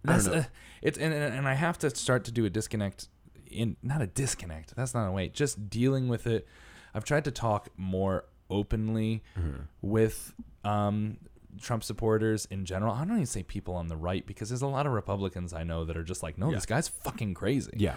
that's 0.02 0.26
know. 0.26 0.34
uh, 0.34 0.44
it's 0.82 0.98
and, 0.98 1.12
and 1.14 1.34
and 1.34 1.48
I 1.48 1.54
have 1.54 1.78
to 1.80 1.94
start 1.94 2.24
to 2.24 2.32
do 2.32 2.44
a 2.44 2.50
disconnect 2.50 3.08
in 3.50 3.76
not 3.82 4.02
a 4.02 4.06
disconnect. 4.06 4.74
That's 4.76 4.94
not 4.94 5.06
a 5.06 5.12
way. 5.12 5.28
Just 5.28 5.68
dealing 5.70 6.08
with 6.08 6.26
it. 6.26 6.46
I've 6.94 7.04
tried 7.04 7.24
to 7.24 7.30
talk 7.30 7.68
more 7.76 8.24
openly 8.50 9.22
Mm-hmm. 9.38 9.62
with 9.82 10.32
um, 10.64 11.18
Trump 11.60 11.82
supporters 11.84 12.46
in 12.50 12.64
general. 12.64 12.92
I 12.94 13.00
don't 13.04 13.14
even 13.16 13.26
say 13.26 13.42
people 13.42 13.74
on 13.74 13.88
the 13.88 13.96
right 13.96 14.26
because 14.26 14.48
there's 14.50 14.62
a 14.62 14.66
lot 14.66 14.86
of 14.86 14.92
Republicans 14.92 15.52
I 15.52 15.64
know 15.64 15.84
that 15.84 15.96
are 15.96 16.02
just 16.04 16.22
like, 16.22 16.38
no, 16.38 16.48
Yeah. 16.50 16.56
this 16.56 16.66
guy's 16.66 16.88
fucking 16.88 17.34
crazy. 17.34 17.72
Yeah. 17.76 17.96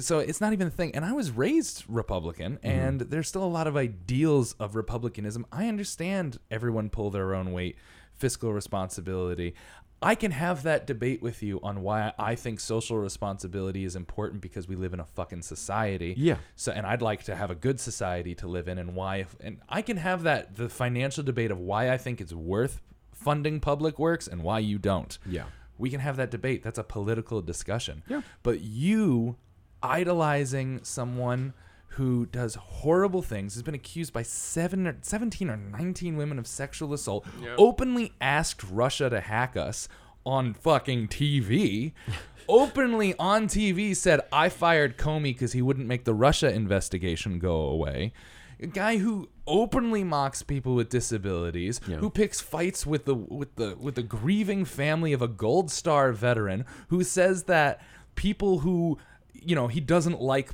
So 0.00 0.18
it's 0.18 0.40
not 0.40 0.52
even 0.52 0.66
a 0.66 0.70
thing. 0.70 0.94
And 0.94 1.04
I 1.04 1.12
was 1.12 1.30
raised 1.30 1.84
Republican, 1.88 2.56
Mm-hmm. 2.56 2.66
and 2.66 3.00
there's 3.00 3.28
still 3.28 3.44
a 3.44 3.46
lot 3.48 3.66
of 3.66 3.76
ideals 3.76 4.52
of 4.54 4.76
Republicanism. 4.76 5.46
I 5.52 5.68
understand 5.68 6.38
everyone 6.50 6.90
pull 6.90 7.10
their 7.10 7.34
own 7.34 7.52
weight, 7.52 7.76
fiscal 8.18 8.52
responsibility. 8.52 9.54
I 10.00 10.14
can 10.14 10.30
have 10.30 10.62
that 10.62 10.86
debate 10.86 11.22
with 11.22 11.42
you 11.42 11.58
on 11.62 11.82
why 11.82 12.12
I 12.18 12.36
think 12.36 12.60
social 12.60 12.98
responsibility 12.98 13.84
is 13.84 13.96
important 13.96 14.40
because 14.40 14.68
we 14.68 14.76
live 14.76 14.94
in 14.94 15.00
a 15.00 15.04
fucking 15.04 15.42
society. 15.42 16.14
Yeah. 16.16 16.36
So, 16.54 16.70
and 16.70 16.86
I'd 16.86 17.02
like 17.02 17.24
to 17.24 17.34
have 17.34 17.50
a 17.50 17.56
good 17.56 17.80
society 17.80 18.36
to 18.36 18.46
live 18.46 18.68
in, 18.68 18.78
and 18.78 18.94
why. 18.94 19.26
And 19.40 19.58
I 19.68 19.82
can 19.82 19.96
have 19.96 20.22
that 20.22 20.54
the 20.54 20.68
financial 20.68 21.24
debate 21.24 21.50
of 21.50 21.58
why 21.58 21.90
I 21.90 21.96
think 21.96 22.20
it's 22.20 22.32
worth 22.32 22.80
funding 23.12 23.58
public 23.58 23.98
works 23.98 24.28
and 24.28 24.42
why 24.42 24.60
you 24.60 24.78
don't. 24.78 25.18
Yeah. 25.26 25.44
We 25.78 25.90
can 25.90 26.00
have 26.00 26.16
that 26.16 26.30
debate. 26.30 26.62
That's 26.62 26.78
a 26.78 26.84
political 26.84 27.42
discussion. 27.42 28.04
Yeah. 28.08 28.22
But 28.44 28.60
you 28.60 29.36
idolizing 29.82 30.80
someone 30.84 31.54
who 31.92 32.26
does 32.26 32.54
horrible 32.54 33.22
things, 33.22 33.54
has 33.54 33.62
been 33.62 33.74
accused 33.74 34.12
by 34.12 34.22
seven 34.22 34.86
or 34.86 34.96
17 35.00 35.50
or 35.50 35.56
19 35.56 36.16
women 36.16 36.38
of 36.38 36.46
sexual 36.46 36.92
assault, 36.92 37.26
openly 37.56 38.12
asked 38.20 38.62
Russia 38.70 39.10
to 39.10 39.20
hack 39.20 39.56
us 39.56 39.88
on 40.26 40.52
fucking 40.54 41.08
TV, 41.08 41.92
openly 42.48 43.14
on 43.18 43.46
TV 43.48 43.94
said, 43.96 44.20
I 44.32 44.48
fired 44.48 44.96
Comey 44.98 45.22
because 45.34 45.52
he 45.52 45.62
wouldn't 45.62 45.86
make 45.86 46.04
the 46.04 46.14
Russia 46.14 46.52
investigation 46.52 47.38
go 47.38 47.56
away. 47.62 48.12
A 48.60 48.66
guy 48.66 48.98
who 48.98 49.28
openly 49.46 50.02
mocks 50.04 50.42
people 50.42 50.74
with 50.74 50.88
disabilities, 50.90 51.80
Yeah. 51.86 51.96
who 51.98 52.10
picks 52.10 52.40
fights 52.40 52.84
with 52.84 53.04
the 53.04 53.14
with 53.14 53.54
the 53.54 53.76
with 53.80 53.94
the 53.94 54.02
grieving 54.02 54.64
family 54.64 55.12
of 55.12 55.22
a 55.22 55.28
Gold 55.28 55.70
Star 55.70 56.12
veteran, 56.12 56.64
who 56.88 57.04
says 57.04 57.44
that 57.44 57.80
people 58.16 58.58
who 58.60 58.98
you 59.32 59.54
know 59.54 59.68
he 59.68 59.78
doesn't 59.80 60.20
like 60.20 60.50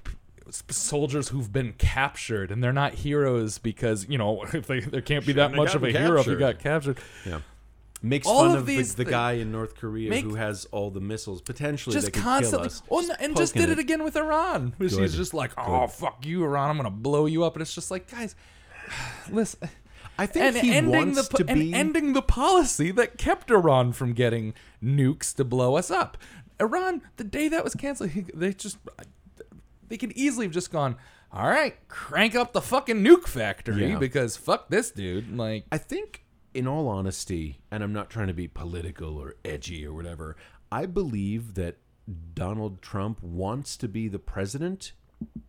soldiers 0.70 1.28
who've 1.30 1.52
been 1.52 1.72
captured 1.74 2.50
and 2.50 2.62
they're 2.62 2.72
not 2.72 2.94
heroes 2.94 3.59
because 3.59 4.09
you 4.09 4.18
know 4.18 4.42
if 4.52 4.66
they 4.66 4.80
there 4.80 5.00
can't 5.00 5.26
be 5.26 5.32
that 5.34 5.50
Shouldn't 5.50 5.57
have 5.59 5.66
much 5.66 5.74
of 5.74 5.82
a 5.84 5.92
gotten 5.92 6.07
hero 6.07 6.20
if 6.20 6.26
you 6.26 6.36
captured. 6.38 6.38
got 6.38 6.59
captured. 6.62 6.98
Yeah. 7.26 7.40
Makes 8.02 8.26
All 8.26 8.40
fun 8.42 8.50
of 8.50 8.57
of, 8.59 8.66
the, 8.66 8.76
these 8.76 8.94
the 8.96 9.05
thi- 9.07 9.11
guy 9.11 9.32
in 9.32 9.50
North 9.50 9.76
Korea 9.76 10.11
Make- 10.11 10.24
who 10.24 10.34
has 10.34 10.66
all 10.66 10.90
the 10.90 11.00
missiles 11.00 11.40
potentially 11.40 11.94
Just 11.94 12.07
that 12.07 12.12
could 12.12 12.22
constantly, 12.22 12.68
kill 12.68 12.76
us. 12.76 12.82
oh, 12.90 13.00
no, 13.00 13.14
and 13.18 13.34
just 13.34 13.55
did 13.55 13.70
it 13.70 13.78
again 13.78 14.05
with 14.05 14.14
Iran. 14.14 14.74
Which 14.76 14.90
Good. 14.90 15.00
he's 15.00 15.16
just 15.16 15.32
like, 15.32 15.52
oh 15.57 15.86
fuck 15.86 16.26
you, 16.26 16.44
Iran, 16.44 16.68
I'm 16.70 16.76
gonna 16.76 16.90
blow 16.90 17.24
you 17.24 17.44
up, 17.44 17.55
and 17.55 17.62
it's 17.62 17.74
just 17.74 17.90
like, 17.90 18.11
guys, 18.11 18.36
listen. 19.30 19.68
I 20.18 20.26
think 20.26 20.44
and 20.44 20.57
he 20.59 20.72
ending 20.72 20.92
wants 20.92 21.26
the 21.28 21.38
po- 21.38 21.44
to 21.44 21.50
and 21.50 21.59
be. 21.61 21.72
ending 21.74 22.12
the 22.12 22.22
policy 22.22 22.90
that 22.92 23.16
kept 23.18 23.50
Iran 23.50 23.92
from 23.92 24.12
getting 24.12 24.55
nukes 24.82 25.34
to 25.36 25.44
blow 25.44 25.74
us 25.76 25.90
up. 25.90 26.16
Iran, 26.61 27.02
the 27.16 27.24
day 27.24 27.48
that 27.48 27.64
was 27.64 27.74
canceled, 27.74 28.11
they 28.34 28.52
just 28.52 28.76
they 29.89 29.97
could 29.97 30.12
easily 30.12 30.47
have 30.47 30.53
just 30.53 30.70
gone, 30.72 30.97
all 31.32 31.49
right, 31.49 31.76
crank 31.89 32.35
up 32.35 32.53
the 32.53 32.61
fucking 32.61 33.03
nuke 33.05 33.26
factory 33.26 33.91
Yeah. 33.91 33.99
because 33.99 34.37
fuck 34.37 34.68
this 34.68 34.91
dude. 34.91 35.37
Like, 35.37 35.64
I 35.72 35.78
think, 35.78 36.24
in 36.55 36.66
all 36.68 36.89
honesty, 36.89 37.59
and 37.70 37.82
I'm 37.82 37.93
not 37.93 38.11
trying 38.11 38.28
to 38.28 38.35
be 38.35 38.47
political 38.49 39.16
or 39.16 39.35
edgy 39.45 39.85
or 39.87 39.93
whatever, 39.93 40.37
I 40.70 40.87
believe 40.87 41.55
that 41.55 41.76
Donald 42.35 42.82
Trump 42.82 43.22
wants 43.22 43.76
to 43.78 43.89
be 43.89 44.09
the 44.09 44.18
president 44.18 44.93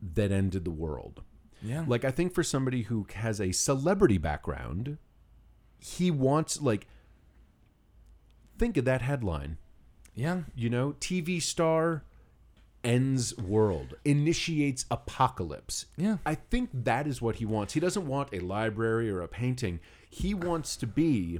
that 0.02 0.32
ended 0.32 0.64
the 0.66 0.72
world. 0.72 1.22
yeah, 1.62 1.84
Like, 1.88 2.04
I 2.06 2.12
think 2.12 2.34
for 2.34 2.44
somebody 2.44 2.84
who 2.84 3.06
has 3.16 3.40
a 3.42 3.52
celebrity 3.52 4.18
background, 4.18 4.98
he 5.80 6.10
wants, 6.12 6.62
like, 6.62 6.88
think 8.58 8.78
of 8.78 8.86
that 8.86 9.02
headline. 9.02 9.58
yeah, 10.14 10.44
You 10.56 10.70
know, 10.70 10.94
TV 11.00 11.42
star 11.42 12.04
ends 12.86 13.36
world, 13.38 13.96
initiates 14.06 14.86
apocalypse. 14.90 15.88
Yeah. 15.98 16.18
I 16.26 16.36
think 16.36 16.70
that 16.74 17.08
is 17.08 17.22
what 17.22 17.38
he 17.38 17.46
wants. 17.46 17.74
He 17.74 17.80
doesn't 17.80 18.08
want 18.08 18.30
a 18.32 18.40
library 18.40 19.10
or 19.10 19.22
a 19.22 19.28
painting. 19.28 19.80
He 20.10 20.34
wants 20.34 20.78
to 20.78 20.88
be 20.88 21.40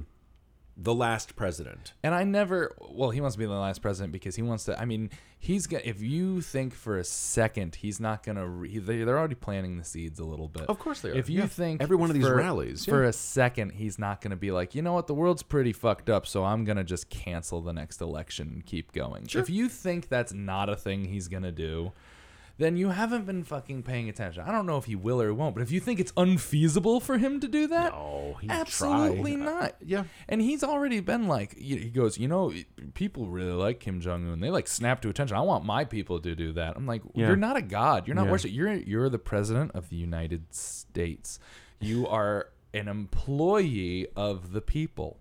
the 0.76 0.94
last 0.94 1.36
president. 1.36 1.94
And 2.02 2.14
I 2.14 2.24
never. 2.24 2.74
Well, 2.90 3.10
he 3.10 3.20
wants 3.20 3.34
to 3.34 3.38
be 3.38 3.46
the 3.46 3.52
last 3.52 3.80
president 3.80 4.12
because 4.12 4.36
he 4.36 4.42
wants 4.42 4.64
to. 4.64 4.78
I 4.78 4.84
mean, 4.84 5.10
he's 5.38 5.66
gonna. 5.66 5.82
If 5.86 6.02
you 6.02 6.42
think 6.42 6.74
for 6.74 6.98
a 6.98 7.04
second 7.04 7.76
he's 7.76 7.98
not 7.98 8.22
gonna. 8.22 8.46
Re, 8.46 8.78
they, 8.78 9.02
they're 9.04 9.18
already 9.18 9.36
planting 9.36 9.78
the 9.78 9.84
seeds 9.84 10.18
a 10.20 10.24
little 10.24 10.48
bit. 10.48 10.64
Of 10.68 10.78
course 10.78 11.00
they 11.00 11.10
are. 11.10 11.14
If 11.14 11.30
you 11.30 11.40
Yeah. 11.40 11.46
think 11.46 11.80
Every 11.82 11.96
one 11.96 12.10
of 12.10 12.14
these 12.14 12.26
for- 12.26 12.34
rallies, 12.36 12.84
for 12.84 13.02
yeah. 13.04 13.08
a 13.08 13.12
second 13.14 13.70
he's 13.70 13.98
not 13.98 14.20
gonna 14.20 14.36
be 14.36 14.50
like, 14.50 14.74
you 14.74 14.82
know 14.82 14.92
what, 14.92 15.06
the 15.06 15.14
world's 15.14 15.42
pretty 15.42 15.72
fucked 15.72 16.10
up, 16.10 16.26
so 16.26 16.44
I'm 16.44 16.64
gonna 16.64 16.84
just 16.84 17.08
cancel 17.08 17.62
the 17.62 17.72
next 17.72 18.00
election 18.02 18.48
and 18.48 18.66
keep 18.66 18.92
going. 18.92 19.26
If 19.34 19.48
you 19.48 19.68
think 19.70 20.08
that's 20.08 20.32
not 20.34 20.68
a 20.68 20.76
thing 20.76 21.06
he's 21.06 21.28
gonna 21.28 21.52
do. 21.52 21.92
Then 22.58 22.78
you 22.78 22.88
haven't 22.88 23.26
been 23.26 23.44
fucking 23.44 23.82
paying 23.82 24.08
attention. 24.08 24.42
I 24.46 24.50
don't 24.50 24.64
know 24.64 24.78
if 24.78 24.86
he 24.86 24.94
will 24.96 25.20
or 25.20 25.26
he 25.26 25.32
won't, 25.32 25.54
but 25.54 25.62
if 25.62 25.70
you 25.70 25.78
think 25.78 26.00
it's 26.00 26.12
unfeasible 26.16 27.00
for 27.00 27.18
him 27.18 27.38
to 27.40 27.48
do 27.48 27.66
that, 27.66 27.92
No, 27.92 28.38
absolutely 28.48 29.36
try. 29.36 29.44
not. 29.44 29.76
yeah. 29.84 30.04
And 30.26 30.40
he's 30.40 30.64
already 30.64 31.00
been 31.00 31.28
like, 31.28 31.54
he 31.56 31.76
he 31.76 31.90
goes, 31.90 32.16
you 32.16 32.28
know, 32.28 32.54
people 32.94 33.26
really 33.26 33.52
like 33.52 33.80
Kim 33.80 34.00
Jong 34.00 34.30
Un. 34.30 34.40
They 34.40 34.48
like 34.50 34.68
snap 34.68 35.02
to 35.02 35.10
attention. 35.10 35.36
I 35.36 35.40
want 35.42 35.66
my 35.66 35.84
people 35.84 36.18
to 36.20 36.34
do 36.34 36.52
that. 36.54 36.76
I'm 36.76 36.86
like, 36.86 37.02
Yeah. 37.14 37.26
you're 37.26 37.36
not 37.36 37.56
a 37.56 37.62
god. 37.62 38.06
You're 38.06 38.16
not 38.16 38.24
Yeah. 38.24 38.30
worship. 38.32 38.52
You're 38.52 38.72
you're 38.74 39.10
the 39.10 39.18
president 39.18 39.72
of 39.74 39.90
the 39.90 39.96
United 39.96 40.54
States. 40.54 41.38
You 41.78 42.06
are 42.06 42.48
an 42.72 42.88
employee 42.88 44.06
of 44.16 44.52
the 44.52 44.60
people. 44.62 45.20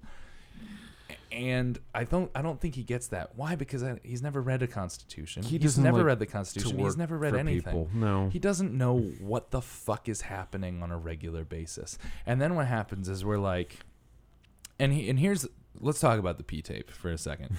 And 1.31 1.77
I 1.93 2.03
don't, 2.03 2.31
I 2.35 2.41
don't 2.41 2.59
think 2.59 2.75
he 2.75 2.83
gets 2.83 3.07
that. 3.07 3.35
Why? 3.35 3.55
Because 3.55 3.83
I, 3.83 3.99
he's 4.03 4.21
never 4.21 4.41
read 4.41 4.61
a 4.61 4.67
constitution. 4.67 5.43
He 5.43 5.57
he's 5.57 5.77
never 5.77 5.97
like 5.97 6.05
read 6.05 6.19
the 6.19 6.25
constitution. 6.25 6.79
He's 6.79 6.97
never 6.97 7.17
read 7.17 7.35
anything. 7.35 7.61
people. 7.61 7.89
No. 7.93 8.29
He 8.29 8.39
doesn't 8.39 8.73
know 8.73 8.99
what 9.19 9.51
the 9.51 9.61
fuck 9.61 10.07
is 10.07 10.21
happening 10.21 10.81
on 10.81 10.91
a 10.91 10.97
regular 10.97 11.43
basis. 11.43 11.97
And 12.25 12.41
then 12.41 12.55
what 12.55 12.67
happens 12.67 13.09
is 13.09 13.25
we're 13.25 13.37
like, 13.37 13.79
and 14.79 14.93
he, 14.93 15.09
and 15.09 15.19
here's 15.19 15.47
let's 15.79 15.99
talk 15.99 16.19
about 16.19 16.37
the 16.37 16.43
P 16.43 16.61
tape 16.61 16.91
for 16.91 17.11
a 17.11 17.17
second. 17.17 17.55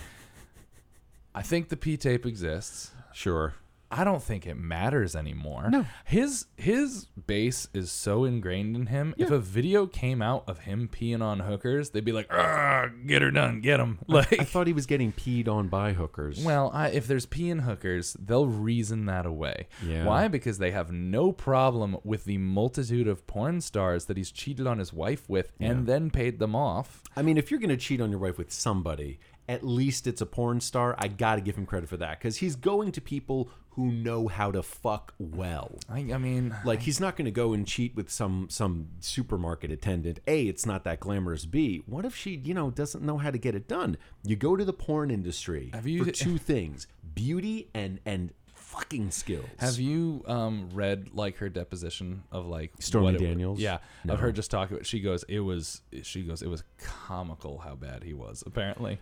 I 1.35 1.43
think 1.43 1.69
the 1.69 1.77
P 1.77 1.97
tape 1.97 2.25
exists. 2.25 2.93
Sure. 3.12 3.55
I 3.91 4.05
don't 4.05 4.22
think 4.22 4.47
it 4.47 4.57
matters 4.57 5.14
anymore. 5.14 5.68
No. 5.70 5.87
His 6.05 6.47
his 6.57 7.07
base 7.26 7.68
is 7.72 7.91
so 7.91 8.24
ingrained 8.24 8.74
in 8.76 8.87
him. 8.87 9.14
If 9.16 9.30
a 9.30 9.39
video 9.39 9.87
came 9.87 10.20
out 10.20 10.45
of 10.49 10.61
him 10.61 10.89
peeing 10.93 11.22
on 11.22 11.41
hookers, 11.41 11.91
they'd 11.91 12.05
be 12.05 12.12
like, 12.12 12.26
"Ah, 12.30 12.89
get 13.07 13.22
her 13.22 13.30
done, 13.30 13.61
get 13.61 13.78
him." 13.80 13.99
Like 14.09 14.41
I 14.41 14.45
thought 14.45 14.66
he 14.66 14.72
was 14.72 14.87
getting 14.87 15.12
peed 15.12 15.49
on 15.49 15.68
by 15.68 15.93
hookers. 15.93 16.43
well, 16.45 16.70
I, 16.72 16.89
if 16.89 17.07
there's 17.07 17.26
peeing 17.26 17.62
hookers, 17.62 18.14
they'll 18.14 18.47
reason 18.47 19.07
that 19.07 19.26
away. 19.26 19.68
Yeah. 19.84 20.05
Why? 20.05 20.28
Because 20.28 20.59
they 20.59 20.70
have 20.70 20.91
no 20.91 21.32
problem 21.32 21.99
with 22.03 22.24
the 22.24 22.39
multitude 22.39 23.07
of 23.09 23.26
porn 23.26 23.61
stars 23.61 24.07
that 24.07 24.16
he's 24.16 24.30
cheated 24.30 24.66
on 24.66 24.78
his 24.78 24.93
wife 24.93 25.28
with 25.28 25.53
and 25.61 25.87
then 25.87 26.11
paid 26.11 26.39
them 26.39 26.55
off. 26.57 27.03
I 27.16 27.22
mean, 27.22 27.37
if 27.39 27.51
you're 27.51 27.61
going 27.61 27.70
to 27.70 27.76
cheat 27.76 28.01
on 28.01 28.11
your 28.11 28.18
wife 28.18 28.39
with 28.39 28.53
somebody, 28.53 29.18
at 29.49 29.64
least 29.64 30.07
it's 30.07 30.20
a 30.20 30.26
porn 30.26 30.61
star. 30.61 30.94
I 30.99 31.09
got 31.09 31.36
to 31.36 31.40
give 31.40 31.57
him 31.57 31.66
credit 31.66 31.88
for 31.88 31.97
that 31.99 32.18
because 32.18 32.38
he's 32.38 32.57
going 32.57 32.92
to 32.92 33.01
people 33.01 33.49
who 33.70 33.90
know 33.90 34.26
how 34.26 34.51
to 34.51 34.62
fuck 34.62 35.12
well. 35.18 35.78
I, 35.88 35.99
I 36.12 36.16
mean, 36.18 36.55
Like 36.64 36.80
he's 36.82 36.99
not 36.99 37.14
to 37.26 37.30
go 37.30 37.53
and 37.53 37.66
cheat 37.66 37.94
with 37.94 38.11
some 38.11 38.49
some 38.51 38.88
supermarket 39.01 39.70
attendant. 39.70 40.20
A, 40.26 40.44
it's 40.49 40.64
not 40.64 40.84
that 40.84 40.99
glamorous. 41.01 41.44
B, 41.44 41.82
what 41.86 42.05
if 42.07 42.16
she, 42.16 42.40
you 42.42 42.55
know, 42.55 42.70
doesn't 42.70 43.05
know 43.05 43.18
how 43.18 43.30
to 43.30 43.38
get 43.38 43.55
it 43.55 43.68
done? 43.68 43.99
You 44.24 44.34
go 44.36 44.57
to 44.57 44.64
the 44.64 44.72
porn 44.72 45.11
industry 45.11 45.70
Have 45.74 45.86
you- 45.86 46.05
for 46.05 46.11
two 46.11 46.38
things: 46.38 46.86
beauty 47.14 47.68
and 47.74 48.01
and 48.07 48.32
fucking 48.67 49.11
skills. 49.12 49.47
Have 49.59 49.79
you 49.79 50.25
um, 50.27 50.69
read 50.75 51.11
like 51.14 51.37
her 51.39 51.49
deposition 51.49 52.25
of 52.33 52.47
like 52.47 52.73
Stormy 52.81 53.07
what 53.07 53.14
it- 53.14 53.19
Daniels? 53.25 53.61
yeah, 53.61 53.79
No. 54.05 54.14
of 54.14 54.21
her 54.21 54.33
just 54.33 54.51
talking. 54.51 54.83
She 54.83 55.01
goes, 55.01 55.23
"It 55.29 55.39
was." 55.41 55.83
She 56.03 56.23
goes, 56.25 56.43
"It 56.43 56.49
was 56.49 56.64
comical 56.79 57.59
how 57.59 57.75
bad 57.77 58.03
he 58.03 58.12
was." 58.12 58.43
Apparently, 58.45 58.99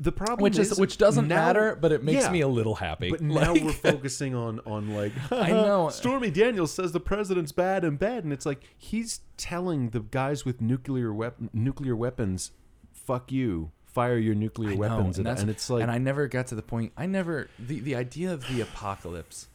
the 0.00 0.12
problem 0.12 0.42
which 0.42 0.58
is, 0.58 0.72
is 0.72 0.78
which 0.80 0.98
doesn't 0.98 1.28
now- 1.28 1.36
matter, 1.36 1.76
but 1.80 1.92
it 1.92 2.02
makes 2.02 2.24
yeah. 2.24 2.30
me 2.32 2.40
a 2.40 2.48
little 2.48 2.74
happy. 2.74 3.10
But 3.10 3.20
now 3.20 3.52
Like- 3.52 3.62
we're 3.64 3.72
focusing 3.72 4.34
on 4.34 4.60
on 4.66 4.94
like 4.94 5.12
I 5.32 5.50
know. 5.50 5.88
Stormy 5.92 6.30
Daniels 6.30 6.72
says 6.72 6.92
the 6.92 7.00
president's 7.00 7.52
bad 7.52 7.84
and 7.84 7.98
bad, 7.98 8.24
and 8.24 8.32
it's 8.32 8.44
like 8.46 8.62
he's 8.76 9.20
telling 9.36 9.90
the 9.90 10.00
guys 10.00 10.44
with 10.44 10.60
nuclear 10.60 11.12
wep- 11.14 11.38
nuclear 11.52 11.94
weapons, 11.96 12.50
"Fuck 12.92 13.30
you, 13.30 13.70
fire 13.94 14.18
your 14.18 14.34
nuclear 14.34 14.70
I 14.70 14.74
know, 14.74 14.80
weapons," 14.80 15.16
and, 15.18 15.26
that's- 15.26 15.40
and 15.42 15.50
it's 15.50 15.70
like 15.70 15.82
and 15.82 15.90
I 15.90 15.98
never 15.98 16.26
got 16.28 16.48
to 16.48 16.54
the 16.54 16.62
point. 16.62 16.92
I 16.96 17.06
never 17.06 17.48
the 17.58 17.80
the 17.80 17.94
idea 17.96 18.32
of 18.32 18.46
the 18.48 18.60
apocalypse 18.60 19.48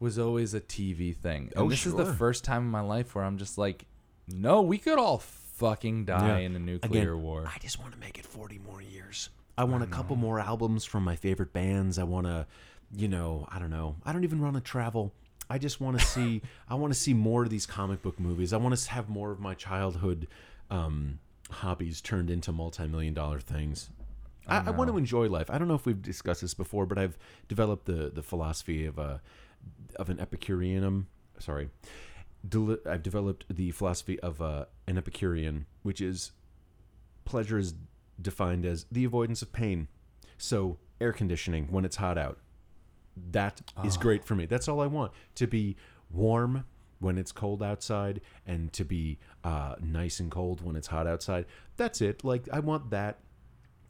was 0.00 0.18
always 0.18 0.52
a 0.54 0.60
TV 0.60 1.14
thing. 1.16 1.50
And 1.54 1.64
Oh, 1.64 1.68
this 1.70 1.86
is 1.86 1.94
the 1.94 2.04
first 2.14 2.44
time 2.44 2.62
in 2.62 2.68
my 2.70 2.80
life 2.82 3.14
where 3.14 3.24
I'm 3.24 3.38
just 3.38 3.56
like, 3.56 3.86
no, 4.28 4.60
we 4.60 4.76
could 4.76 4.98
all 4.98 5.18
fucking 5.18 6.04
die 6.04 6.40
Yeah. 6.40 6.46
in 6.46 6.54
a 6.54 6.58
nuclear 6.58 7.12
Again, 7.12 7.22
war. 7.22 7.44
I 7.46 7.58
just 7.60 7.78
want 7.80 7.92
to 7.94 7.98
make 7.98 8.18
it 8.18 8.26
40 8.26 8.58
more 8.58 8.82
years. 8.82 9.30
I 9.56 9.64
want 9.64 9.82
a 9.82 9.86
couple 9.86 10.16
more 10.16 10.38
albums 10.38 10.84
from 10.84 11.02
my 11.02 11.16
favorite 11.16 11.54
bands. 11.54 11.98
I 11.98 12.02
want 12.04 12.26
to, 12.26 12.46
you 12.94 13.08
know, 13.08 13.46
I 13.50 13.58
don't 13.58 13.70
know. 13.70 13.96
I 14.04 14.12
don't 14.12 14.24
even 14.24 14.42
want 14.42 14.56
to 14.56 14.60
travel. 14.60 15.14
I 15.48 15.56
just 15.56 15.80
want 15.80 15.98
to 15.98 16.04
see. 16.04 16.42
I 16.68 16.74
want 16.74 16.92
to 16.92 16.98
see 16.98 17.14
more 17.14 17.44
of 17.44 17.48
these 17.48 17.64
comic 17.64 18.02
book 18.02 18.20
movies. 18.20 18.52
I 18.52 18.58
want 18.58 18.76
to 18.76 18.90
have 18.90 19.08
more 19.08 19.30
of 19.30 19.40
my 19.40 19.54
childhood 19.54 20.28
um, 20.70 21.20
hobbies 21.50 22.00
turned 22.00 22.30
into 22.30 22.52
multi-million 22.52 23.14
dollar 23.14 23.40
things. 23.40 23.90
I, 24.48 24.64
I 24.66 24.70
want 24.70 24.90
to 24.90 24.96
enjoy 24.96 25.28
life. 25.28 25.50
I 25.50 25.58
don't 25.58 25.66
know 25.66 25.74
if 25.74 25.86
we've 25.86 26.00
discussed 26.00 26.40
this 26.40 26.54
before, 26.54 26.86
but 26.86 26.98
I've 26.98 27.18
developed 27.48 27.86
the 27.86 28.10
the 28.14 28.22
philosophy 28.22 28.86
of 28.86 28.98
a 28.98 29.20
of 29.96 30.08
an 30.08 30.18
Epicureanum. 30.18 31.06
Sorry, 31.38 31.68
Deli- 32.48 32.78
I've 32.88 33.02
developed 33.02 33.44
the 33.50 33.72
philosophy 33.72 34.20
of 34.20 34.40
uh, 34.40 34.66
an 34.86 34.98
Epicurean, 34.98 35.66
which 35.82 36.00
is 36.00 36.32
pleasure 37.24 37.58
is 37.58 37.74
defined 38.20 38.64
as 38.64 38.86
the 38.90 39.04
avoidance 39.04 39.42
of 39.42 39.52
pain. 39.52 39.88
So 40.38 40.78
air 41.00 41.12
conditioning 41.12 41.66
when 41.70 41.84
it's 41.84 41.96
hot 41.96 42.16
out, 42.16 42.38
that 43.32 43.60
is 43.84 43.96
great 43.96 44.24
for 44.24 44.34
me. 44.34 44.46
That's 44.46 44.68
all 44.68 44.80
I 44.80 44.86
want 44.86 45.12
to 45.34 45.46
be 45.46 45.76
warm 46.10 46.64
when 46.98 47.18
it's 47.18 47.32
cold 47.32 47.62
outside 47.62 48.20
and 48.46 48.72
to 48.72 48.84
be 48.84 49.18
uh, 49.44 49.74
nice 49.80 50.20
and 50.20 50.30
cold 50.30 50.62
when 50.64 50.76
it's 50.76 50.86
hot 50.88 51.06
outside. 51.06 51.44
That's 51.76 52.00
it. 52.00 52.24
Like 52.24 52.48
I 52.52 52.60
want 52.60 52.90
that. 52.90 53.18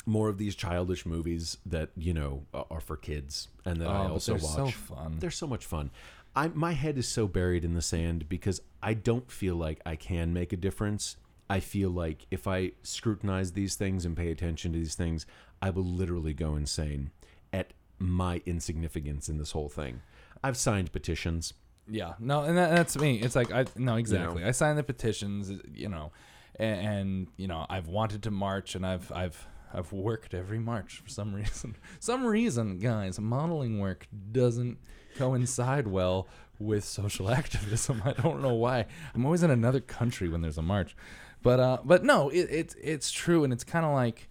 More 0.09 0.29
of 0.29 0.39
these 0.39 0.55
childish 0.55 1.05
movies 1.05 1.59
that 1.67 1.91
you 1.97 2.15
know 2.15 2.45
are 2.71 2.81
for 2.81 2.97
kids 2.97 3.49
and 3.65 3.81
that 3.81 3.89
I 3.89 4.01
Oh, 4.01 4.03
but 4.05 4.11
also 4.13 4.37
they're 4.37 4.45
watch. 4.65 4.75
so 4.75 4.95
fun. 4.95 5.17
They're 5.19 5.31
so 5.33 5.49
much 5.49 5.65
fun. 5.67 5.91
I 6.37 6.49
my 6.49 6.73
head 6.73 6.97
is 6.97 7.09
so 7.09 7.27
buried 7.27 7.65
in 7.65 7.75
the 7.75 7.83
sand 7.83 8.29
because 8.29 8.61
I 8.83 8.95
don't 8.95 9.29
feel 9.31 9.57
like 9.57 9.81
I 9.85 9.97
can 9.97 10.33
make 10.33 10.53
a 10.53 10.57
difference. 10.57 11.17
I 11.51 11.59
feel 11.61 11.91
like 11.91 12.27
if 12.31 12.47
I 12.47 12.73
scrutinize 12.83 13.53
these 13.53 13.75
things 13.75 14.05
and 14.05 14.17
pay 14.17 14.31
attention 14.31 14.73
to 14.73 14.79
these 14.79 14.95
things, 14.95 15.27
I 15.61 15.71
will 15.71 15.85
literally 15.85 16.35
go 16.35 16.55
insane 16.55 17.11
at 17.53 17.73
my 17.99 18.43
insignificance 18.47 19.29
in 19.29 19.39
this 19.39 19.53
whole 19.53 19.69
thing. 19.69 20.03
I've 20.45 20.57
signed 20.57 20.93
petitions. 20.93 21.55
Yeah, 21.89 22.15
no, 22.19 22.43
and 22.43 22.57
that, 22.59 22.71
that's 22.75 22.97
me. 22.99 23.21
It's 23.21 23.37
like 23.37 23.53
I 23.53 23.65
no 23.77 23.97
exactly. 23.97 24.45
I 24.45 24.51
signed 24.51 24.79
the 24.79 24.83
petitions, 24.83 25.53
you 25.73 25.89
know, 25.89 26.13
and, 26.59 26.81
and 26.87 27.27
you 27.37 27.47
know 27.47 27.65
I've 27.69 27.89
wanted 27.89 28.23
to 28.25 28.31
march, 28.31 28.75
and 28.75 28.85
I've 28.87 29.11
I've 29.13 29.47
I've 29.73 29.93
worked 29.93 30.35
every 30.35 30.59
march 30.59 31.01
for 31.05 31.09
some 31.11 31.35
reason. 31.41 31.77
some 32.01 32.25
reason, 32.27 32.79
guys, 32.79 33.21
modeling 33.21 33.79
work 33.79 34.07
doesn't 34.33 34.79
coincide 35.17 35.87
well 35.87 36.29
with 36.59 36.85
social 36.85 37.31
activism. 37.41 38.03
I 38.05 38.13
don't 38.13 38.43
know 38.43 38.55
why. 38.55 38.87
I'm 39.15 39.25
always 39.25 39.43
in 39.43 39.51
another 39.51 39.81
country 39.81 40.29
when 40.29 40.41
there's 40.41 40.59
a 40.59 40.63
march, 40.63 40.97
but 41.43 41.61
uh, 41.61 41.79
but 41.85 42.05
no, 42.05 42.31
it, 42.31 42.49
it's 42.51 42.75
it's 42.83 43.11
true, 43.13 43.45
and 43.45 43.53
it's 43.53 43.65
kind 43.65 43.87
of 43.87 43.93
like 43.93 44.29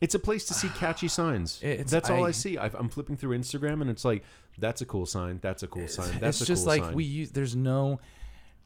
It's 0.00 0.14
a 0.14 0.18
place 0.18 0.44
to 0.46 0.54
see 0.54 0.68
catchy 0.70 1.08
signs. 1.08 1.60
It's- 1.62 1.90
that's 1.90 2.10
all 2.10 2.24
I, 2.24 2.28
I- 2.28 2.32
see. 2.32 2.58
I've, 2.58 2.74
I'm 2.74 2.88
flipping 2.88 3.16
through 3.16 3.38
Instagram 3.38 3.80
and 3.80 3.88
it's 3.88 4.04
like, 4.04 4.24
that's 4.58 4.80
a 4.82 4.86
cool 4.86 5.06
sign. 5.06 5.38
That's 5.42 5.62
a 5.62 5.66
cool 5.66 5.88
sign. 5.88 6.18
That's 6.20 6.40
it's 6.40 6.48
just 6.48 6.64
cool 6.64 6.74
like 6.74 6.82
sign. 6.84 6.94
we 6.94 7.04
use 7.04 7.30
there's 7.32 7.54
no 7.56 8.00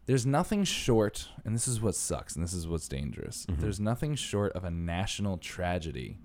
there's 0.06 0.26
nothing 0.26 0.64
short 0.64 1.28
and 1.44 1.54
this 1.54 1.68
is 1.68 1.80
what 1.80 1.94
sucks 1.94 2.34
and 2.34 2.42
this 2.44 2.52
is 2.54 2.66
what's 2.66 2.88
dangerous 2.88 3.46
Mm-hmm. 3.46 3.60
there's 3.60 3.78
nothing 3.80 4.14
short 4.16 4.52
of 4.54 4.64
a 4.64 4.70
national 4.70 5.36
tragedy 5.38 6.18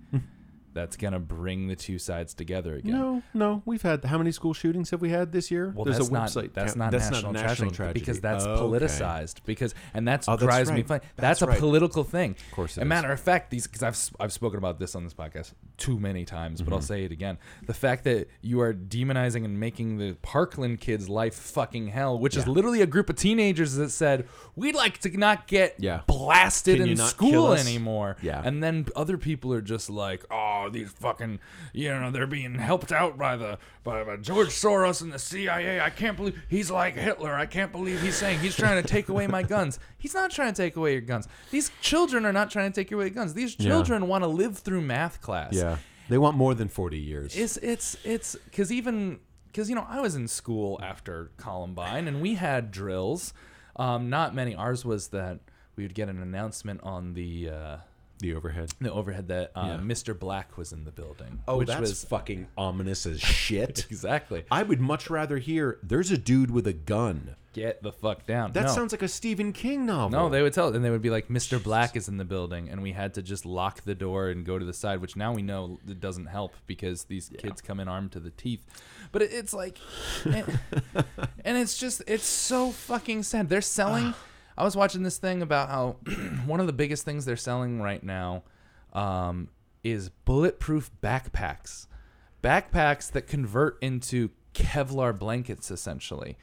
that's 0.72 0.96
gonna 0.96 1.18
bring 1.20 1.68
the 1.68 1.76
two 1.76 1.98
sides 1.98 2.34
together 2.34 2.74
again 2.74 2.92
No, 2.92 3.22
no. 3.32 3.62
We've 3.64 3.80
had 3.80 4.04
how 4.04 4.18
many 4.18 4.30
school 4.32 4.52
shootings 4.54 4.90
have 4.90 5.00
we 5.00 5.08
had 5.10 5.32
this 5.32 5.50
year? 5.50 5.72
well, 5.74 5.84
There's 5.84 5.98
that's 5.98 6.08
a 6.08 6.12
not 6.12 6.28
website. 6.28 6.52
that's 6.52 6.76
not 6.76 6.90
that's 6.90 7.10
national, 7.10 7.32
not 7.32 7.42
national 7.46 7.70
tragedy, 7.70 8.00
because 8.00 8.20
that's 8.20 8.44
politicized 8.46 9.36
because 9.46 9.74
and 9.94 10.06
that's 10.06 10.28
Oh, 10.28 10.32
that's 10.32 10.42
drives 10.42 10.70
me 10.70 10.76
right. 10.78 10.86
fun. 10.88 11.00
That's 11.16 11.40
That's, 11.40 11.42
a 11.42 11.46
right. 11.46 11.58
political 11.58 12.04
thing. 12.04 12.32
Of 12.32 12.54
course 12.54 12.76
it 12.76 12.82
a 12.82 12.84
matter 12.84 13.10
of 13.10 13.20
fact, 13.20 13.50
these 13.50 13.66
because 13.66 13.82
I've 13.82 13.98
I've 14.20 14.32
spoken 14.32 14.58
about 14.58 14.78
this 14.78 14.94
on 14.94 15.04
this 15.04 15.14
podcast 15.14 15.52
too 15.78 15.98
many 15.98 16.24
times, 16.24 16.62
but 16.62 16.72
I'll 16.72 16.78
Mm-hmm. 16.78 16.86
say 16.86 17.04
it 17.04 17.12
again. 17.12 17.38
The 17.66 17.74
fact 17.74 18.04
that 18.04 18.28
you 18.42 18.60
are 18.60 18.72
demonizing 18.74 19.44
and 19.44 19.58
making 19.60 19.98
the 19.98 20.14
Parkland 20.22 20.80
kids' 20.80 21.08
life 21.08 21.34
fucking 21.34 21.88
hell, 21.88 22.18
which 22.18 22.36
is 22.36 22.46
literally 22.46 22.82
a 22.82 22.86
group 22.86 23.10
of 23.10 23.16
teenagers 23.16 23.74
that 23.74 23.90
said 23.90 24.26
we'd 24.54 24.74
like 24.74 24.98
to 24.98 25.16
not 25.16 25.46
get 25.46 25.74
Yeah. 25.78 26.00
blasted 26.06 26.78
Can 26.78 26.88
in 26.88 26.96
school 26.96 27.52
anymore. 27.52 28.16
Yeah. 28.22 28.42
and 28.44 28.62
then 28.62 28.86
other 28.96 29.18
people 29.18 29.52
are 29.52 29.60
just 29.60 29.90
like, 29.90 30.24
oh, 30.30 30.68
these 30.70 30.90
fucking, 30.92 31.40
you 31.72 31.88
know, 31.90 32.10
they're 32.10 32.26
being 32.26 32.54
helped 32.56 32.92
out 32.92 33.16
by 33.18 33.36
the 33.36 33.58
by, 33.84 34.02
by 34.02 34.16
George 34.16 34.48
Soros 34.48 35.00
and 35.00 35.12
the 35.12 35.18
CIA. 35.18 35.80
I 35.80 35.90
can't 35.90 36.16
believe 36.16 36.40
he's 36.48 36.70
like 36.72 36.94
Hitler. 36.94 37.32
I 37.34 37.46
can't 37.46 37.70
believe 37.70 38.02
he's 38.02 38.16
saying 38.16 38.40
he's 38.40 38.56
trying 38.56 38.82
to 38.82 38.88
take 38.88 39.08
away 39.08 39.26
my 39.28 39.42
guns. 39.42 39.78
He's 39.98 40.14
not 40.14 40.30
trying 40.30 40.52
to 40.52 40.62
take 40.62 40.76
away 40.76 40.92
your 40.92 41.00
guns. 41.00 41.26
These 41.50 41.72
children 41.80 42.24
are 42.26 42.32
not 42.32 42.48
trying 42.48 42.70
to 42.70 42.80
take 42.80 42.92
away 42.92 43.10
guns. 43.10 43.34
These 43.34 43.56
Yeah. 43.58 43.70
children 43.70 44.06
want 44.06 44.22
to 44.22 44.28
live 44.28 44.56
through 44.58 44.82
math 44.82 45.20
class. 45.20 45.52
Yeah. 45.52 45.65
They 46.08 46.18
want 46.18 46.36
more 46.36 46.54
than 46.54 46.68
40 46.68 46.98
years. 46.98 47.36
It's 47.36 47.56
it's 47.58 47.96
it's 48.04 48.36
because 48.44 48.70
even 48.72 49.18
because 49.46 49.68
you 49.68 49.74
know 49.74 49.86
I 49.88 50.00
was 50.00 50.14
in 50.14 50.28
school 50.28 50.78
after 50.82 51.30
Columbine 51.36 52.06
and 52.08 52.20
we 52.20 52.34
had 52.34 52.70
drills. 52.70 53.32
Um, 53.76 54.08
not 54.08 54.34
many. 54.34 54.54
Ours 54.54 54.84
was 54.84 55.08
that 55.08 55.40
we 55.76 55.82
would 55.84 55.94
get 55.94 56.08
an 56.08 56.22
announcement 56.22 56.80
on 56.82 57.14
the 57.14 57.50
uh, 57.50 57.76
the 58.18 58.34
overhead. 58.34 58.70
the 58.80 58.92
overhead 58.92 59.28
that 59.28 59.52
uh, 59.54 59.76
Yeah. 59.78 59.84
Mr. 59.84 60.18
Black 60.18 60.56
was 60.56 60.72
in 60.72 60.84
the 60.84 60.90
building. 60.92 61.40
Oh, 61.46 61.58
which 61.58 61.68
that's 61.68 61.80
was 61.80 62.04
fucking 62.04 62.48
ominous 62.56 63.06
as 63.06 63.20
shit. 63.46 63.86
exactly 63.90 64.44
I 64.50 64.62
would 64.62 64.80
much 64.80 65.10
rather 65.10 65.38
hear 65.38 65.78
there's 65.82 66.10
a 66.10 66.18
dude 66.18 66.50
with 66.50 66.66
a 66.66 66.72
gun. 66.72 67.36
get 67.52 67.82
the 67.82 67.92
fuck 67.92 68.26
down. 68.26 68.52
That 68.52 68.66
no. 68.66 68.72
sounds 68.74 68.92
like 68.92 69.02
a 69.02 69.08
Stephen 69.08 69.52
King 69.52 69.86
novel. 69.86 70.18
No, 70.18 70.28
they 70.28 70.42
would 70.42 70.52
tell, 70.52 70.74
and 70.74 70.84
they 70.84 70.90
would 70.90 71.02
be 71.02 71.10
like, 71.10 71.28
"Mr. 71.28 71.62
Black 71.62 71.96
is 71.96 72.06
in 72.08 72.16
the 72.18 72.24
building," 72.24 72.68
and 72.68 72.82
we 72.82 72.92
had 72.92 73.14
to 73.14 73.22
just 73.22 73.46
lock 73.46 73.82
the 73.82 73.94
door 73.94 74.28
and 74.28 74.44
go 74.44 74.58
to 74.58 74.64
the 74.64 74.74
side, 74.74 75.00
which 75.00 75.16
now 75.16 75.32
we 75.32 75.42
know 75.42 75.78
it 75.88 76.00
doesn't 76.00 76.26
help 76.26 76.54
because 76.66 77.04
these 77.04 77.30
kids 77.38 77.60
come 77.62 77.80
in 77.80 77.88
armed 77.88 78.12
to 78.12 78.20
the 78.20 78.30
teeth. 78.30 78.64
But 79.12 79.22
it, 79.22 79.32
it's 79.32 79.54
like, 79.54 79.78
and, 80.24 80.58
and 81.44 81.56
it's 81.56 81.78
just, 81.78 82.02
it's 82.06 82.26
so 82.26 82.72
fucking 82.72 83.22
sad. 83.22 83.48
They're 83.48 83.60
selling. 83.62 84.14
I 84.58 84.64
was 84.64 84.74
watching 84.76 85.02
this 85.02 85.18
thing 85.18 85.42
about 85.42 85.68
how 85.68 85.96
one 86.46 86.60
of 86.60 86.66
the 86.66 86.72
biggest 86.72 87.04
things 87.04 87.24
they're 87.24 87.36
selling 87.36 87.80
right 87.82 88.02
now 88.02 88.42
um, 88.92 89.48
is 89.84 90.08
bulletproof 90.24 90.90
backpacks, 91.02 91.86
backpacks 92.42 93.10
that 93.12 93.26
convert 93.26 93.78
into 93.82 94.30
Kevlar 94.54 95.16
blankets 95.18 95.70
essentially, 95.70 96.36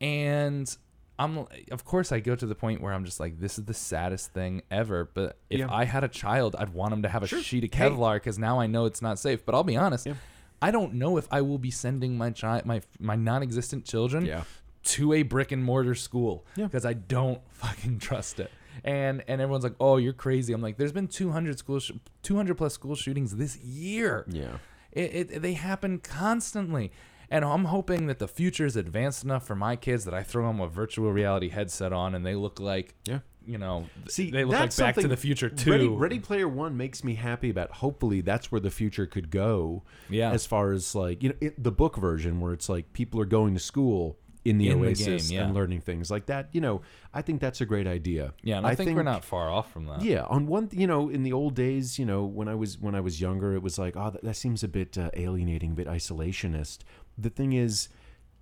and 0.00 0.74
I'm 1.18 1.46
of 1.70 1.84
course 1.84 2.12
I 2.12 2.20
go 2.20 2.34
to 2.34 2.46
the 2.46 2.54
point 2.54 2.80
where 2.80 2.94
I'm 2.94 3.04
just 3.04 3.20
like 3.20 3.38
this 3.38 3.58
is 3.58 3.66
the 3.66 3.74
saddest 3.74 4.32
thing 4.32 4.62
ever. 4.70 5.10
But 5.12 5.36
if 5.50 5.58
Yeah. 5.60 5.66
I 5.70 5.84
had 5.84 6.02
a 6.02 6.08
child, 6.08 6.56
I'd 6.58 6.70
want 6.70 6.94
him 6.94 7.02
to 7.02 7.08
have 7.10 7.22
a 7.22 7.26
Sure. 7.26 7.42
sheet 7.42 7.64
of 7.64 7.70
Kevlar 7.70 8.14
because 8.14 8.38
now 8.38 8.58
I 8.58 8.66
know 8.66 8.86
it's 8.86 9.02
not 9.02 9.18
safe. 9.18 9.44
But 9.44 9.54
I'll 9.54 9.62
be 9.64 9.76
honest, 9.76 10.06
Yeah. 10.06 10.14
I 10.62 10.70
don't 10.70 10.94
know 10.94 11.18
if 11.18 11.26
I 11.30 11.42
will 11.42 11.58
be 11.58 11.70
sending 11.70 12.16
my 12.16 12.30
child, 12.30 12.64
my 12.64 12.80
my 12.98 13.16
non-existent 13.16 13.84
children, 13.84 14.24
Yeah. 14.24 14.44
To 14.84 15.12
a 15.12 15.22
brick 15.22 15.52
and 15.52 15.62
mortar 15.64 15.94
school 15.94 16.46
Yeah. 16.56 16.64
because 16.66 16.84
I 16.86 16.94
don't 16.94 17.40
fucking 17.50 17.98
trust 17.98 18.40
it. 18.40 18.50
And 18.84 19.22
and 19.28 19.40
everyone's 19.40 19.64
like, 19.64 19.74
"Oh, 19.80 19.96
you're 19.98 20.12
crazy." 20.14 20.52
I'm 20.54 20.62
like, 20.62 20.78
"There's 20.78 20.92
been 20.92 21.08
200 21.08 21.58
school, 21.58 21.80
sh- 21.80 21.90
200 22.22 22.56
plus 22.56 22.72
school 22.72 22.94
shootings 22.94 23.36
this 23.36 23.58
year. 23.58 24.24
Yeah. 24.28 24.58
It, 24.92 25.32
it 25.32 25.42
they 25.42 25.52
happen 25.54 25.98
constantly." 25.98 26.92
And 27.32 27.44
I'm 27.44 27.66
hoping 27.66 28.06
that 28.06 28.18
the 28.18 28.26
future 28.26 28.66
is 28.66 28.74
advanced 28.76 29.22
enough 29.22 29.46
for 29.46 29.54
my 29.54 29.76
kids 29.76 30.04
that 30.04 30.14
I 30.14 30.22
throw 30.24 30.46
them 30.48 30.60
a 30.60 30.66
virtual 30.66 31.12
reality 31.12 31.48
headset 31.50 31.92
on 31.92 32.14
and 32.16 32.26
they 32.26 32.34
look 32.34 32.58
like, 32.58 32.96
Yeah. 33.06 33.20
you 33.46 33.56
know, 33.56 33.86
See, 34.08 34.32
they 34.32 34.42
look 34.44 34.58
like 34.58 34.76
Back 34.76 34.96
to 34.96 35.06
the 35.06 35.16
Future 35.16 35.48
too. 35.48 35.70
Ready, 35.70 35.86
Ready 35.88 36.18
Player 36.18 36.48
One 36.48 36.76
makes 36.76 37.04
me 37.04 37.14
happy 37.14 37.50
about. 37.50 37.70
Hopefully, 37.70 38.20
that's 38.20 38.50
where 38.50 38.60
the 38.60 38.70
future 38.70 39.06
could 39.06 39.30
go. 39.30 39.84
Yeah. 40.08 40.32
As 40.32 40.44
far 40.46 40.72
as 40.72 40.94
like 40.96 41.22
you 41.22 41.28
know, 41.28 41.34
it, 41.40 41.62
the 41.62 41.70
book 41.70 41.96
version 41.96 42.40
where 42.40 42.52
it's 42.52 42.68
like 42.68 42.92
people 42.94 43.20
are 43.20 43.26
going 43.26 43.54
to 43.54 43.60
school 43.60 44.18
in 44.44 44.58
the 44.58 44.70
In 44.70 44.80
the 44.80 44.88
Oasis 44.88 45.28
game, 45.28 45.36
yeah. 45.36 45.44
and 45.44 45.54
learning 45.54 45.80
things 45.80 46.10
like 46.10 46.26
that. 46.26 46.48
You 46.52 46.60
know, 46.60 46.82
I 47.12 47.22
think 47.22 47.40
that's 47.40 47.60
a 47.60 47.66
great 47.66 47.86
idea. 47.86 48.32
Yeah, 48.42 48.58
and 48.58 48.66
I, 48.66 48.74
think, 48.74 48.96
we're 48.96 49.02
not 49.02 49.24
far 49.24 49.50
off 49.50 49.72
from 49.72 49.86
that. 49.86 50.02
Yeah, 50.02 50.24
on 50.24 50.46
one, 50.46 50.68
you 50.72 50.86
know, 50.86 51.08
in 51.08 51.22
the 51.22 51.32
old 51.32 51.54
days, 51.54 51.98
you 51.98 52.06
know, 52.06 52.24
when 52.24 52.48
I 52.48 52.54
was 52.54 52.78
when 52.78 52.94
I 52.94 53.00
was 53.00 53.20
younger, 53.20 53.54
it 53.54 53.62
was 53.62 53.78
like, 53.78 53.96
oh, 53.96 54.10
that, 54.10 54.24
that 54.24 54.36
seems 54.36 54.62
a 54.62 54.68
bit 54.68 54.96
uh, 54.96 55.10
alienating, 55.14 55.72
a 55.72 55.74
bit 55.74 55.86
isolationist. 55.86 56.78
the 57.18 57.30
thing 57.30 57.52
is, 57.52 57.88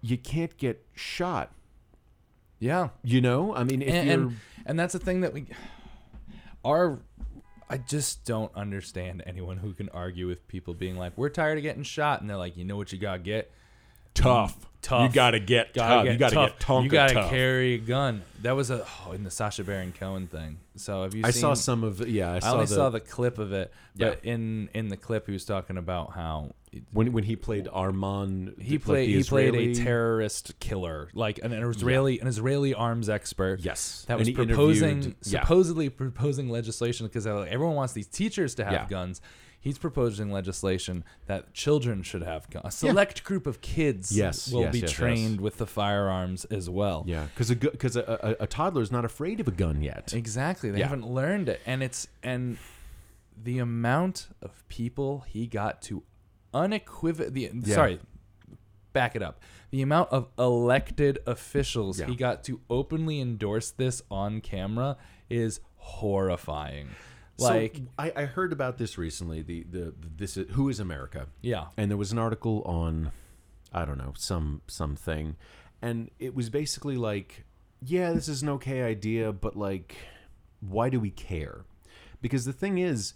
you 0.01 0.17
can't 0.17 0.57
get 0.57 0.87
shot. 0.95 1.53
Yeah. 2.61 2.91
You 3.03 3.21
know, 3.21 3.55
I 3.55 3.65
mean, 3.65 3.83
if 3.83 3.93
and, 3.93 4.07
you're 4.07 4.15
and 4.15 4.37
and 4.67 4.79
that's 4.79 4.93
the 4.93 4.99
thing 4.99 5.21
that 5.23 5.33
we 5.33 5.47
are 6.65 7.01
I 7.71 7.79
just 7.79 8.25
don't 8.25 8.55
understand 8.55 9.23
anyone 9.27 9.59
who 9.59 9.75
can 9.75 9.89
argue 9.91 10.27
with 10.27 10.47
people 10.49 10.75
being 10.75 10.97
like, 10.97 11.17
"We're 11.17 11.29
tired 11.29 11.59
of 11.59 11.63
getting 11.63 11.83
shot," 11.83 12.21
and 12.21 12.31
they're 12.31 12.37
like, 12.37 12.57
"You 12.57 12.65
know 12.65 12.77
what 12.77 12.93
you 12.93 12.99
gotta 12.99 13.19
get? 13.19 13.53
Tough, 14.23 14.57
Tough. 14.83 15.09
you 15.11 15.15
gotta 15.15 15.41
get 15.41 15.75
Gotta 15.75 15.95
tough. 15.95 16.05
get 16.05 16.13
you 16.13 16.19
gotta 16.19 16.35
tough. 16.35 16.59
get 16.59 16.67
Tonka 16.67 16.83
You 16.85 16.89
gotta 16.91 17.15
tough. 17.15 17.31
carry 17.31 17.75
a 17.75 17.79
gun." 17.79 18.23
That 18.43 18.53
was 18.57 18.71
a 18.71 18.87
oh, 19.07 19.13
in 19.13 19.25
the 19.25 19.31
Sacha 19.31 19.65
Baron 19.65 19.93
Cohen 19.99 20.27
thing. 20.29 20.59
So 20.77 21.03
have 21.03 21.15
you? 21.15 21.23
I 21.25 21.31
seen, 21.31 21.41
saw 21.41 21.55
some 21.55 21.83
of 21.85 22.01
it. 22.01 22.09
yeah. 22.09 22.33
I 22.33 22.37
I 22.37 22.39
saw 22.39 22.53
only 22.55 22.67
the, 22.67 22.75
saw 22.75 22.91
the 22.91 23.01
clip 23.01 23.39
of 23.39 23.53
it, 23.53 23.73
but 23.97 24.25
in 24.25 24.69
in 24.75 24.89
the 24.89 24.97
clip 24.97 25.27
he 25.27 25.33
was 25.33 25.45
talking 25.45 25.77
about 25.77 26.13
how 26.13 26.53
when 26.93 27.13
when 27.13 27.25
he 27.25 27.35
played 27.35 27.67
Armand. 27.73 28.55
he 28.61 28.79
played 28.79 29.09
the 29.09 29.17
he 29.17 29.23
played 29.25 29.55
a 29.55 29.75
terrorist 29.75 30.59
killer, 30.61 31.09
like 31.15 31.41
an 31.43 31.53
Israeli 31.53 32.21
an 32.21 32.27
Israeli 32.29 32.75
arms 32.75 33.09
expert. 33.09 33.61
Yes, 33.63 34.05
that 34.09 34.19
was 34.19 34.31
proposing 34.31 35.17
yeah. 35.25 35.41
supposedly 35.41 35.89
proposing 35.89 36.49
legislation 36.49 37.07
because 37.07 37.27
uh, 37.27 37.47
everyone 37.49 37.75
wants 37.75 37.93
these 37.95 38.07
teachers 38.07 38.55
to 38.57 38.65
have 38.65 38.73
Yeah. 38.73 38.87
guns. 38.89 39.21
He's 39.61 39.77
proposing 39.77 40.31
legislation 40.31 41.05
that 41.27 41.53
children 41.53 42.03
should 42.03 42.23
have 42.23 42.49
guns. 42.49 42.65
A 42.67 42.71
select 42.71 43.25
group 43.25 43.47
of 43.47 43.61
kids 43.61 44.17
Yes, 44.17 44.51
will 44.53 44.63
yes, 44.63 44.73
be 44.73 44.79
yes, 44.79 44.91
yes. 44.91 44.97
trained 44.97 45.41
with 45.41 45.59
the 45.59 45.67
firearms 45.67 46.45
as 46.47 46.71
well. 46.71 47.05
Yeah, 47.07 47.25
because 47.35 47.51
a 47.51 47.57
because 47.57 47.97
a, 47.97 48.37
a, 48.39 48.45
a 48.45 48.47
toddler 48.47 48.83
is 48.83 48.93
not 48.93 49.05
afraid 49.05 49.41
of 49.41 49.49
a 49.49 49.51
gun 49.51 49.83
yet. 49.83 50.15
Exactly. 50.15 50.71
They 50.71 50.79
Yeah. 50.79 50.87
haven't 50.89 51.09
learned 51.09 51.49
it. 51.49 51.61
And 51.67 51.83
it's 51.83 52.07
and 52.23 52.57
the 53.37 53.59
amount 53.59 54.29
of 54.41 54.67
people 54.69 55.25
he 55.27 55.47
got 55.47 55.83
to 55.83 56.03
unequivocal 56.55 57.31
the 57.33 57.51
sorry, 57.73 57.99
back 58.93 59.17
it 59.17 59.23
up. 59.23 59.41
The 59.71 59.83
amount 59.83 60.11
of 60.11 60.29
elected 60.39 61.19
officials 61.27 61.99
Yeah. 62.01 62.07
he 62.07 62.15
got 62.15 62.45
to 62.45 62.61
openly 62.71 63.21
endorse 63.21 63.71
this 63.71 64.03
on 64.11 64.41
camera 64.41 64.97
is 65.29 65.61
horrifying. 65.77 66.89
Like 67.39 67.77
so 67.77 67.83
I, 67.99 68.13
I 68.17 68.25
heard 68.25 68.53
about 68.53 68.79
this 68.79 68.99
recently. 68.99 69.43
The 69.43 69.65
the 69.71 69.95
this 70.17 70.37
is, 70.37 70.51
who 70.55 70.69
is 70.69 70.81
America? 70.81 71.29
yeah. 71.41 71.67
and 71.77 71.91
there 71.91 71.97
was 71.97 72.13
an 72.13 72.19
article 72.19 72.63
on 72.65 73.13
i 73.73 73.85
don't 73.85 73.99
know 73.99 74.15
some 74.17 74.63
something 74.67 75.37
and 75.83 76.11
it 76.19 76.35
was 76.35 76.49
basically 76.49 76.97
like 76.97 77.45
yeah 77.85 78.13
this 78.13 78.27
is 78.29 78.43
an 78.43 78.49
okay 78.49 78.83
idea 78.83 79.31
but 79.31 79.57
like 79.57 79.95
why 80.61 80.89
do 80.89 80.99
we 80.99 81.11
care 81.11 81.65
because 82.23 82.47
the 82.47 82.53
thing 82.53 82.79
is 82.79 83.13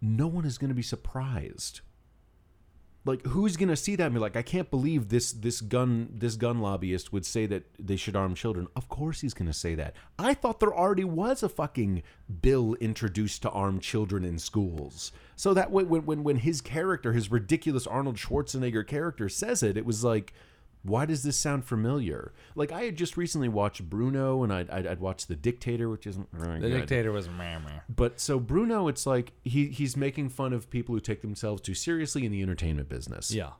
no 0.00 0.28
one 0.28 0.44
is 0.44 0.58
going 0.58 0.68
to 0.68 0.74
be 0.74 0.82
surprised 0.82 1.80
like 3.06 3.24
who's 3.26 3.56
to 3.68 3.76
see 3.76 3.96
that 3.96 4.06
and 4.06 4.14
be 4.14 4.20
like 4.20 4.36
i 4.36 4.42
can't 4.42 4.70
believe 4.70 5.08
this 5.08 5.32
this 5.32 5.60
gun 5.60 6.08
this 6.12 6.36
gun 6.36 6.60
lobbyist 6.60 7.12
would 7.12 7.24
say 7.24 7.46
that 7.46 7.64
they 7.78 7.96
should 7.96 8.16
arm 8.16 8.34
children. 8.34 8.66
Of 8.74 8.88
course 8.88 9.20
he's 9.20 9.34
to 9.46 9.52
say 9.52 9.74
that. 9.74 9.94
I 10.18 10.34
thought 10.34 10.60
there 10.60 10.74
already 10.74 11.04
was 11.04 11.42
a 11.42 11.48
fucking 11.48 12.02
bill 12.42 12.74
introduced 12.74 13.42
to 13.42 13.50
arm 13.50 13.80
children 13.80 14.24
in 14.24 14.38
schools. 14.38 15.12
So 15.36 15.54
that 15.54 15.70
when 15.70 15.86
when 15.88 16.24
when 16.24 16.36
his 16.36 16.60
character 16.60 17.12
his 17.12 17.30
ridiculous 17.30 17.86
arnold 17.86 18.16
schwarzenegger 18.16 18.86
character 18.86 19.28
says 19.28 19.62
it 19.62 19.76
it 19.76 19.84
was 19.84 20.04
like 20.04 20.32
why 20.88 21.04
does 21.06 21.22
this 21.22 21.36
sound 21.36 21.64
familiar? 21.64 22.32
Like 22.54 22.72
I 22.72 22.82
had 22.82 22.96
just 22.96 23.16
recently 23.16 23.48
watched 23.48 23.88
Bruno, 23.88 24.42
and 24.42 24.52
I'd, 24.52 24.70
I'd, 24.70 24.86
I'd 24.86 25.00
watched 25.00 25.28
The 25.28 25.36
Dictator, 25.36 25.88
which 25.88 26.06
isn't 26.06 26.28
very 26.32 26.60
The 26.60 26.68
good. 26.68 26.78
dictator 26.80 27.12
was 27.12 27.28
meh, 27.28 27.58
meh. 27.58 27.80
But 27.88 28.20
so 28.20 28.38
Bruno, 28.38 28.88
it's 28.88 29.06
like 29.06 29.32
he 29.44 29.66
he's 29.66 29.96
making 29.96 30.30
fun 30.30 30.52
of 30.52 30.70
people 30.70 30.94
who 30.94 31.00
take 31.00 31.20
themselves 31.22 31.60
too 31.62 31.74
seriously 31.74 32.24
in 32.24 32.32
the 32.32 32.42
entertainment 32.42 32.88
business. 32.88 33.30
Yeah. 33.32 33.50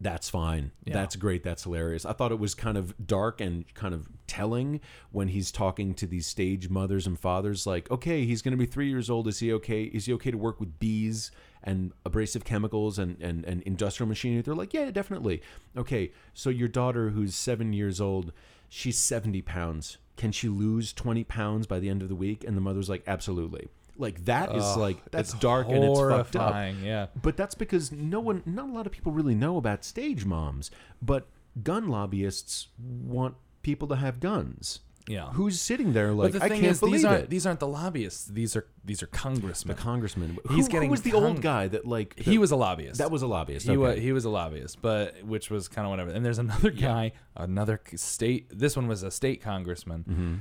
That's 0.00 0.28
fine. 0.28 0.72
Yeah. 0.84 0.94
That's 0.94 1.14
great. 1.14 1.44
That's 1.44 1.62
hilarious. 1.62 2.04
I 2.04 2.12
thought 2.12 2.32
it 2.32 2.40
was 2.40 2.56
kind 2.56 2.76
of 2.76 2.92
dark 3.06 3.40
and 3.40 3.72
kind 3.74 3.94
of 3.94 4.08
telling 4.26 4.80
when 5.12 5.28
he's 5.28 5.52
talking 5.52 5.94
to 5.94 6.08
these 6.08 6.26
stage 6.26 6.68
mothers 6.68 7.06
and 7.06 7.16
fathers. 7.16 7.68
Like, 7.68 7.88
okay, 7.88 8.24
he's 8.24 8.42
going 8.42 8.50
to 8.50 8.58
be 8.58 8.66
three 8.66 8.88
years 8.88 9.08
old. 9.08 9.28
Is 9.28 9.38
he 9.38 9.52
okay? 9.52 9.84
Is 9.84 10.06
he 10.06 10.12
okay 10.14 10.32
to 10.32 10.36
work 10.38 10.58
with 10.58 10.80
bees 10.80 11.30
and 11.64 11.92
abrasive 12.04 12.44
chemicals 12.44 12.98
and, 12.98 13.20
and, 13.20 13.44
and 13.44 13.62
industrial 13.62 14.08
machinery? 14.08 14.42
They're 14.42 14.54
like, 14.54 14.74
yeah, 14.74 14.90
definitely. 14.90 15.42
Okay, 15.76 16.12
so 16.34 16.50
your 16.50 16.68
daughter, 16.68 17.10
who's 17.10 17.34
seven 17.34 17.72
years 17.72 18.00
old, 18.00 18.32
she's 18.68 18.98
70 18.98 19.42
pounds. 19.42 19.98
Can 20.16 20.32
she 20.32 20.48
lose 20.48 20.92
20 20.92 21.24
pounds 21.24 21.66
by 21.66 21.78
the 21.78 21.88
end 21.88 22.02
of 22.02 22.08
the 22.08 22.14
week? 22.14 22.44
And 22.44 22.56
the 22.56 22.60
mother's 22.60 22.88
like, 22.88 23.02
absolutely. 23.06 23.68
Like, 23.96 24.24
that 24.24 24.54
is 24.54 24.64
Ugh, 24.64 24.78
like, 24.78 25.10
that's 25.10 25.32
it's 25.32 25.40
dark 25.40 25.68
and 25.68 25.84
it's 25.84 26.00
fucked 26.00 26.36
up. 26.36 26.74
Yeah. 26.82 27.06
But 27.20 27.36
that's 27.36 27.54
because 27.54 27.92
no 27.92 28.20
one, 28.20 28.42
not 28.46 28.68
a 28.68 28.72
lot 28.72 28.86
of 28.86 28.92
people 28.92 29.12
really 29.12 29.34
know 29.34 29.56
about 29.56 29.84
stage 29.84 30.24
moms. 30.24 30.70
But 31.00 31.28
gun 31.62 31.88
lobbyists 31.88 32.68
want 32.78 33.34
people 33.62 33.88
to 33.88 33.96
have 33.96 34.20
guns. 34.20 34.80
Yeah. 35.08 35.30
Who's 35.32 35.60
sitting 35.60 35.92
there 35.94 36.12
like 36.12 36.32
the 36.32 36.44
I 36.44 36.48
can't 36.48 36.62
is, 36.64 36.78
believe 36.80 36.94
these 36.94 37.04
aren't 37.04 37.22
it? 37.24 37.30
these 37.30 37.44
aren't 37.46 37.58
the 37.60 37.66
lobbyists. 37.66 38.26
These 38.26 38.54
are 38.56 38.66
these 38.84 39.02
are 39.02 39.06
congressmen. 39.08 39.76
the 39.76 39.82
congressman. 39.82 40.38
He's 40.50 40.66
who, 40.66 40.72
getting 40.72 40.88
who 40.88 40.92
was 40.92 41.02
the 41.02 41.10
con- 41.10 41.24
old 41.24 41.42
guy 41.42 41.66
that 41.68 41.84
like 41.86 42.18
he 42.18 42.38
was 42.38 42.50
a 42.52 42.56
lobbyist. 42.56 42.98
that 42.98 43.10
was 43.10 43.22
a 43.22 43.26
lobbyist. 43.26 43.66
He 43.66 43.72
okay. 43.72 43.78
was 43.78 43.98
he 43.98 44.12
was 44.12 44.24
a 44.24 44.30
lobbyist, 44.30 44.80
but 44.80 45.22
which 45.24 45.50
was 45.50 45.66
kind 45.68 45.86
of 45.86 45.90
whatever. 45.90 46.10
And 46.10 46.24
there's 46.24 46.38
another 46.38 46.70
guy, 46.70 47.12
another 47.36 47.80
state. 47.96 48.46
This 48.56 48.76
one 48.76 48.86
was 48.86 49.02
a 49.02 49.10
state 49.10 49.42
congressman, 49.42 50.04
Mm-hmm. 50.08 50.34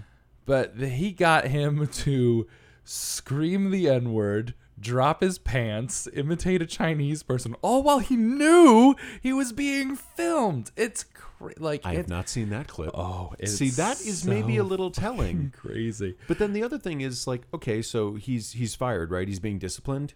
but 0.45 0.77
the, 0.77 0.89
he 0.89 1.11
got 1.11 1.47
him 1.47 1.87
to 2.05 2.47
scream 2.83 3.71
the 3.71 3.89
n 3.89 4.13
word, 4.13 4.53
drop 4.81 5.21
his 5.21 5.37
pants, 5.37 6.07
imitate 6.13 6.61
a 6.61 6.65
Chinese 6.65 7.23
person, 7.23 7.55
all 7.61 7.83
while 7.83 7.99
he 7.99 8.15
knew 8.17 8.95
he 9.21 9.31
was 9.31 9.53
being 9.53 9.95
filmed. 9.95 10.71
It's 10.75 11.03
cra- 11.03 11.53
like 11.57 11.81
I 11.85 11.93
have 11.93 12.09
not 12.09 12.27
seen 12.27 12.49
that 12.49 12.67
clip. 12.67 12.91
Oh, 12.93 13.33
it's 13.39 13.55
see, 13.55 13.69
that 13.71 14.01
is 14.01 14.25
maybe 14.25 14.57
a 14.57 14.63
little 14.63 14.91
telling. 14.91 15.53
crazy. 15.55 16.15
But 16.27 16.39
then 16.39 16.53
the 16.53 16.63
other 16.63 16.77
thing 16.79 17.01
is 17.01 17.27
like, 17.27 17.43
okay, 17.53 17.81
so 17.81 18.15
he's 18.15 18.51
he's 18.53 18.75
fired, 18.75 19.11
right? 19.11 19.27
He's 19.27 19.39
being 19.39 19.59
disciplined. 19.59 20.13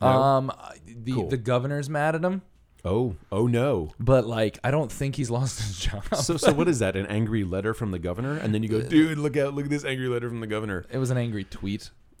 No? 0.00 0.06
Um, 0.08 0.52
the 0.86 1.12
Cool. 1.12 1.28
the 1.28 1.36
governor's 1.38 1.88
mad 1.88 2.14
at 2.14 2.22
him, 2.24 2.42
oh, 2.84 3.16
oh 3.32 3.46
no. 3.46 3.92
but 3.98 4.26
like 4.26 4.58
I 4.62 4.70
don't 4.70 4.92
think 4.92 5.16
he's 5.16 5.30
lost 5.30 5.58
his 5.60 5.78
job. 5.78 6.04
So 6.14 6.36
so 6.36 6.52
what 6.52 6.68
is 6.68 6.80
that? 6.80 6.96
An 6.96 7.06
angry 7.06 7.44
letter 7.44 7.72
from 7.72 7.92
the 7.92 7.98
governor, 7.98 8.36
and 8.36 8.54
then 8.54 8.62
you 8.62 8.68
go, 8.68 8.82
dude, 8.82 9.16
look 9.18 9.36
out, 9.36 9.54
look 9.54 9.64
at 9.64 9.70
this 9.70 9.84
angry 9.84 10.08
letter 10.08 10.28
from 10.28 10.40
the 10.40 10.46
governor. 10.46 10.84
It 10.90 10.98
was 10.98 11.10
an 11.10 11.16
angry 11.18 11.44
tweet. 11.44 11.90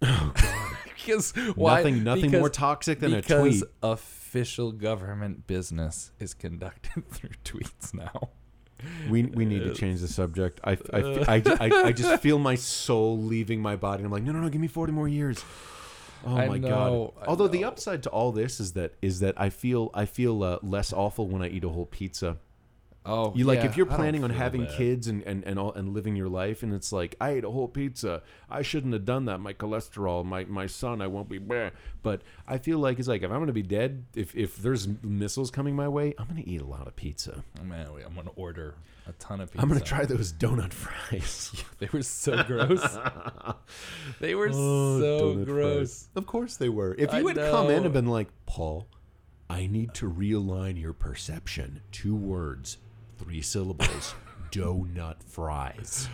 because 0.96 1.32
why? 1.54 1.76
Nothing, 1.76 2.04
nothing 2.04 2.22
because, 2.22 2.40
more 2.40 2.50
toxic 2.50 3.00
than 3.00 3.14
a 3.14 3.22
tweet. 3.22 3.62
official 3.82 4.72
government 4.72 5.46
business 5.46 6.10
is 6.18 6.34
conducted 6.34 7.08
through 7.10 7.30
tweets 7.44 7.94
now. 7.94 8.30
We, 9.08 9.22
we 9.24 9.46
need 9.46 9.64
to 9.64 9.74
change 9.74 10.00
the 10.00 10.08
subject. 10.08 10.60
I, 10.62 10.72
I, 10.92 10.98
I, 11.00 11.42
I, 11.60 11.70
I 11.86 11.92
just 11.92 12.22
feel 12.22 12.38
my 12.38 12.56
soul 12.56 13.18
leaving 13.18 13.60
my 13.60 13.74
body. 13.74 14.04
I'm 14.04 14.12
like, 14.12 14.22
no, 14.22 14.32
no, 14.32 14.40
no, 14.40 14.48
give 14.50 14.60
me 14.60 14.68
40 14.68 14.92
more 14.92 15.08
years. 15.08 15.42
Oh 16.24 16.36
I 16.36 16.48
my 16.48 16.58
know, 16.58 17.14
god! 17.16 17.28
Although 17.28 17.48
the 17.48 17.64
upside 17.64 18.02
to 18.04 18.10
all 18.10 18.32
this 18.32 18.58
is 18.58 18.72
that 18.72 18.94
is 19.00 19.20
that 19.20 19.40
I 19.40 19.48
feel 19.48 19.90
I 19.94 20.06
feel 20.06 20.42
uh, 20.42 20.58
less 20.62 20.92
awful 20.92 21.28
when 21.28 21.42
I 21.42 21.48
eat 21.48 21.62
a 21.62 21.68
whole 21.68 21.86
pizza. 21.86 22.38
Oh, 23.06 23.32
You 23.36 23.44
like 23.44 23.60
yeah, 23.60 23.66
if 23.66 23.76
you're 23.76 23.86
planning 23.86 24.24
on 24.24 24.30
having 24.30 24.64
bad. 24.64 24.74
kids 24.74 25.06
and 25.06 25.22
and 25.22 25.44
and, 25.44 25.58
all, 25.58 25.72
and 25.72 25.94
living 25.94 26.16
your 26.16 26.28
life, 26.28 26.62
and 26.62 26.74
it's 26.74 26.92
like 26.92 27.14
I 27.20 27.30
ate 27.30 27.44
a 27.44 27.50
whole 27.50 27.68
pizza. 27.68 28.22
I 28.50 28.62
shouldn't 28.62 28.92
have 28.94 29.04
done 29.04 29.26
that. 29.26 29.38
My 29.38 29.52
cholesterol, 29.54 30.24
my 30.24 30.44
my 30.44 30.66
son, 30.66 31.00
I 31.00 31.06
won't 31.06 31.28
be. 31.28 31.38
Bleh. 31.38 31.70
But 32.02 32.22
I 32.48 32.58
feel 32.58 32.78
like 32.78 32.98
it's 32.98 33.08
like 33.08 33.22
if 33.22 33.30
I'm 33.30 33.38
gonna 33.40 33.52
be 33.52 33.62
dead, 33.62 34.04
if 34.14 34.34
if 34.34 34.56
there's 34.56 34.88
missiles 35.02 35.50
coming 35.50 35.76
my 35.76 35.88
way, 35.88 36.14
I'm 36.18 36.26
gonna 36.26 36.42
eat 36.44 36.60
a 36.60 36.66
lot 36.66 36.86
of 36.86 36.96
pizza. 36.96 37.44
Oh, 37.60 37.64
man, 37.64 37.92
wait, 37.94 38.04
I'm 38.04 38.14
gonna 38.14 38.30
order 38.36 38.74
a 39.08 39.12
ton 39.12 39.40
of 39.40 39.52
pizza. 39.52 39.62
I'm 39.62 39.68
gonna 39.68 39.80
try 39.80 40.04
those 40.04 40.32
donut 40.32 40.72
fries. 40.72 41.52
They 41.78 41.88
were 41.92 42.02
so 42.02 42.42
gross. 42.42 42.82
they 44.20 44.34
were 44.34 44.50
Oh, 44.52 45.00
so 45.00 45.44
gross. 45.44 45.76
fries. 46.04 46.08
Of 46.16 46.26
course 46.26 46.56
they 46.56 46.68
were. 46.68 46.94
If 46.98 47.12
I 47.12 47.18
you 47.20 47.28
had 47.28 47.36
come 47.36 47.70
in 47.70 47.84
and 47.84 47.92
been 47.92 48.06
like, 48.06 48.28
Paul, 48.46 48.86
I 49.48 49.66
need 49.66 49.94
to 49.94 50.10
realign 50.10 50.80
your 50.80 50.92
perception. 50.92 51.82
Two 51.92 52.16
words, 52.16 52.78
three 53.18 53.42
syllables. 53.42 54.14
donut 54.50 55.22
fries. 55.26 56.08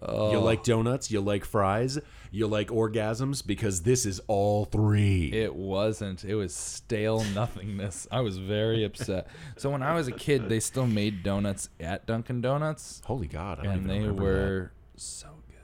Oh. 0.00 0.30
You 0.30 0.38
like 0.38 0.62
donuts? 0.62 1.10
You 1.10 1.20
like 1.20 1.44
fries? 1.44 1.98
You 2.30 2.46
like 2.46 2.68
orgasms? 2.68 3.44
Because 3.44 3.82
this 3.82 4.06
is 4.06 4.20
all 4.28 4.64
three. 4.66 5.32
It 5.32 5.54
wasn't. 5.56 6.24
It 6.24 6.36
was 6.36 6.54
stale 6.54 7.24
nothingness. 7.34 8.06
I 8.12 8.20
was 8.20 8.38
very 8.38 8.84
upset. 8.84 9.26
So 9.56 9.70
when 9.70 9.82
I 9.82 9.94
was 9.94 10.06
a 10.06 10.12
kid, 10.12 10.48
they 10.48 10.60
still 10.60 10.86
made 10.86 11.22
donuts 11.24 11.68
at 11.80 12.06
Dunkin' 12.06 12.40
Donuts, 12.40 13.02
Holy 13.06 13.26
God! 13.26 13.64
And 13.66 13.90
they 13.90 14.08
were 14.08 14.70
so 14.94 15.28
good. 15.48 15.56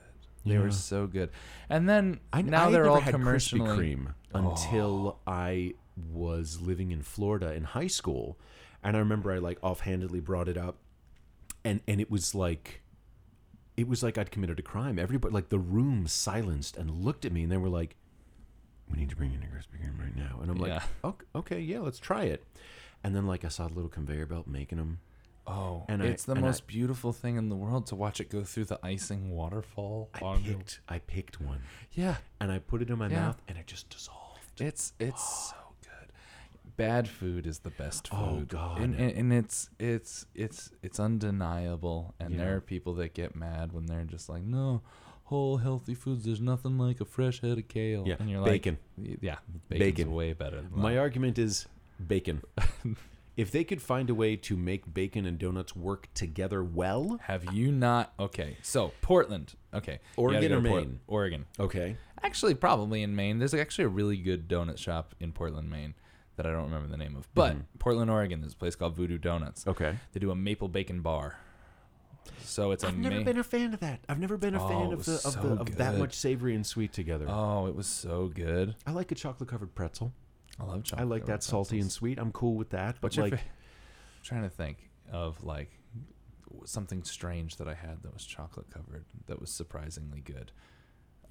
They 0.45 0.55
Yeah. 0.55 0.61
were 0.63 0.71
so 0.71 1.07
good. 1.07 1.29
And 1.69 1.87
then 1.87 2.19
I, 2.33 2.41
now 2.41 2.67
I 2.67 2.71
they're 2.71 2.83
never 2.83 2.95
all 2.95 3.01
Krispy 3.01 3.11
commercially. 3.11 3.97
Oh. 4.33 4.49
Until 4.51 5.19
I 5.25 5.75
was 6.11 6.59
living 6.61 6.91
in 6.91 7.01
Florida 7.03 7.53
in 7.53 7.63
high 7.63 7.87
school, 7.87 8.37
and 8.83 8.97
I 8.97 8.99
remember 8.99 9.31
I 9.31 9.37
like 9.37 9.59
offhandedly 9.63 10.19
brought 10.19 10.49
it 10.49 10.57
up, 10.57 10.75
and 11.65 11.81
and 11.87 11.99
it 11.99 12.09
was 12.09 12.33
like, 12.33 12.81
it 13.75 13.87
was 13.87 14.01
like 14.03 14.17
I'd 14.17 14.31
committed 14.31 14.59
a 14.59 14.61
crime. 14.61 14.97
Everybody 14.97 15.33
like 15.33 15.49
the 15.49 15.59
room 15.59 16.07
silenced 16.07 16.77
and 16.77 16.89
looked 17.03 17.25
at 17.25 17.31
me, 17.33 17.43
and 17.43 17.51
they 17.51 17.57
were 17.57 17.69
like, 17.69 17.95
"We 18.89 18.97
need 18.97 19.09
to 19.09 19.15
bring 19.15 19.33
in 19.33 19.43
a 19.43 19.45
Krispy 19.47 19.81
Kreme 19.83 19.99
right 19.99 20.15
now," 20.15 20.39
and 20.41 20.49
I'm 20.49 20.57
like, 20.57 20.69
Yeah. 20.69 20.83
"Ok- 21.03 21.25
"Okay, 21.35 21.59
yeah, 21.59 21.79
let's 21.79 21.99
try 21.99 22.23
it." 22.23 22.43
And 23.03 23.15
then 23.15 23.27
like 23.27 23.43
I 23.43 23.49
saw 23.49 23.67
the 23.67 23.73
little 23.73 23.89
conveyor 23.89 24.25
belt 24.27 24.47
making 24.47 24.77
them. 24.77 24.99
Oh, 25.47 25.85
And 25.87 26.01
I- 26.01 26.07
it's 26.07 26.23
the 26.23 26.31
and 26.31 26.39
I- 26.43 26.47
most 26.47 26.65
beautiful 26.65 27.13
thing 27.13 27.35
in 27.35 27.49
the 27.49 27.55
world 27.55 27.85
to 27.87 27.95
watch 27.95 28.19
it 28.19 28.29
go 28.31 28.43
through 28.43 28.65
the 28.65 28.79
icing 28.81 29.29
waterfall. 29.29 30.09
I 30.15 30.19
on 30.21 30.43
your- 30.43 30.55
picked 30.57 30.79
I 30.89 30.97
picked 30.99 31.39
one 31.39 31.61
Yeah, 31.91 32.17
and 32.39 32.51
I 32.51 32.57
put 32.57 32.81
it 32.81 32.89
in 32.89 32.97
my 32.97 33.09
Yeah. 33.09 33.19
mouth 33.27 33.41
and 33.47 33.57
it 33.57 33.67
just 33.67 33.89
dissolved. 33.89 34.59
it's 34.61 34.93
it's 34.99 35.21
oh. 35.21 35.51
so 35.51 35.55
good. 35.57 35.64
Bad 36.77 37.07
food 37.07 37.47
is 37.47 37.59
the 37.59 37.69
best 37.69 38.09
oh, 38.11 38.17
food. 38.17 38.51
Oh, 38.53 38.57
God. 38.57 38.81
and, 38.81 38.95
and, 38.95 39.11
and 39.17 39.33
it's 39.33 39.69
it's 39.79 40.25
it's 40.35 40.71
it's 40.83 40.99
undeniable. 40.99 42.13
And 42.19 42.31
Yeah. 42.33 42.37
there 42.39 42.55
are 42.57 42.61
people 42.61 42.93
that 42.95 43.13
get 43.13 43.35
mad 43.35 43.71
when 43.71 43.85
they're 43.85 44.03
just 44.03 44.27
like, 44.29 44.43
no, 44.43 44.81
whole 45.25 45.57
healthy 45.57 45.93
foods. 45.93 46.25
There's 46.25 46.41
nothing 46.41 46.77
like 46.77 46.99
a 47.01 47.05
fresh 47.05 47.41
head 47.41 47.57
of 47.57 47.67
kale. 47.67 48.03
Yeah, 48.05 48.15
and 48.19 48.29
you're 48.29 48.43
bacon. 48.43 48.77
like, 48.97 49.19
yeah, 49.21 49.37
bacon's 49.69 49.79
Bacon. 49.95 50.11
way 50.13 50.33
better. 50.33 50.57
Than 50.61 50.71
My 50.73 50.93
that. 50.93 50.99
argument 50.99 51.37
is 51.39 51.65
bacon. 52.05 52.41
if 53.37 53.51
they 53.51 53.63
could 53.63 53.81
find 53.81 54.09
a 54.09 54.15
way 54.15 54.35
to 54.35 54.55
make 54.57 54.93
bacon 54.93 55.25
and 55.25 55.37
donuts 55.37 55.75
work 55.75 56.07
together 56.13 56.63
well, 56.63 57.19
Have 57.23 57.53
you 57.53 57.71
not? 57.71 58.13
Okay, 58.19 58.57
so 58.61 58.91
Portland. 59.01 59.55
Okay, 59.73 59.99
Oregon 60.17 60.51
or 60.53 60.61
Maine? 60.61 60.99
Oregon. 61.07 61.45
okay. 61.59 61.97
Actually, 62.23 62.55
probably 62.55 63.03
in 63.03 63.15
Maine. 63.15 63.37
There's 63.39 63.53
actually 63.53 63.85
a 63.85 63.89
really 63.89 64.17
good 64.17 64.47
donut 64.47 64.77
shop 64.79 65.13
in 65.19 65.31
Portland, 65.31 65.69
Maine, 65.69 65.93
that 66.35 66.45
I 66.45 66.51
don't 66.51 66.65
remember 66.65 66.87
the 66.87 66.97
name 66.97 67.15
of. 67.15 67.27
But 67.33 67.53
mm-hmm. 67.53 67.61
Portland, 67.79 68.11
Oregon, 68.11 68.41
there's 68.41 68.53
a 68.53 68.57
place 68.57 68.75
called 68.75 68.95
Voodoo 68.95 69.17
Donuts. 69.17 69.65
Okay. 69.67 69.95
They 70.13 70.19
do 70.19 70.31
a 70.31 70.35
maple 70.35 70.67
bacon 70.67 71.01
bar. 71.01 71.37
So 72.41 72.71
it's 72.71 72.83
I've 72.83 72.97
never 72.97 73.17
ma- 73.19 73.23
been 73.23 73.37
a 73.37 73.43
fan 73.43 73.73
of 73.73 73.79
that. 73.81 73.99
I've 74.09 74.19
never 74.19 74.37
been 74.37 74.55
a 74.55 74.63
Oh, 74.63 74.67
fan 74.67 74.93
of 74.93 75.05
the 75.05 75.13
of, 75.13 75.19
so 75.19 75.41
the, 75.41 75.61
of 75.61 75.75
that 75.77 75.97
much 75.97 76.13
savory 76.13 76.55
and 76.55 76.65
sweet 76.65 76.93
together. 76.93 77.25
Oh, 77.27 77.67
it 77.67 77.75
was 77.75 77.87
so 77.87 78.31
good. 78.33 78.75
I 78.85 78.91
like 78.91 79.11
a 79.11 79.15
chocolate 79.15 79.49
covered 79.49 79.75
pretzel. 79.75 80.13
I 80.59 80.63
love 80.63 80.83
chocolate. 80.83 81.05
I 81.05 81.09
like 81.09 81.25
that 81.25 81.43
salty 81.43 81.79
and 81.79 81.91
sweet. 81.91 82.17
I'm 82.17 82.31
cool 82.31 82.55
with 82.55 82.69
that. 82.71 82.95
But 83.01 83.03
What's 83.03 83.17
like, 83.17 83.33
fa- 83.33 83.39
I'm 83.39 84.23
trying 84.23 84.43
to 84.43 84.49
think 84.49 84.89
of 85.11 85.43
like 85.43 85.71
something 86.65 87.03
strange 87.03 87.57
that 87.57 87.67
I 87.67 87.73
had 87.73 88.01
that 88.03 88.13
was 88.13 88.25
chocolate 88.25 88.69
covered 88.71 89.05
that 89.27 89.39
was 89.39 89.49
surprisingly 89.49 90.21
good. 90.21 90.51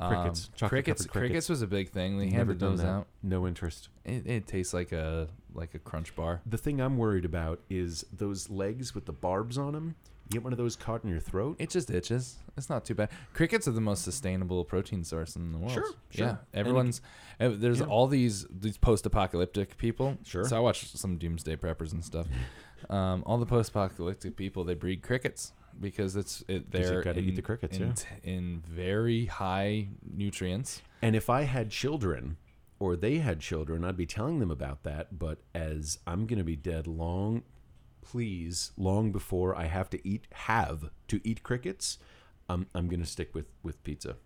Crickets. 0.01 0.51
Um, 0.61 0.69
crickets, 0.69 0.69
crickets. 0.69 1.07
crickets 1.07 1.49
was 1.49 1.63
a 1.63 1.67
big 1.67 1.91
thing. 1.91 2.19
They 2.19 2.29
handed 2.29 2.59
those 2.59 2.83
that. 2.83 2.89
out. 2.89 3.07
No 3.23 3.47
interest. 3.47 3.89
It, 4.05 4.27
it 4.27 4.47
tastes 4.47 4.75
like 4.75 4.93
a 4.93 5.29
like 5.55 5.75
a 5.75 5.79
crunch 5.79 6.15
bar. 6.17 6.41
The 6.47 6.59
thing 6.59 6.81
I'm 6.81 6.97
worried 6.97 7.25
about 7.25 7.61
is 7.71 8.05
those 8.13 8.51
legs 8.51 8.95
with 8.95 9.07
the 9.07 9.13
barbs 9.13 9.57
on 9.57 9.73
them. 9.73 9.95
You 10.29 10.41
get 10.41 10.43
one 10.43 10.53
of 10.53 10.59
those 10.59 10.75
caught 10.75 11.05
in 11.05 11.11
your 11.11 11.21
throat. 11.21 11.57
It 11.59 11.71
just 11.71 11.91
itches. 11.91 12.39
It's 12.57 12.71
not 12.71 12.85
too 12.85 12.95
bad. 12.95 13.11
Crickets 13.35 13.69
are 13.69 13.73
the 13.73 13.81
most 13.81 14.05
sustainable 14.05 14.65
protein 14.65 15.05
source 15.05 15.37
in 15.37 15.53
the 15.53 15.59
world. 15.59 15.73
Sure, 15.73 15.85
sure. 16.11 16.27
Yeah, 16.27 16.37
everyone's. 16.55 17.03
uh, 17.39 17.51
there's 17.53 17.81
yeah. 17.81 17.87
all 17.87 18.07
these 18.07 18.47
these 18.51 18.79
post-apocalyptic 18.79 19.77
people. 19.77 20.17
Sure. 20.25 20.45
So 20.45 20.57
I 20.57 20.61
watch 20.61 20.93
some 20.93 21.19
doomsday 21.19 21.57
preppers 21.57 21.93
and 21.93 22.05
stuff. 22.05 22.27
Um, 22.91 23.23
all 23.25 23.39
the 23.39 23.47
post-apocalyptic 23.47 24.37
people 24.37 24.63
they 24.63 24.75
breed 24.75 25.01
crickets 25.01 25.55
because 25.81 26.17
it's 26.17 26.45
it 26.49 26.71
they're 26.71 27.03
gotta 27.03 27.21
eat 27.21 27.31
in, 27.31 27.35
the 27.35 27.43
crickets, 27.43 27.79
in, 27.79 27.89
yeah. 27.89 27.95
in 28.23 28.63
very 28.67 29.27
high 29.27 29.89
nutrients. 30.03 30.83
And 31.03 31.15
if 31.15 31.29
I 31.29 31.43
had 31.43 31.71
children 31.71 32.37
or 32.79 32.97
they 32.97 33.19
had 33.19 33.41
children, 33.41 33.85
I'd 33.85 33.97
be 33.97 34.07
telling 34.07 34.41
them 34.41 34.51
about 34.51 34.83
that. 34.83 35.19
But 35.19 35.39
as 35.55 35.99
I'm 36.07 36.27
going 36.27 36.39
to 36.39 36.45
be 36.45 36.57
dead 36.57 36.87
long, 36.87 37.43
please, 38.03 38.73
long 38.77 39.13
before 39.13 39.57
I 39.57 39.65
have 39.67 39.91
to 39.91 40.09
eat, 40.09 40.27
have 40.33 40.91
to 41.09 41.21
eat 41.25 41.43
crickets, 41.43 41.99
um, 42.49 42.67
I'm, 42.75 42.83
I'm 42.83 42.89
going 42.89 43.01
to 43.01 43.07
stick 43.07 43.35
with, 43.35 43.47
with 43.63 43.83
pizza. 43.85 44.17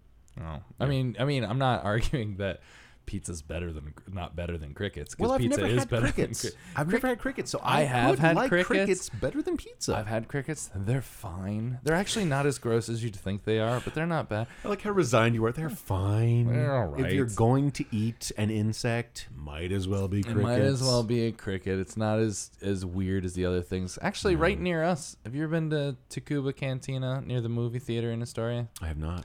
Oh, 0.40 0.60
I 0.80 0.86
mean, 0.86 1.16
I 1.18 1.24
mean, 1.24 1.44
I'm 1.44 1.58
not 1.58 1.84
arguing 1.92 2.36
that 2.36 2.60
pizza's 3.08 3.40
better 3.40 3.72
than 3.72 3.94
not 4.12 4.36
better 4.36 4.58
than 4.58 4.74
crickets 4.74 5.14
because 5.14 5.24
Well, 5.28 5.32
I've 5.32 5.40
pizza 5.40 5.60
never 5.62 5.72
is 5.72 5.78
had 5.80 5.88
better 5.88 6.12
crickets. 6.12 6.42
than 6.42 6.50
cri- 6.52 6.60
I've 6.76 6.88
never 6.92 7.06
had 7.08 7.18
crickets, 7.18 7.50
so 7.50 7.58
I 7.62 7.78
I, 7.80 7.84
have 7.84 8.18
had 8.18 8.36
like 8.36 8.50
crickets. 8.50 9.08
better 9.08 9.40
than 9.40 9.56
pizza. 9.56 9.96
I've 9.96 10.06
had 10.06 10.28
crickets. 10.28 10.70
They're 10.74 11.00
fine. 11.00 11.78
They're 11.82 11.94
actually 11.96 12.26
not 12.26 12.44
as 12.44 12.58
gross 12.58 12.88
as 12.90 13.02
you'd 13.02 13.16
think 13.16 13.44
they 13.44 13.58
are, 13.60 13.80
but 13.80 13.94
they're 13.94 14.06
not 14.06 14.28
bad. 14.28 14.46
I 14.64 14.68
like 14.68 14.82
how 14.82 14.90
resigned 14.90 15.34
you 15.34 15.44
are. 15.46 15.52
They're 15.52 15.70
fine. 15.70 16.46
They're 16.52 16.74
all 16.76 16.94
If 17.02 17.12
you're 17.12 17.24
going 17.24 17.70
to 17.72 17.84
eat 17.90 18.30
an 18.36 18.50
insect, 18.50 19.28
might 19.34 19.72
as 19.72 19.88
well 19.88 20.06
be 20.06 20.20
It 20.20 20.24
crickets. 20.26 20.42
might 20.42 20.60
as 20.60 20.82
well 20.82 21.02
be 21.02 21.22
a 21.26 21.32
cricket. 21.32 21.78
It's 21.78 21.96
not 21.96 22.18
as 22.18 22.50
as 22.60 22.84
weird 22.84 23.24
as 23.24 23.32
the 23.32 23.46
other 23.46 23.62
things. 23.62 23.98
Actually, 24.02 24.36
right 24.36 24.60
near 24.60 24.84
us. 24.84 25.16
Have 25.24 25.34
you 25.34 25.44
ever 25.44 25.52
been 25.52 25.70
to 25.70 25.96
Tacuba 26.10 26.54
Cantina 26.54 27.22
near 27.24 27.40
the 27.40 27.48
movie 27.48 27.78
theater 27.78 28.10
in 28.12 28.20
Astoria? 28.20 28.68
I 28.82 28.86
have 28.88 28.98
not. 28.98 29.24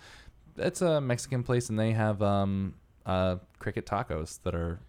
It's 0.56 0.82
a 0.84 1.02
Mexican 1.02 1.42
place, 1.44 1.70
and 1.70 1.80
they 1.80 1.92
have 1.94 2.22
um 2.22 2.76
uh 3.06 3.38
cricket 3.60 3.86
tacos 3.86 4.42
that 4.44 4.56
are 4.56 4.80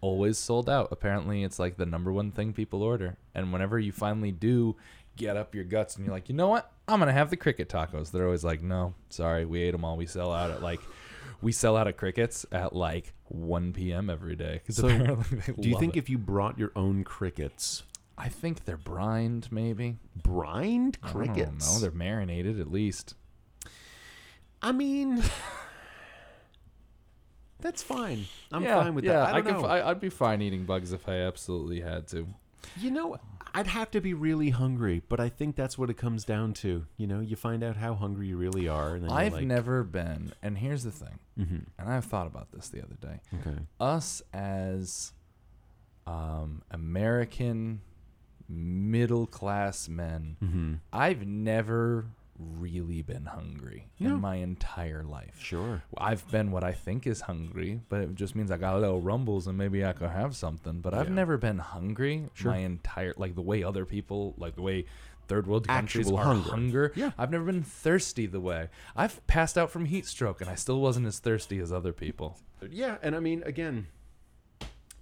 always 0.00 0.38
sold 0.38 0.68
out. 0.68 0.88
Apparently, 0.90 1.42
it's 1.44 1.58
like 1.58 1.76
the 1.76 1.86
number 1.86 2.12
one 2.12 2.30
thing 2.30 2.52
people 2.52 2.82
order. 2.82 3.16
And 3.34 3.52
whenever 3.52 3.78
you 3.78 3.92
finally 3.92 4.32
do 4.32 4.76
get 5.16 5.36
up 5.36 5.54
your 5.54 5.64
guts 5.64 5.96
and 5.96 6.04
you're 6.06 6.14
like, 6.14 6.28
you 6.28 6.34
know 6.34 6.48
what, 6.48 6.72
I'm 6.88 6.98
gonna 6.98 7.12
have 7.12 7.30
the 7.30 7.36
cricket 7.36 7.68
tacos. 7.68 8.10
They're 8.10 8.24
always 8.24 8.44
like, 8.44 8.62
no, 8.62 8.94
sorry, 9.10 9.44
we 9.44 9.62
ate 9.62 9.72
them 9.72 9.84
all. 9.84 9.96
We 9.96 10.06
sell 10.06 10.32
out 10.32 10.50
at 10.50 10.62
like. 10.62 10.80
We 11.42 11.52
sell 11.52 11.74
out 11.74 11.86
of 11.88 11.96
crickets 11.96 12.44
at 12.52 12.74
like 12.76 13.14
1 13.28 13.72
p.m. 13.72 14.10
every 14.10 14.36
day. 14.36 14.60
So, 14.68 14.88
Do 15.58 15.68
you 15.70 15.78
think 15.78 15.96
it. 15.96 16.00
if 16.00 16.10
you 16.10 16.18
brought 16.18 16.58
your 16.58 16.70
own 16.76 17.02
crickets, 17.02 17.82
I 18.18 18.28
think 18.28 18.66
they're 18.66 18.76
brined, 18.76 19.48
maybe. 19.50 19.96
brined 20.22 21.00
crickets? 21.00 21.72
don't. 21.72 21.80
They're 21.80 21.90
marinated 21.98 22.60
at 22.60 22.70
least. 22.70 23.14
I 24.60 24.72
mean, 24.72 25.22
that's 27.60 27.82
fine. 27.82 28.26
I'm 28.52 28.62
yeah, 28.62 28.82
fine 28.82 28.94
with 28.94 29.04
yeah, 29.04 29.12
that. 29.24 29.34
I 29.34 29.38
I 29.38 29.40
could. 29.42 29.52
know. 29.54 29.64
I, 29.64 29.90
I'd 29.90 30.00
be 30.00 30.08
fine 30.10 30.42
eating 30.42 30.64
bugs 30.64 30.92
if 30.92 31.08
I 31.08 31.16
absolutely 31.20 31.80
had 31.80 32.06
to. 32.08 32.26
you 32.78 32.90
know, 32.90 33.16
I'd 33.54 33.66
have 33.66 33.90
to 33.92 34.00
be 34.00 34.14
really 34.14 34.50
hungry, 34.50 35.02
but 35.08 35.18
I 35.18 35.28
think 35.28 35.56
that's 35.56 35.76
what 35.76 35.90
it 35.90 35.94
comes 35.94 36.24
down 36.24 36.52
to. 36.54 36.86
You 36.96 37.06
know, 37.06 37.20
you 37.20 37.34
find 37.36 37.64
out 37.64 37.76
how 37.76 37.94
hungry 37.94 38.28
you 38.28 38.36
really 38.36 38.68
are, 38.68 38.94
and 38.94 39.10
I've 39.10 39.32
like, 39.32 39.44
never 39.44 39.82
been, 39.82 40.32
and 40.42 40.58
here's 40.58 40.84
the 40.84 40.92
thing, 40.92 41.18
Mhm. 41.38 41.64
and 41.78 41.88
I've 41.88 42.04
thought 42.04 42.26
about 42.28 42.52
this 42.52 42.68
the 42.68 42.82
other 42.82 42.96
day. 43.00 43.20
Okay. 43.40 43.58
Us 43.80 44.22
as 44.32 45.12
um, 46.06 46.62
American 46.70 47.80
middle 48.48 49.26
class 49.26 49.88
men, 49.88 50.36
Mm-hmm. 50.42 50.74
I've 50.92 51.26
never 51.26 52.06
really 52.58 53.02
been 53.02 53.26
hungry 53.26 53.88
No. 53.98 54.14
in 54.14 54.20
my 54.20 54.36
entire 54.36 55.02
life. 55.04 55.38
Sure. 55.40 55.82
I've 55.96 56.26
been 56.30 56.50
what 56.50 56.64
I 56.64 56.72
think 56.72 57.06
is 57.06 57.20
hungry, 57.22 57.80
but 57.88 58.00
it 58.00 58.14
just 58.14 58.34
means 58.34 58.50
I 58.50 58.56
got 58.56 58.76
a 58.76 58.78
little 58.78 59.00
rumbles 59.00 59.46
and 59.46 59.56
maybe 59.58 59.84
I 59.84 59.92
could 59.92 60.10
have 60.10 60.34
something. 60.34 60.80
But 60.80 60.94
I've 60.94 61.10
never 61.10 61.36
been 61.36 61.58
hungry 61.58 62.28
Sure. 62.34 62.52
my 62.52 62.58
entire 62.58 63.14
like 63.16 63.34
the 63.34 63.42
way 63.42 63.62
other 63.62 63.84
people 63.84 64.34
like 64.38 64.54
the 64.56 64.62
way 64.62 64.86
third 65.28 65.46
world 65.46 65.68
countries 65.68 66.06
Actual 66.06 66.18
are 66.18 66.24
hunger. 66.24 66.50
hunger. 66.50 66.92
Yeah. 66.96 67.10
I've 67.18 67.30
never 67.30 67.44
been 67.44 67.62
thirsty 67.62 68.26
the 68.26 68.40
way 68.40 68.68
I've 68.96 69.24
passed 69.26 69.56
out 69.56 69.70
from 69.70 69.84
heat 69.84 70.06
stroke 70.06 70.40
and 70.40 70.48
I 70.50 70.54
still 70.56 70.80
wasn't 70.80 71.06
as 71.06 71.18
thirsty 71.18 71.58
as 71.60 71.70
other 71.72 71.92
people. 71.92 72.38
Yeah, 72.68 72.96
and 73.02 73.14
I 73.14 73.20
mean, 73.20 73.42
again, 73.44 73.86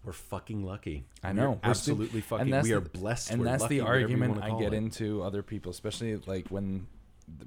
we're 0.04 0.12
fucking 0.12 0.62
lucky. 0.64 1.04
I 1.24 1.32
know 1.32 1.52
We're 1.62 1.70
absolutely 1.70 2.20
fucking. 2.20 2.42
and 2.44 2.52
that's 2.52 2.66
we 2.68 2.72
are 2.72 2.80
blessed. 2.80 3.30
and 3.32 3.44
that's 3.46 3.62
lucky, 3.62 3.78
the 3.80 3.86
argument 3.86 4.42
I 4.42 4.58
get 4.58 4.72
into 4.72 5.22
other 5.22 5.42
people, 5.42 5.70
especially 5.70 6.16
like 6.26 6.48
when 6.48 6.86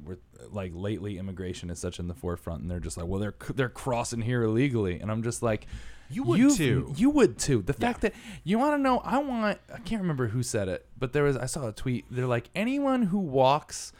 we're 0.04 0.18
like 0.50 0.72
lately 0.76 1.18
immigration 1.18 1.70
is 1.70 1.80
such 1.80 2.00
in 2.00 2.08
the 2.08 2.14
forefront, 2.14 2.62
and 2.62 2.70
they're 2.72 2.80
just 2.80 2.98
like, 2.98 3.08
well, 3.08 3.20
they're 3.20 3.36
they're 3.56 3.70
crossing 3.70 4.22
here 4.22 4.44
illegally, 4.44 5.00
and 5.00 5.12
I'm 5.12 5.24
just 5.24 5.42
like, 5.44 5.68
You 6.10 6.24
would 6.24 6.40
you've- 6.40 6.56
too. 6.58 6.94
You 6.98 7.10
would 7.12 7.38
too. 7.38 7.62
The 7.62 7.74
fact 7.74 8.02
that 8.02 8.14
you 8.44 8.58
want 8.60 8.74
to 8.78 8.82
know, 8.82 9.00
I 9.00 9.18
want. 9.20 9.60
I 9.74 9.80
can't 9.80 10.02
remember 10.02 10.28
who 10.28 10.44
said 10.44 10.68
it, 10.68 10.86
but 10.98 11.14
there 11.14 11.24
was. 11.24 11.38
I 11.38 11.46
saw 11.46 11.68
a 11.68 11.72
tweet. 11.72 12.06
They're 12.12 12.26
like 12.28 12.50
anyone 12.56 13.04
who 13.04 13.20
walks. 13.20 13.94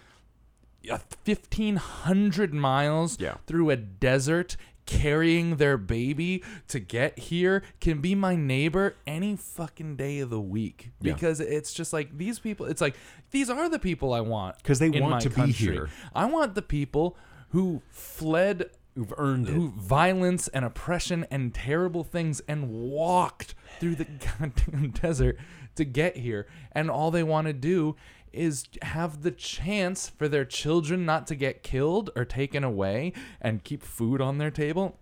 Fifteen 1.24 1.76
hundred 1.76 2.56
miles 2.56 3.20
Yeah. 3.20 3.36
through 3.46 3.70
a 3.70 3.76
desert 3.76 4.58
carrying 4.92 5.56
their 5.56 5.78
baby 5.78 6.44
to 6.68 6.80
get 6.80 7.18
here 7.18 7.64
can 7.80 8.02
be 8.02 8.14
my 8.16 8.36
neighbor 8.36 8.96
any 9.08 9.36
fucking 9.36 9.96
day 9.96 10.20
of 10.20 10.30
the 10.30 10.42
week 10.42 10.92
Yeah. 11.02 11.14
because 11.14 11.40
it's 11.40 11.74
just 11.74 11.94
like 11.94 12.18
these 12.18 12.40
people 12.40 12.66
it's 12.66 12.82
like 12.82 12.96
these 13.32 13.50
are 13.50 13.70
the 13.70 13.80
people 13.80 14.14
I 14.14 14.22
want 14.22 14.58
because 14.58 14.80
they 14.80 14.90
want 14.90 15.22
to 15.24 15.30
be 15.30 15.52
here. 15.52 15.90
I 16.14 16.26
want 16.26 16.56
the 16.56 16.62
people 16.62 17.16
who 17.50 17.82
fled 17.90 18.70
Who've 18.96 19.14
earned 19.18 19.48
it. 19.48 19.54
who 19.54 19.70
violence 19.72 20.50
and 20.50 20.66
oppression 20.66 21.26
and 21.32 21.54
terrible 21.54 22.04
things 22.04 22.42
and 22.46 22.70
walked 22.70 23.56
through 23.80 23.96
the 23.96 24.04
goddamn 24.40 24.90
desert 24.92 25.38
to 25.76 25.86
get 25.86 26.18
here 26.18 26.48
and 26.74 26.92
all 26.92 27.10
they 27.12 27.24
want 27.24 27.48
to 27.48 27.54
do 27.54 27.96
is 28.34 28.66
have 28.82 29.24
the 29.24 29.32
chance 29.32 30.10
for 30.10 30.28
their 30.28 30.46
children 30.46 31.06
not 31.06 31.28
to 31.28 31.36
get 31.36 31.64
killed 31.64 32.10
or 32.16 32.26
taken 32.26 32.64
away 32.64 33.14
and 33.42 33.64
keep 33.64 33.84
food 33.84 34.22
on 34.22 34.38
their 34.38 34.52
table. 34.52 34.98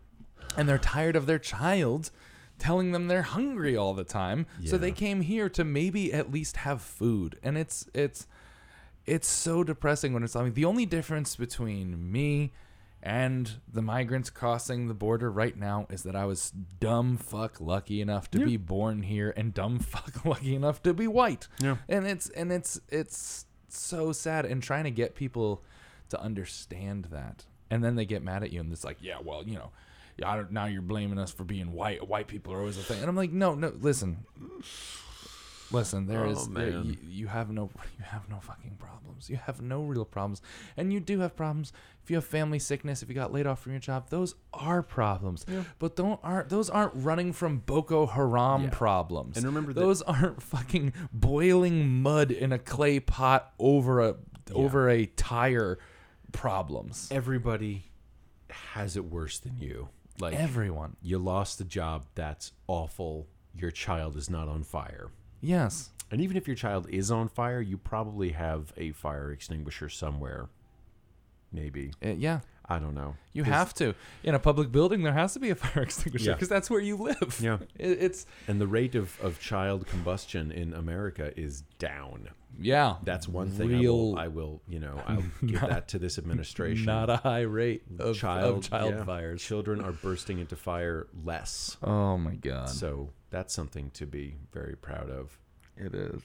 And 0.57 0.67
they're 0.67 0.77
tired 0.77 1.15
of 1.15 1.25
their 1.25 1.39
child 1.39 2.11
telling 2.57 2.91
them 2.91 3.07
they're 3.07 3.21
hungry 3.21 3.75
all 3.77 3.93
the 3.93 4.03
time. 4.03 4.45
So 4.65 4.77
they 4.77 4.91
came 4.91 5.21
here 5.21 5.49
to 5.49 5.63
maybe 5.63 6.11
at 6.13 6.31
least 6.31 6.57
have 6.57 6.81
food. 6.81 7.39
And 7.41 7.57
it's 7.57 7.87
it's 7.93 8.27
it's 9.05 9.27
so 9.27 9.63
depressing 9.63 10.13
when 10.13 10.23
it's 10.23 10.35
like 10.35 10.53
the 10.53 10.65
only 10.65 10.85
difference 10.85 11.35
between 11.35 12.11
me 12.11 12.51
and 13.01 13.59
the 13.71 13.81
migrants 13.81 14.29
crossing 14.29 14.87
the 14.87 14.93
border 14.93 15.31
right 15.31 15.57
now 15.57 15.87
is 15.89 16.03
that 16.03 16.15
I 16.15 16.25
was 16.25 16.51
dumb 16.79 17.17
fuck 17.17 17.61
lucky 17.61 18.01
enough 18.01 18.29
to 18.31 18.39
be 18.39 18.57
born 18.57 19.03
here 19.03 19.33
and 19.37 19.53
dumb 19.53 19.79
fuck 19.79 20.25
lucky 20.25 20.55
enough 20.55 20.83
to 20.83 20.93
be 20.93 21.07
white. 21.07 21.47
Yeah. 21.61 21.77
And 21.87 22.05
it's 22.05 22.29
and 22.29 22.51
it's 22.51 22.79
it's 22.89 23.45
so 23.69 24.11
sad 24.11 24.45
and 24.45 24.61
trying 24.61 24.83
to 24.83 24.91
get 24.91 25.15
people 25.15 25.63
to 26.09 26.21
understand 26.21 27.05
that. 27.11 27.45
And 27.71 27.83
then 27.83 27.95
they 27.95 28.05
get 28.05 28.23
mad 28.23 28.43
at 28.43 28.51
you 28.51 28.59
and 28.59 28.71
it's 28.71 28.83
like, 28.83 28.97
yeah, 28.99 29.17
well, 29.23 29.43
you 29.43 29.55
know, 29.55 29.71
yeah, 30.17 30.29
I 30.29 30.35
don't, 30.35 30.51
now 30.51 30.65
you're 30.65 30.81
blaming 30.81 31.19
us 31.19 31.31
for 31.31 31.43
being 31.43 31.71
white. 31.71 32.05
White 32.05 32.27
people 32.27 32.53
are 32.53 32.59
always 32.59 32.77
a 32.77 32.83
thing. 32.83 32.99
And 32.99 33.07
I'm 33.07 33.15
like, 33.15 33.31
no, 33.31 33.55
no, 33.55 33.71
listen. 33.79 34.25
Listen, 35.71 36.07
there 36.07 36.25
Oh, 36.25 36.31
is 36.31 36.47
there- 36.49 36.69
you, 36.69 36.97
you 37.07 37.27
have 37.27 37.49
no 37.51 37.69
you 37.97 38.03
have 38.03 38.27
no 38.29 38.39
fucking 38.39 38.75
problems. 38.79 39.29
You 39.29 39.35
have 39.37 39.61
no 39.61 39.81
real 39.83 40.05
problems. 40.05 40.41
And 40.77 40.91
you 40.93 40.99
do 40.99 41.19
have 41.19 41.35
problems. 41.35 41.73
If 42.03 42.09
you 42.09 42.15
have 42.15 42.25
family 42.25 42.57
sickness, 42.59 43.03
if 43.03 43.09
you 43.09 43.15
got 43.15 43.31
laid 43.31 43.45
off 43.45 43.61
from 43.61 43.73
your 43.73 43.79
job, 43.81 44.09
those 44.09 44.33
are 44.53 44.81
problems. 44.81 45.45
But 45.77 45.95
don't 45.95 46.19
aren't 46.23 46.49
those 46.49 46.69
aren't 46.69 46.93
running 46.95 47.33
from 47.33 47.57
Boko 47.59 48.05
Haram 48.07 48.63
Yeah. 48.63 48.69
problems. 48.71 49.37
And 49.37 49.45
remember 49.45 49.73
that- 49.73 49.79
those 49.79 50.01
aren't 50.01 50.41
fucking 50.55 50.93
boiling 51.13 52.01
mud 52.01 52.31
in 52.31 52.51
a 52.51 52.59
clay 52.59 52.99
pot 52.99 53.53
over 53.59 53.99
a 54.01 54.15
over 54.53 54.89
a 54.89 55.05
tire 55.05 55.77
problems. 56.31 57.09
Everybody 57.11 57.85
has 58.49 58.95
it 58.97 59.05
worse 59.05 59.37
than 59.39 59.57
you. 59.57 59.89
Like 60.19 60.33
Everyone. 60.35 60.95
you 61.01 61.17
lost 61.17 61.61
a 61.61 61.63
job, 61.65 62.05
that's 62.15 62.51
awful. 62.67 63.27
Your 63.55 63.71
child 63.71 64.15
is 64.17 64.29
not 64.29 64.47
on 64.47 64.63
fire. 64.63 65.09
Yes. 65.41 65.89
And 66.11 66.21
even 66.21 66.37
if 66.37 66.47
your 66.47 66.55
child 66.55 66.87
is 66.89 67.11
on 67.11 67.27
fire, 67.29 67.61
you 67.61 67.77
probably 67.77 68.31
have 68.31 68.73
a 68.77 68.91
fire 68.91 69.31
extinguisher 69.31 69.89
somewhere. 69.89 70.49
Maybe. 71.51 71.91
Uh, 72.03 72.09
yeah. 72.09 72.39
I 72.71 72.77
don't 72.77 72.93
know. 72.93 73.15
You 73.33 73.43
have 73.45 73.73
to. 73.75 73.95
In 74.23 74.35
a 74.35 74.39
public 74.39 74.71
building, 74.71 75.01
there 75.01 75.13
has 75.13 75.33
to 75.33 75.39
be 75.39 75.49
a 75.49 75.55
fire 75.63 75.81
extinguisher 75.83 76.29
Yeah. 76.29 76.33
because 76.35 76.49
that's 76.49 76.69
where 76.69 76.79
you 76.79 76.97
live. 76.97 77.39
Yeah. 77.41 77.57
It, 77.79 77.97
it's 78.01 78.25
And 78.47 78.61
the 78.61 78.67
rate 78.67 78.93
of, 78.95 79.19
of 79.21 79.39
child 79.39 79.87
combustion 79.87 80.51
in 80.51 80.73
America 80.75 81.31
is 81.39 81.61
down. 81.79 82.29
yeah. 82.59 82.97
That's 83.03 83.27
one 83.27 83.49
thing 83.49 83.73
I 83.75 83.79
will, 83.79 84.19
I 84.19 84.27
will, 84.27 84.61
you 84.67 84.79
know, 84.79 85.01
I'll 85.07 85.23
give 85.45 85.61
that 85.61 85.87
to 85.89 85.99
this 85.99 86.19
administration. 86.19 86.85
not 86.85 87.09
a 87.09 87.17
high 87.17 87.41
rate 87.41 87.83
of 87.97 88.15
child, 88.15 88.57
of 88.59 88.69
child 88.69 88.93
yeah. 88.95 89.03
fires. 89.03 89.41
Children 89.43 89.81
are 89.81 89.91
bursting 89.91 90.37
into 90.37 90.55
fire 90.55 91.07
less. 91.23 91.77
Oh 91.81 92.17
my 92.19 92.35
god. 92.35 92.69
So 92.69 93.09
that's 93.29 93.53
something 93.53 93.91
to 93.91 94.05
be 94.05 94.35
very 94.53 94.75
proud 94.75 95.09
of. 95.09 95.37
It 95.77 95.93
is. 95.93 96.21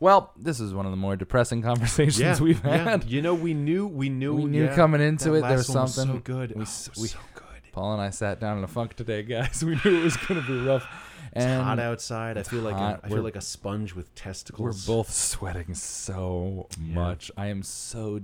Well, 0.00 0.32
this 0.36 0.60
is 0.60 0.74
one 0.74 0.86
of 0.86 0.92
the 0.92 0.96
more 0.96 1.16
depressing 1.16 1.62
conversations 1.70 2.40
we've 2.40 2.60
had. 2.62 3.04
You 3.04 3.22
know, 3.22 3.34
we 3.34 3.54
knew, 3.54 3.86
we 3.86 4.08
knew, 4.08 4.34
We 4.34 4.44
knew 4.44 4.64
yeah, 4.64 4.74
coming 4.74 5.00
into 5.00 5.34
it 5.34 5.42
there 5.42 5.56
was 5.56 5.68
one 5.68 5.82
was 5.82 5.94
something. 5.94 6.16
so 6.16 6.20
good. 6.20 6.50
We 6.50 6.56
Oh, 6.56 6.56
it 6.56 6.58
was 6.60 6.90
we- 7.00 7.08
so 7.08 7.18
good. 7.34 7.42
Paul 7.72 7.94
and 7.94 8.02
I 8.02 8.10
sat 8.10 8.38
down 8.40 8.58
in 8.58 8.64
a 8.64 8.68
funk 8.68 8.94
today, 8.94 9.22
guys. 9.24 9.64
We 9.66 9.78
knew 9.84 10.00
it 10.00 10.04
was 10.04 10.16
going 10.16 10.40
to 10.40 10.46
be 10.46 10.64
rough. 10.64 10.86
It's 11.32 11.44
And 11.44 11.62
hot 11.62 11.80
outside. 11.80 12.36
I 12.36 12.40
it's 12.40 12.48
feel 12.48 12.60
like 12.60 12.76
hot. 12.76 13.00
a, 13.02 13.06
I 13.06 13.08
feel 13.08 13.22
like 13.22 13.34
a 13.34 13.40
sponge 13.40 13.94
with 13.94 14.14
testicles. 14.14 14.86
We're 14.88 14.94
both 14.96 15.10
sweating 15.12 15.74
so 15.74 16.68
Yeah. 16.80 16.94
much. 16.94 17.32
I 17.36 17.46
am 17.46 17.62
so 17.64 18.20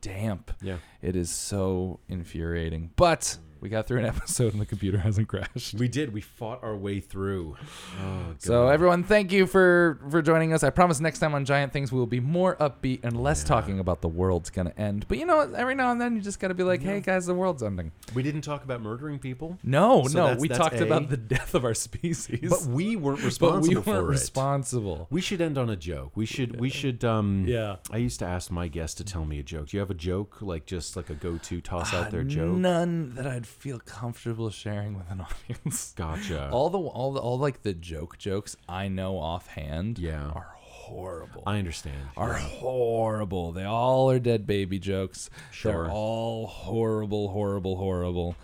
damp. 0.00 0.52
Yeah. 0.62 0.76
It 1.02 1.16
is 1.16 1.30
so 1.30 1.98
infuriating. 2.08 2.90
But 2.94 3.36
we 3.64 3.70
got 3.70 3.88
through 3.88 3.98
an 3.98 4.04
episode 4.14 4.52
and 4.52 4.60
the 4.62 4.66
computer 4.66 4.98
hasn't 4.98 5.26
crashed. 5.26 5.74
We 5.74 5.88
did. 5.88 6.12
We 6.12 6.20
fought 6.20 6.62
our 6.62 6.76
way 6.76 7.00
through. 7.00 7.56
Oh, 8.00 8.34
So 8.38 8.68
everyone, 8.68 9.02
thank 9.02 9.32
you 9.32 9.46
for 9.46 9.98
for 10.10 10.22
joining 10.22 10.52
us. 10.52 10.62
I 10.62 10.70
promise 10.70 11.00
next 11.00 11.18
time 11.18 11.34
on 11.34 11.44
Giant 11.44 11.72
Things 11.72 11.90
we 11.90 11.98
will 11.98 12.06
be 12.06 12.20
more 12.20 12.54
upbeat 12.56 13.00
and 13.02 13.20
less 13.20 13.42
Yeah. 13.42 13.48
talking 13.48 13.78
about 13.80 14.02
the 14.02 14.08
world's 14.08 14.50
gonna 14.50 14.74
end. 14.76 15.06
But 15.08 15.18
you 15.18 15.26
know, 15.26 15.40
every 15.56 15.74
now 15.74 15.90
and 15.90 16.00
then 16.00 16.14
you 16.14 16.20
just 16.22 16.38
gotta 16.38 16.54
be 16.54 16.62
like, 16.62 16.82
"Hey 16.82 17.00
guys, 17.00 17.26
the 17.26 17.34
world's 17.34 17.62
ending." 17.62 17.90
we 18.14 18.22
didn't 18.22 18.42
talk 18.42 18.62
about 18.62 18.80
murdering 18.82 19.18
people, 19.18 19.58
No, 19.64 20.06
So 20.06 20.18
no, 20.18 20.24
that's- 20.26 20.40
we 20.42 20.48
that's 20.48 20.58
talked 20.60 20.74
A. 20.76 20.84
about 20.84 21.08
the 21.08 21.16
death 21.16 21.54
of 21.54 21.64
our 21.64 21.74
species, 21.74 22.50
but 22.50 22.62
we 22.66 22.96
weren't 22.96 23.18
but 23.20 23.24
responsible 23.24 23.68
we 23.68 23.74
weren't 23.74 23.84
for 23.86 23.98
it. 23.98 24.02
responsible. 24.04 25.06
We 25.10 25.20
should 25.22 25.40
end 25.40 25.56
on 25.58 25.70
a 25.70 25.76
joke. 25.76 26.12
We 26.14 26.26
should. 26.26 26.60
We 26.60 26.68
should. 26.68 27.02
Um, 27.04 27.44
Yeah. 27.48 27.76
I 27.90 27.96
used 27.96 28.18
to 28.20 28.26
ask 28.26 28.50
my 28.50 28.68
guests 28.68 28.94
to 28.96 29.04
tell 29.04 29.24
me 29.24 29.38
a 29.38 29.42
joke. 29.42 29.68
Do 29.68 29.76
you 29.76 29.80
have 29.80 29.90
a 29.90 29.94
joke, 29.94 30.42
like 30.42 30.66
just 30.66 30.96
like 30.96 31.08
a 31.10 31.14
go-to 31.14 31.60
toss 31.62 31.94
out 31.94 32.08
Uh, 32.08 32.10
there 32.10 32.24
joke? 32.24 32.56
None 32.58 33.14
that 33.14 33.26
I'd 33.26 33.46
feel 33.54 33.78
comfortable 33.80 34.50
sharing 34.50 34.96
with 34.96 35.10
an 35.10 35.20
audience. 35.48 35.92
Gotcha. 35.96 36.50
All 36.50 36.70
the 36.70 36.78
all 36.78 37.12
the 37.12 37.20
all 37.20 37.38
like 37.38 37.62
the 37.62 37.72
joke 37.74 38.18
jokes 38.18 38.56
I 38.68 38.88
know 38.88 39.18
offhand 39.18 39.98
Yeah. 39.98 40.28
are 40.30 40.54
horrible. 40.58 41.42
I 41.46 41.58
understand. 41.58 41.96
are 42.16 42.32
Yeah. 42.32 42.38
horrible. 42.40 43.52
They 43.52 43.64
all 43.64 44.10
are 44.10 44.18
dead 44.18 44.46
baby 44.46 44.78
jokes. 44.78 45.30
Sure. 45.50 45.72
They're 45.72 45.90
all 45.90 46.46
horrible, 46.46 47.28
horrible, 47.28 47.76
horrible. 47.76 48.36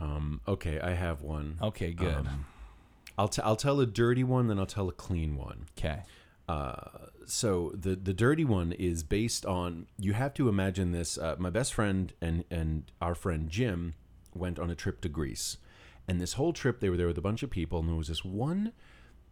Um, 0.00 0.40
okay, 0.48 0.80
I 0.80 0.90
have 0.94 1.22
one. 1.22 1.58
Okay, 1.62 1.92
good. 1.92 2.14
Um, 2.26 2.46
I'll 3.16 3.28
t- 3.28 3.42
I'll 3.42 3.54
tell 3.56 3.78
a 3.78 3.86
dirty 3.86 4.24
one, 4.24 4.48
then 4.48 4.58
I'll 4.58 4.66
tell 4.66 4.88
a 4.88 4.92
clean 4.92 5.36
one. 5.36 5.66
Okay. 5.78 6.02
Uh, 6.48 6.74
so 7.26 7.72
the 7.74 7.94
the 7.94 8.12
dirty 8.12 8.44
one 8.44 8.72
is 8.72 9.02
based 9.04 9.46
on 9.46 9.86
you 9.98 10.12
have 10.14 10.34
to 10.34 10.48
imagine 10.48 10.90
this. 10.92 11.16
Uh, 11.16 11.36
my 11.38 11.48
best 11.48 11.72
friend 11.72 12.12
and 12.20 12.44
and 12.50 12.90
our 13.00 13.14
friend 13.14 13.48
Jim 13.48 13.94
went 14.34 14.58
on 14.58 14.70
a 14.70 14.74
trip 14.74 15.00
to 15.02 15.08
Greece, 15.08 15.58
and 16.06 16.20
this 16.20 16.34
whole 16.34 16.52
trip 16.52 16.80
they 16.80 16.90
were 16.90 16.96
there 16.96 17.06
with 17.06 17.18
a 17.18 17.22
bunch 17.22 17.42
of 17.42 17.50
people, 17.50 17.78
and 17.78 17.88
there 17.88 17.96
was 17.96 18.08
this 18.08 18.24
one 18.24 18.72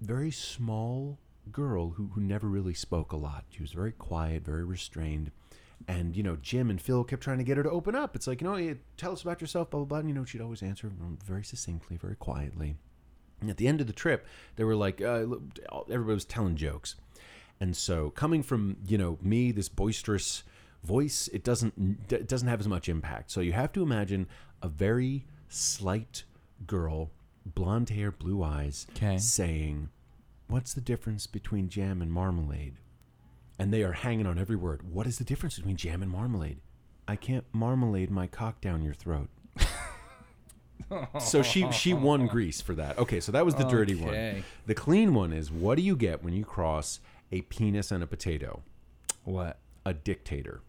very 0.01 0.31
small 0.31 1.19
girl 1.51 1.91
who 1.91 2.11
who 2.15 2.21
never 2.21 2.49
really 2.49 2.75
spoke 2.75 3.13
a 3.13 3.17
lot. 3.17 3.45
She 3.51 3.63
was 3.63 3.73
very 3.73 3.93
quiet, 3.93 4.45
very 4.45 4.65
restrained. 4.65 5.31
And 5.89 6.17
you 6.17 6.23
know, 6.23 6.37
Jim 6.37 6.71
and 6.71 6.81
Phil 6.81 7.03
kept 7.03 7.23
trying 7.23 7.39
to 7.39 7.45
get 7.45 7.57
her 7.57 7.63
to 7.63 7.71
open 7.71 7.97
up. 7.97 8.15
It's 8.15 8.27
like, 8.29 8.41
you 8.41 8.47
know, 8.47 8.77
tell 8.97 9.13
us 9.13 9.23
about 9.23 9.41
yourself, 9.41 9.71
blah 9.71 9.81
blah 9.81 9.87
blah. 9.87 9.99
And, 9.99 10.09
you 10.09 10.15
know, 10.15 10.25
she'd 10.25 10.41
always 10.41 10.63
answer 10.63 10.91
very 11.25 11.43
succinctly, 11.43 11.97
very 11.97 12.15
quietly. 12.15 12.77
And 13.41 13.51
at 13.51 13.57
the 13.57 13.67
end 13.67 13.81
of 13.81 13.89
the 13.89 13.93
trip, 13.93 14.25
they 14.55 14.63
were 14.63 14.77
like, 14.77 15.01
uh, 15.01 15.27
everybody 15.91 16.15
was 16.15 16.25
telling 16.25 16.55
jokes. 16.55 16.95
And 17.61 17.77
so, 17.77 18.11
coming 18.11 18.43
from 18.43 18.77
you 18.87 18.99
know 18.99 19.19
me, 19.21 19.53
this 19.53 19.69
boisterous 19.69 20.45
voice, 20.85 21.29
it 21.33 21.45
doesn't 21.45 21.75
it 22.11 22.29
doesn't 22.29 22.49
have 22.49 22.61
as 22.61 22.69
much 22.69 22.89
impact. 22.89 23.31
So 23.31 23.41
you 23.41 23.53
have 23.53 23.73
to 23.73 23.83
imagine 23.83 24.27
a 24.63 24.69
very 24.69 25.27
slight 25.49 26.25
girl, 26.67 27.11
blonde 27.45 27.91
hair, 27.91 28.11
blue 28.11 28.43
eyes, 28.43 28.87
'Kay. 28.95 29.19
saying, 29.19 29.91
"What's 30.47 30.73
the 30.73 30.81
difference 30.81 31.27
between 31.27 31.69
jam 31.69 32.01
and 32.01 32.11
marmalade?" 32.13 32.77
And 33.59 33.73
they 33.73 33.83
are 33.83 33.93
hanging 33.93 34.27
on 34.27 34.39
every 34.39 34.57
word. 34.57 34.83
What 34.83 35.07
is 35.07 35.19
the 35.19 35.25
difference 35.25 35.57
between 35.57 35.77
jam 35.77 36.03
and 36.03 36.11
marmalade? 36.11 36.61
I 37.07 37.17
can't 37.17 37.45
marmalade 37.53 38.11
my 38.11 38.27
cock 38.27 38.61
down 38.61 38.83
your 38.83 38.95
throat. 38.95 39.29
so 41.21 41.43
she 41.43 41.71
she 41.73 41.95
won 41.95 42.27
Greece 42.27 42.61
for 42.61 42.75
that. 42.75 42.99
Okay, 42.99 43.21
so 43.21 43.33
that 43.33 43.45
was 43.45 43.55
the 43.55 43.65
dirty 43.65 43.95
one. 43.95 44.11
Okay. 44.11 44.45
The 44.67 44.75
clean 44.75 45.15
one 45.15 45.33
is 45.33 45.51
what 45.51 45.77
do 45.77 45.83
you 45.83 45.97
get 45.97 46.23
when 46.23 46.35
you 46.35 46.45
cross 46.45 47.01
a 47.31 47.43
penis 47.43 47.91
and 47.91 48.03
a 48.03 48.07
potato? 48.07 48.63
What? 49.25 49.59
A 49.85 49.95
dictator. 49.95 50.61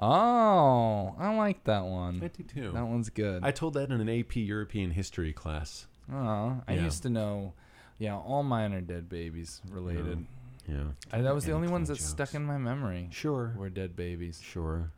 Oh, 0.00 1.14
I 1.18 1.34
like 1.36 1.64
that 1.64 1.84
one. 1.84 2.18
do 2.20 2.28
too. 2.42 2.72
That 2.72 2.86
one's 2.86 3.10
good. 3.10 3.44
I 3.44 3.50
told 3.50 3.74
that 3.74 3.90
in 3.90 4.00
an 4.00 4.08
AP 4.08 4.36
European 4.36 4.90
history 4.90 5.32
class. 5.32 5.86
oh, 6.12 6.60
I 6.66 6.74
Yeah. 6.74 6.84
used 6.84 7.02
to 7.04 7.10
know. 7.10 7.52
Yeah, 7.98 8.16
all 8.16 8.42
mine 8.42 8.72
are 8.72 8.80
dead 8.80 9.08
babies 9.08 9.60
related. 9.70 10.26
Yeah. 10.66 10.84
I, 11.12 11.20
that 11.20 11.34
was 11.34 11.44
the 11.44 11.52
only 11.52 11.68
ones 11.68 11.88
that 11.88 11.98
stuck 11.98 12.34
in 12.34 12.44
my 12.44 12.56
memory. 12.58 13.08
Sure. 13.12 13.54
Were 13.56 13.68
dead 13.70 13.94
babies. 13.94 14.40
Sure. 14.42 14.90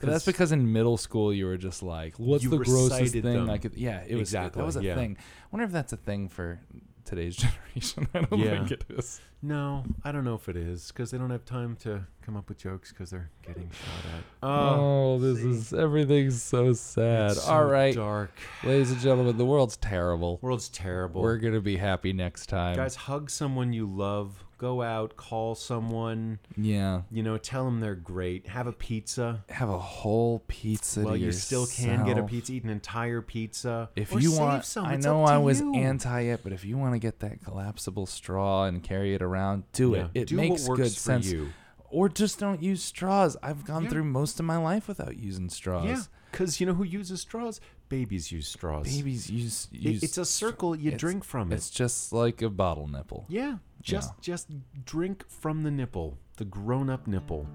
But 0.00 0.10
that's 0.10 0.24
because 0.26 0.52
in 0.52 0.72
middle 0.72 0.96
school 0.96 1.32
you 1.32 1.46
were 1.46 1.56
just 1.56 1.82
like, 1.82 2.16
"What's 2.18 2.44
You 2.44 2.50
the 2.50 2.58
grossest 2.58 3.00
recited 3.00 3.22
thing 3.24 3.34
them. 3.46 3.50
I 3.50 3.58
could?" 3.58 3.74
Yeah, 3.74 4.02
it 4.06 4.14
was. 4.14 4.20
Exactly, 4.28 4.60
That 4.60 4.66
was 4.66 4.76
a 4.76 4.82
yeah. 4.84 4.94
thing. 4.94 5.16
I 5.18 5.46
wonder 5.50 5.64
if 5.64 5.72
that's 5.72 5.92
a 5.92 5.96
thing 5.96 6.28
for 6.28 6.60
today's 7.08 7.36
generation. 7.74 8.06
I 8.14 8.20
don't 8.22 8.38
Yeah. 8.40 8.58
think 8.58 8.70
it 8.72 8.84
is. 8.90 9.20
No, 9.42 9.84
I 10.04 10.12
don't 10.12 10.24
know 10.24 10.34
if 10.34 10.48
it 10.48 10.56
is 10.56 10.88
because 10.88 11.10
they 11.10 11.18
don't 11.18 11.30
have 11.30 11.44
time 11.44 11.76
to 11.82 12.04
come 12.22 12.36
up 12.36 12.48
with 12.48 12.58
jokes 12.58 12.90
because 12.92 13.10
they're 13.10 13.30
getting 13.46 13.70
shot 13.70 14.12
at. 14.16 14.22
Oh, 14.42 15.14
oh, 15.14 15.18
this 15.18 15.38
see. 15.40 15.50
is 15.50 15.72
everything's 15.72 16.42
so 16.42 16.72
sad. 16.72 17.30
It's 17.32 17.42
so 17.44 17.52
All 17.52 17.64
right, 17.64 17.94
dark. 17.94 18.32
ladies 18.64 18.90
and 18.90 19.00
gentlemen, 19.00 19.36
the 19.38 19.46
world's 19.46 19.76
terrible. 19.76 20.38
World's 20.42 20.68
terrible. 20.68 21.22
We're 21.22 21.38
gonna 21.38 21.60
be 21.60 21.76
happy 21.76 22.12
next 22.12 22.46
time, 22.46 22.76
Guys, 22.76 22.94
hug 22.96 23.30
someone 23.30 23.72
you 23.72 23.86
love. 23.86 24.44
Go 24.58 24.82
out, 24.82 25.16
call 25.16 25.54
someone. 25.54 26.40
Yeah, 26.56 27.02
You 27.12 27.22
know, 27.22 27.38
tell 27.38 27.64
them 27.64 27.78
they're 27.78 27.94
great. 27.94 28.48
Have 28.48 28.66
a 28.66 28.72
pizza. 28.72 29.44
have 29.50 29.68
a 29.68 29.78
whole 29.78 30.40
pizza. 30.48 31.02
well, 31.04 31.16
you 31.16 31.30
still 31.30 31.66
can 31.66 32.04
get 32.04 32.18
a 32.18 32.24
pizza. 32.24 32.52
Eat 32.54 32.64
an 32.64 32.70
entire 32.70 33.22
pizza. 33.22 33.88
If 33.94 34.12
you 34.20 34.32
want, 34.32 34.64
some. 34.64 34.84
I 34.86 34.94
It's 34.94 35.04
know 35.04 35.22
I 35.24 35.38
was 35.38 35.60
you. 35.60 35.74
anti 35.74 36.22
it, 36.22 36.40
but 36.42 36.52
if 36.52 36.64
you 36.64 36.76
want 36.76 36.94
to 36.94 36.98
get 36.98 37.20
that 37.20 37.42
collapsible 37.44 38.06
straw 38.06 38.64
and 38.64 38.82
carry 38.82 39.14
it 39.14 39.22
around, 39.22 39.62
do 39.72 39.92
Yeah. 39.92 40.06
it. 40.06 40.10
It 40.14 40.28
Do 40.28 40.36
makes 40.36 40.66
good 40.66 40.78
for 40.78 40.88
sense. 40.88 41.30
you. 41.30 41.50
Or 41.90 42.08
just 42.08 42.38
don't 42.40 42.60
use 42.62 42.82
straws. 42.82 43.36
I've 43.42 43.64
gone 43.64 43.84
Yeah. 43.84 43.90
through 43.90 44.04
most 44.04 44.40
of 44.40 44.44
my 44.46 44.56
life 44.58 44.88
without 44.88 45.16
using 45.16 45.48
straws. 45.50 45.86
Yeah, 45.86 46.02
because 46.32 46.58
you 46.60 46.66
know 46.66 46.74
who 46.74 46.84
uses 46.84 47.20
straws? 47.22 47.60
Babies 47.88 48.30
use 48.30 48.46
straws. 48.48 48.84
Babies 48.94 49.30
use, 49.30 49.68
use 49.72 50.02
it's 50.02 50.18
a 50.18 50.26
circle. 50.26 50.76
You 50.76 50.90
drink 50.90 51.24
from 51.24 51.50
it. 51.50 51.54
It's 51.54 51.70
just 51.70 52.12
like 52.12 52.42
a 52.42 52.50
bottle 52.50 52.86
nipple. 52.88 53.24
Yeah, 53.30 53.56
just 53.88 54.12
just 54.20 54.48
drink 54.84 55.24
from 55.28 55.62
the 55.62 55.70
nipple, 55.70 56.18
the 56.36 56.44
grown-up 56.44 57.06
nipple. 57.06 57.46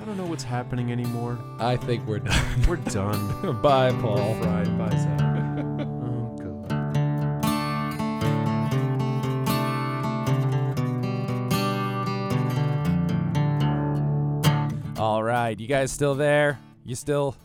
I 0.00 0.04
don't 0.04 0.16
know 0.16 0.24
what's 0.24 0.42
happening 0.42 0.90
anymore. 0.90 1.38
I 1.58 1.76
think 1.76 2.06
we're 2.06 2.20
done. 2.20 2.62
We're 2.68 2.76
done. 2.76 3.60
Bye, 3.62 3.92
Paul. 3.92 4.34
Fried. 4.40 4.78
Bye, 4.78 4.96
Zach. 4.96 5.20
oh, 14.96 15.02
All 15.02 15.22
right, 15.22 15.60
you 15.60 15.66
guys 15.66 15.92
still 15.92 16.14
there? 16.14 16.58
You 16.84 16.94
still, 16.94 17.36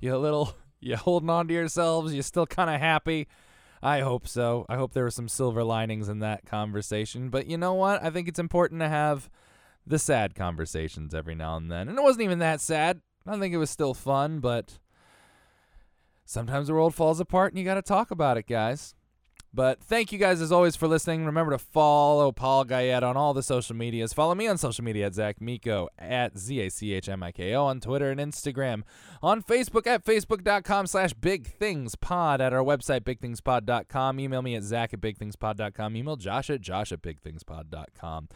you 0.00 0.16
a 0.16 0.18
little, 0.18 0.54
you 0.80 0.96
holding 0.96 1.28
on 1.28 1.48
to 1.48 1.54
yourselves? 1.54 2.14
You 2.14 2.22
still 2.22 2.46
kind 2.46 2.70
of 2.70 2.80
happy? 2.80 3.28
I 3.82 4.00
hope 4.00 4.26
so. 4.26 4.66
I 4.68 4.76
hope 4.76 4.92
there 4.92 5.04
were 5.04 5.10
some 5.10 5.28
silver 5.28 5.62
linings 5.62 6.08
in 6.08 6.18
that 6.20 6.46
conversation. 6.46 7.30
But 7.30 7.46
you 7.46 7.56
know 7.56 7.74
what? 7.74 8.02
I 8.02 8.10
think 8.10 8.28
it's 8.28 8.38
important 8.38 8.80
to 8.80 8.88
have 8.88 9.30
the 9.86 9.98
sad 9.98 10.34
conversations 10.34 11.14
every 11.14 11.34
now 11.34 11.56
and 11.56 11.70
then. 11.70 11.88
And 11.88 11.98
it 11.98 12.02
wasn't 12.02 12.24
even 12.24 12.40
that 12.40 12.60
sad. 12.60 13.00
I 13.26 13.38
think 13.38 13.54
it 13.54 13.58
was 13.58 13.70
still 13.70 13.94
fun, 13.94 14.40
but 14.40 14.78
sometimes 16.24 16.68
the 16.68 16.74
world 16.74 16.94
falls 16.94 17.20
apart 17.20 17.52
and 17.52 17.58
you 17.58 17.64
got 17.64 17.74
to 17.74 17.82
talk 17.82 18.10
about 18.10 18.36
it, 18.36 18.46
guys. 18.46 18.94
But 19.52 19.82
thank 19.82 20.12
you 20.12 20.18
guys 20.18 20.42
as 20.42 20.52
always 20.52 20.76
for 20.76 20.86
listening. 20.86 21.24
Remember 21.24 21.52
to 21.52 21.58
follow 21.58 22.32
Paul 22.32 22.66
Guyet 22.66 23.02
on 23.02 23.16
all 23.16 23.32
the 23.32 23.42
social 23.42 23.74
medias. 23.74 24.12
Follow 24.12 24.34
me 24.34 24.46
on 24.46 24.58
social 24.58 24.84
media 24.84 25.06
at 25.06 25.14
Zach 25.14 25.40
Miko 25.40 25.88
at 25.98 26.38
Z 26.38 26.60
A 26.60 26.70
C 26.70 26.92
H 26.92 27.08
M 27.08 27.22
I 27.22 27.32
K 27.32 27.54
O 27.54 27.64
on 27.64 27.80
Twitter 27.80 28.10
and 28.10 28.20
Instagram. 28.20 28.82
On 29.22 29.42
Facebook 29.42 29.86
at 29.86 30.04
Facebook.com 30.04 30.86
slash 30.86 31.14
Big 31.14 31.46
Things 31.46 31.94
Pod. 31.94 32.40
At 32.40 32.52
our 32.52 32.62
website, 32.62 33.00
BigThingsPod.com. 33.00 34.20
Email 34.20 34.42
me 34.42 34.54
at 34.54 34.62
Zach 34.62 34.92
at 34.92 35.00
BigThingsPod.com. 35.00 35.96
Email 35.96 36.16
Josh 36.16 36.50
at 36.50 36.60
Josh 36.60 36.92
at 36.92 37.00
BigThingsPod.com. 37.00 38.28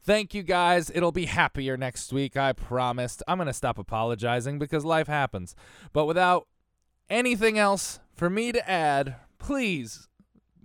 Thank 0.00 0.34
you 0.34 0.42
guys. 0.42 0.90
It'll 0.94 1.12
be 1.12 1.26
happier 1.26 1.76
next 1.76 2.12
week, 2.12 2.36
I 2.36 2.52
promised. 2.52 3.22
I'm 3.28 3.38
going 3.38 3.46
to 3.46 3.52
stop 3.52 3.78
apologizing 3.78 4.58
because 4.58 4.84
life 4.84 5.06
happens. 5.06 5.54
But 5.92 6.06
without 6.06 6.48
anything 7.08 7.58
else 7.58 8.00
for 8.14 8.28
me 8.28 8.52
to 8.52 8.68
add, 8.68 9.16
please 9.38 10.07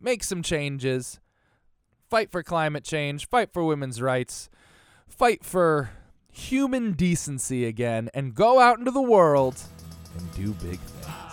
make 0.04 0.24
some 0.24 0.44
changes. 0.44 1.20
Fight 2.10 2.32
for 2.32 2.44
climate 2.44 2.84
change, 2.84 3.28
fight 3.28 3.52
for 3.52 3.64
women's 3.64 4.02
rights, 4.02 4.50
fight 5.08 5.44
for 5.44 5.92
human 6.32 6.92
decency 6.92 7.66
again, 7.66 8.10
and 8.14 8.36
go 8.36 8.60
out 8.60 8.78
into 8.78 8.92
the 8.92 9.02
world 9.02 9.60
and 10.18 10.32
do 10.34 10.52
big 10.54 10.80
things. 10.80 11.33